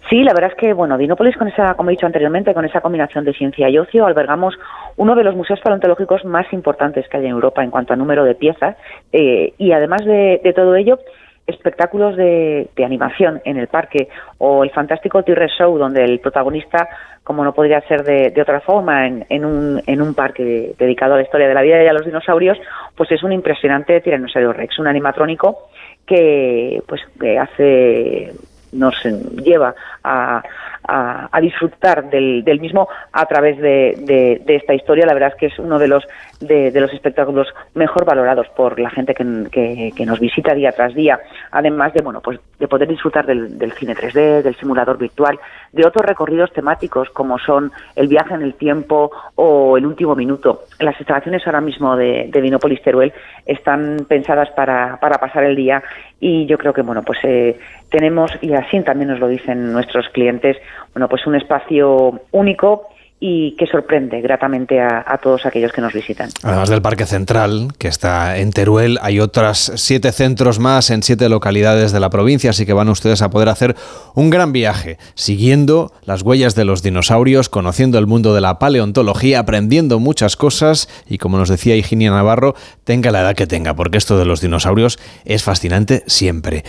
Sí, 0.09 0.21
la 0.23 0.33
verdad 0.33 0.51
es 0.51 0.57
que, 0.57 0.73
bueno, 0.73 0.97
Dinópolis, 0.97 1.37
con 1.37 1.47
esa, 1.47 1.75
como 1.75 1.89
he 1.89 1.93
dicho 1.93 2.05
anteriormente, 2.05 2.53
con 2.53 2.65
esa 2.65 2.81
combinación 2.81 3.23
de 3.23 3.33
ciencia 3.33 3.69
y 3.69 3.77
ocio, 3.77 4.05
albergamos 4.05 4.53
uno 4.97 5.15
de 5.15 5.23
los 5.23 5.35
museos 5.35 5.59
paleontológicos 5.61 6.25
más 6.25 6.51
importantes 6.51 7.07
que 7.07 7.17
hay 7.17 7.25
en 7.25 7.31
Europa 7.31 7.63
en 7.63 7.71
cuanto 7.71 7.93
a 7.93 7.95
número 7.95 8.23
de 8.25 8.35
piezas. 8.35 8.75
eh, 9.13 9.53
y 9.57 9.71
además 9.71 10.03
de, 10.05 10.39
todo 10.55 10.75
ello, 10.75 10.99
espectáculos 11.47 12.15
de, 12.17 12.67
de 12.75 12.85
animación 12.85 13.41
en 13.45 13.57
el 13.57 13.67
parque 13.67 14.09
o 14.37 14.63
el 14.63 14.71
fantástico 14.71 15.23
T-Rex 15.23 15.53
Show, 15.57 15.77
donde 15.77 16.03
el 16.03 16.19
protagonista, 16.19 16.87
como 17.23 17.43
no 17.43 17.53
podría 17.53 17.81
ser 17.81 18.03
de, 18.03 18.29
de 18.31 18.41
otra 18.41 18.59
forma, 18.59 19.07
en, 19.07 19.25
en 19.29 19.45
un, 19.45 19.81
en 19.87 20.01
un 20.01 20.13
parque 20.13 20.43
de- 20.43 20.75
dedicado 20.77 21.13
a 21.13 21.17
la 21.17 21.23
historia 21.23 21.47
de 21.47 21.53
la 21.53 21.61
vida 21.61 21.81
y 21.81 21.87
a 21.87 21.93
los 21.93 22.05
dinosaurios, 22.05 22.57
pues 22.95 23.09
es 23.11 23.23
un 23.23 23.31
impresionante 23.31 23.99
tiranosaurio 24.01 24.53
Rex, 24.53 24.79
un 24.79 24.87
animatrónico 24.87 25.69
que 26.05 26.81
pues 26.87 27.01
que 27.19 27.39
hace 27.39 28.31
nos 28.73 28.95
lleva 29.43 29.73
a, 30.03 30.41
a- 30.87 31.39
disfrutar 31.41 32.09
del, 32.09 32.43
del 32.43 32.59
mismo 32.59 32.87
a 33.11 33.25
través 33.25 33.57
de, 33.59 34.41
esta 34.47 34.73
historia. 34.73 35.05
La 35.05 35.13
verdad 35.13 35.29
es 35.29 35.35
que 35.35 35.45
es 35.47 35.59
uno 35.59 35.77
de 35.79 35.87
los 35.87 36.03
de, 36.39 36.71
los 36.79 36.93
espectáculos 36.93 37.47
mejor 37.73 38.05
valorados 38.05 38.47
por 38.49 38.79
la 38.79 38.89
gente 38.89 39.13
que 39.13 40.05
nos 40.05 40.19
visita 40.19 40.53
día 40.53 40.71
tras 40.71 40.93
día. 40.93 41.19
Además 41.51 41.93
de 41.93 42.01
bueno 42.01 42.21
pues 42.21 42.39
de 42.59 42.67
poder 42.67 42.87
disfrutar 42.87 43.25
del, 43.25 43.57
del 43.57 43.73
cine 43.73 43.95
3D, 43.95 44.41
del 44.41 44.55
simulador 44.55 44.97
virtual, 44.97 45.37
de 45.71 45.85
otros 45.85 46.05
recorridos 46.05 46.51
temáticos 46.53 47.09
como 47.09 47.37
son 47.39 47.71
el 47.95 48.07
viaje 48.07 48.33
en 48.33 48.41
el 48.41 48.53
tiempo 48.55 49.11
o 49.35 49.77
el 49.77 49.85
último 49.85 50.15
minuto. 50.15 50.63
Las 50.79 50.97
instalaciones 50.99 51.45
ahora 51.45 51.61
mismo 51.61 51.95
de, 51.95 52.29
de 52.31 52.41
Vinópolis 52.41 52.81
Teruel 52.81 53.11
están 53.45 54.05
pensadas 54.07 54.49
para, 54.51 54.97
para 54.99 55.17
pasar 55.17 55.43
el 55.43 55.55
día 55.55 55.83
y 56.19 56.45
yo 56.45 56.57
creo 56.57 56.73
que 56.73 56.81
bueno 56.81 57.03
pues 57.03 57.19
eh, 57.23 57.59
tenemos 57.93 58.31
y 58.41 58.53
así 58.53 58.81
también 58.81 59.09
nos 59.09 59.19
lo 59.19 59.27
dicen 59.27 59.71
nuestros 59.71 60.09
clientes 60.09 60.57
bueno 60.93 61.07
pues 61.07 61.25
un 61.27 61.35
espacio 61.35 62.19
único 62.31 62.87
y 63.25 63.55
que 63.55 63.67
sorprende 63.67 64.19
gratamente 64.19 64.81
a, 64.81 65.01
a 65.07 65.17
todos 65.17 65.45
aquellos 65.45 65.71
que 65.71 65.79
nos 65.79 65.93
visitan. 65.93 66.29
Además 66.43 66.67
del 66.67 66.81
Parque 66.81 67.05
Central, 67.05 67.69
que 67.77 67.87
está 67.87 68.37
en 68.37 68.51
Teruel, 68.51 68.99
hay 69.01 69.21
otras 69.21 69.71
siete 69.75 70.11
centros 70.11 70.59
más 70.59 70.89
en 70.89 71.03
siete 71.03 71.29
localidades 71.29 71.93
de 71.93 72.01
la 72.01 72.09
provincia, 72.09 72.49
así 72.49 72.65
que 72.65 72.73
van 72.73 72.89
ustedes 72.89 73.21
a 73.21 73.29
poder 73.29 73.47
hacer 73.47 73.77
un 74.13 74.29
gran 74.29 74.51
viaje, 74.51 74.97
siguiendo 75.15 75.93
las 76.03 76.21
huellas 76.23 76.53
de 76.55 76.65
los 76.65 76.83
dinosaurios, 76.83 77.47
conociendo 77.47 77.97
el 77.97 78.07
mundo 78.07 78.35
de 78.35 78.41
la 78.41 78.59
paleontología, 78.59 79.39
aprendiendo 79.39 79.99
muchas 79.99 80.35
cosas 80.35 80.89
y, 81.07 81.17
como 81.17 81.37
nos 81.37 81.47
decía 81.47 81.77
Higinia 81.77 82.11
Navarro, 82.11 82.55
tenga 82.83 83.11
la 83.11 83.21
edad 83.21 83.35
que 83.35 83.47
tenga, 83.47 83.73
porque 83.73 83.99
esto 83.99 84.17
de 84.17 84.25
los 84.25 84.41
dinosaurios 84.41 84.99
es 85.23 85.43
fascinante 85.43 86.03
siempre. 86.07 86.65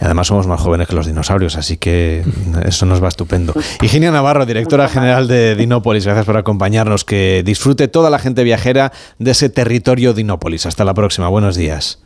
Y 0.00 0.04
además 0.04 0.28
somos 0.28 0.46
más 0.46 0.60
jóvenes 0.60 0.86
que 0.86 0.94
los 0.94 1.06
dinosaurios, 1.06 1.56
así 1.56 1.76
que 1.76 2.22
eso 2.64 2.86
nos 2.86 3.02
va 3.02 3.08
estupendo. 3.08 3.52
Higinia 3.82 4.10
Navarro, 4.10 4.46
directora 4.46 4.88
general 4.88 5.26
de 5.26 5.56
Dinópolis, 5.56 6.04
gracias 6.04 6.24
por 6.26 6.36
acompañarnos. 6.36 7.04
Que 7.04 7.42
disfrute 7.44 7.88
toda 7.88 8.08
la 8.10 8.18
gente 8.18 8.44
viajera 8.44 8.92
de 9.18 9.32
ese 9.32 9.48
territorio 9.48 10.14
Dinópolis. 10.14 10.66
Hasta 10.66 10.84
la 10.84 10.94
próxima. 10.94 11.28
Buenos 11.28 11.56
días. 11.56 12.02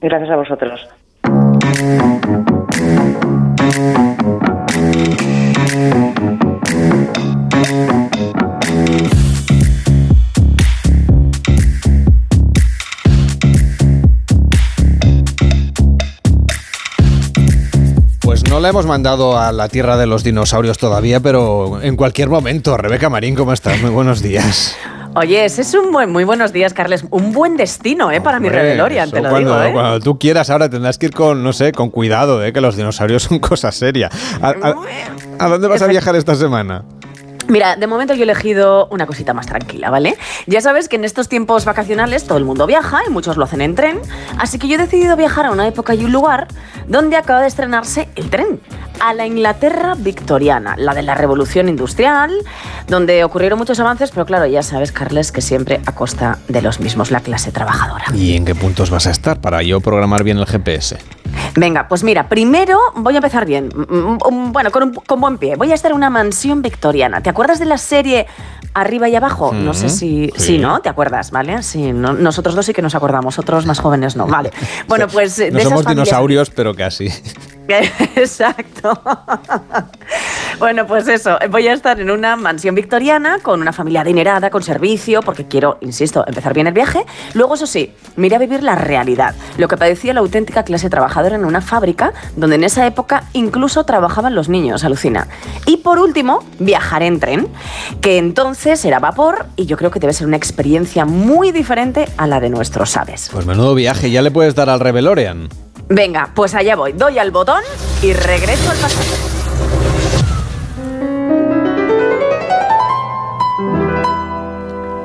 Gracias 0.00 0.30
a 0.30 0.36
vosotros. 0.36 0.80
No 18.54 18.60
la 18.60 18.68
hemos 18.68 18.86
mandado 18.86 19.36
a 19.36 19.50
la 19.50 19.68
tierra 19.68 19.96
de 19.96 20.06
los 20.06 20.22
dinosaurios 20.22 20.78
todavía, 20.78 21.18
pero 21.18 21.82
en 21.82 21.96
cualquier 21.96 22.28
momento. 22.28 22.76
Rebeca 22.76 23.10
Marín, 23.10 23.34
¿cómo 23.34 23.52
estás? 23.52 23.80
Muy 23.82 23.90
buenos 23.90 24.22
días. 24.22 24.76
Oye, 25.16 25.44
ese 25.44 25.62
es 25.62 25.74
un 25.74 25.90
buen, 25.90 26.12
muy 26.12 26.22
buenos 26.22 26.52
días, 26.52 26.72
Carles. 26.72 27.04
Un 27.10 27.32
buen 27.32 27.56
destino, 27.56 28.12
¿eh? 28.12 28.20
Para 28.20 28.38
mi 28.38 28.46
Hombre, 28.46 28.62
Rebelorian, 28.62 29.10
te 29.10 29.20
lo 29.20 29.28
cuando, 29.30 29.54
digo, 29.58 29.62
¿eh? 29.70 29.72
cuando 29.72 29.98
tú 29.98 30.20
quieras, 30.20 30.50
ahora 30.50 30.68
tendrás 30.70 30.98
que 30.98 31.06
ir 31.06 31.12
con, 31.12 31.42
no 31.42 31.52
sé, 31.52 31.72
con 31.72 31.90
cuidado, 31.90 32.44
¿eh? 32.44 32.52
que 32.52 32.60
los 32.60 32.76
dinosaurios 32.76 33.24
son 33.24 33.38
cosa 33.40 33.72
seria. 33.72 34.08
¿A, 34.40 34.50
a- 34.50 34.74
a 35.40 35.48
dónde 35.48 35.66
vas 35.66 35.82
a 35.82 35.88
viajar 35.88 36.14
esta 36.14 36.36
semana? 36.36 36.84
Mira, 37.48 37.76
de 37.76 37.86
momento 37.86 38.14
yo 38.14 38.20
he 38.20 38.24
elegido 38.24 38.86
una 38.90 39.06
cosita 39.06 39.34
más 39.34 39.46
tranquila, 39.46 39.90
¿vale? 39.90 40.16
Ya 40.46 40.60
sabes 40.60 40.88
que 40.88 40.96
en 40.96 41.04
estos 41.04 41.28
tiempos 41.28 41.64
vacacionales 41.64 42.24
todo 42.26 42.38
el 42.38 42.44
mundo 42.44 42.66
viaja 42.66 43.00
y 43.06 43.10
muchos 43.10 43.36
lo 43.36 43.44
hacen 43.44 43.60
en 43.60 43.74
tren, 43.74 44.00
así 44.38 44.58
que 44.58 44.66
yo 44.68 44.76
he 44.76 44.78
decidido 44.78 45.16
viajar 45.16 45.46
a 45.46 45.50
una 45.50 45.66
época 45.68 45.94
y 45.94 46.04
un 46.04 46.12
lugar 46.12 46.48
donde 46.88 47.16
acaba 47.16 47.40
de 47.42 47.48
estrenarse 47.48 48.08
el 48.16 48.30
tren, 48.30 48.60
a 49.00 49.12
la 49.12 49.26
Inglaterra 49.26 49.94
victoriana, 49.96 50.74
la 50.78 50.94
de 50.94 51.02
la 51.02 51.14
Revolución 51.14 51.68
Industrial, 51.68 52.32
donde 52.88 53.24
ocurrieron 53.24 53.58
muchos 53.58 53.78
avances, 53.80 54.10
pero 54.10 54.24
claro, 54.24 54.46
ya 54.46 54.62
sabes, 54.62 54.92
Carles, 54.92 55.32
que 55.32 55.40
siempre 55.40 55.80
a 55.86 55.92
costa 55.92 56.38
de 56.48 56.62
los 56.62 56.80
mismos, 56.80 57.10
la 57.10 57.20
clase 57.20 57.50
trabajadora. 57.52 58.04
¿Y 58.14 58.36
en 58.36 58.44
qué 58.44 58.54
puntos 58.54 58.90
vas 58.90 59.06
a 59.06 59.10
estar 59.10 59.40
para 59.40 59.62
yo 59.62 59.80
programar 59.80 60.22
bien 60.24 60.38
el 60.38 60.46
GPS? 60.46 60.98
Venga, 61.56 61.88
pues 61.88 62.04
mira, 62.04 62.28
primero 62.28 62.78
voy 62.94 63.14
a 63.14 63.18
empezar 63.18 63.44
bien. 63.46 63.68
Mm, 63.74 64.18
mm, 64.30 64.52
Bueno, 64.52 64.70
con, 64.70 64.84
un- 64.84 64.94
con 64.94 65.20
buen 65.20 65.38
pie. 65.38 65.56
Voy 65.56 65.72
a 65.72 65.74
estar 65.74 65.90
en 65.90 65.96
una 65.96 66.10
mansión 66.10 66.62
victoriana. 66.62 67.20
¿Te 67.20 67.30
acuerdas 67.34 67.58
de 67.58 67.64
la 67.66 67.78
serie 67.78 68.26
Arriba 68.74 69.08
y 69.08 69.14
Abajo? 69.16 69.52
No 69.52 69.74
sé 69.74 69.88
si... 69.88 70.30
sí. 70.36 70.44
Sí, 70.54 70.58
¿no? 70.58 70.80
¿Te 70.80 70.88
acuerdas? 70.88 71.30
¿Vale? 71.30 71.62
Sí, 71.62 71.92
no- 71.92 72.12
nosotros 72.14 72.54
dos 72.54 72.64
sí 72.66 72.72
que 72.72 72.82
nos 72.82 72.94
acordamos, 72.94 73.38
otros 73.38 73.66
más 73.66 73.78
jóvenes 73.80 74.16
no. 74.16 74.26
Vale. 74.36 74.50
Bueno, 74.88 75.06
pues... 75.08 75.38
No 75.38 75.44
esas 75.44 75.62
somos 75.64 75.84
familias- 75.84 76.06
dinosaurios, 76.06 76.50
pero 76.50 76.74
casi. 76.74 77.08
Exacto. 78.16 79.00
bueno, 80.58 80.86
pues 80.86 81.08
eso, 81.08 81.38
voy 81.50 81.68
a 81.68 81.72
estar 81.72 82.00
en 82.00 82.10
una 82.10 82.36
mansión 82.36 82.74
victoriana 82.74 83.38
con 83.40 83.60
una 83.60 83.72
familia 83.72 84.02
adinerada, 84.02 84.50
con 84.50 84.62
servicio, 84.62 85.22
porque 85.22 85.46
quiero, 85.46 85.78
insisto, 85.80 86.24
empezar 86.26 86.54
bien 86.54 86.66
el 86.66 86.72
viaje. 86.72 87.04
Luego, 87.34 87.54
eso 87.54 87.66
sí, 87.66 87.92
me 88.16 88.34
a 88.34 88.38
vivir 88.38 88.62
la 88.64 88.74
realidad, 88.74 89.34
lo 89.58 89.68
que 89.68 89.76
padecía 89.76 90.12
la 90.12 90.20
auténtica 90.20 90.64
clase 90.64 90.90
trabajadora 90.90 91.36
en 91.36 91.44
una 91.44 91.60
fábrica 91.60 92.12
donde 92.36 92.56
en 92.56 92.64
esa 92.64 92.84
época 92.86 93.24
incluso 93.32 93.84
trabajaban 93.84 94.34
los 94.34 94.48
niños, 94.48 94.82
alucina. 94.82 95.28
Y 95.66 95.78
por 95.78 95.98
último, 95.98 96.44
viajaré 96.58 97.06
en 97.06 97.20
tren, 97.20 97.48
que 98.00 98.18
entonces 98.18 98.84
era 98.84 98.98
vapor 98.98 99.46
y 99.56 99.66
yo 99.66 99.76
creo 99.76 99.90
que 99.90 100.00
debe 100.00 100.12
ser 100.12 100.26
una 100.26 100.36
experiencia 100.36 101.04
muy 101.04 101.52
diferente 101.52 102.08
a 102.16 102.26
la 102.26 102.40
de 102.40 102.50
nuestros 102.50 102.96
aves. 102.96 103.30
Pues 103.32 103.46
menudo 103.46 103.74
viaje, 103.74 104.10
ya 104.10 104.22
le 104.22 104.30
puedes 104.30 104.54
dar 104.54 104.68
al 104.68 104.80
Rebelorian. 104.80 105.48
Venga, 105.88 106.30
pues 106.34 106.54
allá 106.54 106.76
voy. 106.76 106.92
Doy 106.92 107.18
al 107.18 107.30
botón 107.30 107.62
y 108.02 108.12
regreso 108.12 108.70
al 108.70 108.78
pasado. 108.78 109.34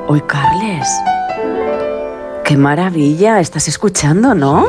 Uy, 0.08 0.20
Carles. 0.22 0.88
Qué 2.44 2.56
maravilla, 2.56 3.38
estás 3.38 3.68
escuchando, 3.68 4.34
¿no? 4.34 4.66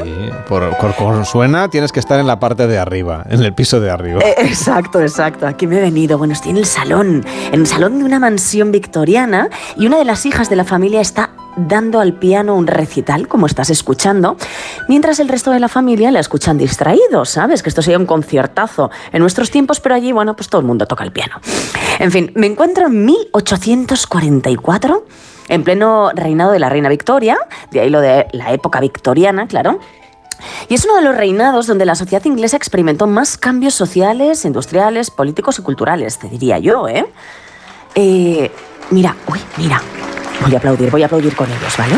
Por, 0.48 0.78
por 0.78 0.94
como 0.96 1.26
suena, 1.26 1.68
tienes 1.68 1.92
que 1.92 2.00
estar 2.00 2.20
en 2.20 2.28
la 2.28 2.40
parte 2.40 2.68
de 2.68 2.78
arriba, 2.78 3.26
en 3.28 3.42
el 3.42 3.56
piso 3.56 3.80
de 3.80 3.90
arriba. 3.90 4.22
Eh, 4.22 4.36
exacto, 4.38 5.02
exacto. 5.02 5.48
Aquí 5.48 5.66
me 5.66 5.80
he 5.80 5.82
venido. 5.82 6.20
Bueno, 6.20 6.34
estoy 6.34 6.52
en 6.52 6.58
el 6.58 6.68
salón, 6.68 7.26
en 7.52 7.62
el 7.62 7.66
salón 7.66 7.98
de 7.98 8.06
una 8.06 8.20
mansión 8.20 8.72
victoriana 8.72 9.50
y 9.78 9.88
una 9.88 9.98
de 9.98 10.06
las 10.06 10.28
hijas 10.28 10.48
de 10.48 10.58
la 10.58 10.64
familia 10.64 11.02
está 11.02 11.32
dando 11.56 12.00
al 12.00 12.14
piano 12.14 12.56
un 12.56 12.68
recital, 12.68 13.28
como 13.28 13.46
estás 13.46 13.70
escuchando, 13.70 14.38
mientras 14.88 15.20
el 15.20 15.28
resto 15.28 15.52
de 15.52 15.60
la 15.60 15.68
familia 15.68 16.12
la 16.12 16.20
escuchan 16.20 16.58
distraídos, 16.58 17.30
¿sabes? 17.30 17.64
Que 17.64 17.70
esto 17.70 17.82
sería 17.82 18.00
un 18.00 18.06
conciertazo 18.06 18.92
en 19.12 19.22
nuestros 19.22 19.52
tiempos, 19.52 19.80
pero 19.80 19.96
allí, 19.96 20.12
bueno, 20.12 20.36
pues 20.36 20.50
todo 20.50 20.62
el 20.62 20.68
mundo 20.68 20.86
toca 20.86 21.04
el 21.04 21.12
piano. 21.12 21.36
En 22.00 22.12
fin, 22.12 22.32
me 22.36 22.48
encuentro 22.48 22.88
en 22.88 23.06
1844, 23.06 25.06
en 25.50 25.64
pleno 25.64 26.12
reinado 26.14 26.52
de 26.52 26.60
la 26.60 26.70
reina 26.70 26.90
Victoria, 26.90 27.38
de 27.72 27.82
ahí 27.82 27.90
lo 27.90 28.02
de 28.02 28.28
la 28.32 28.54
época 28.54 28.80
victoriana, 28.80 29.48
claro. 29.48 29.80
Y 30.70 30.74
es 30.74 30.86
uno 30.86 30.96
de 30.96 31.04
los 31.04 31.16
reinados 31.16 31.68
donde 31.68 31.86
la 31.86 31.96
sociedad 31.96 32.24
inglesa 32.26 32.58
experimentó 32.58 33.08
más 33.08 33.38
cambios 33.38 33.74
sociales, 33.74 34.46
industriales, 34.46 35.12
políticos 35.12 35.60
y 35.60 35.62
culturales, 35.62 36.18
te 36.18 36.30
diría 36.30 36.58
yo, 36.58 36.88
¿eh? 36.88 37.06
Eh, 37.96 38.52
mira, 38.90 39.16
uy, 39.28 39.40
mira. 39.58 39.82
Voy 40.44 40.54
a 40.56 40.58
aplaudir, 40.58 40.90
voy 40.90 41.04
a 41.04 41.06
aplaudir 41.06 41.36
con 41.36 41.50
ellos, 41.50 41.78
¿vale? 41.78 41.96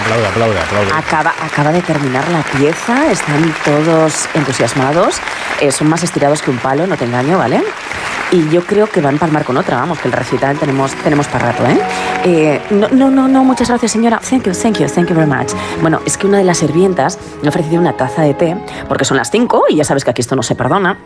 Aplaude, 0.00 0.26
aplaude, 0.26 0.58
aplaude. 0.60 0.92
Acaba, 0.94 1.34
acaba 1.40 1.72
de 1.72 1.80
terminar 1.82 2.24
la 2.28 2.42
pieza, 2.42 3.10
están 3.10 3.54
todos 3.64 4.28
entusiasmados, 4.34 5.16
eh, 5.60 5.70
son 5.72 5.88
más 5.88 6.02
estirados 6.02 6.42
que 6.42 6.50
un 6.50 6.58
palo, 6.58 6.86
no 6.86 6.96
te 6.96 7.04
engaño, 7.04 7.38
¿vale? 7.38 7.62
Y 8.30 8.48
yo 8.48 8.64
creo 8.64 8.88
que 8.88 9.00
van 9.00 9.16
a 9.16 9.18
palmar 9.18 9.44
con 9.44 9.56
otra, 9.56 9.76
vamos, 9.76 9.98
que 9.98 10.08
el 10.08 10.12
recital 10.12 10.58
tenemos, 10.58 10.92
tenemos 10.94 11.26
para 11.28 11.52
rato, 11.52 11.64
¿eh? 11.66 11.78
Eh, 12.24 12.62
no, 12.70 12.88
no, 12.88 13.10
no, 13.10 13.28
no, 13.28 13.44
muchas 13.44 13.68
gracias, 13.68 13.92
señora. 13.92 14.18
Thank 14.18 14.44
you, 14.44 14.52
thank 14.52 14.78
you, 14.78 14.86
thank 14.86 15.08
you 15.08 15.14
very 15.14 15.30
much. 15.30 15.52
Bueno, 15.80 16.00
es 16.04 16.16
que 16.16 16.26
una 16.26 16.38
de 16.38 16.44
las 16.44 16.58
sirvientas 16.58 17.18
me 17.42 17.48
ha 17.48 17.50
ofrecido 17.50 17.80
una 17.80 17.96
taza 17.96 18.22
de 18.22 18.34
té, 18.34 18.56
porque 18.88 19.04
son 19.04 19.16
las 19.16 19.30
cinco 19.30 19.64
y 19.68 19.76
ya 19.76 19.84
sabes 19.84 20.04
que 20.04 20.10
aquí 20.10 20.22
esto 20.22 20.34
no 20.34 20.42
se 20.42 20.54
perdona. 20.54 20.98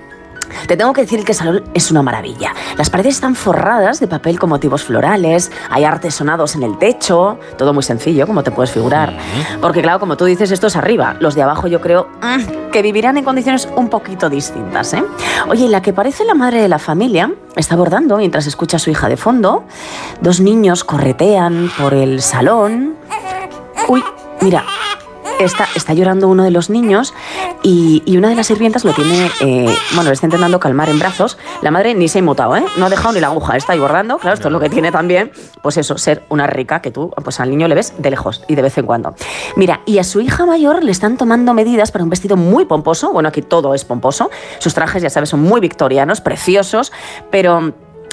Te 0.66 0.76
tengo 0.76 0.92
que 0.92 1.02
decir 1.02 1.24
que 1.24 1.32
el 1.32 1.38
salón 1.38 1.64
es 1.74 1.90
una 1.90 2.02
maravilla. 2.02 2.54
Las 2.76 2.90
paredes 2.90 3.14
están 3.14 3.34
forradas 3.34 4.00
de 4.00 4.06
papel 4.06 4.38
con 4.38 4.50
motivos 4.50 4.84
florales, 4.84 5.50
hay 5.70 5.84
artesonados 5.84 6.54
en 6.54 6.62
el 6.62 6.78
techo, 6.78 7.38
todo 7.56 7.72
muy 7.74 7.82
sencillo, 7.82 8.26
como 8.26 8.42
te 8.42 8.50
puedes 8.50 8.70
figurar. 8.70 9.16
Porque 9.60 9.82
claro, 9.82 10.00
como 10.00 10.16
tú 10.16 10.24
dices, 10.24 10.50
esto 10.50 10.66
es 10.66 10.76
arriba. 10.76 11.16
Los 11.20 11.34
de 11.34 11.42
abajo 11.42 11.66
yo 11.66 11.80
creo 11.80 12.08
mm, 12.22 12.70
que 12.70 12.82
vivirán 12.82 13.16
en 13.16 13.24
condiciones 13.24 13.68
un 13.76 13.88
poquito 13.88 14.28
distintas. 14.28 14.92
¿eh? 14.94 15.04
Oye, 15.48 15.68
la 15.68 15.82
que 15.82 15.92
parece 15.92 16.24
la 16.24 16.34
madre 16.34 16.60
de 16.60 16.68
la 16.68 16.78
familia 16.78 17.32
está 17.56 17.76
bordando 17.76 18.16
mientras 18.16 18.46
escucha 18.46 18.76
a 18.76 18.80
su 18.80 18.90
hija 18.90 19.08
de 19.08 19.16
fondo. 19.16 19.64
Dos 20.20 20.40
niños 20.40 20.84
corretean 20.84 21.70
por 21.78 21.94
el 21.94 22.22
salón. 22.22 22.96
Uy, 23.88 24.02
mira, 24.40 24.64
Está, 25.40 25.68
está, 25.74 25.94
llorando 25.94 26.28
uno 26.28 26.42
de 26.42 26.50
los 26.50 26.68
niños 26.70 27.14
y, 27.62 28.02
y 28.04 28.16
una 28.16 28.28
de 28.28 28.34
las 28.34 28.46
sirvientas 28.46 28.84
lo 28.84 28.92
tiene, 28.92 29.30
eh, 29.40 29.74
bueno, 29.94 30.10
le 30.10 30.14
está 30.14 30.26
intentando 30.26 30.58
calmar 30.58 30.88
en 30.88 30.98
brazos. 30.98 31.38
La 31.62 31.70
madre 31.70 31.94
ni 31.94 32.08
se 32.08 32.18
ha 32.18 32.20
inmutado, 32.20 32.56
¿eh? 32.56 32.64
No 32.76 32.86
ha 32.86 32.90
dejado 32.90 33.12
ni 33.12 33.20
la 33.20 33.28
aguja, 33.28 33.56
está 33.56 33.72
ahí 33.72 33.78
bordando. 33.78 34.18
Claro, 34.18 34.34
esto 34.34 34.48
es 34.48 34.52
lo 34.52 34.60
que 34.60 34.68
tiene 34.68 34.90
también, 34.90 35.30
pues 35.62 35.76
eso, 35.76 35.96
ser 35.98 36.24
una 36.28 36.46
rica 36.46 36.80
que 36.80 36.90
tú, 36.90 37.12
pues 37.22 37.40
al 37.40 37.50
niño 37.50 37.68
le 37.68 37.74
ves 37.74 37.94
de 37.98 38.10
lejos 38.10 38.42
y 38.48 38.54
de 38.54 38.62
vez 38.62 38.76
en 38.78 38.86
cuando. 38.86 39.14
Mira, 39.56 39.80
y 39.86 39.98
a 39.98 40.04
su 40.04 40.20
hija 40.20 40.46
mayor 40.46 40.82
le 40.82 40.90
están 40.90 41.16
tomando 41.16 41.54
medidas 41.54 41.92
para 41.92 42.04
un 42.04 42.10
vestido 42.10 42.36
muy 42.36 42.64
pomposo. 42.64 43.12
Bueno, 43.12 43.28
aquí 43.28 43.42
todo 43.42 43.74
es 43.74 43.84
pomposo. 43.84 44.30
Sus 44.58 44.74
trajes, 44.74 45.02
ya 45.02 45.10
sabes, 45.10 45.28
son 45.28 45.40
muy 45.40 45.60
victorianos, 45.60 46.20
preciosos, 46.20 46.92
pero 47.30 47.72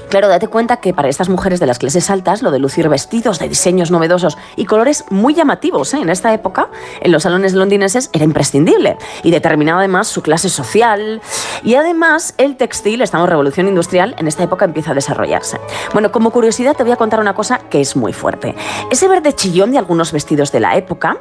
Claro, 0.09 0.27
date 0.27 0.47
cuenta 0.47 0.77
que 0.77 0.93
para 0.93 1.09
estas 1.09 1.29
mujeres 1.29 1.59
de 1.59 1.65
las 1.65 1.79
clases 1.79 2.09
altas, 2.09 2.41
lo 2.41 2.51
de 2.51 2.59
lucir 2.59 2.87
vestidos 2.89 3.39
de 3.39 3.49
diseños 3.49 3.91
novedosos 3.91 4.37
y 4.55 4.65
colores 4.65 5.03
muy 5.09 5.33
llamativos 5.33 5.93
¿eh? 5.93 5.97
en 5.97 6.09
esta 6.09 6.33
época, 6.33 6.69
en 7.01 7.11
los 7.11 7.23
salones 7.23 7.53
londinenses, 7.53 8.09
era 8.13 8.23
imprescindible. 8.23 8.97
Y 9.23 9.31
determinaba 9.31 9.79
además 9.79 10.07
su 10.07 10.21
clase 10.21 10.49
social. 10.49 11.21
Y 11.63 11.75
además, 11.75 12.33
el 12.37 12.55
textil, 12.55 13.01
estamos 13.01 13.29
revolución 13.29 13.67
industrial, 13.67 14.15
en 14.17 14.27
esta 14.27 14.43
época 14.43 14.65
empieza 14.65 14.91
a 14.91 14.93
desarrollarse. 14.93 15.59
Bueno, 15.93 16.11
como 16.11 16.31
curiosidad, 16.31 16.75
te 16.75 16.83
voy 16.83 16.91
a 16.91 16.97
contar 16.97 17.19
una 17.19 17.33
cosa 17.33 17.59
que 17.69 17.81
es 17.81 17.95
muy 17.95 18.13
fuerte. 18.13 18.55
Ese 18.91 19.07
verde 19.07 19.33
chillón 19.33 19.71
de 19.71 19.77
algunos 19.77 20.11
vestidos 20.11 20.51
de 20.51 20.59
la 20.59 20.75
época 20.75 21.17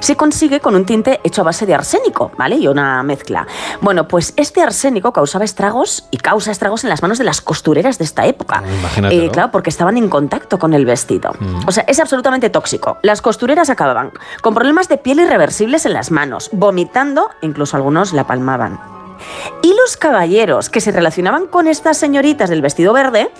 se 0.00 0.16
consigue 0.16 0.60
con 0.60 0.74
un 0.74 0.84
tinte 0.84 1.20
hecho 1.22 1.42
a 1.42 1.44
base 1.44 1.66
de 1.66 1.74
arsénico, 1.74 2.32
¿vale? 2.36 2.56
Y 2.56 2.66
una 2.66 3.02
mezcla. 3.02 3.46
Bueno, 3.80 4.08
pues 4.08 4.34
este 4.36 4.62
arsénico 4.62 5.12
causaba 5.12 5.44
estragos 5.44 6.06
y 6.10 6.16
causa 6.16 6.50
estragos 6.50 6.84
en 6.84 6.90
las 6.90 7.02
manos 7.02 7.18
de 7.18 7.24
las 7.24 7.40
costureras 7.40 7.98
de 7.98 8.04
esta 8.04 8.21
época. 8.26 8.62
Imagínate, 8.80 9.14
Eh, 9.16 9.26
¿no? 9.26 9.32
Claro, 9.32 9.50
porque 9.50 9.70
estaban 9.70 9.96
en 9.96 10.08
contacto 10.08 10.58
con 10.58 10.74
el 10.74 10.84
vestido. 10.86 11.32
Mm. 11.38 11.68
O 11.68 11.72
sea, 11.72 11.84
es 11.86 11.98
absolutamente 12.00 12.50
tóxico. 12.50 12.98
Las 13.02 13.22
costureras 13.22 13.70
acababan 13.70 14.12
con 14.42 14.54
problemas 14.54 14.88
de 14.88 14.98
piel 14.98 15.20
irreversibles 15.20 15.86
en 15.86 15.92
las 15.92 16.10
manos, 16.10 16.50
vomitando, 16.52 17.30
incluso 17.40 17.76
algunos 17.76 18.12
la 18.12 18.26
palmaban. 18.26 18.80
Y 19.62 19.72
los 19.74 19.96
caballeros 19.96 20.68
que 20.68 20.80
se 20.80 20.90
relacionaban 20.90 21.46
con 21.46 21.68
estas 21.68 21.96
señoritas 21.96 22.50
del 22.50 22.60
vestido 22.60 22.92
verde, 22.92 23.30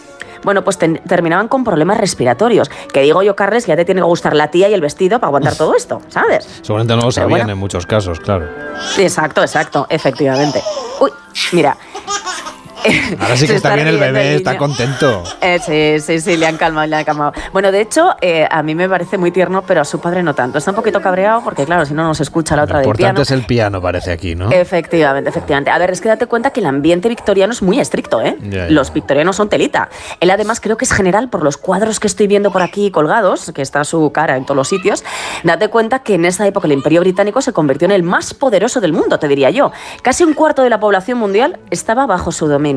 bueno, 0.44 0.62
pues 0.62 0.78
ten- 0.78 1.00
terminaban 1.08 1.48
con 1.48 1.64
problemas 1.64 1.98
respiratorios. 1.98 2.68
Que 2.92 3.00
digo 3.02 3.22
yo, 3.24 3.34
Carles, 3.34 3.64
que 3.64 3.70
ya 3.70 3.76
te 3.76 3.84
tiene 3.84 4.00
que 4.00 4.06
gustar 4.06 4.34
la 4.36 4.48
tía 4.48 4.68
y 4.68 4.74
el 4.74 4.80
vestido 4.80 5.18
para 5.18 5.28
aguantar 5.28 5.56
todo 5.56 5.74
esto, 5.74 6.00
¿sabes? 6.08 6.48
Seguramente 6.62 6.94
no 6.96 7.02
lo 7.02 7.12
sabían 7.12 7.30
bueno. 7.30 7.52
en 7.52 7.58
muchos 7.58 7.86
casos, 7.86 8.20
claro. 8.20 8.48
Exacto, 8.98 9.40
exacto, 9.42 9.86
efectivamente. 9.88 10.62
Uy, 11.00 11.10
mira. 11.52 11.76
Ahora 13.20 13.36
sí 13.36 13.46
que 13.46 13.54
está 13.54 13.74
bien 13.74 13.88
el 13.88 13.98
bebé, 13.98 14.36
está 14.36 14.56
contento. 14.56 15.22
Eh, 15.42 15.58
sí, 15.58 16.00
sí, 16.00 16.20
sí, 16.20 16.36
le 16.36 16.46
han 16.46 16.56
calmado, 16.56 16.86
le 16.86 16.94
han 16.94 17.04
calmado. 17.04 17.32
Bueno, 17.52 17.72
de 17.72 17.80
hecho, 17.80 18.14
eh, 18.20 18.46
a 18.48 18.62
mí 18.62 18.74
me 18.74 18.88
parece 18.88 19.18
muy 19.18 19.32
tierno, 19.32 19.62
pero 19.66 19.80
a 19.80 19.84
su 19.84 20.00
padre 20.00 20.22
no 20.22 20.34
tanto. 20.34 20.58
Está 20.58 20.70
un 20.70 20.76
poquito 20.76 21.00
cabreado 21.00 21.42
porque, 21.42 21.64
claro, 21.64 21.84
si 21.84 21.94
no 21.94 22.04
nos 22.04 22.20
escucha 22.20 22.54
la 22.54 22.62
otra 22.64 22.74
Lo 22.74 22.80
del 22.80 22.86
importante 22.86 23.14
piano. 23.14 23.22
es 23.22 23.30
el 23.30 23.44
piano, 23.44 23.82
parece 23.82 24.12
aquí, 24.12 24.34
¿no? 24.34 24.50
Efectivamente, 24.52 25.30
efectivamente. 25.30 25.70
A 25.70 25.78
ver, 25.78 25.90
es 25.90 26.00
que 26.00 26.08
date 26.08 26.26
cuenta 26.26 26.50
que 26.50 26.60
el 26.60 26.66
ambiente 26.66 27.08
victoriano 27.08 27.52
es 27.52 27.60
muy 27.60 27.80
estricto, 27.80 28.20
¿eh? 28.20 28.36
Ya, 28.42 28.66
ya. 28.66 28.70
Los 28.70 28.92
victorianos 28.92 29.36
son 29.36 29.48
telita. 29.48 29.88
Él 30.20 30.30
además 30.30 30.60
creo 30.60 30.76
que 30.76 30.84
es 30.84 30.92
general 30.92 31.28
por 31.28 31.42
los 31.42 31.56
cuadros 31.56 31.98
que 31.98 32.06
estoy 32.06 32.28
viendo 32.28 32.52
por 32.52 32.62
aquí 32.62 32.90
colgados, 32.90 33.50
que 33.52 33.62
está 33.62 33.82
su 33.84 34.12
cara 34.12 34.36
en 34.36 34.44
todos 34.44 34.56
los 34.56 34.68
sitios. 34.68 35.02
Date 35.42 35.68
cuenta 35.68 36.00
que 36.00 36.14
en 36.14 36.24
esa 36.24 36.46
época 36.46 36.66
el 36.66 36.72
imperio 36.72 37.00
británico 37.00 37.42
se 37.42 37.52
convirtió 37.52 37.86
en 37.86 37.92
el 37.92 38.04
más 38.04 38.32
poderoso 38.34 38.80
del 38.80 38.92
mundo, 38.92 39.18
te 39.18 39.26
diría 39.26 39.50
yo. 39.50 39.72
Casi 40.02 40.24
un 40.24 40.34
cuarto 40.34 40.62
de 40.62 40.70
la 40.70 40.78
población 40.78 41.18
mundial 41.18 41.58
estaba 41.70 42.06
bajo 42.06 42.30
su 42.32 42.46
dominio. 42.46 42.71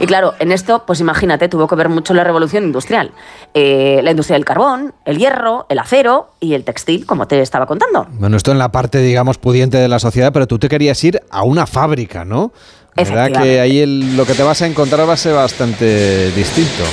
Y 0.00 0.06
claro, 0.06 0.34
en 0.38 0.52
esto, 0.52 0.84
pues 0.86 1.00
imagínate, 1.00 1.48
tuvo 1.48 1.66
que 1.68 1.74
ver 1.76 1.88
mucho 1.88 2.14
la 2.14 2.24
revolución 2.24 2.64
industrial. 2.64 3.12
Eh, 3.54 4.00
la 4.02 4.10
industria 4.10 4.34
del 4.36 4.44
carbón, 4.44 4.94
el 5.04 5.18
hierro, 5.18 5.66
el 5.68 5.78
acero 5.78 6.30
y 6.40 6.54
el 6.54 6.64
textil, 6.64 7.06
como 7.06 7.26
te 7.26 7.40
estaba 7.40 7.66
contando. 7.66 8.06
Bueno, 8.12 8.36
esto 8.36 8.52
en 8.52 8.58
la 8.58 8.70
parte, 8.70 8.98
digamos, 8.98 9.38
pudiente 9.38 9.78
de 9.78 9.88
la 9.88 9.98
sociedad, 9.98 10.32
pero 10.32 10.46
tú 10.46 10.58
te 10.58 10.68
querías 10.68 11.02
ir 11.04 11.20
a 11.30 11.42
una 11.42 11.66
fábrica, 11.66 12.24
¿no? 12.24 12.52
¿Verdad 12.96 13.28
que 13.42 13.60
ahí 13.60 13.78
el- 13.80 14.16
lo 14.16 14.26
que 14.26 14.34
te 14.34 14.42
vas 14.42 14.60
a 14.62 14.66
encontrar 14.66 15.08
va 15.08 15.12
a 15.14 15.16
ser 15.16 15.34
bastante 15.34 16.30
distinto? 16.32 16.84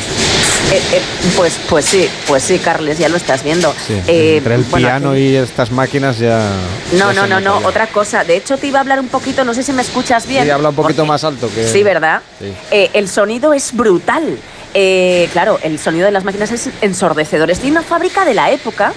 Eh, 0.72 0.82
eh, 0.94 1.02
pues, 1.38 1.58
pues 1.70 1.86
sí, 1.86 2.10
pues 2.28 2.44
sí, 2.44 2.60
Carles, 2.60 2.98
ya 2.98 3.08
lo 3.08 3.16
estás 3.16 3.42
viendo. 3.44 3.74
Sí, 3.88 3.94
Eh, 4.08 4.38
entre 4.38 4.56
el 4.56 4.64
bueno, 4.64 4.86
piano 4.88 5.12
aquí- 5.12 5.20
y 5.22 5.36
estas 5.38 5.72
máquinas 5.72 6.20
ya... 6.20 6.50
No, 6.94 7.14
ya 7.14 7.22
no, 7.22 7.28
no, 7.28 7.40
no, 7.40 7.62
ya. 7.62 7.68
otra 7.68 7.88
cosa. 7.88 8.26
De 8.26 8.36
hecho, 8.36 8.58
te 8.58 8.68
iba 8.68 8.80
a 8.80 8.82
hablar 8.82 9.00
un 9.00 9.08
poquito, 9.08 9.46
no 9.46 9.54
sé 9.54 9.64
si 9.64 9.72
me 9.72 9.82
escuchas 9.82 10.28
bien. 10.28 10.44
Sí, 10.44 10.50
habla 10.50 10.70
un 10.70 10.76
poquito 10.76 10.98
porque- 10.98 11.08
más 11.08 11.24
alto 11.24 11.50
que... 11.54 11.66
Sí, 11.68 11.84
¿verdad? 11.84 12.22
Sí. 12.40 12.54
Eh, 12.72 12.90
el 12.94 13.08
sonido 13.08 13.54
es 13.54 13.74
brutal. 13.74 14.38
Eh, 14.74 15.30
claro, 15.32 15.58
el 15.64 15.80
sonido 15.80 16.06
de 16.06 16.12
las 16.12 16.26
máquinas 16.26 16.52
es 16.52 16.70
ensordecedor. 16.82 17.50
Estoy 17.50 17.70
en 17.70 17.76
una 17.78 17.84
fábrica 17.84 18.26
de 18.26 18.34
la 18.34 18.52
época 18.52 18.94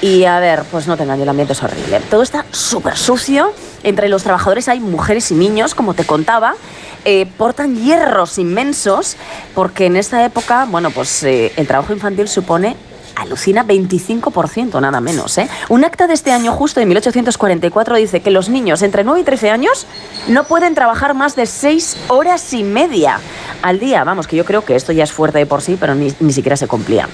y, 0.00 0.24
a 0.24 0.40
ver, 0.40 0.64
pues 0.70 0.88
no 0.88 0.96
te 0.96 1.04
engaño, 1.04 1.22
el 1.22 1.28
ambiente 1.28 1.52
es 1.52 1.62
horrible. 1.62 2.00
Todo 2.10 2.22
está 2.24 2.44
súper 2.50 2.96
sucio. 2.98 3.54
Entre 3.84 4.08
los 4.08 4.24
trabajadores 4.24 4.68
hay 4.68 4.80
mujeres 4.80 5.30
y 5.30 5.34
niños, 5.34 5.74
como 5.76 5.94
te 5.94 6.04
contaba. 6.04 6.54
Eh, 7.04 7.26
portan 7.36 7.76
hierros 7.76 8.38
inmensos 8.38 9.16
porque 9.54 9.86
en 9.86 9.96
esta 9.96 10.24
época, 10.24 10.66
bueno, 10.70 10.90
pues 10.90 11.24
eh, 11.24 11.52
el 11.56 11.66
trabajo 11.66 11.92
infantil 11.92 12.28
supone 12.28 12.76
Alucina 13.16 13.64
25%, 13.64 14.80
nada 14.80 15.00
menos. 15.00 15.36
¿eh? 15.38 15.48
Un 15.68 15.84
acta 15.84 16.06
de 16.06 16.14
este 16.14 16.32
año 16.32 16.52
justo 16.52 16.80
de 16.80 16.86
1844 16.86 17.96
dice 17.96 18.20
que 18.20 18.30
los 18.30 18.48
niños 18.48 18.82
entre 18.82 19.04
9 19.04 19.20
y 19.20 19.24
13 19.24 19.50
años 19.50 19.86
no 20.28 20.44
pueden 20.44 20.74
trabajar 20.74 21.14
más 21.14 21.36
de 21.36 21.46
6 21.46 21.96
horas 22.08 22.52
y 22.52 22.64
media 22.64 23.20
al 23.62 23.78
día. 23.78 24.04
Vamos, 24.04 24.26
que 24.26 24.36
yo 24.36 24.44
creo 24.44 24.64
que 24.64 24.76
esto 24.76 24.92
ya 24.92 25.04
es 25.04 25.12
fuerte 25.12 25.38
de 25.38 25.46
por 25.46 25.60
sí, 25.60 25.76
pero 25.78 25.94
ni, 25.94 26.12
ni 26.20 26.32
siquiera 26.32 26.56
se 26.56 26.66
cumplía. 26.66 27.08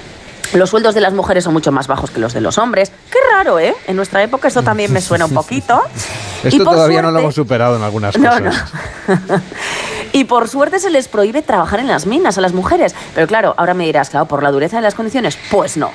Los 0.55 0.71
sueldos 0.71 0.95
de 0.95 1.01
las 1.01 1.13
mujeres 1.13 1.45
son 1.45 1.53
mucho 1.53 1.73
más 1.73 1.87
bajos 1.87 2.11
que 2.11 2.21
los 2.21 2.33
de 2.33 2.41
los 2.41 2.59
hombres. 2.59 2.91
Qué 3.11 3.19
raro, 3.33 3.59
¿eh? 3.59 3.75
En 3.87 3.97
nuestra 3.97 4.23
época 4.23 4.49
esto 4.49 4.63
también 4.63 4.93
me 4.93 5.01
suena 5.01 5.27
un 5.27 5.35
poquito. 5.35 5.83
Y 6.45 6.49
Esto 6.49 6.63
por 6.63 6.75
todavía 6.75 7.03
no 7.03 7.11
lo 7.11 7.19
hemos 7.19 7.35
superado 7.35 7.75
en 7.77 7.83
algunas 7.83 8.17
No, 8.17 8.31
cosas. 8.31 8.73
Y 10.13 10.23
por 10.25 10.49
suerte 10.49 10.79
se 10.79 10.89
les 10.89 11.09
prohíbe 11.09 11.43
trabajar 11.43 11.81
en 11.81 11.89
las 11.89 12.07
minas 12.07 12.39
a 12.39 12.41
las 12.41 12.53
mujeres. 12.53 12.95
Pero 13.15 13.27
claro, 13.27 13.55
ahora 13.57 13.75
me 13.75 13.85
dirás, 13.85 14.09
claro, 14.11 14.27
por 14.27 14.45
la 14.45 14.53
dureza 14.53 14.77
de 14.77 14.83
las 14.83 14.95
condiciones. 14.95 15.37
Pues 15.51 15.77
no. 15.77 15.91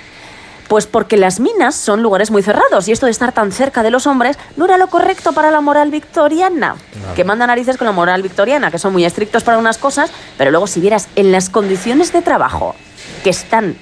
Pues 0.68 0.86
porque 0.86 1.16
las 1.18 1.40
minas 1.40 1.76
son 1.76 2.04
lugares 2.04 2.30
muy 2.30 2.44
cerrados 2.44 2.88
y 2.88 2.92
esto 2.92 3.06
de 3.06 3.12
estar 3.14 3.32
tan 3.32 3.54
cerca 3.54 3.84
de 3.84 3.90
los 3.92 4.06
hombres 4.06 4.38
no 4.58 4.66
era 4.66 4.78
lo 4.78 4.88
correcto 4.88 5.32
para 5.32 5.50
la 5.50 5.62
moral 5.62 5.92
victoriana. 5.92 6.76
Que 7.16 7.24
manda 7.24 7.48
narices 7.48 7.78
con 7.78 7.86
la 7.86 7.92
moral 7.94 8.22
victoriana, 8.22 8.70
que 8.70 8.80
son 8.80 8.92
muy 8.92 9.06
estrictos 9.06 9.44
para 9.44 9.58
unas 9.58 9.78
cosas, 9.78 10.12
pero 10.38 10.52
luego 10.52 10.68
si 10.68 10.82
vieras 10.82 11.08
en 11.16 11.32
las 11.32 11.50
condiciones 11.50 12.12
de 12.12 12.22
trabajo 12.22 12.76
que 13.24 13.30
están 13.30 13.78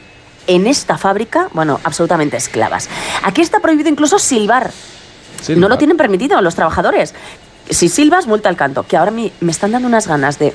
en 0.47 0.67
esta 0.67 0.97
fábrica, 0.97 1.47
bueno, 1.53 1.79
absolutamente 1.83 2.37
esclavas. 2.37 2.89
Aquí 3.23 3.41
está 3.41 3.59
prohibido 3.59 3.89
incluso 3.89 4.19
silbar. 4.19 4.71
No 5.55 5.67
lo 5.69 5.77
tienen 5.77 5.97
permitido 5.97 6.39
los 6.41 6.55
trabajadores. 6.55 7.13
Si 7.69 7.89
silbas, 7.89 8.27
multa 8.27 8.49
al 8.49 8.55
canto. 8.55 8.83
Que 8.83 8.97
ahora 8.97 9.11
me, 9.11 9.31
me 9.39 9.51
están 9.51 9.71
dando 9.71 9.87
unas 9.87 10.07
ganas 10.07 10.37
de, 10.39 10.53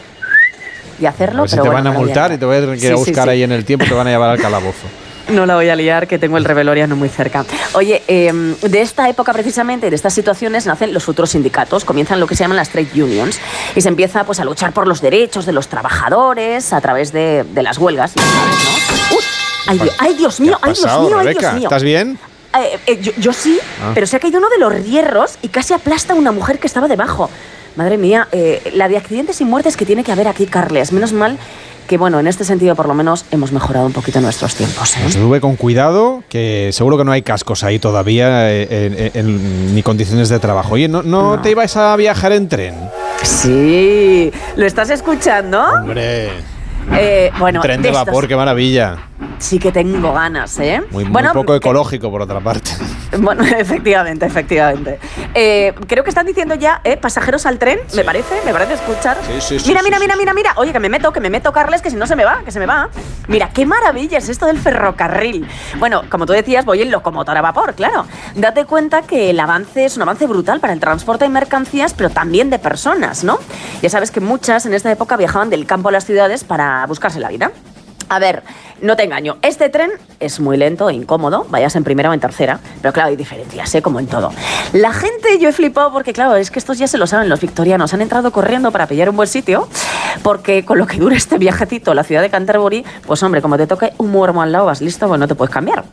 de 0.98 1.06
A 1.06 1.10
hacerlo, 1.10 1.42
ver 1.42 1.50
si 1.50 1.56
pero 1.56 1.64
te 1.64 1.68
bueno, 1.70 1.84
van 1.90 1.96
a 1.96 1.98
multar 1.98 2.32
y 2.32 2.38
te 2.38 2.44
voy 2.44 2.56
a 2.56 2.60
tener 2.60 2.78
que 2.78 2.86
a 2.86 2.90
Sí, 2.96 3.04
sí, 3.04 3.10
buscar 3.10 3.24
sí. 3.24 3.30
ahí 3.30 3.42
en 3.42 3.52
el 3.52 3.64
tiempo, 3.64 3.84
te 3.86 3.94
van 3.94 4.06
a 4.06 4.10
llevar 4.10 4.30
al 4.30 4.38
calabozo. 4.40 4.86
No 5.28 5.44
la 5.44 5.56
voy 5.56 5.68
a 5.68 5.74
liar, 5.74 6.06
que 6.06 6.20
tengo 6.20 6.36
el 6.38 6.44
reveloriano 6.44 6.94
muy 6.94 7.08
cerca. 7.08 7.44
Oye, 7.72 8.00
eh, 8.06 8.32
de 8.62 8.80
esta 8.80 9.08
época 9.08 9.32
precisamente, 9.32 9.90
de 9.90 9.96
estas 9.96 10.14
situaciones, 10.14 10.66
nacen 10.66 10.94
los 10.94 11.02
futuros 11.02 11.30
sindicatos, 11.30 11.84
comienzan 11.84 12.20
lo 12.20 12.28
que 12.28 12.36
se 12.36 12.44
llaman 12.44 12.56
las 12.56 12.68
trade 12.68 13.02
unions, 13.02 13.40
y 13.74 13.80
se 13.80 13.88
empieza 13.88 14.22
pues, 14.22 14.38
a 14.38 14.44
luchar 14.44 14.70
por 14.72 14.86
los 14.86 15.00
derechos 15.00 15.44
de 15.44 15.50
los 15.50 15.66
trabajadores 15.66 16.72
a 16.72 16.80
través 16.80 17.10
de, 17.10 17.42
de 17.42 17.62
las 17.64 17.76
huelgas. 17.78 18.14
¿no? 18.14 18.22
Uy, 19.16 19.24
ay, 19.66 19.78
Dios, 19.78 19.94
ay, 19.98 20.14
Dios 20.14 20.40
mío, 20.40 20.58
ay, 20.62 20.72
Dios 20.74 21.00
mío, 21.00 21.18
ay? 21.18 21.34
Dios 21.38 21.52
mío. 21.54 21.62
¿Estás 21.64 21.82
bien? 21.82 22.18
Eh, 22.58 22.78
eh, 22.86 22.98
yo, 23.02 23.12
yo 23.18 23.32
sí, 23.32 23.58
Ah. 23.82 23.92
pero 23.94 24.06
se 24.06 24.16
ha 24.16 24.20
caído 24.20 24.38
uno 24.38 24.48
de 24.48 24.58
los 24.58 24.84
hierros 24.86 25.38
y 25.42 25.48
casi 25.48 25.74
aplasta 25.74 26.12
a 26.14 26.16
una 26.16 26.32
mujer 26.32 26.58
que 26.58 26.66
estaba 26.66 26.88
debajo. 26.88 27.28
Madre 27.76 27.98
mía, 27.98 28.28
eh, 28.32 28.72
la 28.74 28.88
de 28.88 28.96
accidentes 28.96 29.40
y 29.42 29.44
muertes 29.44 29.76
que 29.76 29.84
tiene 29.84 30.02
que 30.02 30.10
haber 30.12 30.28
aquí, 30.28 30.46
Carles. 30.46 30.92
Menos 30.92 31.12
mal 31.12 31.36
que, 31.86 31.98
bueno, 31.98 32.18
en 32.18 32.26
este 32.26 32.44
sentido 32.44 32.74
por 32.74 32.88
lo 32.88 32.94
menos 32.94 33.26
hemos 33.30 33.52
mejorado 33.52 33.84
un 33.86 33.92
poquito 33.92 34.20
nuestros 34.22 34.54
tiempos. 34.54 34.96
¿eh? 34.96 35.12
Sube 35.12 35.40
con 35.42 35.56
cuidado, 35.56 36.24
que 36.30 36.70
seguro 36.72 36.96
que 36.96 37.04
no 37.04 37.12
hay 37.12 37.20
cascos 37.22 37.62
ahí 37.62 37.78
todavía 37.78 38.50
eh, 38.50 39.10
en- 39.14 39.26
en- 39.28 39.74
ni 39.74 39.82
condiciones 39.82 40.30
de 40.30 40.38
trabajo. 40.38 40.74
Oye, 40.74 40.88
¿no, 40.88 41.02
no, 41.02 41.40
te 41.42 41.50
ibas 41.50 41.76
a 41.76 41.94
viajar 41.96 42.32
en 42.32 42.48
tren? 42.48 42.74
Sí, 43.22 44.32
¿lo 44.56 44.64
estás 44.66 44.88
escuchando? 44.90 45.62
Hombre, 45.62 46.30
Eh, 46.92 47.30
bueno, 47.38 47.60
tren 47.60 47.82
de 47.82 47.90
vapor, 47.90 48.28
qué 48.28 48.36
maravilla. 48.36 48.96
sí 49.38 49.58
que 49.58 49.72
tengo 49.72 50.12
ganas, 50.12 50.58
¿eh? 50.60 50.82
Muy, 50.90 51.04
muy 51.04 51.22
poco 51.32 51.54
ecológico, 51.54 52.10
por 52.10 52.22
otra 52.22 52.40
parte. 52.40 52.70
Bueno, 53.18 53.44
efectivamente, 53.44 54.26
efectivamente. 54.26 54.98
Eh, 55.32 55.72
creo 55.86 56.02
que 56.04 56.10
están 56.10 56.26
diciendo 56.26 56.54
ya, 56.56 56.80
¿eh? 56.84 56.96
Pasajeros 56.98 57.46
al 57.46 57.58
tren, 57.58 57.78
me 57.94 58.04
parece, 58.04 58.34
me 58.44 58.52
parece 58.52 58.74
escuchar. 58.74 59.16
Sí, 59.24 59.40
sí, 59.40 59.58
sí, 59.60 59.68
mira, 59.68 59.80
sí, 59.80 59.84
mira, 59.86 59.98
mira, 60.00 60.16
mira, 60.16 60.34
mira. 60.34 60.52
Oye, 60.56 60.72
que 60.72 60.80
me 60.80 60.88
meto, 60.88 61.12
que 61.12 61.20
me 61.20 61.30
meto, 61.30 61.50
Carles, 61.52 61.80
que 61.80 61.88
si 61.88 61.96
no 61.96 62.06
se 62.06 62.16
me 62.16 62.24
va, 62.24 62.42
que 62.44 62.50
se 62.50 62.58
me 62.58 62.66
va. 62.66 62.90
Mira, 63.28 63.50
qué 63.50 63.64
maravilla 63.64 64.18
es 64.18 64.28
esto 64.28 64.46
del 64.46 64.58
ferrocarril. 64.58 65.48
Bueno, 65.78 66.02
como 66.10 66.26
tú 66.26 66.32
decías, 66.32 66.64
voy 66.64 66.82
en 66.82 66.90
locomotora 66.90 67.38
a 67.38 67.42
vapor, 67.42 67.74
claro. 67.74 68.06
Date 68.34 68.66
cuenta 68.66 69.02
que 69.02 69.30
el 69.30 69.40
avance 69.40 69.84
es 69.86 69.96
un 69.96 70.02
avance 70.02 70.26
brutal 70.26 70.60
para 70.60 70.72
el 70.74 70.80
transporte 70.80 71.24
de 71.24 71.30
mercancías, 71.30 71.94
pero 71.94 72.10
también 72.10 72.50
de 72.50 72.58
personas, 72.58 73.24
¿no? 73.24 73.38
Ya 73.82 73.88
sabes 73.88 74.10
que 74.10 74.20
muchas 74.20 74.66
en 74.66 74.74
esta 74.74 74.90
época 74.90 75.16
viajaban 75.16 75.48
del 75.48 75.64
campo 75.64 75.88
a 75.88 75.92
las 75.92 76.04
ciudades 76.04 76.44
para 76.44 76.75
buscarse 76.84 77.20
la 77.20 77.28
vida. 77.28 77.52
A 78.08 78.18
ver, 78.18 78.42
no 78.80 78.96
te 78.96 79.04
engaño, 79.04 79.36
este 79.42 79.68
tren 79.68 79.90
es 80.20 80.40
muy 80.40 80.56
lento 80.56 80.88
e 80.90 80.94
incómodo, 80.94 81.46
vayas 81.48 81.76
en 81.76 81.84
primera 81.84 82.10
o 82.10 82.14
en 82.14 82.20
tercera, 82.20 82.60
pero 82.80 82.92
claro, 82.92 83.10
hay 83.10 83.16
diferencias, 83.16 83.74
¿eh? 83.74 83.82
como 83.82 84.00
en 84.00 84.06
todo. 84.06 84.32
La 84.72 84.92
gente, 84.92 85.38
yo 85.38 85.48
he 85.48 85.52
flipado 85.52 85.92
porque, 85.92 86.12
claro, 86.12 86.36
es 86.36 86.50
que 86.50 86.58
estos 86.58 86.78
ya 86.78 86.86
se 86.86 86.98
lo 86.98 87.06
saben 87.06 87.28
los 87.28 87.40
victorianos, 87.40 87.94
han 87.94 88.02
entrado 88.02 88.30
corriendo 88.30 88.70
para 88.70 88.86
pillar 88.86 89.08
un 89.10 89.16
buen 89.16 89.28
sitio, 89.28 89.68
porque 90.22 90.64
con 90.64 90.78
lo 90.78 90.86
que 90.86 90.98
dura 90.98 91.16
este 91.16 91.38
viajecito 91.38 91.90
a 91.90 91.94
la 91.94 92.04
ciudad 92.04 92.22
de 92.22 92.30
Canterbury, 92.30 92.84
pues 93.06 93.22
hombre, 93.22 93.42
como 93.42 93.56
te 93.56 93.66
toque 93.66 93.92
un 93.98 94.10
muermo 94.10 94.42
al 94.42 94.52
lado, 94.52 94.66
vas 94.66 94.80
listo, 94.80 95.08
pues 95.08 95.20
no 95.20 95.28
te 95.28 95.34
puedes 95.34 95.52
cambiar. 95.52 95.84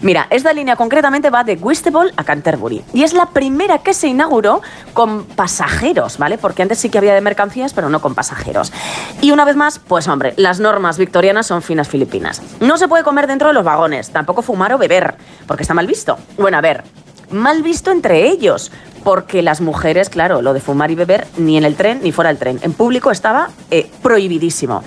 Mira, 0.00 0.26
esta 0.30 0.52
línea 0.52 0.76
concretamente 0.76 1.30
va 1.30 1.44
de 1.44 1.54
Whitstable 1.54 2.12
a 2.16 2.24
Canterbury 2.24 2.84
y 2.92 3.02
es 3.02 3.12
la 3.12 3.26
primera 3.26 3.78
que 3.78 3.94
se 3.94 4.08
inauguró 4.08 4.62
con 4.92 5.24
pasajeros, 5.24 6.18
¿vale? 6.18 6.38
Porque 6.38 6.62
antes 6.62 6.78
sí 6.78 6.88
que 6.88 6.98
había 6.98 7.14
de 7.14 7.20
mercancías, 7.20 7.72
pero 7.72 7.88
no 7.88 8.00
con 8.00 8.14
pasajeros. 8.14 8.72
Y 9.20 9.32
una 9.32 9.44
vez 9.44 9.56
más, 9.56 9.78
pues 9.80 10.06
hombre, 10.08 10.34
las 10.36 10.60
normas 10.60 10.98
victorianas 10.98 11.46
son 11.46 11.62
finas 11.62 11.88
filipinas. 11.88 12.17
No 12.60 12.76
se 12.76 12.88
puede 12.88 13.04
comer 13.04 13.26
dentro 13.26 13.48
de 13.48 13.54
los 13.54 13.64
vagones, 13.64 14.10
tampoco 14.10 14.42
fumar 14.42 14.72
o 14.72 14.78
beber, 14.78 15.16
porque 15.46 15.62
está 15.62 15.74
mal 15.74 15.86
visto. 15.86 16.18
Bueno, 16.36 16.58
a 16.58 16.60
ver, 16.60 16.84
mal 17.30 17.62
visto 17.62 17.90
entre 17.90 18.28
ellos, 18.28 18.72
porque 19.04 19.42
las 19.42 19.60
mujeres, 19.60 20.08
claro, 20.10 20.42
lo 20.42 20.52
de 20.52 20.60
fumar 20.60 20.90
y 20.90 20.94
beber 20.94 21.26
ni 21.36 21.56
en 21.56 21.64
el 21.64 21.76
tren 21.76 22.00
ni 22.02 22.12
fuera 22.12 22.28
del 22.28 22.38
tren. 22.38 22.58
En 22.62 22.72
público 22.72 23.10
estaba 23.10 23.50
eh, 23.70 23.90
prohibidísimo. 24.02 24.82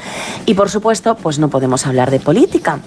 Y 0.45 0.53
por 0.53 0.70
supuesto, 0.70 1.16
pues 1.16 1.40
no 1.40 1.49
podemos 1.49 1.88
hablar 1.88 2.12
de 2.12 2.20
política. 2.20 2.80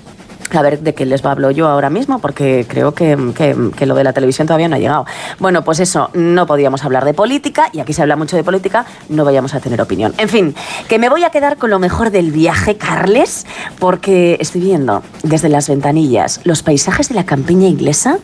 A 0.55 0.63
ver 0.63 0.81
de 0.81 0.95
qué 0.95 1.05
les 1.05 1.25
hablo 1.25 1.51
yo 1.51 1.67
ahora 1.69 1.91
mismo, 1.91 2.21
porque 2.21 2.65
creo 2.69 2.95
que, 2.95 3.17
que- 3.35 3.71
que 3.77 3.87
lo 3.87 3.95
de 3.95 4.05
la 4.05 4.13
televisión 4.13 4.47
todavía 4.47 4.69
no 4.69 4.77
ha 4.77 4.79
llegado. 4.79 5.05
Bueno, 5.41 5.65
pues 5.65 5.81
eso, 5.81 6.11
no 6.15 6.47
podíamos 6.47 6.85
hablar 6.85 7.05
de 7.05 7.13
política, 7.15 7.69
y 7.73 7.81
aquí 7.81 7.93
se 7.93 8.03
habla 8.03 8.15
mucho 8.17 8.37
de 8.37 8.45
política, 8.45 8.87
no 9.09 9.25
vayamos 9.25 9.55
a 9.55 9.61
tener 9.61 9.81
opinión. 9.81 10.15
En 10.19 10.29
fin, 10.29 10.55
que 10.89 10.99
me 10.99 11.09
voy 11.09 11.25
a 11.25 11.31
quedar 11.31 11.57
con 11.57 11.71
lo 11.71 11.79
mejor 11.79 12.11
del 12.11 12.31
viaje, 12.31 12.77
Carles, 12.77 13.47
porque 13.79 14.37
estoy 14.41 14.61
viendo 14.61 15.03
desde 15.23 15.49
las 15.49 15.69
ventanillas 15.69 16.41
los 16.45 16.63
paisajes 16.63 17.09
de 17.09 17.15
la 17.17 17.25
campiña 17.25 17.67
inglesa 17.69 18.19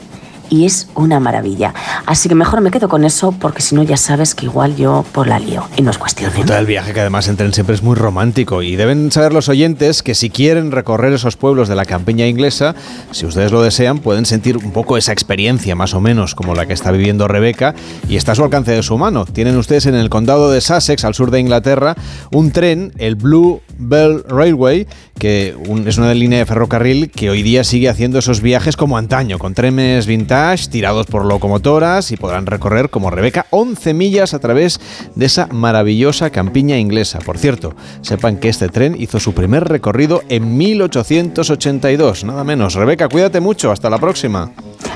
y 0.50 0.66
es 0.66 0.88
una 0.94 1.20
maravilla. 1.20 1.72
Así 2.04 2.28
que 2.28 2.34
mejor 2.34 2.60
me 2.60 2.70
quedo 2.70 2.88
con 2.88 3.04
eso, 3.04 3.32
porque 3.32 3.62
si 3.62 3.74
no 3.74 3.82
ya 3.82 3.96
sabes 3.96 4.34
que 4.34 4.46
igual 4.46 4.76
yo 4.76 5.04
por 5.12 5.28
la 5.28 5.38
lío 5.38 5.66
y 5.76 5.82
no 5.82 5.90
es 5.90 5.98
cuestión. 5.98 6.30
Disfruta 6.30 6.56
del 6.56 6.66
viaje, 6.66 6.92
que 6.92 7.00
además 7.00 7.28
en 7.28 7.36
tren 7.36 7.54
siempre 7.54 7.74
es 7.74 7.82
muy 7.82 7.94
romántico. 7.94 8.62
Y 8.62 8.76
deben 8.76 9.10
saber 9.12 9.32
los 9.32 9.48
oyentes 9.48 10.02
que 10.02 10.14
si 10.14 10.28
quieren 10.28 10.72
recorrer 10.72 11.12
esos 11.12 11.36
pueblos 11.36 11.68
de 11.68 11.76
la 11.76 11.84
campiña 11.84 12.26
inglesa, 12.26 12.74
si 13.12 13.24
ustedes 13.24 13.52
lo 13.52 13.62
desean, 13.62 14.00
pueden 14.00 14.26
sentir 14.26 14.56
un 14.56 14.72
poco 14.72 14.96
esa 14.96 15.12
experiencia, 15.12 15.74
más 15.74 15.94
o 15.94 16.00
menos, 16.00 16.34
como 16.34 16.54
la 16.54 16.66
que 16.66 16.72
está 16.72 16.90
viviendo 16.90 17.28
Rebeca, 17.28 17.74
y 18.08 18.16
está 18.16 18.32
a 18.32 18.34
su 18.34 18.44
alcance 18.44 18.72
de 18.72 18.82
su 18.82 18.98
mano. 18.98 19.24
Tienen 19.24 19.56
ustedes 19.56 19.86
en 19.86 19.94
el 19.94 20.10
condado 20.10 20.50
de 20.50 20.60
Sussex, 20.60 21.04
al 21.04 21.14
sur 21.14 21.30
de 21.30 21.40
Inglaterra, 21.40 21.94
un 22.32 22.50
tren, 22.50 22.92
el 22.98 23.14
Blue 23.14 23.62
Bell 23.78 24.24
Railway, 24.28 24.88
que 25.18 25.54
es 25.86 25.98
una 25.98 26.12
línea 26.12 26.40
de 26.40 26.46
ferrocarril 26.46 27.10
que 27.10 27.30
hoy 27.30 27.42
día 27.42 27.62
sigue 27.62 27.88
haciendo 27.88 28.18
esos 28.18 28.40
viajes 28.40 28.76
como 28.76 28.98
antaño, 28.98 29.38
con 29.38 29.54
trenes 29.54 30.06
vintage 30.06 30.39
tirados 30.70 31.06
por 31.06 31.26
locomotoras 31.26 32.12
y 32.12 32.16
podrán 32.16 32.46
recorrer, 32.46 32.88
como 32.88 33.10
Rebeca, 33.10 33.44
11 33.50 33.92
millas 33.92 34.32
a 34.32 34.38
través 34.38 34.80
de 35.14 35.26
esa 35.26 35.46
maravillosa 35.48 36.30
campiña 36.30 36.78
inglesa. 36.78 37.18
Por 37.18 37.36
cierto, 37.36 37.74
sepan 38.00 38.38
que 38.38 38.48
este 38.48 38.68
tren 38.68 38.96
hizo 38.98 39.20
su 39.20 39.34
primer 39.34 39.64
recorrido 39.68 40.22
en 40.30 40.56
1882, 40.56 42.24
nada 42.24 42.42
menos. 42.42 42.74
Rebeca, 42.74 43.08
cuídate 43.08 43.40
mucho, 43.40 43.70
hasta 43.70 43.90
la 43.90 43.98
próxima. 43.98 44.50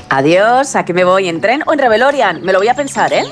Adiós, 0.09 0.75
¿a 0.75 0.83
qué 0.83 0.93
me 0.93 1.03
voy? 1.03 1.29
¿En 1.29 1.41
tren 1.41 1.61
o 1.67 1.73
en 1.73 1.79
Revelorian? 1.79 2.41
Me 2.41 2.51
lo 2.51 2.57
voy 2.57 2.67
a 2.67 2.73
pensar, 2.73 3.13
¿eh? 3.13 3.23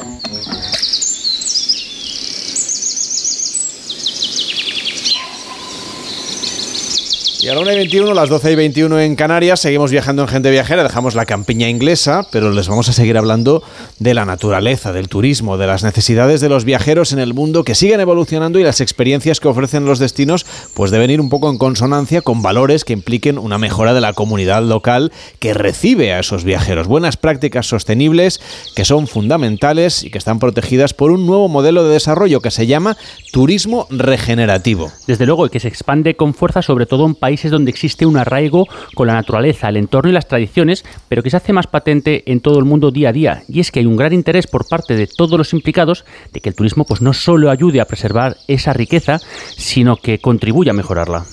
Y 7.43 7.49
a 7.49 7.55
la 7.55 7.59
1 7.59 7.73
y 7.73 7.75
21, 7.75 8.13
las 8.13 8.29
12 8.29 8.53
y 8.53 8.55
21 8.55 9.01
en 9.01 9.17
Canarias, 9.17 9.59
seguimos 9.59 9.91
viajando 9.91 10.21
en 10.21 10.29
Gente 10.29 10.49
Viajera, 10.49 10.81
dejamos 10.81 11.13
la 11.13 11.25
campiña 11.25 11.67
inglesa, 11.67 12.25
pero 12.31 12.51
les 12.51 12.69
vamos 12.69 12.87
a 12.87 12.93
seguir 12.93 13.17
hablando 13.17 13.61
de 14.03 14.13
la 14.13 14.25
naturaleza, 14.25 14.91
del 14.91 15.07
turismo, 15.07 15.57
de 15.57 15.65
las 15.65 15.81
necesidades 15.81 16.41
de 16.41 16.49
los 16.49 16.65
viajeros 16.65 17.13
en 17.13 17.19
el 17.19 17.33
mundo 17.33 17.63
que 17.63 17.73
siguen 17.73 18.01
evolucionando 18.01 18.59
y 18.59 18.63
las 18.63 18.81
experiencias 18.81 19.39
que 19.39 19.47
ofrecen 19.47 19.85
los 19.85 19.97
destinos 19.97 20.45
pues 20.73 20.91
deben 20.91 21.09
ir 21.09 21.21
un 21.21 21.29
poco 21.29 21.49
en 21.49 21.57
consonancia 21.57 22.21
con 22.21 22.41
valores 22.41 22.83
que 22.83 22.91
impliquen 22.91 23.37
una 23.37 23.57
mejora 23.57 23.93
de 23.93 24.01
la 24.01 24.11
comunidad 24.11 24.61
local 24.61 25.13
que 25.39 25.53
recibe 25.53 26.11
a 26.11 26.19
esos 26.19 26.43
viajeros. 26.43 26.87
Buenas 26.87 27.15
prácticas 27.15 27.65
sostenibles 27.65 28.41
que 28.75 28.83
son 28.83 29.07
fundamentales 29.07 30.03
y 30.03 30.11
que 30.11 30.17
están 30.17 30.37
protegidas 30.37 30.93
por 30.93 31.11
un 31.11 31.25
nuevo 31.25 31.47
modelo 31.47 31.85
de 31.85 31.93
desarrollo 31.93 32.41
que 32.41 32.51
se 32.51 32.67
llama 32.67 32.97
turismo 33.31 33.87
regenerativo. 33.89 34.91
Desde 35.07 35.25
luego, 35.25 35.45
y 35.45 35.49
que 35.49 35.61
se 35.61 35.69
expande 35.69 36.15
con 36.15 36.33
fuerza, 36.33 36.61
sobre 36.61 36.87
todo 36.87 37.05
en 37.05 37.15
países 37.15 37.51
donde 37.51 37.71
existe 37.71 38.05
un 38.05 38.17
arraigo 38.17 38.67
con 38.95 39.07
la 39.07 39.13
naturaleza, 39.13 39.69
el 39.69 39.77
entorno 39.77 40.09
y 40.09 40.13
las 40.13 40.27
tradiciones, 40.27 40.83
pero 41.07 41.23
que 41.23 41.29
se 41.29 41.37
hace 41.37 41.53
más 41.53 41.67
patente 41.67 42.29
en 42.29 42.41
todo 42.41 42.59
el 42.59 42.65
mundo 42.65 42.91
día 42.91 43.09
a 43.09 43.13
día. 43.13 43.43
Y 43.47 43.61
es 43.61 43.71
que 43.71 43.79
hay 43.79 43.92
gran 43.95 44.13
interés 44.13 44.47
por 44.47 44.67
parte 44.67 44.95
de 44.95 45.07
todos 45.07 45.37
los 45.37 45.53
implicados 45.53 46.05
de 46.31 46.41
que 46.41 46.49
el 46.49 46.55
turismo 46.55 46.85
pues, 46.85 47.01
no 47.01 47.13
solo 47.13 47.49
ayude 47.49 47.81
a 47.81 47.85
preservar 47.85 48.37
esa 48.47 48.73
riqueza, 48.73 49.19
sino 49.57 49.97
que 49.97 50.19
contribuya 50.19 50.71
a 50.71 50.75
mejorarla. 50.75 51.25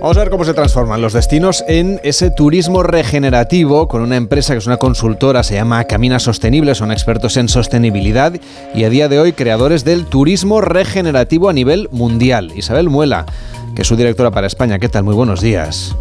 Vamos 0.00 0.16
a 0.16 0.20
ver 0.20 0.30
cómo 0.30 0.46
se 0.46 0.54
transforman 0.54 1.02
los 1.02 1.12
destinos 1.12 1.62
en 1.68 2.00
ese 2.02 2.30
turismo 2.30 2.82
regenerativo 2.82 3.86
con 3.86 4.00
una 4.00 4.16
empresa 4.16 4.54
que 4.54 4.58
es 4.58 4.66
una 4.66 4.78
consultora, 4.78 5.42
se 5.42 5.56
llama 5.56 5.84
Camina 5.84 6.18
Sostenible, 6.18 6.74
son 6.74 6.90
expertos 6.90 7.36
en 7.36 7.50
sostenibilidad 7.50 8.32
y 8.74 8.84
a 8.84 8.88
día 8.88 9.10
de 9.10 9.20
hoy 9.20 9.34
creadores 9.34 9.84
del 9.84 10.06
turismo 10.06 10.62
regenerativo 10.62 11.50
a 11.50 11.52
nivel 11.52 11.90
mundial. 11.92 12.50
Isabel 12.56 12.88
Muela, 12.88 13.26
que 13.74 13.82
es 13.82 13.88
su 13.88 13.96
directora 13.96 14.30
para 14.30 14.46
España. 14.46 14.78
¿Qué 14.78 14.88
tal? 14.88 15.04
Muy 15.04 15.14
buenos 15.14 15.40
días. 15.40 15.96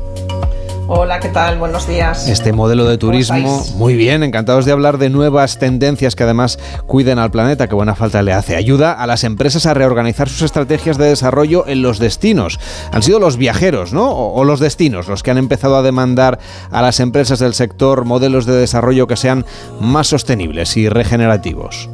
Hola, 0.91 1.19
¿qué 1.19 1.29
tal? 1.29 1.59
Buenos 1.59 1.87
días. 1.87 2.27
Este 2.27 2.51
modelo 2.51 2.85
de 2.85 2.97
turismo, 2.97 3.63
muy 3.75 3.93
bien, 3.93 4.23
encantados 4.23 4.65
de 4.65 4.71
hablar 4.71 4.97
de 4.97 5.11
nuevas 5.11 5.59
tendencias 5.59 6.15
que 6.15 6.23
además 6.23 6.57
cuiden 6.87 7.19
al 7.19 7.29
planeta, 7.29 7.67
que 7.67 7.75
buena 7.75 7.93
falta 7.93 8.23
le 8.23 8.33
hace. 8.33 8.55
Ayuda 8.55 8.93
a 8.93 9.05
las 9.05 9.23
empresas 9.23 9.67
a 9.67 9.75
reorganizar 9.75 10.29
sus 10.29 10.41
estrategias 10.41 10.97
de 10.97 11.05
desarrollo 11.05 11.67
en 11.67 11.83
los 11.83 11.99
destinos. 11.99 12.59
Han 12.91 13.03
sido 13.03 13.19
los 13.19 13.37
viajeros, 13.37 13.93
¿no? 13.93 14.09
O, 14.09 14.33
o 14.33 14.43
los 14.45 14.59
destinos 14.59 15.07
los 15.07 15.21
que 15.21 15.29
han 15.29 15.37
empezado 15.37 15.77
a 15.77 15.83
demandar 15.83 16.39
a 16.71 16.81
las 16.81 16.99
empresas 16.99 17.37
del 17.37 17.53
sector 17.53 18.03
modelos 18.05 18.47
de 18.47 18.53
desarrollo 18.53 19.05
que 19.05 19.15
sean 19.15 19.45
más 19.79 20.07
sostenibles 20.07 20.75
y 20.75 20.89
regenerativos. 20.89 21.87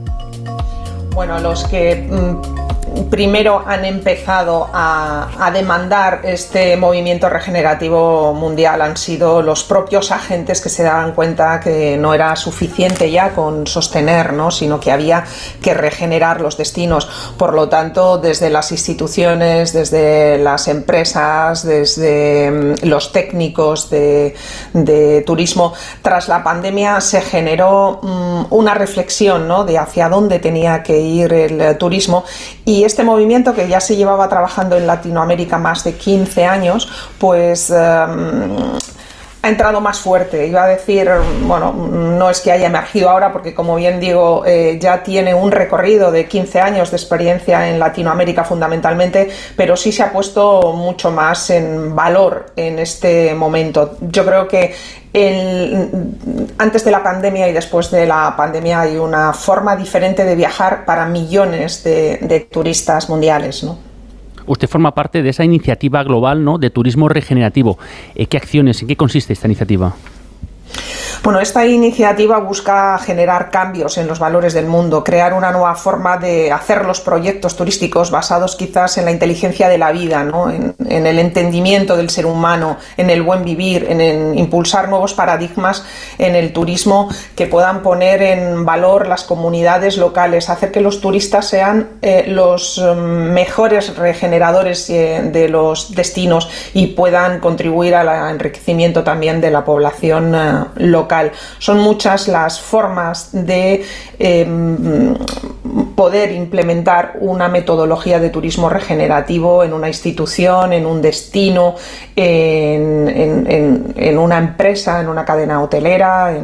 Bueno, 1.14 1.38
los 1.40 1.66
que 1.66 2.08
mm, 2.10 2.85
primero 3.10 3.64
han 3.66 3.86
empezado 3.86 4.70
a, 4.74 5.52
demandar 5.54 6.22
este 6.24 6.76
movimiento 6.76 7.30
regenerativo 7.30 8.34
mundial 8.34 8.82
han 8.82 8.98
sido 8.98 9.42
los 9.42 9.64
propios 9.64 10.12
agentes 10.12 10.60
que 10.60 10.70
se 10.70 10.84
daban 10.84 11.14
cuenta 11.14 11.60
que 11.60 11.98
no 11.98 12.14
era 12.14 12.36
suficiente 12.36 13.10
ya 13.10 13.30
con 13.34 13.68
sostener, 13.68 14.34
¿no? 14.34 14.52
sino 14.52 14.80
que 14.80 14.92
había 14.92 15.24
que 15.62 15.74
regenerar 15.74 16.42
los 16.42 16.58
destinos. 16.58 17.08
Por 17.38 17.54
lo 17.54 17.70
tanto, 17.70 18.18
desde 18.18 18.50
las 18.50 18.72
instituciones, 18.72 19.72
desde 19.72 20.38
las 20.40 20.68
empresas, 20.68 21.64
desde 21.64 22.52
mm, 22.52 22.88
los 22.88 23.12
técnicos 23.12 23.90
de, 23.90 24.36
turismo, 25.26 25.74
tras 26.02 26.28
la 26.28 26.44
pandemia 26.44 27.00
se 27.02 27.22
generó 27.22 28.00
mm, 28.02 28.46
una 28.50 28.74
reflexión 28.74 29.48
¿no? 29.48 29.64
de 29.64 29.78
hacia 29.78 30.10
dónde 30.10 30.40
tenía 30.40 30.84
que 30.84 31.00
ir 31.00 31.32
el 31.32 31.78
turismo 31.78 32.26
y 32.66 32.84
este 32.86 33.03
movimiento 33.03 33.53
que 33.53 33.68
ya 33.68 33.80
se 33.80 33.95
llevaba 33.95 34.28
trabajando 34.30 34.76
en 34.78 34.88
Latinoamérica 34.88 35.57
más 35.57 35.84
de 35.84 35.94
15 35.94 36.45
años, 36.45 36.90
pues 37.20 37.70
em, 37.70 38.78
ha 39.45 39.49
entrado 39.49 39.80
más 39.80 39.99
fuerte. 39.99 40.48
Iba 40.48 40.64
a 40.64 40.68
decir, 40.68 41.07
bueno, 41.44 41.72
no 41.72 42.32
es 42.32 42.41
que 42.41 42.52
haya 42.52 42.66
emergido 42.66 43.12
ahora, 43.12 43.32
porque 43.32 43.53
como 43.53 43.76
bien 43.76 43.99
digo, 43.99 44.44
eh, 44.44 44.80
ya 44.82 45.03
tiene 45.03 45.36
un 45.36 45.52
recorrido 45.52 46.12
de 46.12 46.28
15 46.28 46.60
años 46.60 46.90
de 46.90 46.98
experiencia 46.98 47.70
en 47.70 47.80
Latinoamérica 47.80 48.44
fundamentalmente, 48.44 49.30
pero 49.56 49.78
sí 49.78 49.91
se 49.91 50.02
ha 50.02 50.12
puesto 50.12 50.74
mucho 50.74 51.12
más 51.12 51.52
en 51.52 51.95
valor 51.95 52.48
en 52.56 52.80
este 52.80 53.36
momento. 53.36 53.98
Yo 54.02 54.26
creo 54.26 54.48
que 54.48 54.74
antes 56.58 56.84
de 56.84 56.92
la 56.92 57.02
pandemia 57.02 57.48
y 57.48 57.54
después 57.54 57.90
de 57.90 58.06
la 58.06 58.34
pandemia 58.36 58.82
hay 58.82 58.98
una 58.98 59.32
forma 59.34 59.76
diferente 59.76 60.26
de 60.26 60.36
viajar 60.36 60.86
para 60.86 61.06
millones 61.06 61.84
de, 61.84 62.48
turistas 62.52 63.10
mundiales. 63.10 63.64
¿no? 63.64 63.78
Usted 64.46 64.68
forma 64.68 64.94
parte 64.94 65.24
de 65.24 65.30
esa 65.30 65.44
iniciativa 65.44 66.04
global 66.04 66.44
¿no? 66.44 66.58
de 66.58 66.70
turismo 66.70 67.08
regenerativo. 67.08 67.78
Eh, 68.14 68.26
¿Qué 68.28 68.38
acciones, 68.38 68.82
en 68.82 68.90
qué 68.90 68.98
consiste 68.98 69.32
esta 69.34 69.48
iniciativa? 69.48 69.96
Bueno, 71.24 71.40
esta 71.40 71.66
iniciativa 71.66 72.40
busca 72.40 72.98
generar 73.00 73.50
cambios 73.50 73.98
en 73.98 74.08
los 74.08 74.20
valores 74.20 74.54
del 74.54 74.68
mundo, 74.68 75.04
crear 75.04 75.34
una 75.34 75.52
nueva 75.52 75.76
forma 75.76 76.18
de 76.18 76.52
hacer 76.52 76.86
los 76.86 77.02
proyectos 77.02 77.56
turísticos 77.56 78.12
basados 78.12 78.56
quizás 78.56 78.98
en 78.98 79.06
la 79.06 79.12
inteligencia 79.12 79.68
de 79.70 79.78
la 79.78 79.92
vida, 79.92 80.22
en, 80.22 81.08
el 81.08 81.20
entendimiento 81.20 81.98
del 81.98 82.10
ser 82.10 82.26
humano, 82.26 82.78
en 82.98 83.10
el 83.10 83.22
buen 83.22 83.44
vivir, 83.44 83.88
en, 83.90 84.38
impulsar 84.38 84.90
nuevos 84.90 85.14
paradigmas 85.14 85.84
en 86.18 86.36
el 86.36 86.54
turismo 86.54 87.10
que 87.36 87.48
puedan 87.48 87.82
poner 87.82 88.22
en 88.22 88.66
valor 88.66 89.08
las 89.08 89.24
comunidades 89.24 89.98
locales, 89.98 90.50
hacer 90.50 90.72
que 90.72 90.82
los 90.82 91.02
turistas 91.02 91.48
sean 91.48 91.90
eh, 92.02 92.26
los 92.28 92.78
mm, 92.78 93.32
mejores 93.32 93.96
regeneradores 93.96 94.90
eh, 94.90 95.22
de 95.32 95.50
los 95.50 95.94
destinos 95.96 96.50
y 96.74 96.88
puedan 96.88 97.40
contribuir 97.40 97.96
al 97.96 98.32
enriquecimiento 98.32 99.04
también 99.04 99.42
de 99.42 99.52
la 99.52 99.64
población 99.64 100.36
eh, 100.36 100.66
local. 100.76 101.05
Son 101.60 101.80
muchas 101.80 102.27
las 102.27 102.60
formas 102.60 103.30
de 103.32 103.86
em, 104.19 105.15
poder 105.95 106.32
implementar 106.32 107.14
una 107.19 107.48
metodología 107.48 108.19
de 108.19 108.30
turismo 108.30 108.69
regenerativo 108.69 109.64
en 109.64 109.73
una 109.73 109.88
institución, 109.88 110.73
en 110.73 110.86
un 110.86 111.02
destino, 111.02 111.76
en, 112.15 114.18
una 114.18 114.38
empresa, 114.38 115.02
en 115.02 115.10
una 115.10 115.26
cadena 115.26 115.61
hotelera, 115.61 116.36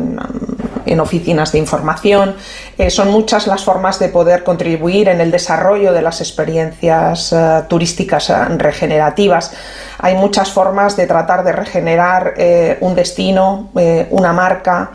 oficinas 0.99 1.51
de 1.51 1.59
información. 1.59 2.35
Eh, 2.77 2.89
son 2.89 3.09
muchas 3.09 3.47
las 3.47 3.63
formas 3.63 3.99
de 3.99 4.09
poder 4.09 4.43
contribuir 4.43 5.09
en 5.09 5.22
el 5.22 5.31
desarrollo 5.31 5.93
de 5.93 6.01
las 6.01 6.22
experiencias 6.22 7.31
eh, 7.34 7.63
turísticas 7.68 8.30
eh, 8.30 8.35
regenerativas. 8.57 9.53
Hay 9.99 10.15
muchas 10.15 10.51
formas 10.51 10.97
de 10.97 11.07
tratar 11.07 11.43
de 11.43 11.51
regenerar 11.51 12.34
un 12.80 12.95
destino, 12.95 13.69
una 14.09 14.34
marca, 14.34 14.91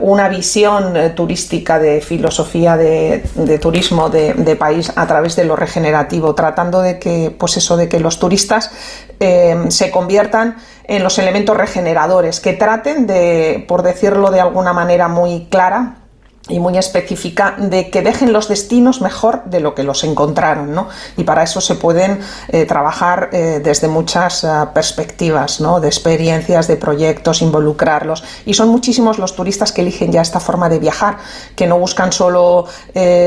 una 0.00 0.28
visión 0.28 1.14
turística 1.14 1.78
de 1.78 2.00
filosofía 2.00 2.76
de, 2.76 3.58
turismo 3.60 4.10
de, 4.10 4.56
país 4.58 4.92
a 4.96 5.06
través 5.06 5.36
de 5.36 5.44
lo 5.44 5.54
regenerativo, 5.54 6.34
tratando 6.34 6.80
de 6.80 6.98
que, 6.98 7.34
pues 7.38 7.56
eso, 7.56 7.76
de 7.76 7.88
que 7.88 8.00
los 8.00 8.18
turistas 8.18 8.72
eh, 9.20 9.66
se 9.68 9.90
conviertan 9.90 10.56
en 10.84 11.02
los 11.04 11.18
elementos 11.18 11.56
regeneradores, 11.56 12.40
que 12.40 12.54
traten 12.54 13.06
de, 13.06 13.64
por 13.68 13.82
decirlo 13.82 14.30
de 14.30 14.40
alguna 14.40 14.72
manera 14.72 15.08
muy 15.08 15.46
clara, 15.50 15.99
y 16.48 16.58
muy 16.58 16.76
específica 16.78 17.54
de 17.58 17.90
que 17.90 18.02
dejen 18.02 18.32
los 18.32 18.48
destinos 18.48 19.00
mejor 19.00 19.44
de 19.44 19.60
lo 19.60 19.74
que 19.74 19.82
los 19.82 20.04
encontraron, 20.04 20.74
¿no? 20.74 20.88
Y 21.16 21.24
para 21.24 21.42
eso 21.42 21.60
se 21.60 21.74
pueden 21.74 22.20
eh, 22.48 22.64
trabajar 22.64 23.30
eh, 23.32 23.60
desde 23.62 23.88
muchas 23.88 24.44
eh, 24.44 24.48
perspectivas, 24.72 25.60
¿no? 25.60 25.80
De 25.80 25.88
experiencias, 25.88 26.66
de 26.66 26.76
proyectos, 26.76 27.42
involucrarlos. 27.42 28.24
Y 28.46 28.54
son 28.54 28.68
muchísimos 28.68 29.18
los 29.18 29.36
turistas 29.36 29.72
que 29.72 29.82
eligen 29.82 30.12
ya 30.12 30.22
esta 30.22 30.40
forma 30.40 30.68
de 30.68 30.78
viajar, 30.78 31.18
que 31.54 31.66
no 31.66 31.78
buscan 31.78 32.12
solo 32.12 32.66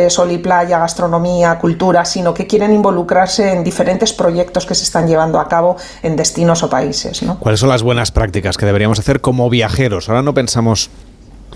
sol 0.10 0.31
y 0.31 0.38
playa, 0.38 0.80
gastronomía, 0.80 1.57
cultura, 1.60 2.06
sino 2.06 2.34
que 2.34 2.48
quieren 2.48 2.73
involucrarse 2.73 3.52
en 3.52 3.64
diferentes 3.64 4.14
proyectos 4.14 4.65
que 4.65 4.76
se 4.76 4.84
están 4.84 5.07
llevando 5.07 5.40
a 5.40 5.48
cabo 5.48 5.77
en 6.02 6.15
destinos 6.15 6.64
o 6.64 6.69
países, 6.69 7.23
¿no? 7.23 7.40
¿Cuáles 7.40 7.60
son 7.60 7.69
las 7.69 7.84
buenas 7.84 8.11
prácticas 8.11 8.57
que 8.57 8.65
deberíamos 8.65 8.99
hacer 8.99 9.22
como 9.22 9.49
viajeros? 9.49 10.10
Ahora 10.10 10.22
no 10.22 10.34
pensamos 10.34 10.90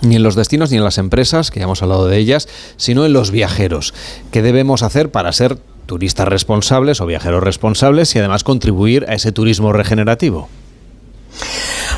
ni 0.02 0.15
en 0.15 0.24
los 0.24 0.36
destinos 0.36 0.72
ni 0.72 0.78
en 0.78 0.84
las 0.84 0.98
empresas, 0.98 1.52
que 1.52 1.60
ya 1.60 1.65
hemos 1.65 1.82
hablado 1.82 2.07
de 2.07 2.18
ellas, 2.18 2.48
sino 2.78 3.06
en 3.06 3.14
los 3.14 3.32
viajeros. 3.32 3.94
¿Qué 4.32 4.41
debemos 4.41 4.84
hacer 4.84 5.11
para 5.11 5.32
ser 5.32 5.57
turistas 5.86 6.28
responsables 6.28 7.02
o 7.02 7.06
viajeros 7.06 7.44
responsables 7.44 8.15
y 8.15 8.19
además 8.19 8.44
contribuir 8.44 9.06
a 9.07 9.14
ese 9.14 9.32
turismo 9.32 9.74
regenerativo? 9.74 10.49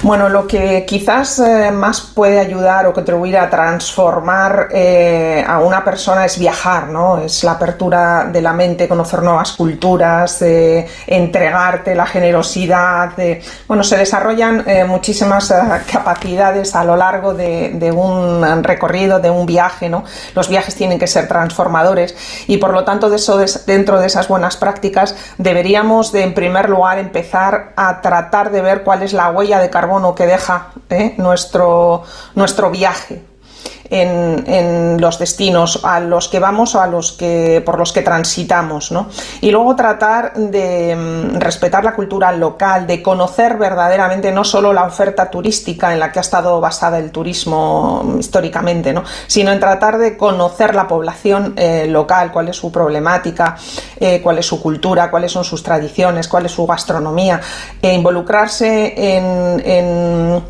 Bueno, 0.01 0.29
lo 0.29 0.47
que 0.47 0.85
quizás 0.87 1.39
eh, 1.39 1.71
más 1.71 1.99
puede 1.99 2.39
ayudar 2.39 2.87
o 2.87 2.93
contribuir 2.93 3.37
a 3.37 3.49
transformar 3.49 4.69
eh, 4.71 5.43
a 5.45 5.59
una 5.59 5.83
persona 5.83 6.23
es 6.23 6.39
viajar, 6.39 6.87
¿no? 6.87 7.17
Es 7.17 7.43
la 7.43 7.51
apertura 7.51 8.29
de 8.31 8.41
la 8.41 8.53
mente, 8.53 8.87
conocer 8.87 9.21
nuevas 9.21 9.51
culturas, 9.51 10.41
entregarte 11.05 11.95
la 11.95 12.05
generosidad. 12.05 13.11
bueno, 13.67 13.83
se 13.83 13.97
desarrollan 13.97 14.63
eh, 14.69 14.85
muchísimas 14.85 15.53
capacidades 15.91 16.75
a 16.75 16.85
lo 16.85 16.95
largo 16.95 17.33
de, 17.33 17.91
un 17.93 18.63
recorrido, 18.63 19.19
de 19.19 19.29
un 19.29 19.45
viaje, 19.45 19.89
¿no? 19.89 20.05
Los 20.33 20.47
viajes 20.47 20.75
tienen 20.75 20.97
que 20.97 21.07
ser 21.07 21.27
transformadores 21.27 22.15
y 22.47 22.55
por 22.55 22.71
lo 22.71 22.85
tanto 22.85 23.09
de 23.09 23.17
eso, 23.17 23.37
dentro 23.65 23.99
de 23.99 24.07
esas 24.07 24.29
buenas 24.29 24.55
prácticas 24.55 25.13
deberíamos 25.37 26.13
de 26.13 26.23
en 26.23 26.33
primer 26.33 26.69
lugar 26.69 26.99
empezar 26.99 27.73
a 27.75 27.99
tratar 27.99 28.49
de 28.51 28.61
ver 28.61 28.83
cuál 28.83 29.03
es 29.03 29.11
la 29.11 29.29
huella 29.31 29.59
de 29.59 29.69
carbono 29.69 29.88
que 30.15 30.25
deja 30.25 30.71
¿eh? 30.89 31.15
nuestro, 31.17 32.03
nuestro 32.35 32.69
viaje 32.69 33.28
en, 33.89 34.99
los 34.99 35.17
destinos 35.19 35.79
a 35.83 35.99
los 35.99 36.27
que 36.27 36.39
vamos 36.39 36.75
o 36.75 36.81
a 36.81 36.87
los 36.87 37.13
que 37.13 37.61
por 37.65 37.79
los 37.79 37.91
que 37.91 38.01
transitamos, 38.01 38.93
Y 39.41 39.51
luego 39.51 39.75
tratar 39.75 40.33
de 40.33 40.95
mm, 40.95 41.39
respetar 41.39 41.83
la 41.83 41.95
cultura 41.95 42.31
local, 42.31 42.85
de 42.85 43.01
conocer 43.01 43.57
verdaderamente 43.57 44.31
no 44.31 44.43
solo 44.43 44.73
la 44.73 44.83
oferta 44.83 45.29
turística 45.29 45.93
en 45.93 45.99
la 45.99 46.11
que 46.11 46.19
ha 46.19 46.21
estado 46.21 46.59
basada 46.59 46.97
el 46.99 47.11
turismo 47.11 48.15
históricamente, 48.19 48.93
¿no? 48.93 49.03
Sino 49.27 49.51
en 49.51 49.59
tratar 49.59 49.97
de 49.97 50.17
conocer 50.17 50.75
la 50.75 50.87
población 50.87 51.53
eh, 51.55 51.87
local, 51.87 52.31
cuál 52.31 52.49
es 52.49 52.55
su 52.55 52.71
problemática, 52.71 53.55
eh, 53.99 54.21
cuál 54.21 54.39
es 54.39 54.45
su 54.45 54.61
cultura, 54.61 55.09
cuáles 55.09 55.31
son 55.31 55.43
sus 55.43 55.63
tradiciones, 55.63 56.27
cuál 56.27 56.45
es 56.45 56.51
su 56.51 56.65
gastronomía, 56.65 57.39
e 57.81 57.93
involucrarse 57.93 58.93
en 58.97 60.43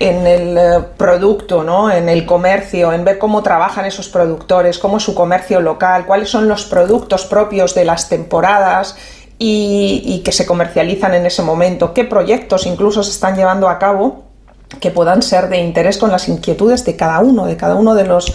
el 0.00 0.56
eh, 0.56 0.84
producto, 0.96 1.62
¿no? 1.62 1.90
en 1.90 2.08
el 2.08 2.24
comercio, 2.24 2.90
en 2.92 3.04
ver 3.04 3.18
cómo 3.18 3.42
trabajan 3.42 3.84
esos 3.84 4.08
productores, 4.08 4.78
cómo 4.78 4.96
es 4.96 5.02
su 5.02 5.14
comercio 5.14 5.60
local, 5.60 6.06
cuáles 6.06 6.30
son 6.30 6.48
los 6.48 6.64
productos 6.64 7.26
propios 7.26 7.74
de 7.74 7.84
las 7.84 8.08
temporadas 8.08 8.96
y, 9.38 10.22
que 10.24 10.32
se 10.32 10.46
comercializan 10.46 11.14
en 11.14 11.26
ese 11.26 11.42
momento, 11.42 11.92
qué 11.92 12.04
proyectos 12.04 12.66
incluso 12.66 13.02
se 13.02 13.10
están 13.10 13.36
llevando 13.36 13.68
a 13.68 13.78
cabo 13.78 14.24
que 14.80 14.90
puedan 14.90 15.20
ser 15.20 15.48
de 15.48 15.58
interés 15.58 15.98
con 15.98 16.10
las 16.10 16.28
inquietudes 16.28 16.84
de 16.84 16.96
cada 16.96 17.20
uno, 17.20 17.44
de 17.44 17.56
cada 17.56 17.74
uno 17.74 17.94
de 17.94 18.04
los 18.04 18.32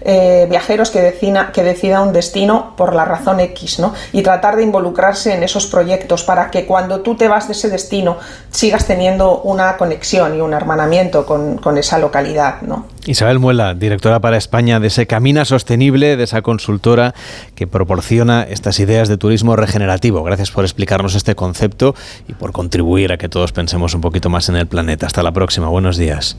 eh, 0.00 0.46
viajeros 0.48 0.90
que 0.90 1.00
decida, 1.00 1.52
que 1.52 1.62
decida 1.62 2.00
un 2.00 2.12
destino 2.12 2.74
por 2.76 2.94
la 2.94 3.04
razón 3.04 3.40
X, 3.40 3.78
¿no? 3.78 3.94
Y 4.12 4.22
tratar 4.22 4.56
de 4.56 4.62
involucrarse 4.62 5.34
en 5.34 5.42
esos 5.42 5.66
proyectos 5.66 6.24
para 6.24 6.50
que 6.50 6.66
cuando 6.66 7.00
tú 7.00 7.16
te 7.16 7.28
vas 7.28 7.46
de 7.48 7.52
ese 7.52 7.68
destino 7.68 8.18
sigas 8.50 8.86
teniendo 8.86 9.40
una 9.40 9.76
conexión 9.76 10.36
y 10.36 10.40
un 10.40 10.52
hermanamiento 10.52 11.26
con, 11.26 11.58
con 11.58 11.78
esa 11.78 11.98
localidad, 11.98 12.62
¿no? 12.62 12.86
Isabel 13.06 13.38
Muela, 13.38 13.74
directora 13.74 14.20
para 14.20 14.36
España 14.36 14.80
de 14.80 14.88
ese 14.88 15.06
Camina 15.06 15.44
Sostenible, 15.44 16.16
de 16.16 16.24
esa 16.24 16.42
consultora 16.42 17.14
que 17.54 17.66
proporciona 17.66 18.42
estas 18.42 18.80
ideas 18.80 19.08
de 19.08 19.16
turismo 19.16 19.54
regenerativo. 19.54 20.22
Gracias 20.24 20.50
por 20.50 20.64
explicarnos 20.64 21.14
este 21.14 21.34
concepto 21.34 21.94
y 22.28 22.32
por 22.32 22.52
contribuir 22.52 23.12
a 23.12 23.16
que 23.16 23.28
todos 23.28 23.52
pensemos 23.52 23.94
un 23.94 24.00
poquito 24.00 24.28
más 24.28 24.48
en 24.48 24.56
el 24.56 24.66
planeta. 24.66 25.06
Hasta 25.06 25.22
la 25.22 25.32
próxima. 25.32 25.68
Buenos 25.68 25.96
días. 25.96 26.36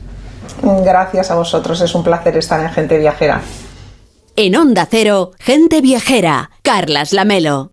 Gracias 0.62 1.30
a 1.30 1.34
vosotros, 1.34 1.80
es 1.80 1.94
un 1.94 2.04
placer 2.04 2.36
estar 2.36 2.60
en 2.60 2.70
Gente 2.70 2.98
Viajera. 2.98 3.40
En 4.36 4.56
Onda 4.56 4.86
Cero, 4.90 5.32
Gente 5.38 5.80
Viajera, 5.80 6.50
Carlas 6.62 7.12
Lamelo. 7.12 7.72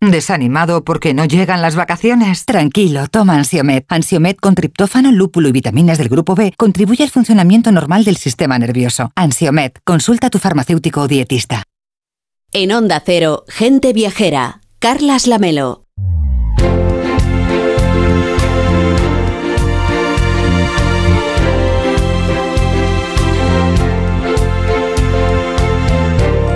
¿Desanimado 0.00 0.84
porque 0.84 1.12
no 1.12 1.24
llegan 1.24 1.60
las 1.60 1.74
vacaciones? 1.74 2.44
Tranquilo, 2.44 3.08
toma 3.08 3.34
Ansiomet. 3.34 3.84
Ansiomet 3.88 4.38
con 4.38 4.54
triptófano, 4.54 5.10
lúpulo 5.10 5.48
y 5.48 5.52
vitaminas 5.52 5.98
del 5.98 6.08
grupo 6.08 6.36
B 6.36 6.54
contribuye 6.56 7.02
al 7.02 7.10
funcionamiento 7.10 7.72
normal 7.72 8.04
del 8.04 8.16
sistema 8.16 8.58
nervioso. 8.58 9.10
Ansiomet, 9.16 9.80
consulta 9.84 10.28
a 10.28 10.30
tu 10.30 10.38
farmacéutico 10.38 11.00
o 11.00 11.08
dietista. 11.08 11.64
En 12.52 12.72
Onda 12.72 13.02
Cero, 13.04 13.44
Gente 13.48 13.92
Viajera, 13.92 14.60
Carlas 14.78 15.26
Lamelo. 15.26 15.87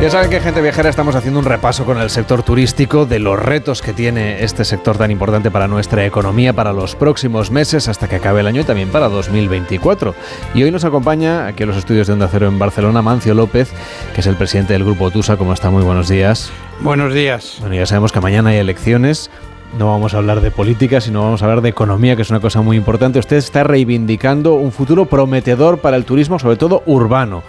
Ya 0.02 0.10
saben 0.10 0.30
que 0.30 0.40
Gente 0.40 0.60
Viajera 0.60 0.90
estamos 0.90 1.14
haciendo 1.14 1.38
un 1.38 1.44
repaso 1.44 1.84
con 1.84 1.96
el 1.98 2.10
sector 2.10 2.42
turístico 2.42 3.06
de 3.06 3.20
los 3.20 3.38
retos 3.38 3.82
que 3.82 3.92
tiene 3.92 4.42
este 4.42 4.64
sector 4.64 4.98
tan 4.98 5.12
importante 5.12 5.48
para 5.52 5.68
nuestra 5.68 6.04
economía 6.04 6.52
para 6.52 6.72
los 6.72 6.96
próximos 6.96 7.52
meses 7.52 7.86
hasta 7.86 8.08
que 8.08 8.16
acabe 8.16 8.40
el 8.40 8.48
año 8.48 8.62
y 8.62 8.64
también 8.64 8.88
para 8.88 9.08
2024. 9.08 10.16
Y 10.54 10.64
hoy 10.64 10.72
nos 10.72 10.84
acompaña 10.84 11.46
aquí 11.46 11.62
en 11.62 11.68
los 11.68 11.78
estudios 11.78 12.08
de 12.08 12.14
Onda 12.14 12.26
Cero 12.26 12.48
en 12.48 12.58
Barcelona 12.58 13.00
Mancio 13.00 13.32
López, 13.32 13.70
que 14.12 14.22
es 14.22 14.26
el 14.26 14.34
presidente 14.34 14.72
del 14.72 14.82
Grupo 14.82 15.12
TUSA. 15.12 15.36
¿Cómo 15.36 15.52
está? 15.52 15.70
Muy 15.70 15.84
buenos 15.84 16.08
días. 16.08 16.50
Buenos 16.80 17.14
días. 17.14 17.58
Bueno, 17.60 17.76
ya 17.76 17.86
sabemos 17.86 18.10
que 18.10 18.20
mañana 18.20 18.50
hay 18.50 18.56
elecciones. 18.56 19.30
No 19.78 19.86
vamos 19.86 20.12
a 20.14 20.18
hablar 20.18 20.40
de 20.40 20.50
política, 20.50 21.00
sino 21.00 21.22
vamos 21.22 21.42
a 21.42 21.46
hablar 21.46 21.62
de 21.62 21.70
economía, 21.70 22.14
que 22.14 22.22
es 22.22 22.30
una 22.30 22.40
cosa 22.40 22.60
muy 22.60 22.76
importante. 22.76 23.18
Usted 23.18 23.36
está 23.36 23.64
reivindicando 23.64 24.54
un 24.54 24.70
futuro 24.70 25.06
prometedor 25.06 25.78
para 25.78 25.96
el 25.96 26.04
turismo, 26.04 26.38
sobre 26.38 26.56
todo 26.56 26.82
urbano 26.86 27.42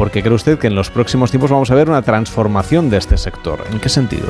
porque 0.00 0.22
cree 0.22 0.34
usted 0.34 0.58
que 0.58 0.66
en 0.68 0.74
los 0.74 0.88
próximos 0.88 1.30
tiempos 1.30 1.50
vamos 1.50 1.70
a 1.70 1.74
ver 1.74 1.90
una 1.90 2.00
transformación 2.00 2.88
de 2.88 2.96
este 2.96 3.18
sector. 3.18 3.62
¿En 3.70 3.80
qué 3.80 3.90
sentido? 3.90 4.28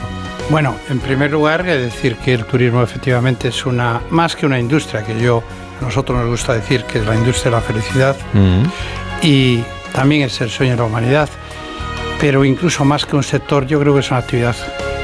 Bueno, 0.48 0.74
en 0.89 0.98
primer 0.98 1.31
lugar, 1.31 1.62
decir 1.62 2.16
que 2.16 2.35
el 2.35 2.44
turismo 2.44 2.82
efectivamente 2.82 3.47
es 3.47 3.64
una 3.66 4.01
más 4.10 4.35
que 4.35 4.47
una 4.47 4.59
industria, 4.59 5.05
que 5.05 5.16
yo 5.20 5.44
a 5.81 5.85
nosotros 5.85 6.18
nos 6.18 6.28
gusta 6.28 6.55
decir 6.55 6.82
que 6.85 6.98
es 6.98 7.06
la 7.06 7.14
industria 7.14 7.52
de 7.52 7.56
la 7.56 7.62
felicidad 7.62 8.16
Mm. 8.32 8.62
y 9.22 9.62
también 9.93 10.22
es 10.22 10.40
el 10.40 10.51
sueño 10.51 10.72
de 10.72 10.78
la 10.78 10.85
humanidad, 10.86 11.28
pero 12.20 12.44
incluso 12.44 12.85
más 12.85 13.06
que 13.06 13.14
un 13.14 13.22
sector, 13.22 13.64
yo 13.64 13.78
creo 13.78 13.94
que 13.94 14.01
es 14.01 14.10
una 14.10 14.18
actividad 14.18 14.56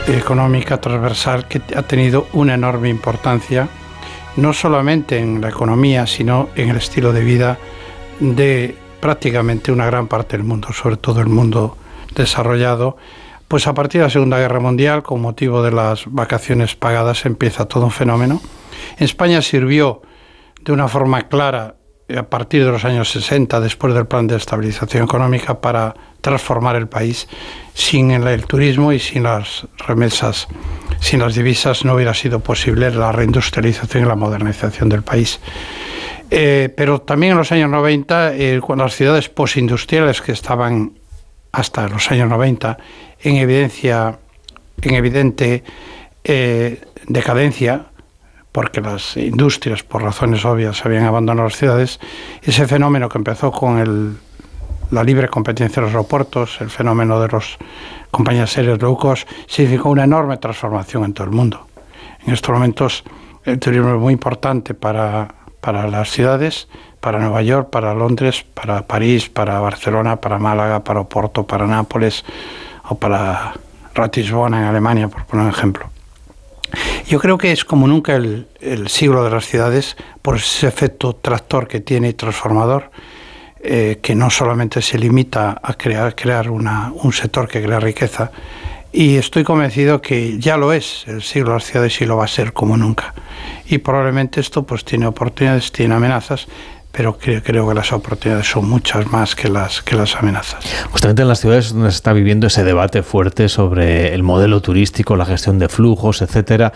económica 0.07 0.81
transversal 0.81 1.49
que 1.49 1.61
ha 1.75 1.83
tenido 1.83 2.27
una 2.33 2.55
enorme 2.55 2.89
importancia, 2.89 3.69
no 4.37 4.53
solamente 4.53 5.19
en 5.19 5.41
la 5.41 5.49
economía, 5.49 6.07
sino 6.07 6.49
en 6.55 6.71
el 6.71 6.77
estilo 6.77 7.13
de 7.13 7.25
vida 7.25 7.59
de 8.21 8.77
prácticamente 9.01 9.73
una 9.73 9.87
gran 9.87 10.09
parte 10.09 10.37
del 10.37 10.47
mundo, 10.47 10.73
sobre 10.73 10.97
todo 10.97 11.21
el 11.21 11.29
mundo 11.29 11.77
desarrollado, 12.15 12.97
pues 13.49 13.67
a 13.67 13.75
partir 13.75 14.01
de 14.01 14.07
la 14.07 14.11
Segunda 14.11 14.39
Guerra 14.39 14.61
Mundial, 14.61 15.03
con 15.03 15.21
motivo 15.21 15.63
de 15.63 15.71
las 15.71 16.05
vacaciones 16.07 16.75
pagadas, 16.75 17.25
empieza 17.27 17.67
todo 17.67 17.85
un 17.85 17.91
fenómeno. 17.91 18.41
En 18.99 19.05
España 19.05 19.41
sirvió 19.43 20.03
de 20.63 20.73
una 20.73 20.89
forma 20.89 21.29
clara 21.29 21.76
a 22.15 22.23
partir 22.23 22.65
de 22.65 22.71
los 22.71 22.85
años 22.85 23.11
60, 23.11 23.61
después 23.61 23.93
del 23.95 24.07
plan 24.07 24.27
de 24.27 24.37
estabilización 24.37 25.05
económica, 25.05 25.61
para 25.61 25.95
transformar 26.21 26.77
el 26.77 26.89
país. 26.89 27.29
Sin 27.75 28.11
el, 28.11 28.47
turismo 28.47 28.93
y 28.93 28.99
sin 28.99 29.25
las 29.25 29.67
remesas, 29.87 30.49
sin 31.01 31.21
las 31.21 31.35
divisas, 31.35 31.85
no 31.85 31.95
hubiera 31.95 32.15
sido 32.15 32.41
posible 32.41 32.91
la 32.91 33.13
reindustrialización 33.13 34.05
y 34.05 34.07
la 34.07 34.15
modernización 34.15 34.89
del 34.89 35.03
país. 35.03 35.41
Eh, 36.31 36.73
pero 36.77 37.01
también 37.01 37.33
en 37.33 37.39
los 37.39 37.53
años 37.53 37.71
90, 37.71 38.35
eh, 38.35 38.61
cuando 38.61 38.85
las 38.85 38.95
ciudades 38.95 39.29
postindustriales 39.29 40.21
que 40.21 40.33
estaban 40.33 40.93
hasta 41.53 41.89
los 41.89 42.11
años 42.11 42.29
90 42.29 42.77
en 43.23 43.37
evidencia, 43.37 44.19
en 44.83 44.95
evidente 44.95 45.65
eh, 46.25 46.81
decadencia, 47.07 47.87
porque 48.57 48.81
las 48.81 49.19
industrias, 49.19 49.83
por 49.83 50.03
razones 50.03 50.43
obvias, 50.47 50.83
habían 50.87 51.05
abandonado 51.05 51.47
las 51.47 51.59
ciudades, 51.59 52.01
ese 52.41 52.67
fenómeno 52.67 53.07
que 53.07 53.19
empezó 53.19 53.53
con 53.53 54.19
la 54.91 55.05
libre 55.05 55.29
competencia 55.29 55.83
de 55.83 55.89
los 55.89 55.91
aeropuertos, 55.91 56.59
el 56.63 56.71
fenómeno 56.71 57.21
de 57.21 57.29
las 57.29 57.59
compañías 58.11 58.57
aéreas 58.57 58.81
low 58.81 58.97
cost, 58.97 59.29
significó 59.47 59.91
una 59.91 60.05
enorme 60.05 60.39
transformación 60.39 61.05
en 61.05 61.13
todo 61.13 61.27
el 61.27 61.35
mundo. 61.35 61.67
En 62.27 62.33
estos 62.33 62.51
momentos 62.51 63.05
el 63.45 63.59
turismo 63.59 63.91
es 63.91 64.01
muy 64.01 64.15
importante 64.15 64.73
para, 64.73 65.35
para 65.61 65.87
las 65.87 66.11
ciudades, 66.11 66.67
para 66.99 67.19
Nueva 67.19 67.43
York, 67.43 67.69
para 67.69 67.93
Londres, 67.93 68.43
para 68.55 68.87
París, 68.87 69.29
para 69.29 69.61
Barcelona, 69.61 70.17
para 70.17 70.39
Málaga, 70.39 70.83
para 70.83 71.01
Oporto, 71.01 71.47
para 71.47 71.67
Nápoles 71.67 72.25
o 72.89 72.95
para 72.95 73.53
Ratisbona 73.95 74.61
en 74.61 74.65
Alemania, 74.65 75.09
por 75.09 75.27
poner 75.27 75.45
un 75.45 75.51
ejemplo. 75.51 75.91
Yo 77.07 77.21
creo 77.21 77.39
que 77.39 77.53
es 77.53 77.65
como 77.65 77.87
nunca 77.87 78.17
el, 78.17 78.47
el 78.61 78.89
siglo 78.89 79.25
de 79.25 79.31
las 79.31 79.47
ciudades 79.47 79.97
por 80.23 80.37
ese 80.37 80.67
efecto 80.67 81.15
tractor 81.15 81.69
que 81.69 81.81
tiene 81.81 82.09
y 82.09 82.13
transformador, 82.15 82.91
eh, 83.61 83.99
que 84.03 84.15
no 84.15 84.31
solamente 84.31 84.83
se 84.83 84.99
limita 84.99 85.61
a 85.63 85.75
crear, 85.75 86.15
crear 86.15 86.51
una, 86.51 86.93
un 87.03 87.13
sector 87.13 87.49
que 87.49 87.63
crea 87.63 87.81
riqueza, 87.81 88.31
y 88.93 89.17
estoy 89.17 89.45
convencido 89.45 90.01
que 90.01 90.39
ya 90.39 90.57
lo 90.57 90.73
es 90.73 91.05
el 91.07 91.23
siglo 91.23 91.51
de 91.51 91.55
las 91.57 91.65
ciudades 91.65 92.01
y 92.01 92.07
lo 92.07 92.17
va 92.17 92.25
a 92.25 92.29
ser 92.29 92.53
como 92.53 92.77
nunca. 92.77 93.13
Y 93.67 93.79
probablemente 93.79 94.41
esto 94.41 94.65
pues 94.65 94.85
tiene 94.85 95.07
oportunidades, 95.07 95.71
tiene 95.73 95.95
amenazas, 95.95 96.47
pero 96.97 97.19
creo, 97.19 97.43
creo 97.43 97.69
que 97.69 97.75
las 97.75 97.93
oportunidades 97.93 98.47
son 98.49 98.69
muchas 98.69 99.07
más 99.13 99.35
que 99.35 99.49
las, 99.49 99.83
que 99.83 99.97
las 99.97 100.17
amenazas. 100.17 100.65
Justamente 100.91 101.21
en 101.23 101.29
las 101.29 101.41
ciudades 101.41 101.75
donde 101.75 101.91
se 101.91 101.97
está 101.97 102.13
viviendo 102.15 102.47
ese 102.47 102.65
debate 102.65 103.03
fuerte 103.03 103.49
sobre 103.51 104.15
el 104.15 104.23
modelo 104.23 104.63
turístico, 104.63 105.15
la 105.17 105.27
gestión 105.27 105.59
de 105.59 105.69
flujos, 105.69 106.23
etcétera. 106.23 106.73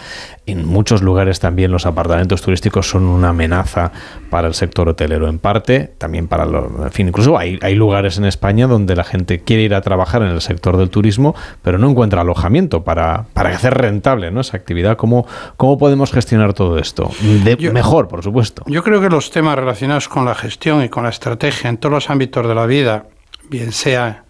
En 0.47 0.67
muchos 0.67 1.01
lugares 1.01 1.41
también 1.41 1.71
los 1.71 1.87
apartamentos 1.87 2.43
turísticos 2.43 2.89
son 2.91 3.05
una 3.05 3.31
amenaza 3.31 3.93
para 4.29 4.49
el 4.49 4.55
sector 4.55 4.89
hotelero, 4.89 5.29
en 5.29 5.39
parte, 5.39 5.95
también 5.97 6.29
para 6.29 6.45
los. 6.45 6.65
En 6.85 6.91
fin, 6.91 7.09
incluso 7.09 7.39
hay, 7.39 7.59
hay 7.63 7.75
lugares 7.75 8.19
en 8.19 8.25
España 8.27 8.67
donde 8.67 8.95
la 8.97 9.05
gente 9.05 9.41
quiere 9.41 9.63
ir 9.63 9.75
a 9.75 9.81
trabajar 9.81 10.23
en 10.23 10.29
el 10.29 10.41
sector 10.43 10.77
del 10.77 10.91
turismo, 10.91 11.35
pero 11.63 11.79
no 11.79 11.89
encuentra 11.89 12.21
alojamiento 12.21 12.85
para, 12.85 13.25
para 13.33 13.51
hacer 13.51 13.75
rentable 13.75 14.31
¿no? 14.31 14.41
esa 14.43 14.57
actividad. 14.59 14.97
¿Cómo, 14.99 15.27
¿Cómo 15.57 15.79
podemos 15.79 16.13
gestionar 16.13 16.53
todo 16.53 16.79
esto? 16.79 17.11
De, 17.45 17.57
Yo- 17.57 17.73
mejor, 17.73 18.09
por 18.09 18.23
supuesto. 18.23 18.65
Yo 18.67 18.83
creo 18.83 19.01
que 19.01 19.09
los 19.09 19.31
temas 19.31 19.57
relacionados 19.57 20.10
con 20.11 20.27
la 20.27 20.35
gestión 20.35 20.85
y 20.85 20.89
con 20.89 21.05
la 21.05 21.09
estrategia 21.09 21.71
en 21.71 21.79
todos 21.79 21.95
los 21.95 22.11
ámbitos 22.11 22.47
de 22.47 22.55
la 22.55 22.67
vida, 22.67 23.07
bien 23.49 23.73
sea 23.73 24.25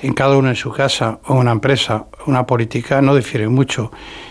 en 0.00 0.14
cada 0.14 0.36
uno 0.36 0.48
en 0.48 0.56
su 0.56 0.70
casa 0.70 1.18
o 1.26 1.34
una 1.34 1.50
empresa, 1.50 2.06
una 2.26 2.46
política, 2.46 3.02
no 3.02 3.14
difieren 3.14 3.52
mucho 3.52 3.90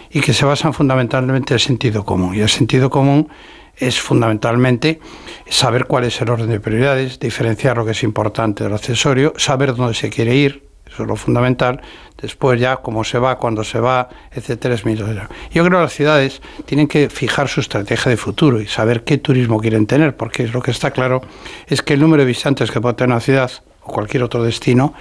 y 0.10 0.22
que 0.22 0.34
se 0.34 0.46
basan 0.46 0.74
fundamentalmente 0.74 1.54
en 1.54 1.56
el 1.56 1.60
sentido 1.60 2.06
común. 2.06 2.34
Y 2.36 2.40
el 2.40 2.50
sentido 2.50 2.90
común 2.90 3.28
es 3.76 4.00
fundamentalmente 4.00 5.00
saber 5.48 5.86
cuál 5.86 6.06
es 6.06 6.22
el 6.22 6.30
orden 6.30 6.50
de 6.50 6.60
prioridades, 6.60 7.20
diferenciar 7.20 7.78
lo 7.78 7.86
que 7.86 7.92
es 7.92 8.04
importante 8.04 8.64
del 8.64 8.74
accesorio, 8.74 9.34
saber 9.36 9.76
dónde 9.76 9.94
se 9.94 10.10
quiere 10.10 10.36
ir, 10.36 10.64
eso 10.94 11.04
es 11.04 11.10
lo 11.10 11.16
fundamental. 11.16 11.82
Después 12.22 12.60
ya 12.60 12.78
cómo 12.78 13.04
se 13.04 13.20
va, 13.20 13.38
cuándo 13.38 13.64
se 13.64 13.80
va, 13.80 14.10
etcétera, 14.32 14.76
Yo 14.76 14.86
creo 14.86 15.64
que 15.64 15.70
las 15.70 15.94
ciudades 15.94 16.42
tienen 16.66 16.88
que 16.88 17.10
fijar 17.10 17.50
su 17.50 17.60
estrategia 17.60 18.10
de 18.10 18.18
futuro 18.18 18.62
y 18.62 18.68
saber 18.68 19.04
qué 19.04 19.18
turismo 19.18 19.60
quieren 19.60 19.88
tener, 19.88 20.16
porque 20.16 20.48
lo 20.48 20.62
que 20.62 20.72
está 20.72 20.92
claro 20.92 21.22
es 21.68 21.82
que 21.82 21.96
el 21.96 22.00
número 22.00 22.22
de 22.22 22.28
visitantes 22.28 22.72
que 22.72 22.80
puede 22.80 22.96
tener 22.96 23.12
una 23.12 23.20
ciudad 23.20 23.52
o 23.82 23.92
cualquier 23.92 24.24
otro 24.24 24.44
destino 24.44 24.94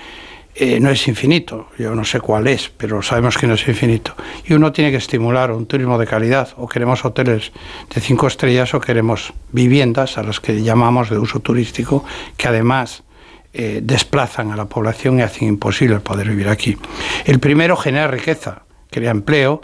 eh, 0.55 0.81
no 0.81 0.91
es 0.91 1.09
infinito, 1.09 1.69
yo 1.79 1.95
no 1.95 2.05
sé 2.05 2.21
cuál 2.21 2.47
es, 2.47 2.71
pero 2.77 3.01
sabemos 3.01 3.39
que 3.39 3.47
no 3.47 3.55
es 3.55 3.67
infinito. 3.67 4.15
Y 4.45 4.53
uno 4.53 4.71
tiene 4.73 4.91
que 4.91 4.99
estimular 4.99 5.51
un 5.51 5.65
turismo 5.67 5.99
de 5.99 6.07
calidad, 6.07 6.51
o 6.57 6.69
queremos 6.69 7.05
hoteles 7.05 7.53
de 7.95 8.01
cinco 8.03 8.27
estrellas 8.27 8.75
o 8.75 8.81
queremos 8.81 9.33
viviendas 9.51 10.19
a 10.19 10.23
las 10.23 10.41
que 10.41 10.63
llamamos 10.63 11.09
de 11.09 11.19
uso 11.19 11.41
turístico, 11.41 12.05
que 12.37 12.49
además 12.49 13.03
eh, 13.55 13.81
desplazan 13.83 14.51
a 14.51 14.57
la 14.57 14.65
población 14.65 15.19
y 15.19 15.23
hacen 15.23 15.49
imposible 15.49 16.01
poder 16.01 16.29
vivir 16.29 16.49
aquí. 16.49 16.77
El 17.25 17.39
primero 17.39 17.77
genera 17.77 18.09
riqueza, 18.09 18.63
crea 18.91 19.11
empleo 19.11 19.61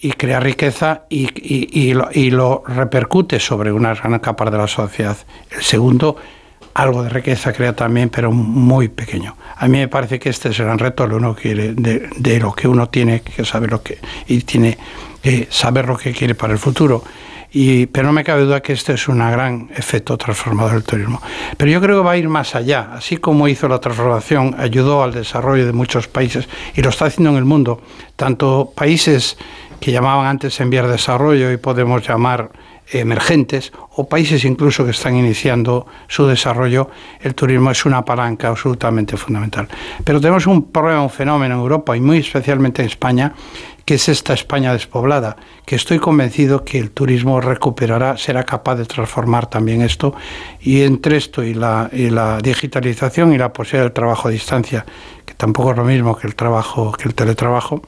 y 0.00 0.12
crea 0.12 0.40
riqueza 0.40 1.04
y, 1.10 1.94
lo, 1.94 2.64
repercute 2.66 3.38
sobre 3.38 3.70
una 3.70 3.94
gran 3.94 4.18
capa 4.18 4.50
de 4.50 4.58
la 4.58 4.66
sociedad. 4.66 5.16
El 5.50 5.62
segundo 5.62 6.16
algo 6.74 7.02
de 7.02 7.10
riqueza 7.10 7.52
crea 7.52 7.74
también, 7.74 8.08
pero 8.08 8.32
muy 8.32 8.88
pequeño. 8.88 9.36
A 9.56 9.68
mí 9.68 9.78
me 9.78 9.88
parece 9.88 10.18
que 10.18 10.30
este 10.30 10.48
es 10.48 10.58
el 10.58 10.66
gran 10.66 10.78
reto 10.78 11.06
de, 11.06 11.14
uno 11.14 11.34
quiere, 11.34 11.74
de, 11.74 12.40
lo 12.40 12.52
que 12.52 12.66
uno 12.66 12.88
tiene 12.88 13.20
que 13.22 13.44
saber 13.44 13.70
lo 13.70 13.82
que 13.82 13.98
y 14.26 14.40
tiene 14.40 14.78
que 15.22 15.48
saber 15.50 15.86
lo 15.86 15.96
que 15.96 16.12
quiere 16.12 16.34
para 16.34 16.52
el 16.52 16.58
futuro. 16.58 17.04
Pero 17.52 18.06
no 18.06 18.12
me 18.12 18.24
cabe 18.24 18.42
duda 18.42 18.60
que 18.60 18.72
este 18.72 18.94
es 18.94 19.08
un 19.08 19.18
gran 19.18 19.68
efecto 19.74 20.16
transformador 20.16 20.72
del 20.72 20.84
turismo. 20.84 21.20
Pero 21.56 21.70
yo 21.70 21.80
creo 21.80 21.98
que 21.98 22.06
va 22.06 22.12
a 22.12 22.16
ir 22.16 22.28
más 22.28 22.54
allá. 22.54 22.90
Así 22.92 23.16
como 23.16 23.48
hizo 23.48 23.68
la 23.68 23.80
transformación, 23.80 24.54
ayudó 24.58 25.02
al 25.02 25.12
desarrollo 25.12 25.66
de 25.66 25.72
muchos 25.72 26.06
países 26.08 26.48
y 26.74 26.82
lo 26.82 26.90
está 26.90 27.06
haciendo 27.06 27.30
en 27.30 27.36
el 27.36 27.44
mundo, 27.44 27.82
tanto 28.16 28.72
países 28.74 29.36
que 29.80 29.92
llamaban 29.92 30.26
antes 30.26 30.60
en 30.60 30.70
vías 30.70 30.84
de 30.84 30.92
desarrollo 30.92 31.50
y 31.50 31.56
podemos 31.56 32.06
llamar 32.06 32.50
emergentes 32.92 33.72
o 33.96 34.08
países 34.08 34.44
incluso 34.44 34.84
que 34.84 34.90
están 34.90 35.16
iniciando 35.16 35.86
su 36.08 36.26
desarrollo, 36.26 36.90
el 37.20 37.34
turismo 37.34 37.70
es 37.70 37.84
una 37.84 38.04
palanca 38.04 38.48
absolutamente 38.48 39.16
fundamental. 39.16 39.68
Pero 40.04 40.20
tenemos 40.20 40.46
un 40.46 40.70
problema, 40.70 41.02
un 41.02 41.10
fenómeno 41.10 41.54
en 41.54 41.60
Europa 41.60 41.96
y 41.96 42.00
muy 42.00 42.18
especialmente 42.18 42.82
en 42.82 42.88
España, 42.88 43.32
que 43.84 43.94
es 43.94 44.08
esta 44.08 44.34
España 44.34 44.72
despoblada, 44.72 45.36
que 45.66 45.76
estoy 45.76 45.98
convencido 45.98 46.64
que 46.64 46.78
el 46.78 46.90
turismo 46.90 47.40
recuperará, 47.40 48.16
será 48.16 48.44
capaz 48.44 48.76
de 48.76 48.84
transformar 48.84 49.46
también 49.46 49.82
esto, 49.82 50.14
y 50.60 50.82
entre 50.82 51.16
esto 51.16 51.42
y 51.42 51.54
la, 51.54 51.88
digitalización 52.42 53.32
y 53.32 53.38
la 53.38 53.52
posibilidad 53.52 53.84
del 53.84 53.92
trabajo 53.92 54.28
a 54.28 54.30
distancia, 54.30 54.84
que 55.24 55.34
tampoco 55.34 55.72
es 55.72 55.76
lo 55.76 55.84
mismo 55.84 56.16
que 56.16 56.26
el 56.26 56.34
trabajo, 56.34 56.92
que 56.92 57.08
el 57.08 57.14
teletrabajo, 57.14 57.82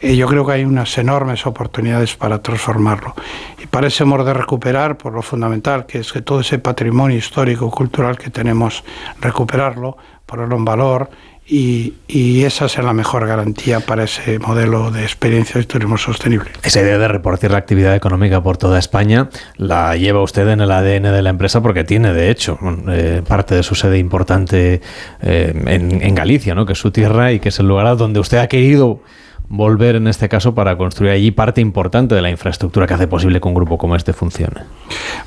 eh, 0.00 0.16
yo 0.16 0.26
creo 0.28 0.46
que 0.46 0.52
hay 0.52 0.64
unas 0.64 0.96
enormes 0.98 1.46
oportunidades 1.46 2.16
para 2.16 2.42
transformarlo. 2.42 3.14
Y 3.62 3.66
para 3.66 3.86
ese 3.86 4.04
modo 4.04 4.24
de 4.24 4.34
recuperar, 4.34 4.98
por 4.98 5.12
lo 5.12 5.22
fundamental, 5.22 5.86
que 5.86 5.98
es 5.98 6.12
que 6.12 6.22
todo 6.22 6.40
ese 6.40 6.58
patrimonio 6.58 7.16
histórico, 7.16 7.70
cultural 7.70 8.18
que 8.18 8.30
tenemos, 8.30 8.84
recuperarlo, 9.20 9.96
ponerlo 10.26 10.56
en 10.56 10.64
valor 10.64 11.10
y, 11.46 12.42
esa 12.44 12.66
es 12.66 12.78
la 12.78 12.92
mejor 12.92 13.26
garantía 13.26 13.80
para 13.80 14.04
ese 14.04 14.38
modelo 14.38 14.90
de 14.90 15.02
experiencia 15.02 15.60
de 15.60 15.66
turismo 15.66 15.98
sostenible. 15.98 16.50
Esa 16.62 16.80
idea 16.80 16.96
de 16.96 17.08
reportar 17.08 17.50
la 17.50 17.58
actividad 17.58 17.94
económica 17.94 18.42
por 18.42 18.56
toda 18.56 18.78
España 18.78 19.28
la 19.56 19.96
lleva 19.96 20.22
usted 20.22 20.48
en 20.48 20.60
el 20.60 20.70
ADN 20.70 21.02
de 21.02 21.22
la 21.22 21.30
empresa 21.30 21.60
porque 21.62 21.84
tiene, 21.84 22.12
de 22.12 22.30
hecho, 22.30 22.58
eh, 22.88 23.22
parte 23.26 23.54
de 23.54 23.62
su 23.62 23.74
sede 23.74 23.98
importante 23.98 24.80
eh, 25.22 25.62
en, 25.66 26.02
en, 26.02 26.14
Galicia, 26.14 26.54
¿no? 26.54 26.64
que 26.64 26.72
es 26.72 26.78
su 26.78 26.90
tierra 26.90 27.32
y 27.32 27.40
que 27.40 27.50
es 27.50 27.58
el 27.58 27.68
lugar 27.68 27.96
donde 27.96 28.20
usted 28.20 28.38
ha 28.38 28.46
querido 28.46 29.00
volver 29.48 29.96
en 29.96 30.08
este 30.08 30.28
caso 30.28 30.54
para 30.54 30.76
construir 30.76 31.12
allí 31.12 31.30
parte 31.30 31.60
importante 31.60 32.14
de 32.14 32.22
la 32.22 32.30
infraestructura 32.30 32.86
que 32.86 32.94
hace 32.94 33.06
posible 33.06 33.40
que 33.40 33.48
un 33.48 33.54
grupo 33.54 33.78
como 33.78 33.96
este 33.96 34.12
funcione? 34.12 34.62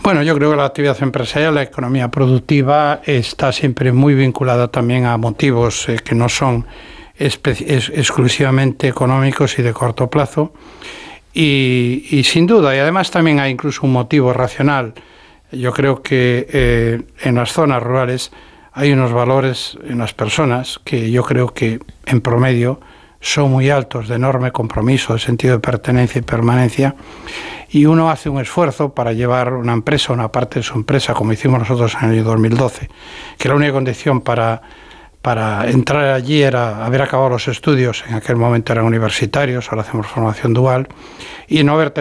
Bueno, 0.03 0.23
yo 0.23 0.35
creo 0.35 0.52
que 0.52 0.57
la 0.57 0.65
actividad 0.65 0.98
empresarial, 1.02 1.56
la 1.56 1.64
economía 1.64 2.10
productiva 2.10 3.02
está 3.06 3.52
siempre 3.52 3.91
muy 3.91 4.15
vinculada 4.15 4.69
también 4.69 5.06
a 5.06 5.18
motivos 5.18 5.88
eh, 5.89 5.98
que 6.03 6.15
no 6.15 6.30
son 6.30 6.65
exclusivamente 7.19 8.88
económicos 8.88 9.57
y 9.57 9.64
de 9.64 9.73
corto 9.73 10.10
plazo. 10.10 10.53
Y, 11.34 12.23
sin 12.23 12.48
duda, 12.48 12.76
y 12.76 12.80
además 12.80 13.11
también 13.11 13.39
hay 13.39 13.52
incluso 13.52 13.85
un 13.85 13.91
motivo 13.91 14.34
racional. 14.34 14.94
Yo 15.52 15.72
creo 15.72 16.02
que 16.02 16.48
eh, 16.52 17.02
en 17.22 17.35
las 17.35 17.53
zonas 17.53 17.84
rurales 17.84 18.31
hay 18.73 18.91
unos 18.91 19.14
valores 19.14 19.77
en 19.88 19.99
las 19.99 20.14
personas 20.14 20.80
que 20.84 21.11
yo 21.11 21.23
creo 21.23 21.53
que 21.53 21.80
en 22.07 22.22
promedio 22.22 22.80
son 23.19 23.52
muy 23.52 23.69
altos, 23.69 24.07
de 24.07 24.15
enorme 24.15 24.52
compromiso, 24.52 25.14
de 25.14 25.19
sentido 25.19 25.56
de 25.56 25.60
pertenencia 25.60 26.19
y 26.19 26.22
permanencia, 26.22 26.95
y 27.69 27.85
uno 27.85 28.10
hace 28.10 28.30
un 28.30 28.39
esfuerzo 28.39 28.94
para 28.94 29.14
llevar 29.14 29.53
una 29.53 29.73
empresa, 29.73 30.14
una 30.14 30.31
parte 30.31 30.60
de 30.60 30.64
su 30.64 30.76
empresa, 30.76 31.14
como 31.14 31.34
hicimos 31.34 31.60
nosotros 31.60 31.95
en 32.02 32.10
el 32.10 32.15
año 32.15 32.23
2012, 32.23 32.89
que 33.38 33.49
la 33.49 33.56
única 33.56 33.73
condición 33.73 34.22
para, 34.22 34.61
para 35.28 35.70
entrar 35.70 36.06
allí 36.06 36.41
era 36.41 36.86
haber 36.86 37.02
acabado 37.02 37.28
los 37.32 37.49
estudios, 37.49 38.02
en 38.08 38.14
aquel 38.14 38.38
momento 38.38 38.72
eran 38.72 38.86
universitarios, 38.86 39.68
ahora 39.70 39.82
hacemos 39.82 40.08
formación 40.08 40.54
dual, 40.54 40.88
y 41.49 41.66
no 41.66 41.74
haber, 41.74 41.91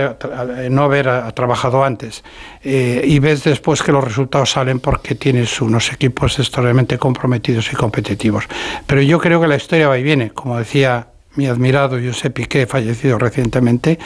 no 0.71 0.85
haber 0.85 1.33
trabajado 1.33 1.83
antes. 1.83 2.23
Eh, 2.63 3.03
y 3.05 3.19
ves 3.19 3.43
después 3.43 3.83
que 3.83 3.91
los 3.91 4.05
resultados 4.05 4.53
salen 4.53 4.79
porque 4.79 5.17
tienes 5.17 5.61
unos 5.61 5.93
equipos 5.93 6.39
extraordinariamente 6.39 6.99
comprometidos 6.99 7.73
y 7.73 7.75
competitivos. 7.75 8.45
Pero 8.87 9.03
yo 9.03 9.19
creo 9.19 9.41
que 9.41 9.49
la 9.49 9.57
historia 9.57 9.89
va 9.89 9.99
y 9.99 10.05
viene, 10.05 10.31
como 10.31 10.57
decía 10.57 11.09
mi 11.37 11.47
admirado 11.47 11.99
José 12.05 12.31
Piqué, 12.31 12.67
fallecido 12.67 13.19
recientemente, 13.19 13.99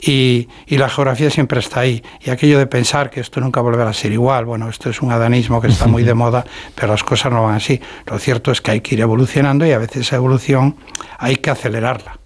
y, 0.00 0.48
y, 0.66 0.78
la 0.78 0.88
geografía 0.88 1.30
siempre 1.30 1.60
está 1.60 1.80
ahí. 1.80 2.02
Y 2.20 2.30
aquello 2.30 2.58
de 2.58 2.66
pensar 2.66 3.10
que 3.10 3.20
esto 3.20 3.40
nunca 3.40 3.60
volverá 3.60 3.90
a 3.90 3.94
ser 3.94 4.12
igual, 4.12 4.44
bueno, 4.44 4.68
esto 4.68 4.90
es 4.90 5.02
un 5.02 5.12
adanismo 5.12 5.60
que 5.60 5.68
está 5.68 5.86
muy 5.86 6.02
de 6.02 6.14
moda, 6.18 6.44
pero 6.74 6.88
las 6.88 7.04
cosas 7.04 7.32
no 7.32 7.44
van 7.44 7.56
así. 7.56 7.80
Lo 8.06 8.18
cierto 8.18 8.50
es 8.52 8.60
que 8.60 8.72
hay 8.72 8.80
que 8.80 8.94
ir 8.94 9.00
evolucionando 9.00 9.66
y 9.66 9.72
a 9.72 9.78
veces 9.78 10.02
esa 10.02 10.16
evolución 10.16 10.76
hay 11.18 11.36
que 11.36 11.50
acelerarla. 11.50 12.18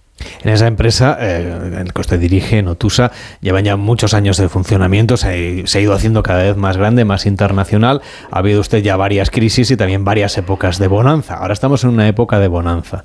En 0.43 0.51
esa 0.51 0.67
empresa, 0.67 1.17
eh, 1.19 1.79
en 1.79 1.87
que 1.87 2.01
usted 2.01 2.19
dirige, 2.19 2.61
Notusa, 2.61 3.11
llevan 3.41 3.63
ya 3.65 3.75
muchos 3.77 4.13
años 4.13 4.37
de 4.37 4.49
funcionamiento, 4.49 5.17
se 5.17 5.27
ha, 5.27 5.79
ido 5.79 5.93
haciendo 5.93 6.21
cada 6.23 6.43
vez 6.43 6.55
más 6.57 6.77
grande, 6.77 7.05
más 7.05 7.25
internacional. 7.25 8.01
Ha 8.31 8.39
habido 8.39 8.61
usted 8.61 8.83
ya 8.83 8.95
varias 8.95 9.29
crisis 9.31 9.71
y 9.71 9.77
también 9.77 10.05
varias 10.05 10.37
épocas 10.37 10.79
de 10.79 10.87
bonanza. 10.87 11.35
Ahora 11.35 11.53
estamos 11.53 11.83
en 11.83 11.91
una 11.91 12.07
época 12.07 12.39
de 12.39 12.47
bonanza. 12.47 13.03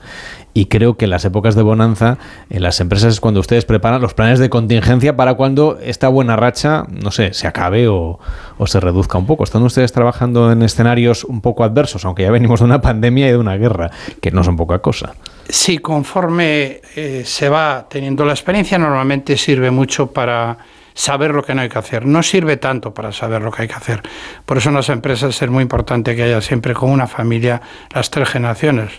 Y 0.54 0.66
creo 0.66 0.96
que 0.96 1.04
en 1.04 1.10
las 1.10 1.24
épocas 1.24 1.54
de 1.54 1.62
bonanza, 1.62 2.18
en 2.50 2.62
las 2.62 2.80
empresas 2.80 3.14
es 3.14 3.20
cuando 3.20 3.40
ustedes 3.40 3.64
preparan 3.64 4.00
los 4.00 4.14
planes 4.14 4.38
de 4.38 4.50
contingencia 4.50 5.16
para 5.16 5.34
cuando 5.34 5.78
esta 5.80 6.08
buena 6.08 6.36
racha, 6.36 6.84
no 6.88 7.10
sé, 7.10 7.32
se 7.32 7.46
acabe 7.46 7.86
o, 7.88 8.18
se 8.66 8.80
reduzca 8.80 9.18
un 9.18 9.26
poco. 9.26 9.44
Están 9.44 9.62
ustedes 9.62 9.92
trabajando 9.92 10.50
en 10.50 10.62
escenarios 10.62 11.24
un 11.24 11.40
poco 11.40 11.64
adversos, 11.64 12.04
aunque 12.04 12.22
ya 12.22 12.30
venimos 12.30 12.60
de 12.60 12.66
una 12.66 12.80
pandemia 12.80 13.28
y 13.28 13.30
de 13.30 13.36
una 13.36 13.56
guerra, 13.56 13.90
que 14.20 14.30
no 14.30 14.42
son 14.42 14.56
poca 14.56 14.80
cosa. 14.80 15.14
Sí, 15.48 15.78
conforme 15.78 16.80
eh, 16.96 17.22
se 17.24 17.48
va 17.48 17.86
teniendo 17.88 18.24
la 18.24 18.32
experiencia, 18.32 18.78
normalmente 18.78 19.36
sirve 19.36 19.70
mucho 19.70 20.08
para 20.08 20.58
saber 20.98 21.32
lo 21.32 21.44
que 21.44 21.54
no 21.54 21.62
hay 21.62 21.68
que 21.68 21.78
hacer. 21.78 22.04
No 22.04 22.24
sirve 22.24 22.56
tanto 22.56 22.92
para 22.92 23.12
saber 23.12 23.40
lo 23.40 23.52
que 23.52 23.62
hay 23.62 23.68
que 23.68 23.74
hacer. 23.74 24.02
Por 24.44 24.58
eso 24.58 24.70
en 24.70 24.74
las 24.74 24.88
empresas 24.88 25.40
es 25.40 25.48
muy 25.48 25.62
importante 25.62 26.16
que 26.16 26.24
haya 26.24 26.40
siempre 26.40 26.74
con 26.74 26.90
una 26.90 27.06
familia 27.06 27.62
las 27.94 28.10
tres 28.10 28.28
generaciones. 28.28 28.90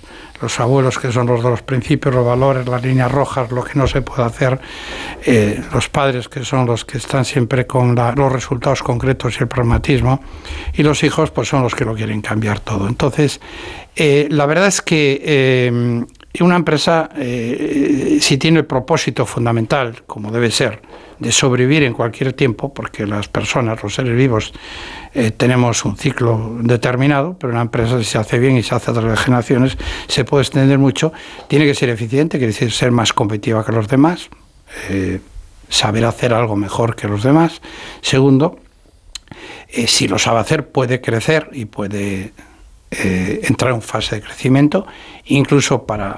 Los 0.42 0.62
abuelos, 0.62 0.98
que 0.98 1.12
son 1.12 1.28
los 1.28 1.44
de 1.44 1.50
los 1.50 1.62
principios, 1.62 2.16
los 2.16 2.26
valores, 2.26 2.66
las 2.70 2.82
líneas 2.82 3.12
rojas, 3.12 3.52
lo 3.52 3.66
que 3.66 3.78
no 3.78 3.86
se 3.86 4.02
puede 4.02 4.24
hacer. 4.24 4.62
Eh, 5.26 5.62
los 5.74 5.90
padres, 5.90 6.30
que 6.30 6.46
son 6.46 6.66
los 6.66 6.86
que 6.86 7.00
están 7.00 7.26
siempre 7.26 7.68
con 7.68 7.94
los 7.96 8.32
resultados 8.32 8.82
concretos 8.82 9.36
y 9.38 9.44
el 9.44 9.50
pragmatismo. 9.50 10.24
Y 10.76 10.84
los 10.84 11.04
hijos, 11.04 11.32
pues 11.32 11.50
son 11.50 11.64
los 11.64 11.76
que 11.76 11.84
lo 11.84 11.96
quieren 11.96 12.22
cambiar 12.22 12.62
todo. 12.62 12.88
Entonces, 12.88 13.42
eh, 13.98 14.30
la 14.32 14.46
verdad 14.46 14.68
es 14.68 14.82
que 14.82 16.08
y 16.32 16.44
una 16.44 16.56
empresa, 16.56 17.10
eh, 17.18 18.20
si 18.22 18.38
tiene 18.38 18.60
el 18.60 18.66
propósito 18.66 19.26
fundamental, 19.26 20.04
como 20.06 20.32
debe 20.32 20.52
ser, 20.52 20.80
de 21.20 21.32
sobrevivir 21.32 21.84
en 21.84 21.94
cualquier 21.94 22.34
tiempo, 22.34 22.74
porque 22.74 23.06
las 23.06 23.28
personas, 23.28 23.82
los 23.84 23.94
seres 23.94 24.16
vivos, 24.16 24.54
eh, 25.14 25.32
tenemos 25.32 25.86
un 25.86 25.98
ciclo 25.98 26.58
determinado, 26.62 27.38
pero 27.38 27.54
una 27.54 27.62
empresa 27.62 28.00
si 28.00 28.06
se 28.06 28.18
hace 28.18 28.40
bien 28.40 28.58
y 28.58 28.64
se 28.64 28.76
hace 28.76 28.92
a 28.92 28.94
través 28.94 29.12
de 29.12 29.18
generaciones, 29.18 29.78
se 30.08 30.24
puede 30.26 30.44
extender 30.44 30.78
mucho, 30.80 31.12
tiene 31.48 31.66
que 31.66 31.76
ser 31.76 31.90
eficiente, 31.90 32.38
quiere 32.38 32.54
decir 32.54 32.72
ser 32.72 32.92
más 32.92 33.14
competitiva 33.14 33.66
que 33.66 33.72
los 33.72 33.88
demás, 33.88 34.30
eh, 34.90 35.20
saber 35.68 36.06
hacer 36.06 36.34
algo 36.34 36.56
mejor 36.56 36.96
que 36.96 37.08
los 37.08 37.24
demás. 37.24 37.62
Segundo, 38.02 38.60
si 39.88 40.08
lo 40.08 40.18
sabe 40.18 40.40
hacer, 40.40 40.70
puede 40.70 41.00
crecer 41.00 41.50
y 41.54 41.66
puede 41.66 42.34
eh, 42.92 43.42
entrar 43.44 43.72
en 43.74 43.84
fase 43.84 44.16
de 44.16 44.22
crecimiento, 44.24 44.88
incluso 45.26 45.86
para 45.86 46.18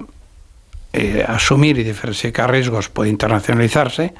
eh, 0.93 1.23
asumir 1.27 1.77
y 1.77 1.83
diversificar 1.83 2.49
riesgos 2.49 2.87
puede 2.87 3.09
internacionalizarse 3.09 4.13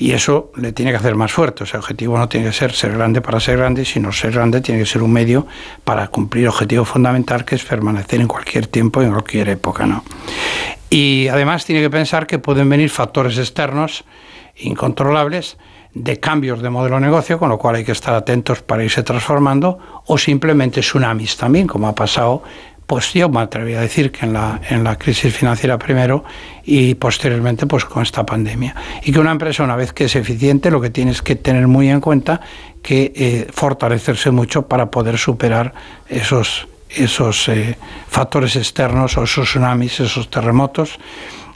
y 0.00 0.12
eso 0.12 0.50
le 0.56 0.72
tiene 0.72 0.92
que 0.92 0.96
hacer 0.96 1.14
más 1.14 1.30
fuerte. 1.30 1.62
O 1.64 1.66
sea, 1.66 1.76
el 1.76 1.82
objetivo 1.82 2.16
no 2.16 2.26
tiene 2.26 2.46
que 2.46 2.54
ser 2.54 2.72
ser 2.72 2.92
grande 2.92 3.20
para 3.20 3.38
ser 3.38 3.58
grande, 3.58 3.84
sino 3.84 4.10
ser 4.12 4.32
grande 4.32 4.62
tiene 4.62 4.80
que 4.80 4.86
ser 4.86 5.02
un 5.02 5.12
medio 5.12 5.46
para 5.84 6.08
cumplir 6.08 6.44
el 6.44 6.48
objetivo 6.48 6.86
fundamental 6.86 7.44
que 7.44 7.56
es 7.56 7.64
permanecer 7.64 8.18
en 8.18 8.26
cualquier 8.26 8.66
tiempo 8.66 9.02
y 9.02 9.04
en 9.04 9.10
cualquier 9.10 9.50
época. 9.50 9.84
¿no? 9.84 10.02
Y 10.88 11.28
además 11.28 11.66
tiene 11.66 11.82
que 11.82 11.90
pensar 11.90 12.26
que 12.26 12.38
pueden 12.38 12.70
venir 12.70 12.88
factores 12.88 13.36
externos 13.36 14.04
incontrolables 14.56 15.58
de 15.92 16.18
cambios 16.18 16.62
de 16.62 16.70
modelo 16.70 16.94
de 16.94 17.02
negocio, 17.02 17.38
con 17.38 17.50
lo 17.50 17.58
cual 17.58 17.74
hay 17.74 17.84
que 17.84 17.92
estar 17.92 18.14
atentos 18.14 18.62
para 18.62 18.82
irse 18.82 19.02
transformando, 19.02 19.78
o 20.06 20.16
simplemente 20.16 20.80
tsunamis 20.80 21.36
también, 21.36 21.66
como 21.66 21.88
ha 21.88 21.94
pasado 21.94 22.42
pues 22.90 23.12
yo 23.12 23.28
me 23.28 23.38
atrevería 23.38 23.78
a 23.78 23.82
decir 23.82 24.10
que 24.10 24.26
en 24.26 24.32
la, 24.32 24.60
en 24.68 24.82
la 24.82 24.98
crisis 24.98 25.32
financiera 25.32 25.78
primero 25.78 26.24
y 26.64 26.96
posteriormente 26.96 27.64
pues 27.68 27.84
con 27.84 28.02
esta 28.02 28.26
pandemia. 28.26 28.74
Y 29.04 29.12
que 29.12 29.20
una 29.20 29.30
empresa 29.30 29.62
una 29.62 29.76
vez 29.76 29.92
que 29.92 30.06
es 30.06 30.16
eficiente 30.16 30.72
lo 30.72 30.80
que 30.80 30.90
tienes 30.90 31.22
que 31.22 31.36
tener 31.36 31.68
muy 31.68 31.88
en 31.88 32.00
cuenta 32.00 32.40
que 32.82 33.12
eh, 33.14 33.46
fortalecerse 33.52 34.32
mucho 34.32 34.66
para 34.66 34.90
poder 34.90 35.18
superar 35.18 35.72
esos, 36.08 36.66
esos 36.88 37.48
eh, 37.48 37.78
factores 38.08 38.56
externos 38.56 39.16
o 39.16 39.22
esos 39.22 39.48
tsunamis, 39.48 40.00
esos 40.00 40.28
terremotos 40.28 40.98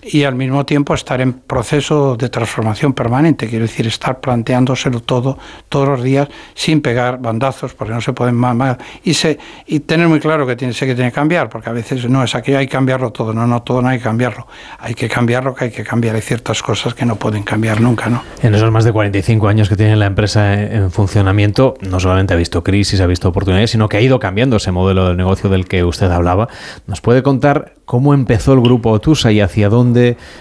y 0.05 0.24
al 0.24 0.35
mismo 0.35 0.64
tiempo 0.66 0.94
estar 0.94 1.20
en 1.20 1.32
proceso 1.32 2.16
de 2.16 2.28
transformación 2.28 2.93
permanente, 2.93 3.48
quiero 3.48 3.64
decir, 3.64 3.86
estar 3.86 4.20
planteándoselo 4.20 5.01
todo 5.01 5.39
todos 5.68 5.89
los 5.89 6.02
días 6.02 6.28
sin 6.55 6.81
pegar 6.81 7.20
bandazos, 7.20 7.74
porque 7.74 7.94
no 7.94 8.01
se 8.01 8.12
pueden 8.12 8.35
más, 8.35 8.76
y, 9.02 9.14
se, 9.14 9.39
y 9.66 9.81
tener 9.81 10.09
muy 10.09 10.20
claro 10.20 10.47
que 10.47 10.56
tiene, 10.56 10.74
sé 10.74 10.86
que 10.86 10.94
tiene 10.94 11.10
que 11.10 11.14
cambiar, 11.14 11.48
porque 11.48 11.70
a 11.70 11.72
veces 11.72 12.09
no 12.09 12.22
es 12.22 12.35
aquí 12.35 12.55
hay 12.55 12.66
que 12.66 12.72
cambiarlo 12.72 13.10
todo, 13.10 13.32
no, 13.32 13.47
no, 13.47 13.62
todo 13.62 13.82
no 13.82 13.89
hay 13.89 13.98
que 13.98 14.05
cambiarlo, 14.05 14.47
hay 14.78 14.94
que 14.94 15.09
cambiar 15.09 15.44
lo 15.44 15.55
que 15.55 15.64
hay 15.64 15.70
que 15.70 15.85
cambiar, 15.85 16.14
hay 16.14 16.22
ciertas 16.22 16.62
cosas 16.62 16.94
que 16.94 17.06
no 17.06 17.16
pueden 17.16 17.43
cambiar 17.43 17.81
nunca, 17.81 18.09
¿no? 18.09 18.22
En 18.43 18.55
esos 18.55 18.70
más 18.70 18.85
de 18.85 18.93
45 18.93 19.48
años 19.48 19.68
que 19.68 19.76
tiene 19.76 19.97
la 19.97 20.06
empresa 20.06 20.55
en 20.55 20.90
funcionamiento, 20.90 21.74
no 21.81 22.01
solamente 22.01 22.35
ha 22.35 22.36
visto 22.36 22.62
crisis, 22.62 23.01
ha 23.01 23.06
visto 23.06 23.28
oportunidades, 23.28 23.70
sino 23.70 23.89
que 23.89 23.97
ha 23.97 24.01
ido 24.01 24.18
cambiando 24.18 24.56
ese 24.56 24.72
modelo 24.72 25.09
de 25.09 25.16
negocio 25.16 25.51
del 25.51 25.66
que 25.66 25.85
usted 25.85 26.10
hablaba. 26.10 26.48
¿Nos 26.86 27.01
puede 27.01 27.22
contar 27.22 27.74
cómo 27.85 28.14
empezó 28.14 28.55
el 28.55 28.60
grupo 28.60 28.90
Otusa 28.90 29.32
y 29.32 29.40
hacia 29.40 29.68
dónde 29.68 29.94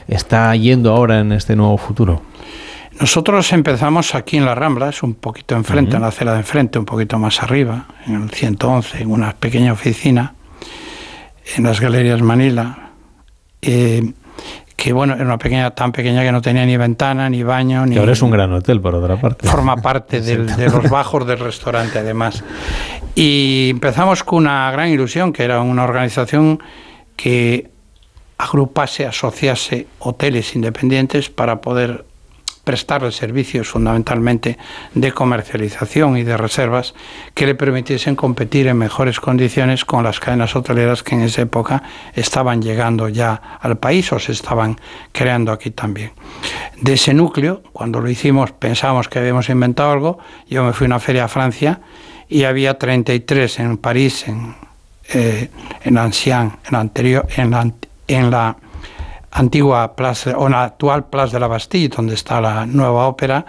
está 0.08 0.56
yendo 0.56 0.92
ahora 0.92 1.20
en 1.20 1.32
este 1.32 1.56
nuevo 1.56 1.78
futuro? 1.78 2.22
Nosotros 3.00 3.52
empezamos 3.54 4.14
aquí 4.14 4.38
en 4.38 4.46
la 4.46 4.56
Rambla, 4.56 4.90
es 4.90 5.02
un 5.02 5.16
poquito 5.16 5.56
enfrente, 5.56 5.96
en 5.96 6.04
la 6.04 6.10
acera 6.10 6.34
de 6.34 6.40
enfrente, 6.40 6.78
un 6.78 6.86
poquito 6.86 7.18
más 7.18 7.42
arriba, 7.42 7.88
en 8.06 8.22
el 8.22 8.30
111, 8.30 9.02
en 9.02 9.12
una 9.12 9.34
pequeña 9.34 9.74
oficina, 9.74 10.36
en 11.56 11.64
las 11.64 11.80
Galerías 11.82 12.22
Manila, 12.22 12.92
eh, 13.62 14.14
que 14.76 14.94
bueno, 14.94 15.16
era 15.16 15.24
una 15.24 15.38
pequeña, 15.38 15.72
tan 15.72 15.92
pequeña 15.92 16.22
que 16.24 16.32
no 16.32 16.42
tenía 16.42 16.66
ni 16.66 16.78
ventana, 16.78 17.30
ni 17.30 17.42
baño, 17.42 17.86
ni... 17.86 17.98
ahora 17.98 18.12
es 18.12 18.22
un 18.22 18.32
gran 18.32 18.52
hotel, 18.54 18.80
por 18.80 18.94
otra 18.96 19.18
parte. 19.18 19.48
Forma 19.48 19.78
parte 19.78 20.22
de 20.22 20.70
los 20.70 20.90
bajos 20.90 21.26
del 21.26 21.40
restaurante, 21.40 22.00
además. 22.00 22.44
Y 23.16 23.70
empezamos 23.72 24.24
con 24.24 24.40
una 24.40 24.70
gran 24.72 24.90
ilusión, 24.90 25.34
que 25.34 25.44
era 25.44 25.62
una 25.62 25.84
organización 25.84 26.62
que 27.16 27.73
agrupase, 28.38 29.06
asociase 29.06 29.88
hoteles 30.00 30.56
independientes 30.56 31.30
para 31.30 31.62
poder 31.62 32.06
prestarles 32.64 33.16
servicios 33.16 33.68
fundamentalmente 33.68 34.58
de 34.94 35.12
comercialización 35.12 36.18
y 36.18 36.24
de 36.24 36.38
reservas 36.38 36.94
que 37.34 37.46
le 37.46 37.56
permitiesen 37.56 38.16
competir 38.16 38.68
en 38.68 38.78
mejores 38.78 39.20
condiciones 39.20 39.84
con 39.84 40.06
las 40.06 40.22
cadenas 40.22 40.56
hoteleras 40.56 41.04
que 41.04 41.16
en 41.16 41.24
esa 41.24 41.42
época 41.42 41.84
estaban 42.14 42.62
llegando 42.62 43.10
ya 43.10 43.60
al 43.60 43.78
país 43.78 44.14
o 44.14 44.20
se 44.20 44.32
estaban 44.32 44.80
creando 45.12 45.52
aquí 45.52 45.72
también. 45.72 46.12
De 46.80 46.94
ese 46.94 47.14
núcleo, 47.14 47.64
cuando 47.74 48.00
lo 48.00 48.10
hicimos, 48.10 48.52
pensábamos 48.54 49.10
que 49.10 49.20
habíamos 49.20 49.50
inventado 49.50 49.92
algo, 49.92 50.20
yo 50.50 50.64
me 50.64 50.72
fui 50.72 50.86
a 50.86 50.88
una 50.88 51.00
feria 51.02 51.26
a 51.26 51.28
Francia 51.28 51.82
y 52.30 52.46
había 52.46 52.78
33 52.78 53.60
en 53.60 53.78
París, 53.78 54.26
en 54.28 54.56
eh, 55.10 55.50
en 55.84 55.98
Ancien, 55.98 56.54
en 56.68 56.76
anterior, 56.76 57.28
en 57.36 57.54
en 58.08 58.32
la 58.32 58.58
antigua 59.32 59.96
plaza 59.96 60.38
o 60.38 60.48
la 60.48 60.64
actual 60.64 61.06
Plaza 61.06 61.34
de 61.34 61.40
la 61.40 61.48
Bastille, 61.48 61.90
donde 61.90 62.14
está 62.14 62.40
la 62.40 62.66
nueva 62.66 63.08
ópera, 63.08 63.46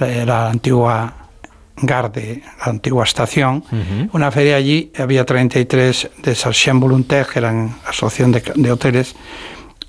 la 0.00 0.48
antigua 0.48 1.12
Garde, 1.78 2.42
la 2.60 2.72
antigua 2.72 3.04
estación, 3.04 3.62
una 4.12 4.30
feria 4.30 4.56
allí, 4.56 4.90
había 4.98 5.26
33 5.26 6.10
de 6.22 6.34
Sarchen 6.34 6.80
Volontaire, 6.80 7.26
que 7.30 7.38
eran 7.38 7.74
asociación 7.86 8.32
de, 8.32 8.42
de 8.54 8.72
hoteles, 8.72 9.14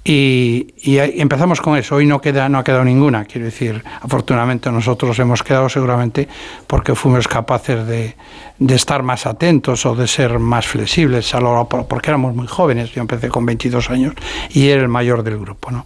y, 0.10 0.74
empezamos 1.20 1.60
con 1.60 1.78
eso. 1.78 1.96
Hoy 1.96 2.06
no, 2.06 2.22
queda, 2.22 2.48
no 2.48 2.60
ha 2.60 2.64
quedado 2.64 2.86
ninguna. 2.86 3.26
Quiero 3.26 3.46
decir, 3.46 3.84
afortunadamente 4.02 4.72
nosotros 4.72 5.20
hemos 5.20 5.44
quedado 5.44 5.68
seguramente 5.68 6.30
porque 6.66 6.96
fuimos 6.96 7.28
capaces 7.28 7.86
de, 7.86 8.16
de 8.60 8.76
estar 8.76 9.04
más 9.04 9.26
atentos 9.26 9.86
o 9.86 9.96
de 9.96 10.08
ser 10.08 10.40
más 10.40 10.66
flexibles, 10.66 11.34
a 11.36 11.42
lo, 11.42 11.68
porque 11.68 12.10
éramos 12.10 12.36
muy 12.36 12.48
jóvenes. 12.48 12.92
Yo 12.92 13.02
empecé 13.02 13.28
con 13.28 13.46
22 13.46 13.90
años 13.90 14.14
y 14.50 14.70
era 14.70 14.82
el 14.82 14.88
mayor 14.88 15.24
del 15.24 15.40
grupo. 15.40 15.72
¿no? 15.72 15.86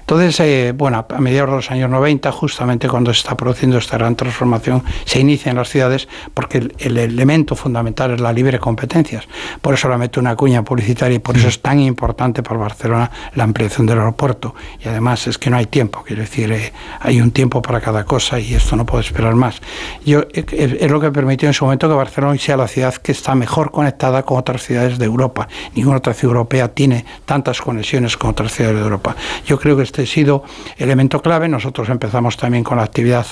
Entonces, 0.00 0.38
eh, 0.40 0.72
bueno, 0.76 1.06
a 1.08 1.20
mediados 1.20 1.50
de 1.50 1.56
los 1.56 1.70
años 1.70 1.90
90, 1.90 2.30
justamente 2.30 2.88
cuando 2.88 3.12
se 3.12 3.20
está 3.20 3.36
produciendo 3.36 3.78
esta 3.78 3.96
gran 3.96 4.16
transformación, 4.16 4.82
se 5.04 5.20
inicia 5.20 5.50
en 5.50 5.56
las 5.56 5.70
ciudades 5.70 6.08
porque 6.34 6.58
el, 6.58 6.74
el 6.78 6.98
elemento 6.98 7.56
fundamental 7.56 8.12
es 8.12 8.20
la 8.20 8.32
libre 8.32 8.58
competencia. 8.58 9.22
Por 9.60 9.74
eso 9.74 9.88
la 9.88 9.98
meto 9.98 10.20
una 10.20 10.36
cuña 10.36 10.62
publicitaria 10.62 11.16
y 11.16 11.20
por 11.20 11.36
eso 11.36 11.48
es 11.48 11.60
tan 11.60 11.80
importante 11.80 12.42
para 12.42 12.58
Barcelona 12.58 13.10
la 13.34 13.44
empresa 13.62 13.82
del 13.82 13.98
aeropuerto 13.98 14.54
y 14.84 14.88
además 14.88 15.26
es 15.26 15.38
que 15.38 15.50
no 15.50 15.56
hay 15.56 15.66
tiempo, 15.66 16.02
quiero 16.06 16.22
decir, 16.22 16.50
eh, 16.52 16.72
hay 17.00 17.20
un 17.20 17.30
tiempo 17.30 17.62
para 17.62 17.80
cada 17.80 18.04
cosa 18.04 18.38
y 18.38 18.54
esto 18.54 18.76
no 18.76 18.84
puede 18.86 19.04
esperar 19.04 19.34
más. 19.34 19.60
Yo, 20.04 20.20
eh, 20.20 20.44
eh, 20.52 20.78
es 20.80 20.90
lo 20.90 21.00
que 21.00 21.10
permitió 21.10 21.48
en 21.48 21.54
su 21.54 21.64
momento 21.64 21.88
que 21.88 21.94
Barcelona 21.94 22.38
sea 22.38 22.56
la 22.56 22.68
ciudad 22.68 22.94
que 22.94 23.12
está 23.12 23.34
mejor 23.34 23.70
conectada 23.70 24.22
con 24.22 24.38
otras 24.38 24.62
ciudades 24.62 24.98
de 24.98 25.04
Europa. 25.04 25.48
Ninguna 25.74 25.98
otra 25.98 26.14
ciudad 26.14 26.36
europea 26.36 26.68
tiene 26.68 27.04
tantas 27.24 27.60
conexiones 27.60 28.16
con 28.16 28.30
otras 28.30 28.52
ciudades 28.52 28.78
de 28.78 28.82
Europa. 28.82 29.16
Yo 29.46 29.58
creo 29.58 29.76
que 29.76 29.82
este 29.82 30.02
ha 30.02 30.06
sido 30.06 30.44
elemento 30.76 31.20
clave. 31.20 31.48
Nosotros 31.48 31.88
empezamos 31.88 32.36
también 32.36 32.64
con 32.64 32.78
la 32.78 32.84
actividad 32.84 33.26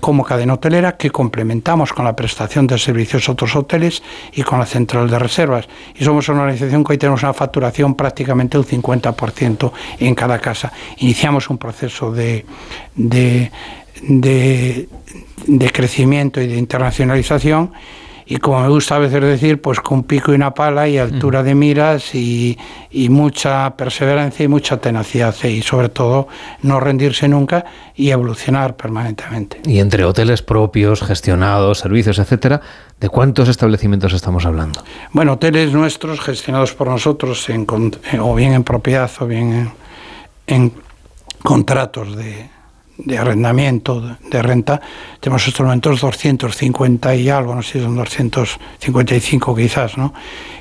como 0.00 0.24
cadena 0.24 0.54
hotelera 0.54 0.96
que 0.96 1.10
complementamos 1.10 1.92
con 1.92 2.04
la 2.04 2.16
prestación 2.16 2.66
de 2.66 2.78
servicios 2.78 3.28
a 3.28 3.32
otros 3.32 3.54
hoteles 3.56 4.02
y 4.32 4.42
con 4.42 4.58
la 4.58 4.66
central 4.66 5.08
de 5.08 5.18
reservas. 5.18 5.68
Y 5.94 6.04
somos 6.04 6.28
una 6.28 6.42
organización 6.42 6.84
que 6.84 6.92
hoy 6.92 6.98
tenemos 6.98 7.22
una 7.22 7.32
facturación 7.32 7.94
prácticamente 7.94 8.58
un 8.58 8.64
50% 8.64 9.55
en 9.98 10.14
cada 10.14 10.38
casa. 10.38 10.72
Iniciamos 10.98 11.50
un 11.50 11.58
proceso 11.58 12.12
de, 12.12 12.44
de, 12.94 13.50
crecimiento 15.72 16.40
y 16.40 16.46
de 16.46 16.56
internacionalización 16.56 17.72
y 18.28 18.38
como 18.38 18.60
me 18.60 18.68
gusta 18.68 18.96
a 18.96 18.98
veces 18.98 19.22
decir, 19.22 19.60
pues 19.62 19.78
con 19.78 20.02
pico 20.02 20.32
y 20.32 20.34
una 20.34 20.52
pala 20.52 20.88
y 20.88 20.98
altura 20.98 21.44
de 21.44 21.54
miras 21.54 22.12
y, 22.12 22.58
y, 22.90 23.08
mucha 23.08 23.76
perseverancia 23.76 24.44
y 24.44 24.48
mucha 24.48 24.78
tenacidad 24.78 25.32
y 25.44 25.62
sobre 25.62 25.90
todo 25.90 26.26
no 26.62 26.80
rendirse 26.80 27.28
nunca 27.28 27.64
y 27.94 28.10
evolucionar 28.10 28.74
permanentemente. 28.74 29.60
Y 29.64 29.78
entre 29.78 30.04
hoteles 30.04 30.42
propios, 30.42 31.02
gestionados, 31.02 31.78
servicios, 31.78 32.18
etcétera, 32.18 32.60
¿de 32.98 33.08
cuántos 33.08 33.48
establecimientos 33.48 34.12
estamos 34.12 34.44
hablando? 34.44 34.82
Bueno, 35.12 35.34
hoteles 35.34 35.72
nuestros 35.72 36.20
gestionados 36.20 36.74
por 36.74 36.88
nosotros 36.88 37.48
en, 37.48 37.64
o 38.20 38.34
bien 38.34 38.54
en 38.54 38.64
propiedad 38.64 39.10
o 39.20 39.26
bien 39.26 39.70
en 40.48 40.72
contratos 41.44 42.16
de, 42.16 42.55
de 42.98 43.18
arrendamiento, 43.18 44.16
de 44.30 44.42
renta, 44.42 44.80
tenemos 45.20 45.46
estos 45.46 45.64
momentos 45.64 46.00
250 46.00 47.14
y 47.14 47.28
algo, 47.28 47.54
no 47.54 47.62
sé 47.62 47.74
si 47.74 47.80
son 47.84 47.96
255 47.96 49.54
quizás, 49.54 49.98
¿no? 49.98 50.14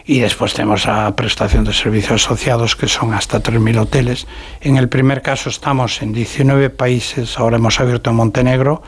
Y 0.06 0.20
después 0.20 0.54
tenemos 0.54 0.88
a 0.88 1.16
prestación 1.16 1.64
de 1.64 1.74
servicios 1.74 2.26
asociados 2.26 2.76
que 2.76 2.88
son 2.88 3.14
hasta 3.14 3.42
3.000 3.42 3.80
hoteles. 3.80 4.28
En 4.62 4.78
el 4.78 4.90
primer 4.90 5.22
caso 5.22 5.50
estamos 5.50 6.02
en 6.02 6.14
19 6.14 6.70
países, 6.70 7.40
ahora 7.40 7.58
hemos 7.58 7.80
abierto 7.80 8.10
en 8.10 8.18
Montenegro, 8.18 8.84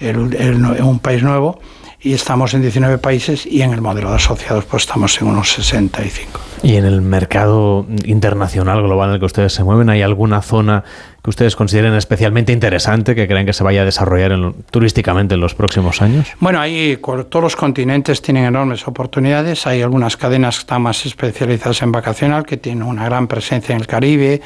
un 0.00 0.98
país 0.98 1.22
nuevo, 1.22 1.60
y 2.00 2.12
estamos 2.12 2.54
en 2.54 2.62
19 2.62 2.98
países 2.98 3.44
y 3.44 3.62
en 3.62 3.72
el 3.72 3.80
modelo 3.80 4.10
de 4.10 4.16
asociados 4.16 4.64
pues 4.66 4.84
estamos 4.84 5.20
en 5.20 5.28
unos 5.28 5.52
65. 5.52 6.40
¿Y 6.62 6.76
en 6.76 6.84
el 6.84 7.02
mercado 7.02 7.86
internacional, 8.04 8.82
global 8.82 9.10
en 9.10 9.14
el 9.14 9.20
que 9.20 9.26
ustedes 9.26 9.52
se 9.52 9.64
mueven, 9.64 9.90
hay 9.90 10.02
alguna 10.02 10.42
zona 10.42 10.84
que 11.22 11.30
ustedes 11.30 11.56
consideren 11.56 11.94
especialmente 11.94 12.52
interesante, 12.52 13.14
que 13.14 13.26
creen 13.26 13.46
que 13.46 13.52
se 13.52 13.64
vaya 13.64 13.82
a 13.82 13.84
desarrollar 13.84 14.32
turísticamente 14.70 15.34
en 15.34 15.40
los 15.40 15.54
próximos 15.54 16.00
años? 16.00 16.28
Bueno, 16.38 16.60
ahí 16.60 16.98
todos 17.02 17.42
los 17.42 17.56
continentes 17.56 18.22
tienen 18.22 18.44
enormes 18.44 18.86
oportunidades. 18.86 19.66
Hay 19.66 19.82
algunas 19.82 20.16
cadenas 20.16 20.56
que 20.56 20.60
están 20.60 20.82
más 20.82 21.04
especializadas 21.04 21.82
en 21.82 21.92
vacacional, 21.92 22.46
que 22.46 22.56
tienen 22.56 22.84
una 22.84 23.04
gran 23.04 23.26
presencia 23.26 23.74
en 23.74 23.80
el 23.80 23.86
Caribe, 23.88 24.40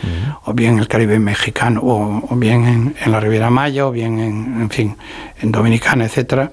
o 0.45 0.55
bien 0.55 0.74
en 0.74 0.79
el 0.81 0.89
Caribe 0.89 1.19
mexicano, 1.19 1.81
o, 1.83 2.37
bien 2.37 2.95
en, 3.05 3.12
la 3.12 3.20
Riviera 3.20 3.51
Maya, 3.51 3.87
o 3.87 3.91
bien 3.91 4.19
en, 4.19 4.62
en 4.62 4.70
fin, 4.70 4.97
en 5.41 5.53
Dominicana, 5.53 6.07
etcétera. 6.07 6.51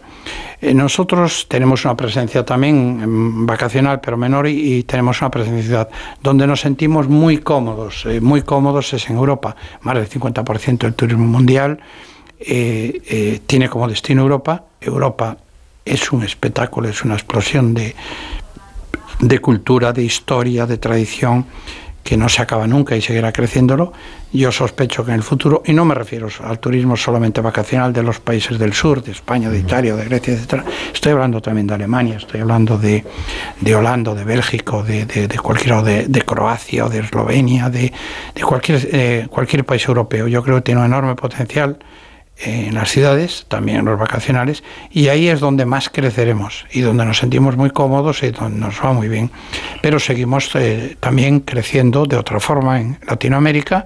Eh, 0.62 0.74
nosotros 0.74 1.48
tenemos 1.48 1.86
una 1.86 1.96
presencia 1.96 2.46
también 2.46 3.46
vacacional, 3.46 4.02
pero 4.02 4.18
menor, 4.18 4.48
y, 4.48 4.84
tenemos 4.84 5.22
una 5.22 5.32
presencia 5.32 5.88
donde 6.22 6.46
nos 6.48 6.62
sentimos 6.62 7.08
muy 7.08 7.38
cómodos. 7.38 8.06
Eh, 8.06 8.20
muy 8.20 8.41
cómodos 8.41 8.94
es 8.94 9.10
en 9.10 9.16
Europa. 9.16 9.56
Más 9.82 9.96
del 9.96 10.10
50% 10.10 10.80
del 10.80 10.94
turismo 10.94 11.26
mundial 11.26 11.80
eh, 12.40 13.41
tiene 13.46 13.70
como 13.70 13.88
destino 13.88 14.22
Europa. 14.22 14.66
Europa 14.82 15.38
es 15.86 16.12
un 16.12 16.24
espectáculo, 16.24 16.90
es 16.90 17.04
una 17.04 17.16
explosión 17.16 17.74
de, 17.74 17.96
de 19.20 19.40
cultura, 19.40 19.94
de 19.94 20.04
historia, 20.04 20.66
de 20.66 20.78
tradición 20.78 21.46
que 22.10 22.18
no 22.18 22.27
se 22.27 22.41
acaba 22.41 22.65
nunca 22.65 22.95
y 22.95 23.02
seguirá 23.02 23.31
creciéndolo. 23.31 23.94
Yo 24.34 24.52
sospecho 24.52 25.06
que 25.06 25.11
en 25.11 25.18
el 25.18 25.22
futuro, 25.22 25.61
y 25.64 25.73
no 25.73 25.86
me 25.86 25.94
refiero 25.94 26.27
al 26.44 26.57
turismo 26.57 26.98
solamente 26.98 27.40
vacacional 27.40 27.94
de 27.94 28.02
los 28.02 28.19
países 28.19 28.57
del 28.57 28.73
sur, 28.73 29.03
de 29.03 29.11
España, 29.11 29.52
de 29.52 29.60
Italia, 29.60 29.95
de 29.95 30.06
Grecia, 30.06 30.34
etc. 30.34 30.64
Estoy 30.91 31.11
hablando 31.11 31.40
también 31.40 31.68
de 31.68 31.76
Alemania, 31.76 32.18
estoy 32.18 32.41
hablando 32.41 32.80
de, 32.80 33.06
de 33.61 33.76
Holanda, 33.76 34.15
de 34.15 34.23
Bélgica, 34.23 34.81
de, 34.81 35.06
de, 35.06 35.27
de 35.27 35.38
cualquier, 35.38 35.84
de, 35.84 36.07
de 36.07 36.22
Croacia, 36.23 36.90
de 36.90 36.98
Eslovenia, 36.98 37.69
de, 37.69 37.94
de 38.34 38.41
cualquier, 38.41 38.90
eh, 38.91 39.27
cualquier 39.30 39.64
país 39.64 39.88
europeo. 39.88 40.27
Yo 40.27 40.41
creo 40.41 40.56
que 40.56 40.61
tiene 40.64 40.80
un 40.81 40.88
enorme 40.88 41.14
potencial 41.14 41.77
en 42.41 42.74
las 42.74 42.90
ciudades, 42.90 43.45
también 43.48 43.80
en 43.80 43.86
los 43.86 43.99
vacacionales, 43.99 44.64
y 44.91 45.10
ahí 45.10 45.28
es 45.28 45.40
donde 45.40 45.66
más 45.66 45.90
creceremos 45.90 46.66
y 46.72 46.82
donde 46.82 47.06
nos 47.06 47.18
sentimos 47.18 47.57
muy 47.57 47.70
cómodos 47.70 48.24
y 48.24 48.32
donde 48.32 48.60
nos 48.60 48.84
va 48.84 48.94
muy 48.94 49.07
bien. 49.10 49.30
Pero 49.82 49.99
seguimos 49.99 50.49
eh, 50.56 50.95
también 50.99 51.41
creciendo 51.41 52.06
de 52.06 52.18
otra 52.18 52.40
forma 52.40 52.80
en 52.80 52.98
Latinoamérica 53.07 53.86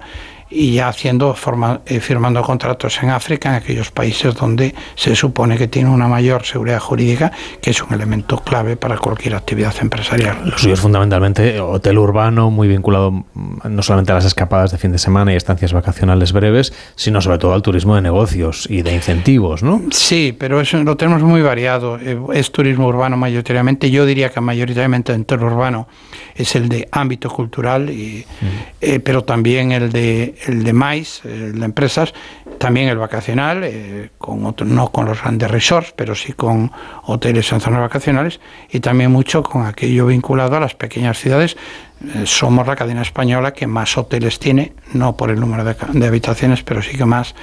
y 0.50 0.74
ya 0.74 0.88
haciendo 0.88 1.34
forma, 1.34 1.80
eh, 1.86 2.00
firmando 2.00 2.42
contratos 2.42 3.02
en 3.02 3.10
África, 3.10 3.50
en 3.50 3.54
aquellos 3.56 3.90
países 3.90 4.34
donde 4.34 4.74
se 4.94 5.14
supone 5.16 5.56
que 5.56 5.68
tiene 5.68 5.90
una 5.90 6.08
mayor 6.08 6.44
seguridad 6.44 6.80
jurídica, 6.80 7.32
que 7.60 7.70
es 7.70 7.82
un 7.82 7.92
elemento 7.92 8.38
clave 8.38 8.76
para 8.76 8.98
cualquier 8.98 9.34
actividad 9.34 9.74
empresarial. 9.80 10.38
Lo 10.44 10.58
suyo 10.58 10.74
es 10.74 10.80
fundamentalmente 10.80 11.60
hotel 11.60 11.98
urbano, 11.98 12.50
muy 12.50 12.68
vinculado 12.68 13.10
mm, 13.10 13.24
no 13.68 13.82
solamente 13.82 14.12
a 14.12 14.16
las 14.16 14.24
escapadas 14.24 14.70
de 14.70 14.78
fin 14.78 14.92
de 14.92 14.98
semana 14.98 15.32
y 15.32 15.36
estancias 15.36 15.72
vacacionales 15.72 16.32
breves, 16.32 16.72
sino 16.94 17.20
sobre 17.20 17.38
todo 17.38 17.54
al 17.54 17.62
turismo 17.62 17.96
de 17.96 18.02
negocios 18.02 18.66
y 18.70 18.82
de 18.82 18.94
incentivos, 18.94 19.62
¿no? 19.62 19.82
Sí, 19.90 20.34
pero 20.38 20.60
eso 20.60 20.82
lo 20.82 20.96
tenemos 20.96 21.22
muy 21.22 21.42
variado. 21.42 21.98
Eh, 21.98 22.18
es 22.34 22.52
turismo 22.52 22.86
urbano 22.86 23.16
mayoritariamente. 23.16 23.90
Yo 23.90 24.06
diría 24.06 24.30
que 24.30 24.40
mayoritariamente 24.40 25.12
el 25.12 25.24
turismo 25.24 25.48
urbano 25.48 25.88
es 26.34 26.56
el 26.56 26.68
de 26.68 26.88
ámbito 26.90 27.30
cultural, 27.30 27.90
y, 27.90 28.24
mm. 28.40 28.46
eh, 28.80 29.00
pero 29.00 29.24
también 29.24 29.72
el 29.72 29.92
de 29.92 30.34
el 30.46 30.64
de 30.64 30.72
maíz, 30.72 31.24
el 31.24 31.58
de 31.58 31.64
empresas, 31.64 32.12
también 32.58 32.88
el 32.88 32.98
vacacional, 32.98 33.62
eh, 33.64 34.10
con 34.18 34.44
otro, 34.46 34.66
no 34.66 34.90
con 34.90 35.06
los 35.06 35.20
grandes 35.20 35.50
resorts, 35.50 35.92
pero 35.96 36.14
sí 36.14 36.32
con 36.32 36.72
hoteles 37.04 37.50
en 37.52 37.60
zonas 37.60 37.80
vacacionales 37.80 38.40
y 38.70 38.80
también 38.80 39.10
mucho 39.10 39.42
con 39.42 39.66
aquello 39.66 40.06
vinculado 40.06 40.56
a 40.56 40.60
las 40.60 40.74
pequeñas 40.74 41.18
ciudades. 41.18 41.56
Eh, 42.02 42.24
somos 42.26 42.66
la 42.66 42.76
cadena 42.76 43.02
española 43.02 43.52
que 43.52 43.66
más 43.66 43.96
hoteles 43.96 44.38
tiene, 44.38 44.72
no 44.92 45.16
por 45.16 45.30
el 45.30 45.40
número 45.40 45.64
de, 45.64 45.76
de 45.92 46.06
habitaciones, 46.06 46.62
pero 46.62 46.82
sí 46.82 46.96
que 46.96 47.04
más 47.04 47.34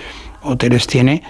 hoteles 0.43 0.87
tiene 0.87 1.23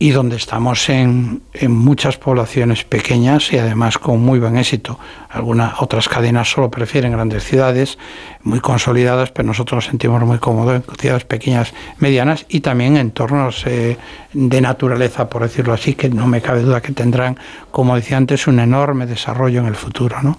y 0.00 0.10
donde 0.10 0.36
estamos 0.36 0.88
en, 0.88 1.42
en, 1.54 1.72
muchas 1.72 2.18
poblaciones 2.18 2.84
pequeñas 2.84 3.52
y 3.52 3.58
además 3.58 3.98
con 3.98 4.20
muy 4.20 4.38
buen 4.38 4.56
éxito. 4.56 4.98
Algunas 5.28 5.82
otras 5.82 6.08
cadenas 6.08 6.50
solo 6.50 6.70
prefieren 6.70 7.12
grandes 7.12 7.42
ciudades 7.42 7.98
muy 8.42 8.60
consolidadas, 8.60 9.32
pero 9.32 9.48
nosotros 9.48 9.78
nos 9.78 9.84
sentimos 9.86 10.22
muy 10.22 10.38
cómodos 10.38 10.76
en 10.76 10.96
ciudades 10.96 11.24
pequeñas, 11.24 11.74
medianas 11.98 12.46
y 12.48 12.60
también 12.60 12.94
en 12.94 13.08
entornos 13.08 13.66
eh, 13.66 13.96
de 14.32 14.60
naturaleza, 14.60 15.28
por 15.28 15.42
decirlo 15.42 15.72
así, 15.72 15.94
que 15.94 16.08
no 16.08 16.28
me 16.28 16.40
cabe 16.40 16.62
duda 16.62 16.80
que 16.80 16.92
tendrán, 16.92 17.36
como 17.72 17.96
decía 17.96 18.18
antes, 18.18 18.46
un 18.46 18.60
enorme 18.60 19.06
desarrollo 19.06 19.60
en 19.60 19.66
el 19.66 19.74
futuro. 19.74 20.22
¿no? 20.22 20.36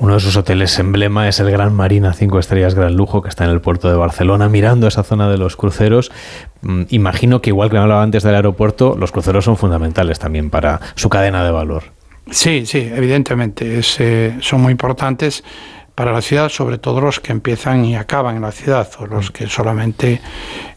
Uno 0.00 0.14
de 0.14 0.20
sus 0.20 0.36
hoteles 0.36 0.78
emblema 0.78 1.28
es 1.28 1.40
el 1.40 1.50
Gran 1.50 1.74
Marina 1.74 2.12
5 2.12 2.38
estrellas 2.38 2.76
Gran 2.76 2.94
Lujo, 2.94 3.20
que 3.20 3.28
está 3.28 3.44
en 3.44 3.50
el 3.50 3.60
puerto 3.60 3.90
de 3.90 3.96
Barcelona, 3.96 4.48
mirando 4.48 4.86
esa 4.86 5.02
zona 5.02 5.28
de 5.28 5.38
los 5.38 5.56
cruceros. 5.56 6.12
Mm, 6.62 6.82
imagino 6.90 7.40
que 7.40 7.50
igual 7.50 7.68
que 7.68 7.78
hablaba 7.78 8.04
antes 8.04 8.22
del 8.22 8.36
aeropuerto, 8.36 8.96
los 8.96 9.10
cruceros 9.10 9.44
son 9.44 9.56
fundamentales 9.56 10.20
también 10.20 10.50
para 10.50 10.80
su 10.94 11.08
cadena 11.08 11.44
de 11.44 11.50
valor. 11.50 11.82
Sí, 12.30 12.64
sí, 12.64 12.88
evidentemente, 12.94 13.80
es, 13.80 13.98
eh, 13.98 14.36
son 14.40 14.60
muy 14.60 14.70
importantes 14.70 15.42
para 15.98 16.12
la 16.12 16.22
ciudad, 16.22 16.48
sobre 16.48 16.78
todo 16.78 17.00
los 17.00 17.18
que 17.18 17.32
empiezan 17.32 17.84
y 17.84 17.96
acaban 17.96 18.36
en 18.36 18.42
la 18.42 18.52
ciudad, 18.52 18.88
o 19.00 19.06
los 19.06 19.32
que 19.32 19.48
solamente... 19.48 20.20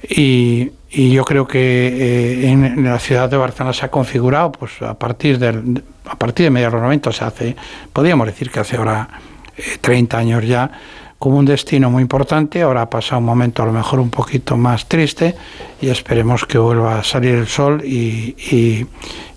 Y, 0.09 0.71
y 0.89 1.11
yo 1.11 1.23
creo 1.25 1.47
que 1.47 1.59
eh, 1.59 2.49
en, 2.49 2.83
la 2.83 2.97
ciudad 2.97 3.29
de 3.29 3.37
Barcelona 3.37 3.71
se 3.71 3.85
ha 3.85 3.91
configurado, 3.91 4.51
pues 4.51 4.81
a 4.81 4.95
partir 4.95 5.37
del, 5.37 5.83
a 6.07 6.15
partir 6.15 6.45
de 6.45 6.49
mediados 6.49 6.73
de 6.73 6.77
los 6.79 6.85
90, 6.85 7.09
o 7.11 7.13
sea, 7.13 7.27
hace, 7.27 7.55
podríamos 7.93 8.25
decir 8.25 8.49
que 8.49 8.61
hace 8.61 8.77
ahora 8.77 9.09
eh, 9.57 9.77
30 9.79 10.17
años 10.17 10.43
ya, 10.43 10.71
como 11.19 11.37
un 11.37 11.45
destino 11.45 11.91
muy 11.91 12.01
importante. 12.01 12.63
Ahora 12.63 12.81
ha 12.81 12.89
pasado 12.89 13.19
un 13.19 13.25
momento 13.25 13.61
a 13.61 13.67
lo 13.67 13.73
mejor 13.73 13.99
un 13.99 14.09
poquito 14.09 14.57
más 14.57 14.87
triste 14.87 15.35
y 15.79 15.89
esperemos 15.89 16.45
que 16.45 16.57
vuelva 16.57 16.97
a 16.97 17.03
salir 17.03 17.35
el 17.35 17.47
sol 17.47 17.83
y, 17.85 18.35
y, 18.51 18.87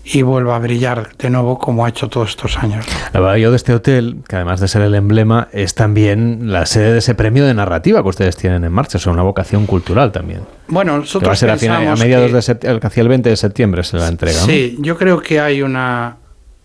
y 0.05 0.23
vuelva 0.23 0.57
a 0.57 0.59
brillar 0.59 1.17
de 1.17 1.31
nuevo 1.31 1.59
como 1.59 1.85
ha 1.85 1.89
hecho 1.89 2.09
todos 2.09 2.31
estos 2.31 2.59
años. 2.59 2.85
Hablaba 3.13 3.39
yo 3.39 3.51
de 3.51 3.57
este 3.57 3.73
hotel, 3.73 4.19
que 4.29 4.37
además 4.37 4.61
de 4.61 4.69
ser 4.69 4.83
el 4.83 4.95
emblema, 4.95 5.49
es 5.53 5.75
también 5.75 6.53
la 6.53 6.67
sede 6.67 6.93
de 6.93 6.99
ese 6.99 7.15
premio 7.15 7.47
de 7.47 7.55
narrativa 7.55 8.03
que 8.03 8.09
ustedes 8.09 8.37
tienen 8.37 8.65
en 8.65 8.73
marcha, 8.73 8.99
o 8.99 9.01
sea, 9.01 9.13
una 9.13 9.23
vocación 9.23 9.67
cultural 9.67 10.13
también. 10.13 10.43
Bueno, 10.69 10.99
nosotros 10.99 11.23
que 11.23 11.27
va 11.29 11.33
a 11.33 11.37
ser 11.37 11.51
a, 11.51 11.57
final, 11.57 11.89
a 11.89 11.97
mediados 11.97 12.29
que, 12.29 12.37
de 12.37 12.43
septiembre, 12.43 12.87
hacia 12.87 13.01
el 13.01 13.09
20 13.09 13.29
de 13.31 13.37
septiembre 13.37 13.85
se 13.85 13.97
la 13.97 14.09
entrega. 14.09 14.41
Sí, 14.41 14.75
¿no? 14.79 14.85
yo 14.85 14.99
creo 14.99 15.21
que 15.21 15.41
hay 15.41 15.63
una... 15.63 16.17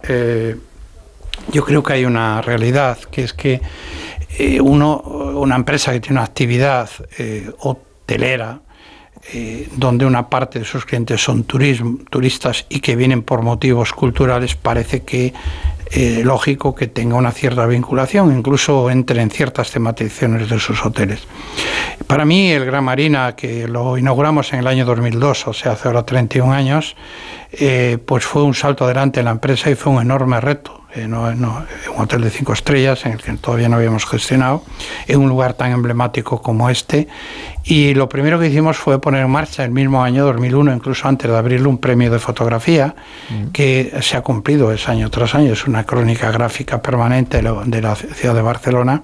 Eh, 0.03 0.55
yo 1.51 1.63
creo 1.63 1.81
que 1.81 1.93
hay 1.93 2.05
una 2.05 2.41
realidad, 2.41 2.97
que 3.09 3.23
es 3.23 3.33
que 3.33 3.61
eh, 4.37 4.61
uno, 4.61 4.97
una 4.97 5.55
empresa 5.55 5.91
que 5.91 5.99
tiene 5.99 6.19
una 6.19 6.25
actividad 6.25 6.89
eh, 7.17 7.49
hotelera, 7.59 8.61
eh, 9.33 9.67
donde 9.75 10.05
una 10.05 10.29
parte 10.29 10.59
de 10.59 10.65
sus 10.65 10.85
clientes 10.85 11.21
son 11.21 11.43
turismo, 11.43 11.99
turistas 12.09 12.65
y 12.69 12.79
que 12.79 12.95
vienen 12.95 13.21
por 13.21 13.41
motivos 13.41 13.93
culturales, 13.93 14.55
parece 14.55 15.03
que 15.03 15.33
eh, 15.91 16.21
lógico 16.23 16.75
que 16.75 16.85
tenga 16.85 17.15
una 17.15 17.31
cierta 17.31 17.65
vinculación, 17.65 18.35
incluso 18.37 18.91
entre 18.91 19.21
en 19.21 19.31
ciertas 19.31 19.71
tematizaciones 19.71 20.47
de 20.47 20.59
sus 20.59 20.85
hoteles. 20.85 21.21
Para 22.05 22.25
mí, 22.25 22.51
el 22.51 22.65
Gran 22.65 22.83
Marina, 22.83 23.35
que 23.35 23.67
lo 23.67 23.97
inauguramos 23.97 24.53
en 24.53 24.59
el 24.59 24.67
año 24.67 24.85
2002, 24.85 25.47
o 25.47 25.53
sea, 25.53 25.71
hace 25.71 25.87
ahora 25.87 26.05
31 26.05 26.53
años, 26.53 26.95
eh, 27.51 27.97
pues 28.05 28.23
fue 28.23 28.43
un 28.43 28.53
salto 28.53 28.85
adelante 28.85 29.19
en 29.19 29.25
la 29.25 29.31
empresa 29.31 29.71
y 29.71 29.75
fue 29.75 29.93
un 29.93 30.01
enorme 30.01 30.39
reto. 30.39 30.78
Eh, 30.95 31.07
no, 31.07 31.31
no, 31.35 31.63
un 31.95 32.01
hotel 32.01 32.21
de 32.21 32.31
cinco 32.31 32.53
estrellas 32.53 33.05
en 33.05 33.11
el 33.11 33.21
que 33.21 33.31
todavía 33.33 33.69
no 33.69 33.75
habíamos 33.75 34.07
gestionado, 34.07 34.63
en 35.05 35.19
un 35.19 35.29
lugar 35.29 35.53
tan 35.53 35.71
emblemático 35.71 36.41
como 36.41 36.67
este. 36.69 37.07
Y 37.63 37.93
lo 37.93 38.09
primero 38.09 38.39
que 38.39 38.47
hicimos 38.47 38.77
fue 38.77 38.99
poner 38.99 39.23
en 39.23 39.29
marcha 39.29 39.63
el 39.63 39.69
mismo 39.69 40.01
año 40.01 40.25
2001, 40.25 40.73
incluso 40.73 41.07
antes 41.07 41.29
de 41.29 41.37
abrirlo, 41.37 41.69
un 41.69 41.77
premio 41.77 42.09
de 42.09 42.17
fotografía 42.17 42.95
mm. 43.29 43.49
que 43.51 43.99
se 44.01 44.17
ha 44.17 44.21
cumplido 44.21 44.71
es 44.71 44.89
año 44.89 45.11
tras 45.11 45.35
año. 45.35 45.53
Es 45.53 45.67
una 45.67 45.83
crónica 45.85 46.31
gráfica 46.31 46.81
permanente 46.81 47.43
de 47.43 47.81
la 47.81 47.95
ciudad 47.95 48.33
de 48.33 48.41
Barcelona 48.41 49.03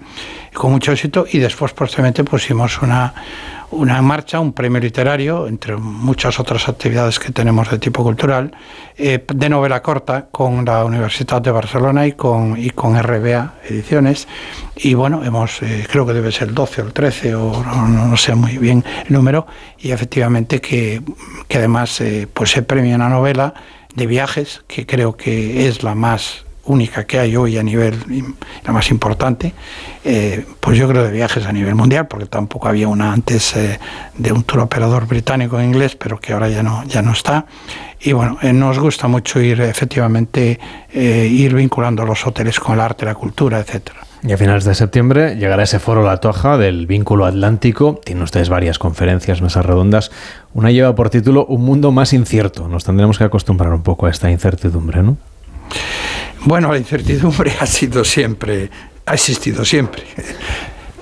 con 0.56 0.72
mucho 0.72 0.92
éxito. 0.92 1.28
Y 1.32 1.38
después, 1.38 1.74
posteriormente, 1.74 2.24
pusimos 2.24 2.82
una 2.82 3.14
una 3.76 4.02
marcha, 4.02 4.40
un 4.40 4.54
premio 4.54 4.80
literario, 4.80 5.48
entre 5.48 5.76
muchas 5.76 6.40
otras 6.40 6.68
actividades 6.68 7.20
que 7.20 7.32
tenemos 7.32 7.70
de 7.70 7.78
tipo 7.78 8.04
cultural, 8.04 8.52
eh, 8.98 9.24
de 9.34 9.50
novela 9.50 9.82
corta 9.82 10.28
con 10.32 10.66
la 10.66 10.86
Universidad 10.86 11.42
de 11.42 11.52
Barcelona 11.52 12.08
y 12.08 12.14
con, 12.14 12.58
y 12.58 12.70
con 12.70 12.98
RBA 13.02 13.56
Ediciones. 13.70 14.28
Y 14.76 14.94
bueno, 14.94 15.24
hemos, 15.24 15.62
eh, 15.62 15.86
creo 15.90 16.06
que 16.06 16.14
debe 16.14 16.32
ser 16.32 16.50
el 16.50 16.56
12 16.56 16.82
o 16.82 16.86
el 16.86 16.94
13, 16.94 17.36
o 17.36 17.64
no, 17.64 18.18
sé 18.18 18.36
muy 18.36 18.58
bien 18.58 18.84
el 19.06 19.14
número, 19.14 19.46
y 19.80 19.92
efectivamente 19.92 20.62
que, 20.62 21.02
que 21.48 21.58
además 21.58 22.00
eh, 22.02 22.28
pues 22.34 22.52
se 22.52 22.62
premia 22.62 22.96
una 22.96 23.10
novela 23.10 23.54
de 23.94 24.08
viajes, 24.08 24.64
que 24.68 24.86
creo 24.86 25.16
que 25.16 25.68
es 25.68 25.84
la 25.84 25.96
más 25.96 26.45
única 26.66 27.06
que 27.06 27.20
hay 27.20 27.36
hoy 27.36 27.58
a 27.58 27.64
nivel, 27.64 27.96
la 28.64 28.74
más 28.74 28.90
importante, 28.92 29.54
eh, 30.04 30.46
pues 30.60 30.78
yo 30.78 30.88
creo 30.88 31.04
de 31.04 31.12
viajes 31.12 31.46
a 31.46 31.52
nivel 31.52 31.76
mundial, 31.76 32.08
porque 32.08 32.26
tampoco 32.26 32.68
había 32.68 32.88
una 32.88 33.14
antes 33.14 33.56
eh, 33.56 33.80
de 34.18 34.32
un 34.32 34.44
tour 34.44 34.62
operador 34.62 35.08
británico 35.08 35.60
en 35.60 35.68
inglés, 35.68 35.96
pero 35.96 36.20
que 36.20 36.34
ahora 36.34 36.50
ya 36.50 36.64
no, 36.64 36.84
ya 36.86 37.02
no 37.02 37.12
está. 37.12 37.46
Y 38.00 38.14
bueno, 38.14 38.38
eh, 38.42 38.54
nos 38.54 38.80
gusta 38.80 39.08
mucho 39.08 39.40
ir 39.40 39.62
efectivamente, 39.62 40.60
ir 40.94 41.54
vinculando 41.54 42.06
los 42.06 42.26
hoteles 42.26 42.60
con 42.60 42.76
el 42.76 42.82
arte, 42.82 43.06
la 43.06 43.16
cultura, 43.16 43.60
etcétera. 43.60 44.02
Y 44.28 44.32
a 44.34 44.38
finales 44.38 44.64
de 44.64 44.74
septiembre 44.74 45.36
llegará 45.36 45.64
ese 45.64 45.78
foro 45.78 46.04
La 46.04 46.18
Toja 46.18 46.58
del 46.58 46.88
vínculo 46.88 47.26
atlántico. 47.26 48.00
Tienen 48.04 48.24
ustedes 48.24 48.50
varias 48.50 48.80
conferencias, 48.80 49.42
mesas 49.44 49.64
redondas. 49.64 50.10
Una 50.56 50.72
lleva 50.72 50.96
por 50.96 51.12
título 51.12 51.46
Un 51.46 51.64
mundo 51.64 51.92
más 51.92 52.12
incierto. 52.12 52.68
Nos 52.68 52.84
tendremos 52.86 53.20
que 53.20 53.24
acostumbrar 53.24 53.72
un 53.72 53.84
poco 53.84 54.08
a 54.08 54.10
esta 54.10 54.32
incertidumbre, 54.32 55.04
¿no? 55.04 55.18
Bueno, 56.46 56.72
la 56.72 56.78
incertidumbre 56.78 57.54
ha 57.60 57.66
sido 57.66 58.06
siempre, 58.06 58.70
ha 59.06 59.14
existido 59.16 59.66
siempre, 59.66 60.04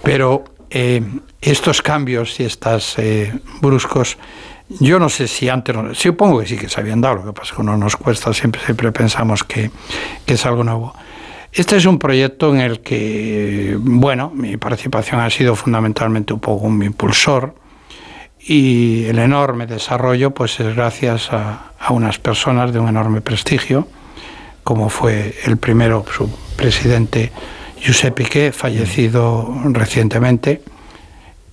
pero 0.02 0.46
eh, 0.70 1.04
estos 1.42 1.82
cambios 1.82 2.40
y 2.40 2.46
estos 2.46 2.98
eh, 2.98 3.34
bruscos, 3.62 4.18
yo 4.80 5.00
no 5.00 5.10
sé 5.10 5.28
si 5.28 5.50
antes, 5.50 5.76
supongo 5.98 6.40
que 6.40 6.48
sí 6.48 6.58
que 6.58 6.70
se 6.70 6.80
habían 6.80 7.02
dado, 7.02 7.16
lo 7.16 7.26
que 7.26 7.34
pasa 7.34 7.52
es 7.52 7.58
que 7.58 7.64
no 7.64 7.76
nos 7.76 7.98
cuesta, 7.98 8.34
siempre, 8.34 8.62
siempre 8.64 8.94
pensamos 8.94 9.44
que, 9.44 9.70
es 10.26 10.46
algo 10.46 10.64
nuevo. 10.64 10.96
Este 11.52 11.76
es 11.76 11.86
un 11.86 12.00
proyecto 12.00 12.56
en 12.56 12.62
el 12.62 12.80
que, 12.80 13.78
bueno, 13.78 14.32
mi 14.34 14.56
participación 14.56 15.20
ha 15.20 15.30
sido 15.30 15.56
fundamentalmente 15.56 16.34
un 16.34 16.40
poco 16.40 16.66
un 16.66 16.82
impulsor 16.82 17.54
y 18.40 19.06
el 19.06 19.20
enorme 19.20 19.68
desarrollo 19.68 20.32
pues 20.32 20.60
es 20.62 20.74
gracias 20.74 21.32
a 21.32 21.74
unas 21.90 22.18
personas 22.18 22.72
de 22.72 22.80
un 22.80 22.88
enorme 22.88 23.20
prestigio, 23.22 23.88
como 24.64 24.90
fue 24.90 25.36
el 25.46 25.58
primero, 25.58 26.06
su 26.16 26.30
presidente 26.56 27.32
Giuseppe 27.80 28.24
Piqué, 28.24 28.52
fallecido 28.52 29.54
recientemente, 29.66 30.62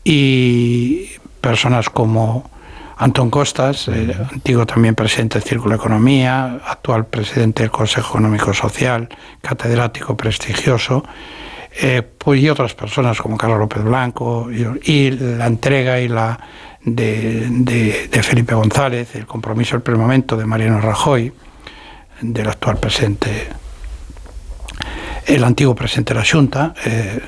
y 0.04 1.08
personas 1.40 1.90
como 1.90 2.50
Antón 2.96 3.30
Costas, 3.30 3.88
eh, 3.88 4.14
antiguo 4.30 4.66
también 4.66 4.94
presidente 4.94 5.38
del 5.38 5.48
Círculo 5.48 5.70
de 5.70 5.76
Economía, 5.76 6.60
actual 6.66 7.06
presidente 7.06 7.62
del 7.62 7.70
Consejo 7.70 8.18
Económico 8.18 8.52
Social, 8.52 9.08
catedrático 9.40 10.16
prestigioso, 10.16 11.02
eh, 11.80 12.02
pues, 12.02 12.42
y 12.42 12.48
otras 12.50 12.74
personas 12.74 13.18
como 13.20 13.38
Carlos 13.38 13.58
López 13.58 13.82
Blanco, 13.82 14.50
y, 14.52 15.10
la 15.10 15.46
entrega 15.46 15.98
y 15.98 16.08
la 16.08 16.38
de, 16.84 18.08
Felipe 18.22 18.54
González, 18.54 19.14
el 19.16 19.26
compromiso 19.26 19.76
del 19.76 19.82
primer 19.82 20.00
momento 20.00 20.36
de 20.36 20.44
Mariano 20.44 20.80
Rajoy, 20.80 21.32
del 22.20 22.48
actual 22.48 22.78
presidente, 22.78 23.48
el 25.26 25.44
antiguo 25.44 25.74
presidente 25.74 26.14
de 26.14 26.20
la 26.20 26.26
Junta, 26.26 26.74
eh, 26.84 27.20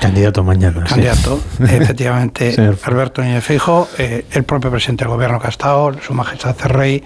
Candidato 0.00 0.42
mañana. 0.42 0.82
Candidato, 0.82 1.40
efectivamente, 1.60 2.56
Alberto 2.82 3.22
Núñez 3.22 3.44
Fijo, 3.44 3.88
eh, 3.98 4.26
el 4.32 4.42
propio 4.42 4.68
presidente 4.68 5.04
del 5.04 5.12
gobierno 5.12 5.38
Castao, 5.38 5.92
su 6.00 6.12
majestad 6.12 6.56
el 6.64 6.70
rey. 6.70 7.04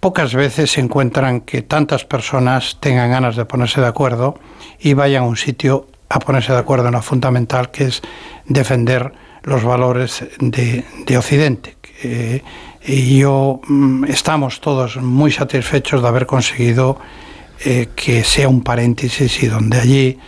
Pocas 0.00 0.34
veces 0.34 0.72
se 0.72 0.80
encuentran 0.80 1.42
que 1.42 1.62
tantas 1.62 2.04
personas 2.04 2.78
tengan 2.80 3.10
ganas 3.10 3.36
de 3.36 3.44
ponerse 3.44 3.80
de 3.80 3.86
acuerdo 3.86 4.40
y 4.80 4.94
vayan 4.94 5.22
a 5.22 5.26
un 5.26 5.36
sitio 5.36 5.86
a 6.08 6.18
ponerse 6.18 6.52
de 6.52 6.58
acuerdo 6.58 6.88
en 6.88 6.94
lo 6.94 7.02
fundamental 7.02 7.70
que 7.70 7.84
es 7.84 8.02
defender 8.46 9.12
los 9.42 9.62
valores 9.62 10.24
de, 10.40 10.84
Occidente. 11.16 11.76
Y 12.02 13.18
yo 13.18 13.60
mm, 13.66 14.04
estamos 14.04 14.60
todos 14.60 14.96
muy 14.96 15.32
satisfechos 15.32 16.02
de 16.02 16.08
haber 16.08 16.26
conseguido 16.26 16.98
eh, 17.64 17.88
que 17.96 18.22
sea 18.22 18.48
un 18.48 18.62
paréntesis 18.62 19.42
y 19.42 19.46
donde 19.46 19.80
allí 19.80 20.18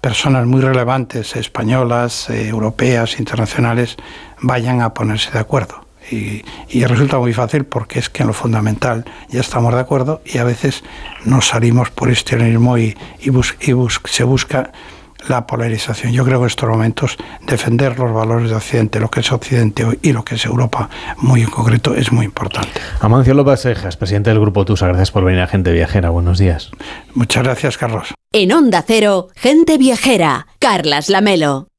personas 0.00 0.46
muy 0.46 0.62
relevantes, 0.62 1.36
españolas, 1.36 2.30
eh, 2.30 2.48
europeas, 2.48 3.18
internacionales, 3.18 3.96
vayan 4.40 4.80
a 4.80 4.94
ponerse 4.94 5.30
de 5.30 5.38
acuerdo. 5.38 5.86
Y, 6.10 6.42
resulta 6.86 7.18
muy 7.18 7.34
fácil 7.34 7.66
porque 7.66 7.98
es 7.98 8.08
que 8.08 8.22
en 8.22 8.28
lo 8.28 8.32
fundamental 8.32 9.04
ya 9.28 9.40
estamos 9.40 9.74
de 9.74 9.80
acuerdo 9.80 10.22
y 10.24 10.38
a 10.38 10.44
veces 10.44 10.82
nos 11.26 11.48
salimos 11.48 11.90
por 11.90 12.08
exteriorismo 12.08 12.78
y, 12.78 12.96
y, 13.20 13.30
se 14.06 14.24
busca 14.24 14.72
la 15.26 15.46
polarización. 15.46 16.12
Yo 16.12 16.24
creo 16.24 16.38
que 16.38 16.44
en 16.44 16.48
estos 16.48 16.68
momentos 16.68 17.16
defender 17.46 17.98
los 17.98 18.12
valores 18.12 18.50
de 18.50 18.56
Occidente, 18.56 19.00
lo 19.00 19.10
que 19.10 19.20
es 19.20 19.32
Occidente 19.32 19.84
hoy 19.84 19.98
y 20.02 20.12
lo 20.12 20.24
que 20.24 20.36
es 20.36 20.44
Europa 20.44 20.88
muy 21.18 21.42
en 21.42 21.50
concreto, 21.50 21.94
es 21.94 22.12
muy 22.12 22.26
importante. 22.26 22.80
Amancio 23.00 23.34
López 23.34 23.60
Cejas, 23.60 23.96
presidente 23.96 24.30
del 24.30 24.40
Grupo 24.40 24.64
TUSA, 24.64 24.86
gracias 24.86 25.10
por 25.10 25.24
venir 25.24 25.40
a 25.40 25.46
Gente 25.46 25.72
Viajera. 25.72 26.10
Buenos 26.10 26.38
días. 26.38 26.70
Muchas 27.14 27.42
gracias, 27.42 27.78
Carlos. 27.78 28.14
En 28.32 28.52
Onda 28.52 28.84
Cero, 28.86 29.28
Gente 29.34 29.78
Viajera, 29.78 30.46
Carlas 30.58 31.08
Lamelo. 31.08 31.68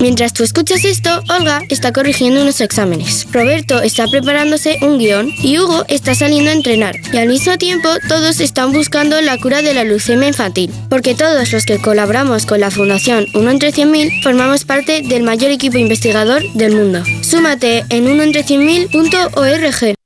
Mientras 0.00 0.32
tú 0.32 0.42
escuchas 0.44 0.86
esto, 0.86 1.22
Olga 1.28 1.60
está 1.68 1.92
corrigiendo 1.92 2.40
unos 2.40 2.62
exámenes. 2.62 3.26
Roberto 3.32 3.82
está 3.82 4.06
preparándose 4.06 4.78
un 4.80 4.98
guion 4.98 5.28
y 5.42 5.58
Hugo 5.58 5.84
está 5.88 6.14
saliendo 6.14 6.50
a 6.50 6.54
entrenar. 6.54 6.96
Y 7.12 7.18
al 7.18 7.28
mismo 7.28 7.58
tiempo, 7.58 7.90
todos 8.08 8.40
están 8.40 8.72
buscando 8.72 9.20
la 9.20 9.36
cura 9.36 9.60
de 9.60 9.74
la 9.74 9.84
leucemia 9.84 10.28
infantil. 10.28 10.72
Porque 10.88 11.14
todos 11.14 11.52
los 11.52 11.66
que 11.66 11.82
colaboramos 11.82 12.46
con 12.46 12.60
la 12.60 12.70
Fundación 12.70 13.26
1 13.34 13.50
entre 13.50 13.74
100.000 13.74 14.22
formamos 14.22 14.64
parte 14.64 15.02
del 15.02 15.22
mayor 15.22 15.50
equipo 15.50 15.76
investigador 15.76 16.42
del 16.54 16.74
mundo. 16.74 17.02
Súmate 17.20 17.84
en 17.90 18.06
1entre100.000.org. 18.06 19.99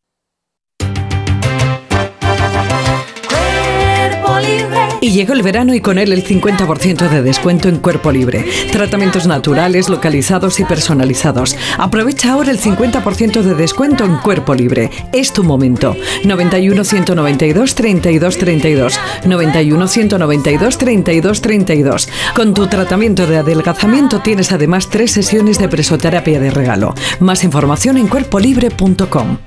Y 5.00 5.12
llegó 5.12 5.32
el 5.34 5.42
verano 5.42 5.74
y 5.74 5.80
con 5.80 5.98
él 5.98 6.12
el 6.12 6.24
50% 6.24 7.08
de 7.08 7.22
descuento 7.22 7.68
en 7.68 7.78
cuerpo 7.78 8.10
libre. 8.10 8.44
Tratamientos 8.72 9.26
naturales, 9.26 9.88
localizados 9.88 10.60
y 10.60 10.64
personalizados. 10.64 11.56
Aprovecha 11.78 12.32
ahora 12.32 12.50
el 12.50 12.60
50% 12.60 13.42
de 13.42 13.54
descuento 13.54 14.04
en 14.04 14.16
cuerpo 14.18 14.54
libre. 14.54 14.90
Es 15.12 15.32
tu 15.32 15.44
momento. 15.44 15.96
91 16.24 16.84
192 16.84 17.74
32 17.74 18.38
32. 18.38 19.00
91 19.26 19.88
192 19.88 20.78
32 20.78 21.40
32. 21.40 22.08
Con 22.34 22.54
tu 22.54 22.66
tratamiento 22.66 23.26
de 23.26 23.38
adelgazamiento 23.38 24.20
tienes 24.20 24.52
además 24.52 24.88
tres 24.90 25.12
sesiones 25.12 25.58
de 25.58 25.68
presoterapia 25.68 26.40
de 26.40 26.50
regalo. 26.50 26.94
Más 27.20 27.44
información 27.44 27.98
en 27.98 28.08
cuerpolibre.com. 28.08 29.38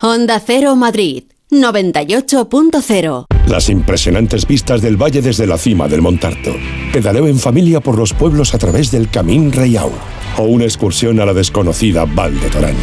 Onda 0.00 0.40
Cero 0.44 0.74
Madrid 0.76 1.24
98.0 1.50 3.31
las 3.46 3.68
impresionantes 3.68 4.46
vistas 4.46 4.82
del 4.82 4.96
valle 4.96 5.22
desde 5.22 5.46
la 5.46 5.58
cima 5.58 5.88
del 5.88 6.02
Montarto. 6.02 6.54
Pedaleo 6.92 7.26
en 7.26 7.38
familia 7.38 7.80
por 7.80 7.98
los 7.98 8.12
pueblos 8.12 8.54
a 8.54 8.58
través 8.58 8.90
del 8.90 9.08
Camín 9.08 9.52
Reyau. 9.52 9.92
O 10.38 10.44
una 10.44 10.64
excursión 10.64 11.20
a 11.20 11.26
la 11.26 11.34
desconocida 11.34 12.04
Val 12.04 12.38
de 12.40 12.48
Torán. 12.48 12.76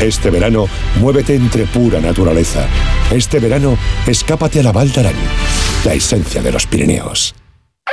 Este 0.00 0.30
verano, 0.30 0.66
muévete 1.00 1.34
entre 1.34 1.64
pura 1.64 2.00
naturaleza. 2.00 2.66
Este 3.10 3.38
verano, 3.38 3.78
escápate 4.06 4.60
a 4.60 4.62
la 4.62 4.72
Val 4.72 4.92
de 4.92 5.00
Arán, 5.00 5.14
la 5.84 5.94
esencia 5.94 6.42
de 6.42 6.52
los 6.52 6.66
Pirineos. 6.66 7.34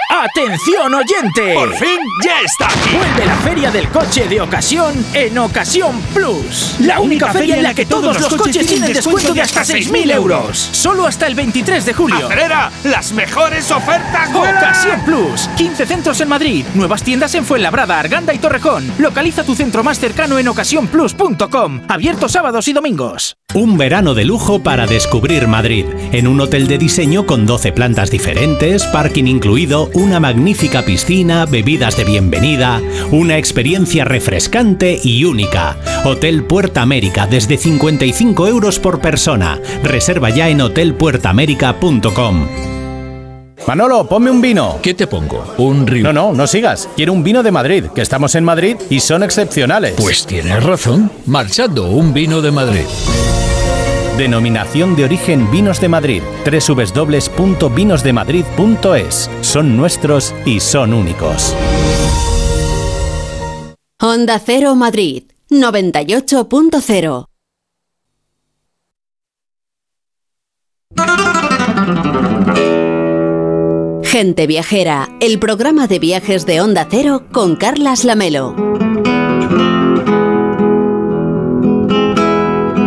¡Atención 0.09 0.93
oyente! 0.93 1.53
¡Por 1.53 1.73
fin 1.75 1.97
ya 2.23 2.39
está 2.41 2.67
aquí! 2.67 2.95
Vuelve 2.95 3.25
la 3.25 3.35
feria 3.37 3.71
del 3.71 3.89
coche 3.89 4.27
de 4.27 4.41
ocasión 4.41 4.93
en 5.13 5.37
Ocasión 5.37 5.99
Plus. 6.13 6.75
La 6.79 6.99
única 6.99 7.33
feria 7.33 7.57
en 7.57 7.63
la 7.63 7.73
que 7.73 7.85
todos 7.85 8.19
los 8.19 8.33
coches 8.35 8.65
tienen 8.65 8.93
descuento 8.93 9.33
de 9.33 9.41
hasta 9.41 9.61
6.000 9.61 10.13
euros. 10.13 10.69
Solo 10.71 11.07
hasta 11.07 11.27
el 11.27 11.35
23 11.35 11.85
de 11.85 11.93
julio. 11.93 12.27
¡Acelera! 12.27 12.71
¡Las 12.83 13.11
mejores 13.11 13.69
ofertas 13.71 14.29
Ocasión 14.33 15.03
Plus. 15.03 15.49
15 15.57 15.85
centros 15.85 16.21
en 16.21 16.29
Madrid. 16.29 16.65
Nuevas 16.73 17.03
tiendas 17.03 17.33
en 17.35 17.43
Fuenlabrada, 17.45 17.99
Arganda 17.99 18.33
y 18.33 18.39
Torrejón. 18.39 18.91
Localiza 18.99 19.43
tu 19.43 19.55
centro 19.55 19.83
más 19.83 19.99
cercano 19.99 20.39
en 20.39 20.47
ocasiónplus.com. 20.47 21.81
Abierto 21.87 22.29
sábados 22.29 22.67
y 22.67 22.73
domingos. 22.73 23.35
Un 23.55 23.77
verano 23.77 24.15
de 24.15 24.25
lujo 24.25 24.63
para 24.63 24.87
descubrir 24.87 25.47
Madrid. 25.47 25.85
En 26.11 26.27
un 26.27 26.41
hotel 26.41 26.67
de 26.67 26.79
diseño 26.79 27.27
con 27.27 27.45
12 27.45 27.71
plantas 27.71 28.09
diferentes, 28.09 28.85
parking 28.85 29.25
incluido, 29.25 29.82
una 29.93 30.19
magnífica 30.19 30.83
piscina, 30.83 31.45
bebidas 31.45 31.97
de 31.97 32.03
bienvenida, 32.03 32.81
una 33.11 33.37
experiencia 33.37 34.05
refrescante 34.05 34.99
y 35.03 35.25
única. 35.25 35.77
Hotel 36.05 36.43
Puerta 36.43 36.81
América 36.81 37.27
desde 37.27 37.57
55 37.57 38.47
euros 38.47 38.79
por 38.79 39.01
persona. 39.01 39.59
Reserva 39.83 40.29
ya 40.29 40.49
en 40.49 40.61
hotelpuertamérica.com. 40.61 42.47
Manolo, 43.67 44.07
ponme 44.07 44.29
un 44.29 44.41
vino. 44.41 44.77
¿Qué 44.81 44.93
te 44.93 45.07
pongo? 45.07 45.45
¿Un 45.57 45.87
río? 45.87 46.03
No, 46.03 46.13
no, 46.13 46.33
no 46.33 46.47
sigas. 46.47 46.89
Quiero 46.95 47.13
un 47.13 47.23
vino 47.23 47.43
de 47.43 47.51
Madrid, 47.51 47.85
que 47.95 48.01
estamos 48.01 48.35
en 48.35 48.43
Madrid 48.43 48.75
y 48.89 48.99
son 48.99 49.23
excepcionales. 49.23 49.93
Pues 49.97 50.25
tienes 50.25 50.61
razón. 50.63 51.09
Marchando, 51.25 51.89
un 51.89 52.13
vino 52.13 52.41
de 52.41 52.51
Madrid. 52.51 52.83
Denominación 54.17 54.95
de 54.95 55.05
origen 55.05 55.49
Vinos 55.49 55.81
de 55.81 55.89
Madrid. 55.89 56.21
www.vinosdemadrid.es. 56.45 59.29
Son 59.53 59.77
nuestros 59.77 60.33
y 60.47 60.59
son 60.59 60.95
únicos. 60.95 61.55
Honda 64.01 64.41
Cero 64.43 64.73
Madrid 64.73 65.25
98.0 65.51 67.27
Gente 74.03 74.47
Viajera, 74.47 75.09
el 75.19 75.37
programa 75.37 75.85
de 75.85 75.99
viajes 75.99 76.47
de 76.47 76.59
Onda 76.59 76.87
Cero 76.89 77.27
con 77.31 77.55
Carlas 77.55 78.05
Lamelo. 78.05 78.72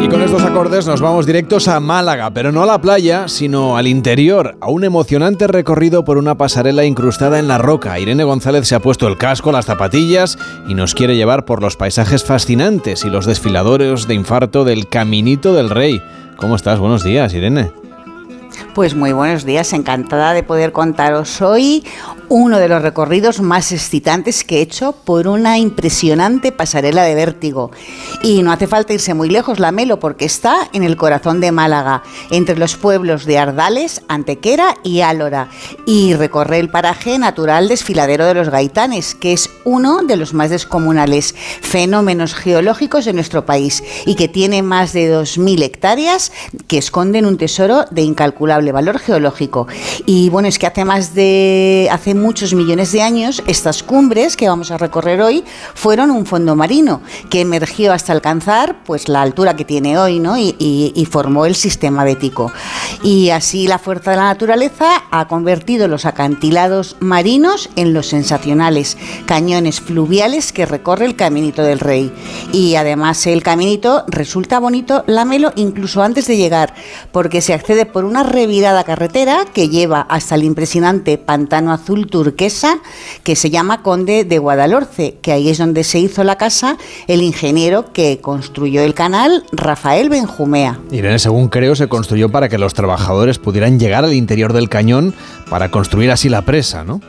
Y 0.06 0.08
con 0.08 0.22
estos 0.22 0.44
acordes 0.44 0.86
nos 0.86 1.00
vamos 1.00 1.26
directos 1.26 1.66
a 1.66 1.80
Málaga, 1.80 2.30
pero 2.30 2.52
no 2.52 2.62
a 2.62 2.66
la 2.66 2.80
playa, 2.80 3.26
sino 3.26 3.76
al 3.76 3.88
interior, 3.88 4.56
a 4.60 4.70
un 4.70 4.84
emocionante 4.84 5.48
recorrido 5.48 6.04
por 6.04 6.16
una 6.16 6.36
pasarela 6.36 6.84
incrustada 6.84 7.40
en 7.40 7.48
la 7.48 7.58
roca. 7.58 7.98
Irene 7.98 8.22
González 8.22 8.68
se 8.68 8.76
ha 8.76 8.80
puesto 8.80 9.08
el 9.08 9.18
casco, 9.18 9.50
las 9.50 9.66
zapatillas 9.66 10.38
y 10.68 10.74
nos 10.74 10.94
quiere 10.94 11.16
llevar 11.16 11.44
por 11.44 11.60
los 11.60 11.76
paisajes 11.76 12.22
fascinantes 12.22 13.04
y 13.04 13.10
los 13.10 13.26
desfiladores 13.26 14.06
de 14.06 14.14
infarto 14.14 14.62
del 14.62 14.88
Caminito 14.88 15.54
del 15.54 15.70
Rey. 15.70 16.00
¿Cómo 16.36 16.54
estás? 16.54 16.78
Buenos 16.78 17.02
días, 17.02 17.34
Irene. 17.34 17.72
Pues 18.76 18.94
muy 18.94 19.12
buenos 19.12 19.44
días, 19.44 19.72
encantada 19.72 20.34
de 20.34 20.44
poder 20.44 20.70
contaros 20.70 21.42
hoy 21.42 21.82
uno 22.28 22.58
de 22.58 22.68
los 22.68 22.82
recorridos 22.82 23.40
más 23.40 23.72
excitantes 23.72 24.44
que 24.44 24.58
he 24.58 24.62
hecho 24.62 24.92
por 24.92 25.28
una 25.28 25.58
impresionante 25.58 26.52
pasarela 26.52 27.02
de 27.04 27.14
vértigo. 27.14 27.70
Y 28.22 28.42
no 28.42 28.52
hace 28.52 28.66
falta 28.66 28.92
irse 28.92 29.14
muy 29.14 29.28
lejos, 29.28 29.58
la 29.58 29.72
Melo, 29.72 30.00
porque 30.00 30.24
está 30.24 30.68
en 30.72 30.82
el 30.82 30.96
corazón 30.96 31.40
de 31.40 31.52
Málaga, 31.52 32.02
entre 32.30 32.58
los 32.58 32.76
pueblos 32.76 33.24
de 33.26 33.38
Ardales, 33.38 34.02
Antequera 34.08 34.76
y 34.82 35.00
Álora. 35.00 35.48
Y 35.86 36.14
recorre 36.14 36.58
el 36.58 36.70
paraje 36.70 37.18
natural 37.18 37.68
desfiladero 37.68 38.26
de 38.26 38.34
los 38.34 38.48
Gaitanes, 38.48 39.14
que 39.14 39.32
es 39.32 39.50
uno 39.64 40.02
de 40.02 40.16
los 40.16 40.34
más 40.34 40.50
descomunales 40.50 41.34
fenómenos 41.60 42.34
geológicos 42.34 43.04
de 43.04 43.12
nuestro 43.12 43.46
país 43.46 43.82
y 44.04 44.14
que 44.14 44.28
tiene 44.28 44.62
más 44.62 44.92
de 44.92 45.12
2.000 45.12 45.62
hectáreas 45.62 46.32
que 46.66 46.78
esconden 46.78 47.26
un 47.26 47.38
tesoro 47.38 47.84
de 47.90 48.02
incalculable 48.02 48.72
valor 48.72 48.98
geológico. 48.98 49.66
Y 50.06 50.28
bueno, 50.30 50.48
es 50.48 50.58
que 50.58 50.66
hace 50.66 50.84
más 50.84 51.14
de 51.14 51.88
hace 51.90 52.15
muchos 52.16 52.54
millones 52.54 52.92
de 52.92 53.02
años 53.02 53.42
estas 53.46 53.82
cumbres 53.82 54.36
que 54.36 54.48
vamos 54.48 54.70
a 54.70 54.78
recorrer 54.78 55.20
hoy 55.20 55.44
fueron 55.74 56.10
un 56.10 56.26
fondo 56.26 56.56
marino 56.56 57.02
que 57.30 57.40
emergió 57.40 57.92
hasta 57.92 58.12
alcanzar 58.12 58.82
pues 58.84 59.08
la 59.08 59.22
altura 59.22 59.56
que 59.56 59.64
tiene 59.64 59.98
hoy, 59.98 60.18
¿no? 60.18 60.36
Y, 60.36 60.56
y 60.58 61.04
formó 61.06 61.46
el 61.46 61.54
sistema 61.54 62.04
bético. 62.04 62.52
Y 63.02 63.30
así 63.30 63.68
la 63.68 63.78
fuerza 63.78 64.12
de 64.12 64.16
la 64.16 64.24
naturaleza 64.24 65.04
ha 65.10 65.28
convertido 65.28 65.88
los 65.88 66.06
acantilados 66.06 66.96
marinos 67.00 67.70
en 67.76 67.92
los 67.92 68.06
sensacionales 68.06 68.96
cañones 69.26 69.80
fluviales 69.80 70.52
que 70.52 70.66
recorre 70.66 71.06
el 71.06 71.16
Caminito 71.16 71.62
del 71.62 71.80
Rey. 71.80 72.12
Y 72.52 72.76
además 72.76 73.26
el 73.26 73.42
caminito 73.42 74.04
resulta 74.08 74.58
bonito, 74.58 75.04
lámelo 75.06 75.52
incluso 75.56 76.02
antes 76.02 76.26
de 76.26 76.36
llegar, 76.36 76.74
porque 77.12 77.40
se 77.40 77.54
accede 77.54 77.86
por 77.86 78.04
una 78.04 78.22
revirada 78.22 78.84
carretera 78.84 79.44
que 79.52 79.68
lleva 79.68 80.02
hasta 80.02 80.34
el 80.34 80.44
impresionante 80.44 81.18
pantano 81.18 81.72
azul 81.72 82.05
turquesa 82.06 82.78
que 83.22 83.36
se 83.36 83.50
llama 83.50 83.82
Conde 83.82 84.24
de 84.24 84.38
Guadalhorce, 84.38 85.18
que 85.22 85.32
ahí 85.32 85.48
es 85.48 85.58
donde 85.58 85.84
se 85.84 85.98
hizo 85.98 86.24
la 86.24 86.36
casa 86.36 86.76
el 87.06 87.22
ingeniero 87.22 87.92
que 87.92 88.20
construyó 88.20 88.82
el 88.82 88.94
canal, 88.94 89.44
Rafael 89.52 90.08
Benjumea. 90.08 90.80
Irene, 90.90 91.18
según 91.18 91.48
creo, 91.48 91.74
se 91.74 91.88
construyó 91.88 92.30
para 92.30 92.48
que 92.48 92.58
los 92.58 92.74
trabajadores 92.74 93.38
pudieran 93.38 93.78
llegar 93.78 94.04
al 94.04 94.14
interior 94.14 94.52
del 94.52 94.68
cañón 94.68 95.14
para 95.50 95.70
construir 95.70 96.10
así 96.10 96.28
la 96.28 96.42
presa, 96.42 96.84
¿no? 96.84 97.00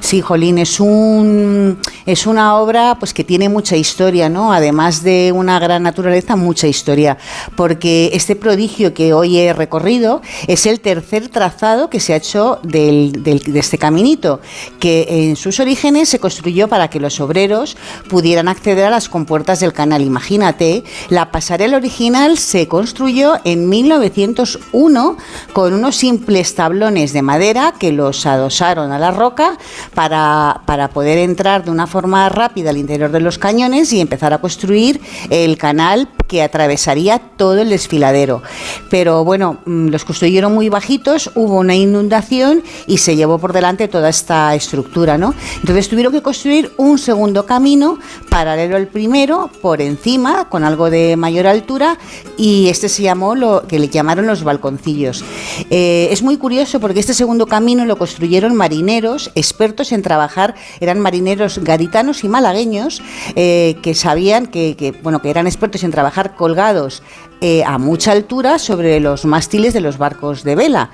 Sí, 0.00 0.20
Jolín, 0.20 0.58
es, 0.58 0.80
un, 0.80 1.78
es 2.06 2.26
una 2.26 2.56
obra 2.56 2.96
pues, 2.98 3.14
que 3.14 3.24
tiene 3.24 3.48
mucha 3.48 3.76
historia, 3.76 4.28
¿no? 4.28 4.52
Además 4.52 5.02
de 5.02 5.32
una 5.34 5.58
gran 5.58 5.84
naturaleza, 5.84 6.36
mucha 6.36 6.66
historia, 6.66 7.18
porque 7.56 8.10
este 8.12 8.36
prodigio 8.36 8.94
que 8.94 9.14
hoy 9.14 9.38
he 9.38 9.52
recorrido 9.52 10.20
es 10.48 10.66
el 10.66 10.80
tercer 10.80 11.28
trazado 11.28 11.88
que 11.88 12.00
se 12.00 12.12
ha 12.12 12.16
hecho 12.16 12.58
del, 12.62 13.22
de 13.22 13.58
este 13.58 13.78
caminito, 13.78 14.40
que 14.80 15.06
en 15.08 15.36
sus 15.36 15.60
orígenes 15.60 16.08
se 16.08 16.18
construyó 16.18 16.68
para 16.68 16.90
que 16.90 17.00
los 17.00 17.20
obreros 17.20 17.76
pudieran 18.10 18.48
acceder 18.48 18.86
a 18.86 18.90
las 18.90 19.08
compuertas 19.08 19.60
del 19.60 19.72
canal. 19.72 20.02
Imagínate, 20.02 20.84
la 21.08 21.30
pasarela 21.30 21.76
original 21.76 22.38
se 22.38 22.68
construyó 22.68 23.38
en 23.44 23.68
1901 23.68 25.16
con 25.52 25.72
unos 25.72 25.96
simples 25.96 26.54
tablones 26.54 27.12
de 27.12 27.22
madera 27.22 27.72
que 27.78 27.92
los 27.92 28.26
adosaron 28.26 28.92
a 28.92 28.98
la 28.98 29.10
roca 29.10 29.58
para, 29.94 30.62
para 30.66 30.88
poder 30.88 31.18
entrar 31.18 31.64
de 31.64 31.70
una 31.70 31.86
forma 31.86 32.28
rápida 32.28 32.70
al 32.70 32.76
interior 32.76 33.10
de 33.10 33.20
los 33.20 33.38
cañones 33.38 33.92
y 33.92 34.00
empezar 34.00 34.32
a 34.32 34.40
construir 34.40 35.00
el 35.30 35.58
canal 35.58 36.08
que 36.32 36.42
atravesaría 36.42 37.18
todo 37.18 37.60
el 37.60 37.68
desfiladero. 37.68 38.42
Pero 38.88 39.22
bueno, 39.22 39.58
mm, 39.66 39.88
los 39.88 40.06
construyeron 40.06 40.54
muy 40.54 40.70
bajitos, 40.70 41.30
hubo 41.34 41.58
una 41.58 41.74
inundación 41.74 42.62
y 42.86 42.98
se 42.98 43.16
llevó 43.16 43.38
por 43.38 43.52
delante 43.52 43.86
toda 43.86 44.08
esta 44.08 44.54
estructura, 44.54 45.18
¿no? 45.18 45.34
Entonces 45.56 45.90
tuvieron 45.90 46.10
que 46.10 46.22
construir 46.22 46.72
un 46.78 46.96
segundo 46.96 47.44
camino 47.44 47.98
paralelo 48.30 48.76
al 48.76 48.86
primero, 48.86 49.50
por 49.60 49.82
encima, 49.82 50.48
con 50.48 50.64
algo 50.64 50.88
de 50.88 51.16
mayor 51.16 51.46
altura, 51.46 51.98
y 52.38 52.68
este 52.68 52.88
se 52.88 53.02
llamó 53.02 53.34
lo 53.34 53.66
que 53.68 53.78
le 53.78 53.88
llamaron 53.88 54.26
los 54.26 54.42
balconcillos. 54.42 55.24
Eh, 55.68 56.08
es 56.10 56.22
muy 56.22 56.38
curioso 56.38 56.80
porque 56.80 57.00
este 57.00 57.12
segundo 57.12 57.46
camino 57.46 57.84
lo 57.84 57.98
construyeron 57.98 58.54
marineros 58.54 59.30
expertos 59.52 59.92
en 59.92 60.00
trabajar, 60.00 60.54
eran 60.80 60.98
marineros 60.98 61.58
gaditanos 61.58 62.24
y 62.24 62.28
malagueños 62.28 63.02
eh, 63.36 63.76
que 63.82 63.94
sabían 63.94 64.46
que, 64.46 64.76
que, 64.76 64.92
bueno, 64.92 65.20
que 65.20 65.28
eran 65.28 65.46
expertos 65.46 65.84
en 65.84 65.90
trabajar 65.90 66.34
colgados 66.36 67.02
eh, 67.44 67.64
a 67.64 67.76
mucha 67.76 68.12
altura 68.12 68.60
sobre 68.60 69.00
los 69.00 69.24
mástiles 69.24 69.74
de 69.74 69.80
los 69.80 69.98
barcos 69.98 70.44
de 70.44 70.54
vela. 70.54 70.90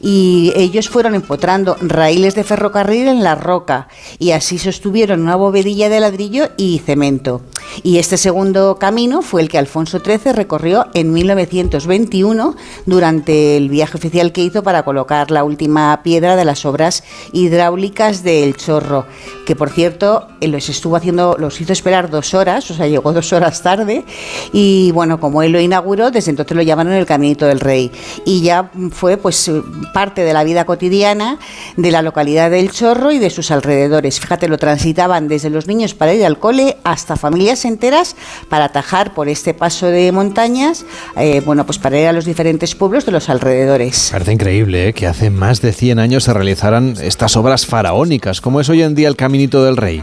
Y 0.00 0.52
ellos 0.56 0.88
fueron 0.88 1.14
empotrando 1.14 1.76
raíles 1.80 2.34
de 2.34 2.42
ferrocarril 2.42 3.06
en 3.06 3.22
la 3.22 3.36
roca 3.36 3.86
y 4.18 4.32
así 4.32 4.58
sostuvieron 4.58 5.22
una 5.22 5.36
bovedilla 5.36 5.88
de 5.88 6.00
ladrillo 6.00 6.50
y 6.56 6.80
cemento. 6.80 7.42
Y 7.84 7.98
este 7.98 8.16
segundo 8.16 8.78
camino 8.80 9.22
fue 9.22 9.42
el 9.42 9.48
que 9.48 9.58
Alfonso 9.58 10.00
XIII 10.00 10.32
recorrió 10.32 10.88
en 10.92 11.12
1921 11.12 12.56
durante 12.84 13.56
el 13.56 13.68
viaje 13.68 13.96
oficial 13.96 14.32
que 14.32 14.42
hizo 14.42 14.64
para 14.64 14.82
colocar 14.82 15.30
la 15.30 15.44
última 15.44 16.02
piedra 16.02 16.34
de 16.34 16.44
las 16.44 16.64
obras 16.64 17.04
hidráulicas 17.32 18.24
del 18.24 18.56
Chorro, 18.56 19.06
que 19.46 19.54
por 19.54 19.70
cierto 19.70 20.26
eh, 20.40 20.48
los 20.48 20.68
estuvo 20.68 20.96
haciendo, 20.96 21.36
los 21.38 21.60
hizo 21.60 21.72
esperar 21.72 22.10
dos 22.10 22.34
horas, 22.34 22.68
o 22.72 22.74
sea, 22.74 22.88
llegó 22.88 23.12
dos 23.12 23.32
horas 23.32 23.62
tarde. 23.62 24.04
Y 24.52 24.90
bueno, 24.90 25.20
como 25.20 25.44
él 25.44 25.52
lo 25.52 25.60
inauguró, 25.60 25.91
desde 25.96 26.30
entonces 26.30 26.56
lo 26.56 26.62
llamaron 26.62 26.92
el 26.92 27.06
Caminito 27.06 27.46
del 27.46 27.60
Rey. 27.60 27.90
Y 28.24 28.42
ya 28.42 28.70
fue 28.90 29.16
pues 29.16 29.50
parte 29.92 30.22
de 30.22 30.32
la 30.32 30.44
vida 30.44 30.64
cotidiana 30.64 31.38
de 31.76 31.90
la 31.90 32.02
localidad 32.02 32.50
del 32.50 32.70
Chorro 32.70 33.12
y 33.12 33.18
de 33.18 33.30
sus 33.30 33.50
alrededores. 33.50 34.20
Fíjate, 34.20 34.48
lo 34.48 34.58
transitaban 34.58 35.28
desde 35.28 35.50
los 35.50 35.66
niños 35.66 35.94
para 35.94 36.14
ir 36.14 36.24
al 36.24 36.38
cole 36.38 36.76
hasta 36.84 37.16
familias 37.16 37.64
enteras 37.64 38.16
para 38.48 38.66
atajar 38.66 39.14
por 39.14 39.28
este 39.28 39.54
paso 39.54 39.86
de 39.86 40.12
montañas, 40.12 40.84
eh, 41.16 41.42
bueno, 41.44 41.66
pues 41.66 41.78
para 41.78 41.98
ir 41.98 42.06
a 42.06 42.12
los 42.12 42.24
diferentes 42.24 42.74
pueblos 42.74 43.06
de 43.06 43.12
los 43.12 43.28
alrededores. 43.28 44.08
Parece 44.10 44.32
increíble 44.32 44.88
¿eh? 44.88 44.92
que 44.92 45.06
hace 45.06 45.30
más 45.30 45.60
de 45.60 45.72
100 45.72 45.98
años 45.98 46.24
se 46.24 46.32
realizaran 46.32 46.96
estas 47.00 47.36
obras 47.36 47.66
faraónicas. 47.66 48.40
¿Cómo 48.40 48.60
es 48.60 48.68
hoy 48.68 48.82
en 48.82 48.94
día 48.94 49.08
el 49.08 49.16
Caminito 49.16 49.64
del 49.64 49.76
Rey? 49.76 50.02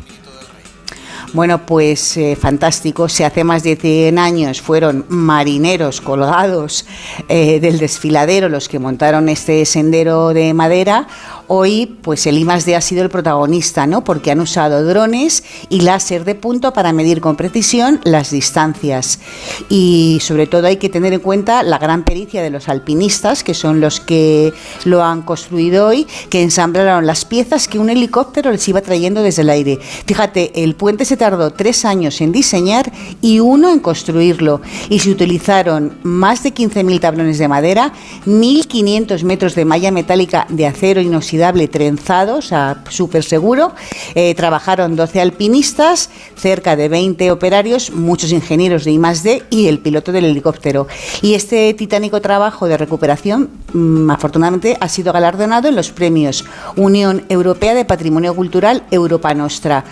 Bueno, 1.32 1.66
pues 1.66 2.18
eh, 2.18 2.36
fantástico. 2.36 3.08
Si 3.08 3.24
hace 3.24 3.44
más 3.44 3.62
de 3.62 3.76
100 3.76 4.18
años 4.18 4.62
fueron 4.62 5.06
marineros 5.10 6.02
colgados 6.02 6.86
eh, 7.28 7.60
del 7.60 7.78
desfiladero 7.78 8.50
los 8.50 8.68
que 8.68 8.80
montaron 8.80 9.30
este 9.30 9.64
sendero 9.66 10.30
de 10.30 10.54
madera, 10.56 11.08
hoy 11.50 11.98
pues 12.02 12.28
el 12.28 12.38
I+D 12.38 12.76
ha 12.76 12.82
sido 12.82 13.02
el 13.02 13.10
protagonista, 13.10 13.88
¿no? 13.88 14.04
Porque 14.04 14.32
han 14.32 14.40
usado 14.40 14.86
drones 14.86 15.44
y 15.68 15.82
láser 15.82 16.24
de 16.24 16.36
punto 16.36 16.74
para 16.74 16.94
medir 16.94 17.22
con 17.22 17.36
precisión 17.36 18.00
las 18.04 18.30
distancias. 18.30 19.20
Y 19.68 20.20
sobre 20.22 20.46
todo 20.46 20.68
hay 20.68 20.78
que 20.78 20.90
tener 20.90 21.12
en 21.12 21.20
cuenta 21.20 21.64
la 21.64 21.80
gran 21.80 22.04
pericia 22.04 22.44
de 22.44 22.52
los 22.52 22.70
alpinistas, 22.70 23.44
que 23.44 23.56
son 23.56 23.82
los 23.82 24.00
que 24.00 24.54
lo 24.86 25.04
han 25.04 25.24
construido 25.24 25.88
hoy, 25.88 26.06
que 26.30 26.44
ensamblaron 26.44 27.08
las 27.08 27.26
piezas 27.26 27.68
que 27.68 27.80
un 27.80 27.90
helicóptero 27.90 28.52
les 28.52 28.68
iba 28.68 28.82
trayendo 28.82 29.24
desde 29.24 29.42
el 29.42 29.50
aire. 29.50 29.80
Fíjate, 30.06 30.64
el 30.64 30.76
puente 30.76 31.04
se 31.04 31.18
tardó 31.18 31.52
tres 31.52 31.84
años 31.84 32.22
en 32.22 32.32
diseñar 32.32 32.92
y 33.22 33.40
uno 33.40 33.72
en 33.72 33.80
construirlo. 33.80 34.62
Y 34.90 35.00
se 35.00 35.10
utilizaron 35.10 35.98
más 36.04 36.44
de 36.44 36.54
15.000 36.54 37.00
tablones 37.00 37.40
de 37.40 37.48
madera, 37.48 37.92
1.500 38.28 39.24
metros 39.24 39.56
de 39.56 39.66
malla 39.66 39.92
metálica 39.92 40.46
de 40.50 40.68
acero 40.68 41.02
inoxidable 41.02 41.39
trenzado, 41.70 42.38
o 42.38 42.42
sea, 42.42 42.84
súper 42.90 43.24
seguro. 43.24 43.74
Eh, 44.16 44.36
trabajaron 44.36 44.96
12 44.96 45.22
alpinistas, 45.22 46.10
cerca 46.36 46.76
de 46.76 46.90
20 46.90 47.32
operarios, 47.32 47.92
muchos 47.92 48.32
ingenieros 48.32 48.86
de 48.86 48.92
I+D 48.92 49.44
y 49.50 49.68
el 49.68 49.80
piloto 49.80 50.12
del 50.12 50.26
helicóptero. 50.26 50.88
Y 51.22 51.34
este 51.34 51.74
titánico 51.74 52.22
trabajo 52.22 52.68
de 52.68 52.78
recuperación, 52.78 53.50
mm, 53.74 54.10
afortunadamente, 54.12 54.78
ha 54.80 54.90
sido 54.90 55.14
galardonado 55.14 55.68
en 55.68 55.76
los 55.76 55.92
premios 55.92 56.46
Unión 56.76 57.26
Europea 57.30 57.74
de 57.74 57.86
Patrimonio 57.86 58.36
Cultural 58.36 58.84
Europa 58.92 59.34
Nostra 59.34 59.84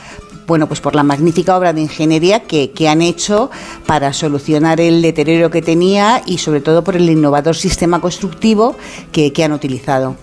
bueno, 0.47 0.67
pues 0.67 0.79
por 0.79 0.95
la 0.95 1.03
magnífica 1.03 1.57
obra 1.57 1.73
de 1.73 1.81
ingeniería 1.81 2.43
que, 2.43 2.71
han 2.87 3.01
hecho 3.01 3.51
para 3.85 4.13
solucionar 4.13 4.79
el 4.79 5.01
deterioro 5.01 5.51
que 5.51 5.61
tenía 5.61 6.23
y 6.25 6.37
sobre 6.37 6.61
todo 6.61 6.85
por 6.85 6.95
el 6.95 7.09
innovador 7.09 7.57
sistema 7.57 7.99
constructivo 7.99 8.77
que 9.11 9.43
han 9.43 9.51
utilizado. 9.51 10.15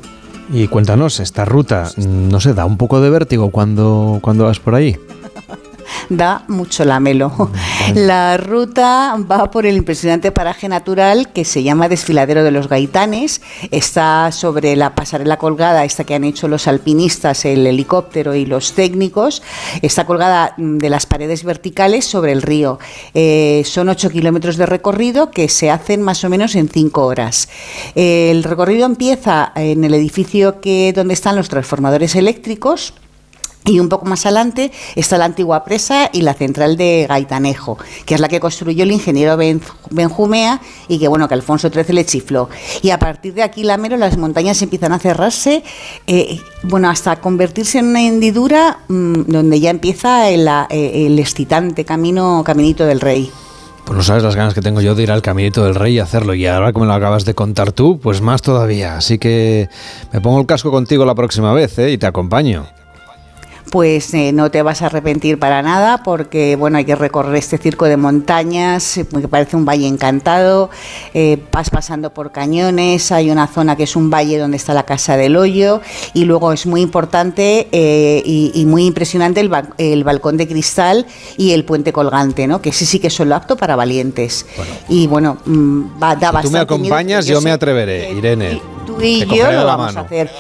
Y 0.53 0.69
cuéntanos, 0.69 1.21
esta 1.21 1.45
ruta, 1.45 1.91
no 1.97 2.41
se 2.41 2.55
da 2.55 2.66
un 2.66 2.77
poco 2.77 3.01
de 3.01 3.11
vértigo 3.11 3.51
cuando, 3.51 4.19
cuando 4.21 4.45
vas 4.45 4.61
por 4.61 4.75
ahí. 4.75 4.97
da 6.09 6.44
mucho 6.48 6.85
lamelo. 6.85 7.51
La 7.94 8.36
ruta 8.36 9.16
va 9.31 9.51
por 9.51 9.66
el 9.66 9.77
impresionante 9.77 10.32
paraje 10.32 10.69
natural 10.69 11.32
que 11.32 11.44
se 11.44 11.62
llama 11.62 11.89
Desfiladero 11.89 12.44
de 12.44 12.51
los 12.51 12.69
Gaitanes. 12.69 13.40
Está 13.70 14.32
sobre 14.32 14.77
la 14.77 14.94
pasarela 14.94 15.36
colgada, 15.36 15.85
esta 15.85 16.05
que 16.05 16.15
han 16.15 16.24
hecho 16.24 16.48
los 16.48 16.66
alpinistas, 16.66 17.44
el 17.44 17.66
helicóptero 17.66 18.35
y 18.35 18.47
los 18.47 18.73
técnicos. 18.73 19.43
Está 19.82 20.06
colgada 20.06 20.55
mm, 20.56 20.78
de 20.78 20.90
las 20.90 21.06
paredes 21.06 21.44
verticales 21.44 22.05
sobre 22.05 22.32
el 22.32 22.43
río. 22.43 22.78
Eh, 23.15 23.62
son 23.65 23.89
8 23.89 24.11
kilómetros 24.11 24.56
de 24.56 24.66
recorrido 24.66 25.31
que 25.31 25.48
se 25.48 25.70
hacen 25.70 26.02
más 26.02 26.24
o 26.24 26.28
menos 26.28 26.55
en 26.55 26.69
5 26.69 27.05
horas. 27.05 27.48
El 27.94 28.44
recorrido 28.44 28.86
empieza 28.86 29.52
en 29.55 29.85
el 29.85 29.94
edificio 29.94 30.61
que, 30.61 30.93
donde 30.94 31.15
están 31.15 31.36
los 31.36 31.48
transformadores 31.48 32.15
eléctricos 32.15 32.94
y 33.66 33.81
un 33.81 33.89
poco 33.89 34.05
más 34.05 34.27
adelante 34.27 34.73
está 34.95 35.16
la 35.16 35.24
antigua 35.24 35.65
presa 35.65 36.11
y 36.12 36.20
la 36.20 36.35
central 36.35 36.77
de 36.77 37.07
Gaitanejo, 37.09 37.78
que 38.05 38.15
es 38.15 38.20
la 38.20 38.28
que 38.28 38.39
construyó 38.39 38.85
el 38.85 38.93
ingeniero 38.93 39.39
Benjumea 39.91 40.61
y 40.86 40.99
que 40.99 41.09
bueno 41.09 41.28
que 41.28 41.35
Alfonso 41.35 41.70
XIII 41.70 41.95
le 41.95 42.05
chifló. 42.05 42.51
Y 42.82 42.91
a 42.91 42.99
partir 42.99 43.32
de 43.35 43.43
aquí, 43.43 43.65
Lamero, 43.65 43.97
las 43.97 44.19
montañas 44.19 44.61
empiezan 44.61 44.93
a 44.93 44.99
cerrarse, 44.99 45.62
eh, 46.07 46.41
bueno, 46.62 46.91
hasta 46.91 47.16
convertirse 47.16 47.78
en 47.78 47.86
una 47.86 48.03
hendidura 48.03 48.81
mm, 48.89 49.23
donde 49.28 49.61
ya 49.61 49.70
empieza 49.70 50.28
el, 50.28 50.47
eh, 50.47 51.07
el 51.07 51.19
excitante 51.19 51.86
camino, 51.86 52.43
caminito 52.45 52.85
del 52.85 53.01
rey. 53.01 53.31
Pues 53.86 53.97
no 53.97 54.03
sabes 54.03 54.23
las 54.23 54.36
ganas 54.36 54.55
que 54.55 54.62
tengo 54.62 54.81
yo 54.81 54.95
de 54.95 55.03
ir 55.03 55.11
al 55.11 55.20
Caminito 55.20 55.62
del 55.62 55.74
Rey 55.74 55.97
y 55.97 55.99
hacerlo. 55.99 56.32
Y 56.32 56.47
ahora 56.47 56.73
me 56.73 56.86
lo 56.86 56.95
acabas 56.95 57.27
de 57.27 57.35
contar 57.35 57.70
tú, 57.70 58.01
pues 58.01 58.23
más 58.23 58.41
todavía. 58.41 58.97
Así 58.97 59.19
que 59.19 59.69
me 60.11 60.23
pongo 60.23 60.41
el 60.41 60.47
casco 60.47 60.70
contigo 60.70 61.05
la 61.05 61.15
próxima 61.15 61.53
vez 61.53 61.78
¿eh? 61.78 61.93
y 61.93 61.99
te 61.99 62.07
acompaño 62.07 62.65
pues 63.75 64.15
eh, 64.15 64.31
no 64.31 64.53
te 64.53 64.63
vas 64.63 64.83
a 64.83 64.87
arrepentir 64.87 65.37
para 65.37 65.61
nada 65.61 66.05
porque 66.05 66.55
bueno 66.55 66.79
hay 66.79 66.85
que 66.85 66.95
recorrer 66.95 67.35
este 67.35 67.59
circo 67.59 67.87
de 67.87 67.97
montañas 67.97 68.99
eh, 68.99 69.05
que 69.05 69.27
parece 69.27 69.57
un 69.57 69.65
valle 69.65 69.89
encantado 69.89 70.71
eh, 71.13 71.43
vas 71.51 71.71
pasando 71.71 72.15
por 72.15 72.31
cañones 72.31 73.11
hay 73.11 73.33
una 73.33 73.49
zona 73.49 73.75
que 73.75 73.83
es 73.83 73.97
un 73.97 74.11
valle 74.11 74.39
donde 74.39 74.59
está 74.59 74.75
la 74.75 74.85
casa 74.85 75.17
del 75.17 75.37
hoyo 75.37 75.81
y 76.13 76.25
luego 76.25 76.53
es 76.53 76.67
muy 76.67 76.83
importante 76.83 77.67
y, 77.73 78.65
muy 78.65 78.87
impresionante 78.87 79.41
el, 79.41 80.05
balcón 80.05 80.37
de 80.37 80.47
cristal 80.47 81.05
y 81.37 81.51
el 81.51 81.65
puente 81.65 81.93
colgante 81.93 82.47
no 82.47 82.63
que 82.63 82.69
ese 82.69 82.87
sí 82.87 83.01
que 83.01 83.09
es 83.09 83.15
solo 83.15 83.35
apto 83.35 83.57
para 83.57 83.75
valientes. 83.75 84.47
Y 84.89 85.09
bueno 85.09 85.39
mm, 85.45 86.01
va, 86.01 86.15
da 86.15 86.31
si 86.43 86.47
tú 86.47 86.51
me 86.53 86.61
acompañas 86.61 87.27
yo, 87.27 87.41
me 87.41 87.51
atreveré 87.51 88.13
Irene 88.13 88.74
tú 88.85 89.01
y 89.01 89.27
yo 89.27 89.51
lo 89.51 89.65
vamos 89.65 89.97
a 89.97 90.01
hacer. 90.01 90.31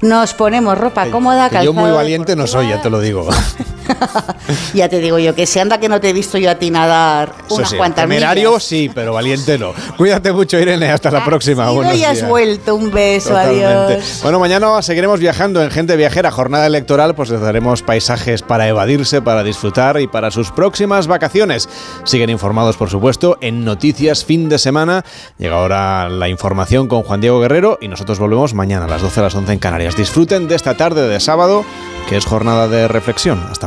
Nos 0.00 0.34
ponemos 0.34 0.76
ropa 0.78 1.10
cómoda, 1.10 1.48
calzado. 1.48 1.64
Yo 1.64 1.72
muy 1.72 1.90
valiente 1.90 2.36
no 2.36 2.46
soy, 2.46 2.68
ya 2.68 2.80
te 2.80 2.90
lo 2.90 3.00
digo. 3.00 3.28
ya 4.74 4.88
te 4.88 5.00
digo 5.00 5.18
yo 5.18 5.34
que 5.34 5.46
se 5.46 5.60
anda 5.60 5.78
que 5.78 5.88
no 5.88 6.00
te 6.00 6.10
he 6.10 6.12
visto 6.12 6.38
yo 6.38 6.50
a 6.50 6.54
ti 6.56 6.70
nadar 6.70 7.34
unas 7.48 7.70
sí, 7.70 7.76
cuantas 7.76 8.04
Temerario 8.04 8.58
sí, 8.60 8.90
pero 8.94 9.12
valiente 9.12 9.58
no. 9.58 9.72
Cuídate 9.96 10.32
mucho, 10.32 10.58
Irene. 10.58 10.90
Hasta 10.90 11.10
la 11.10 11.24
próxima. 11.24 11.68
Sí, 11.68 11.98
ya 11.98 12.10
has 12.10 12.26
vuelto. 12.26 12.74
Un 12.74 12.90
beso. 12.90 13.36
Adiós. 13.36 14.20
Bueno, 14.22 14.38
mañana 14.38 14.82
seguiremos 14.82 15.20
viajando 15.20 15.62
en 15.62 15.70
Gente 15.70 15.96
Viajera. 15.96 16.30
Jornada 16.30 16.66
electoral, 16.66 17.14
pues 17.14 17.30
les 17.30 17.40
daremos 17.40 17.82
paisajes 17.82 18.42
para 18.42 18.68
evadirse, 18.68 19.22
para 19.22 19.42
disfrutar 19.42 20.00
y 20.00 20.06
para 20.06 20.30
sus 20.30 20.50
próximas 20.50 21.06
vacaciones. 21.06 21.68
Siguen 22.04 22.30
informados, 22.30 22.76
por 22.76 22.90
supuesto, 22.90 23.38
en 23.40 23.64
Noticias 23.64 24.24
Fin 24.24 24.48
de 24.48 24.58
Semana. 24.58 25.04
Llega 25.38 25.56
ahora 25.56 26.08
la 26.08 26.28
información 26.28 26.88
con 26.88 27.02
Juan 27.02 27.20
Diego 27.20 27.40
Guerrero 27.40 27.78
y 27.80 27.88
nosotros 27.88 28.18
volvemos 28.18 28.54
mañana 28.54 28.86
a 28.86 28.88
las 28.88 29.02
12 29.02 29.20
a 29.20 29.22
las 29.24 29.34
11 29.34 29.52
en 29.52 29.58
Canarias. 29.58 29.96
Disfruten 29.96 30.48
de 30.48 30.54
esta 30.54 30.76
tarde 30.76 31.08
de 31.08 31.20
sábado, 31.20 31.64
que 32.08 32.16
es 32.16 32.24
jornada 32.24 32.68
de 32.68 32.88
reflexión. 32.88 33.44
Hasta 33.50 33.66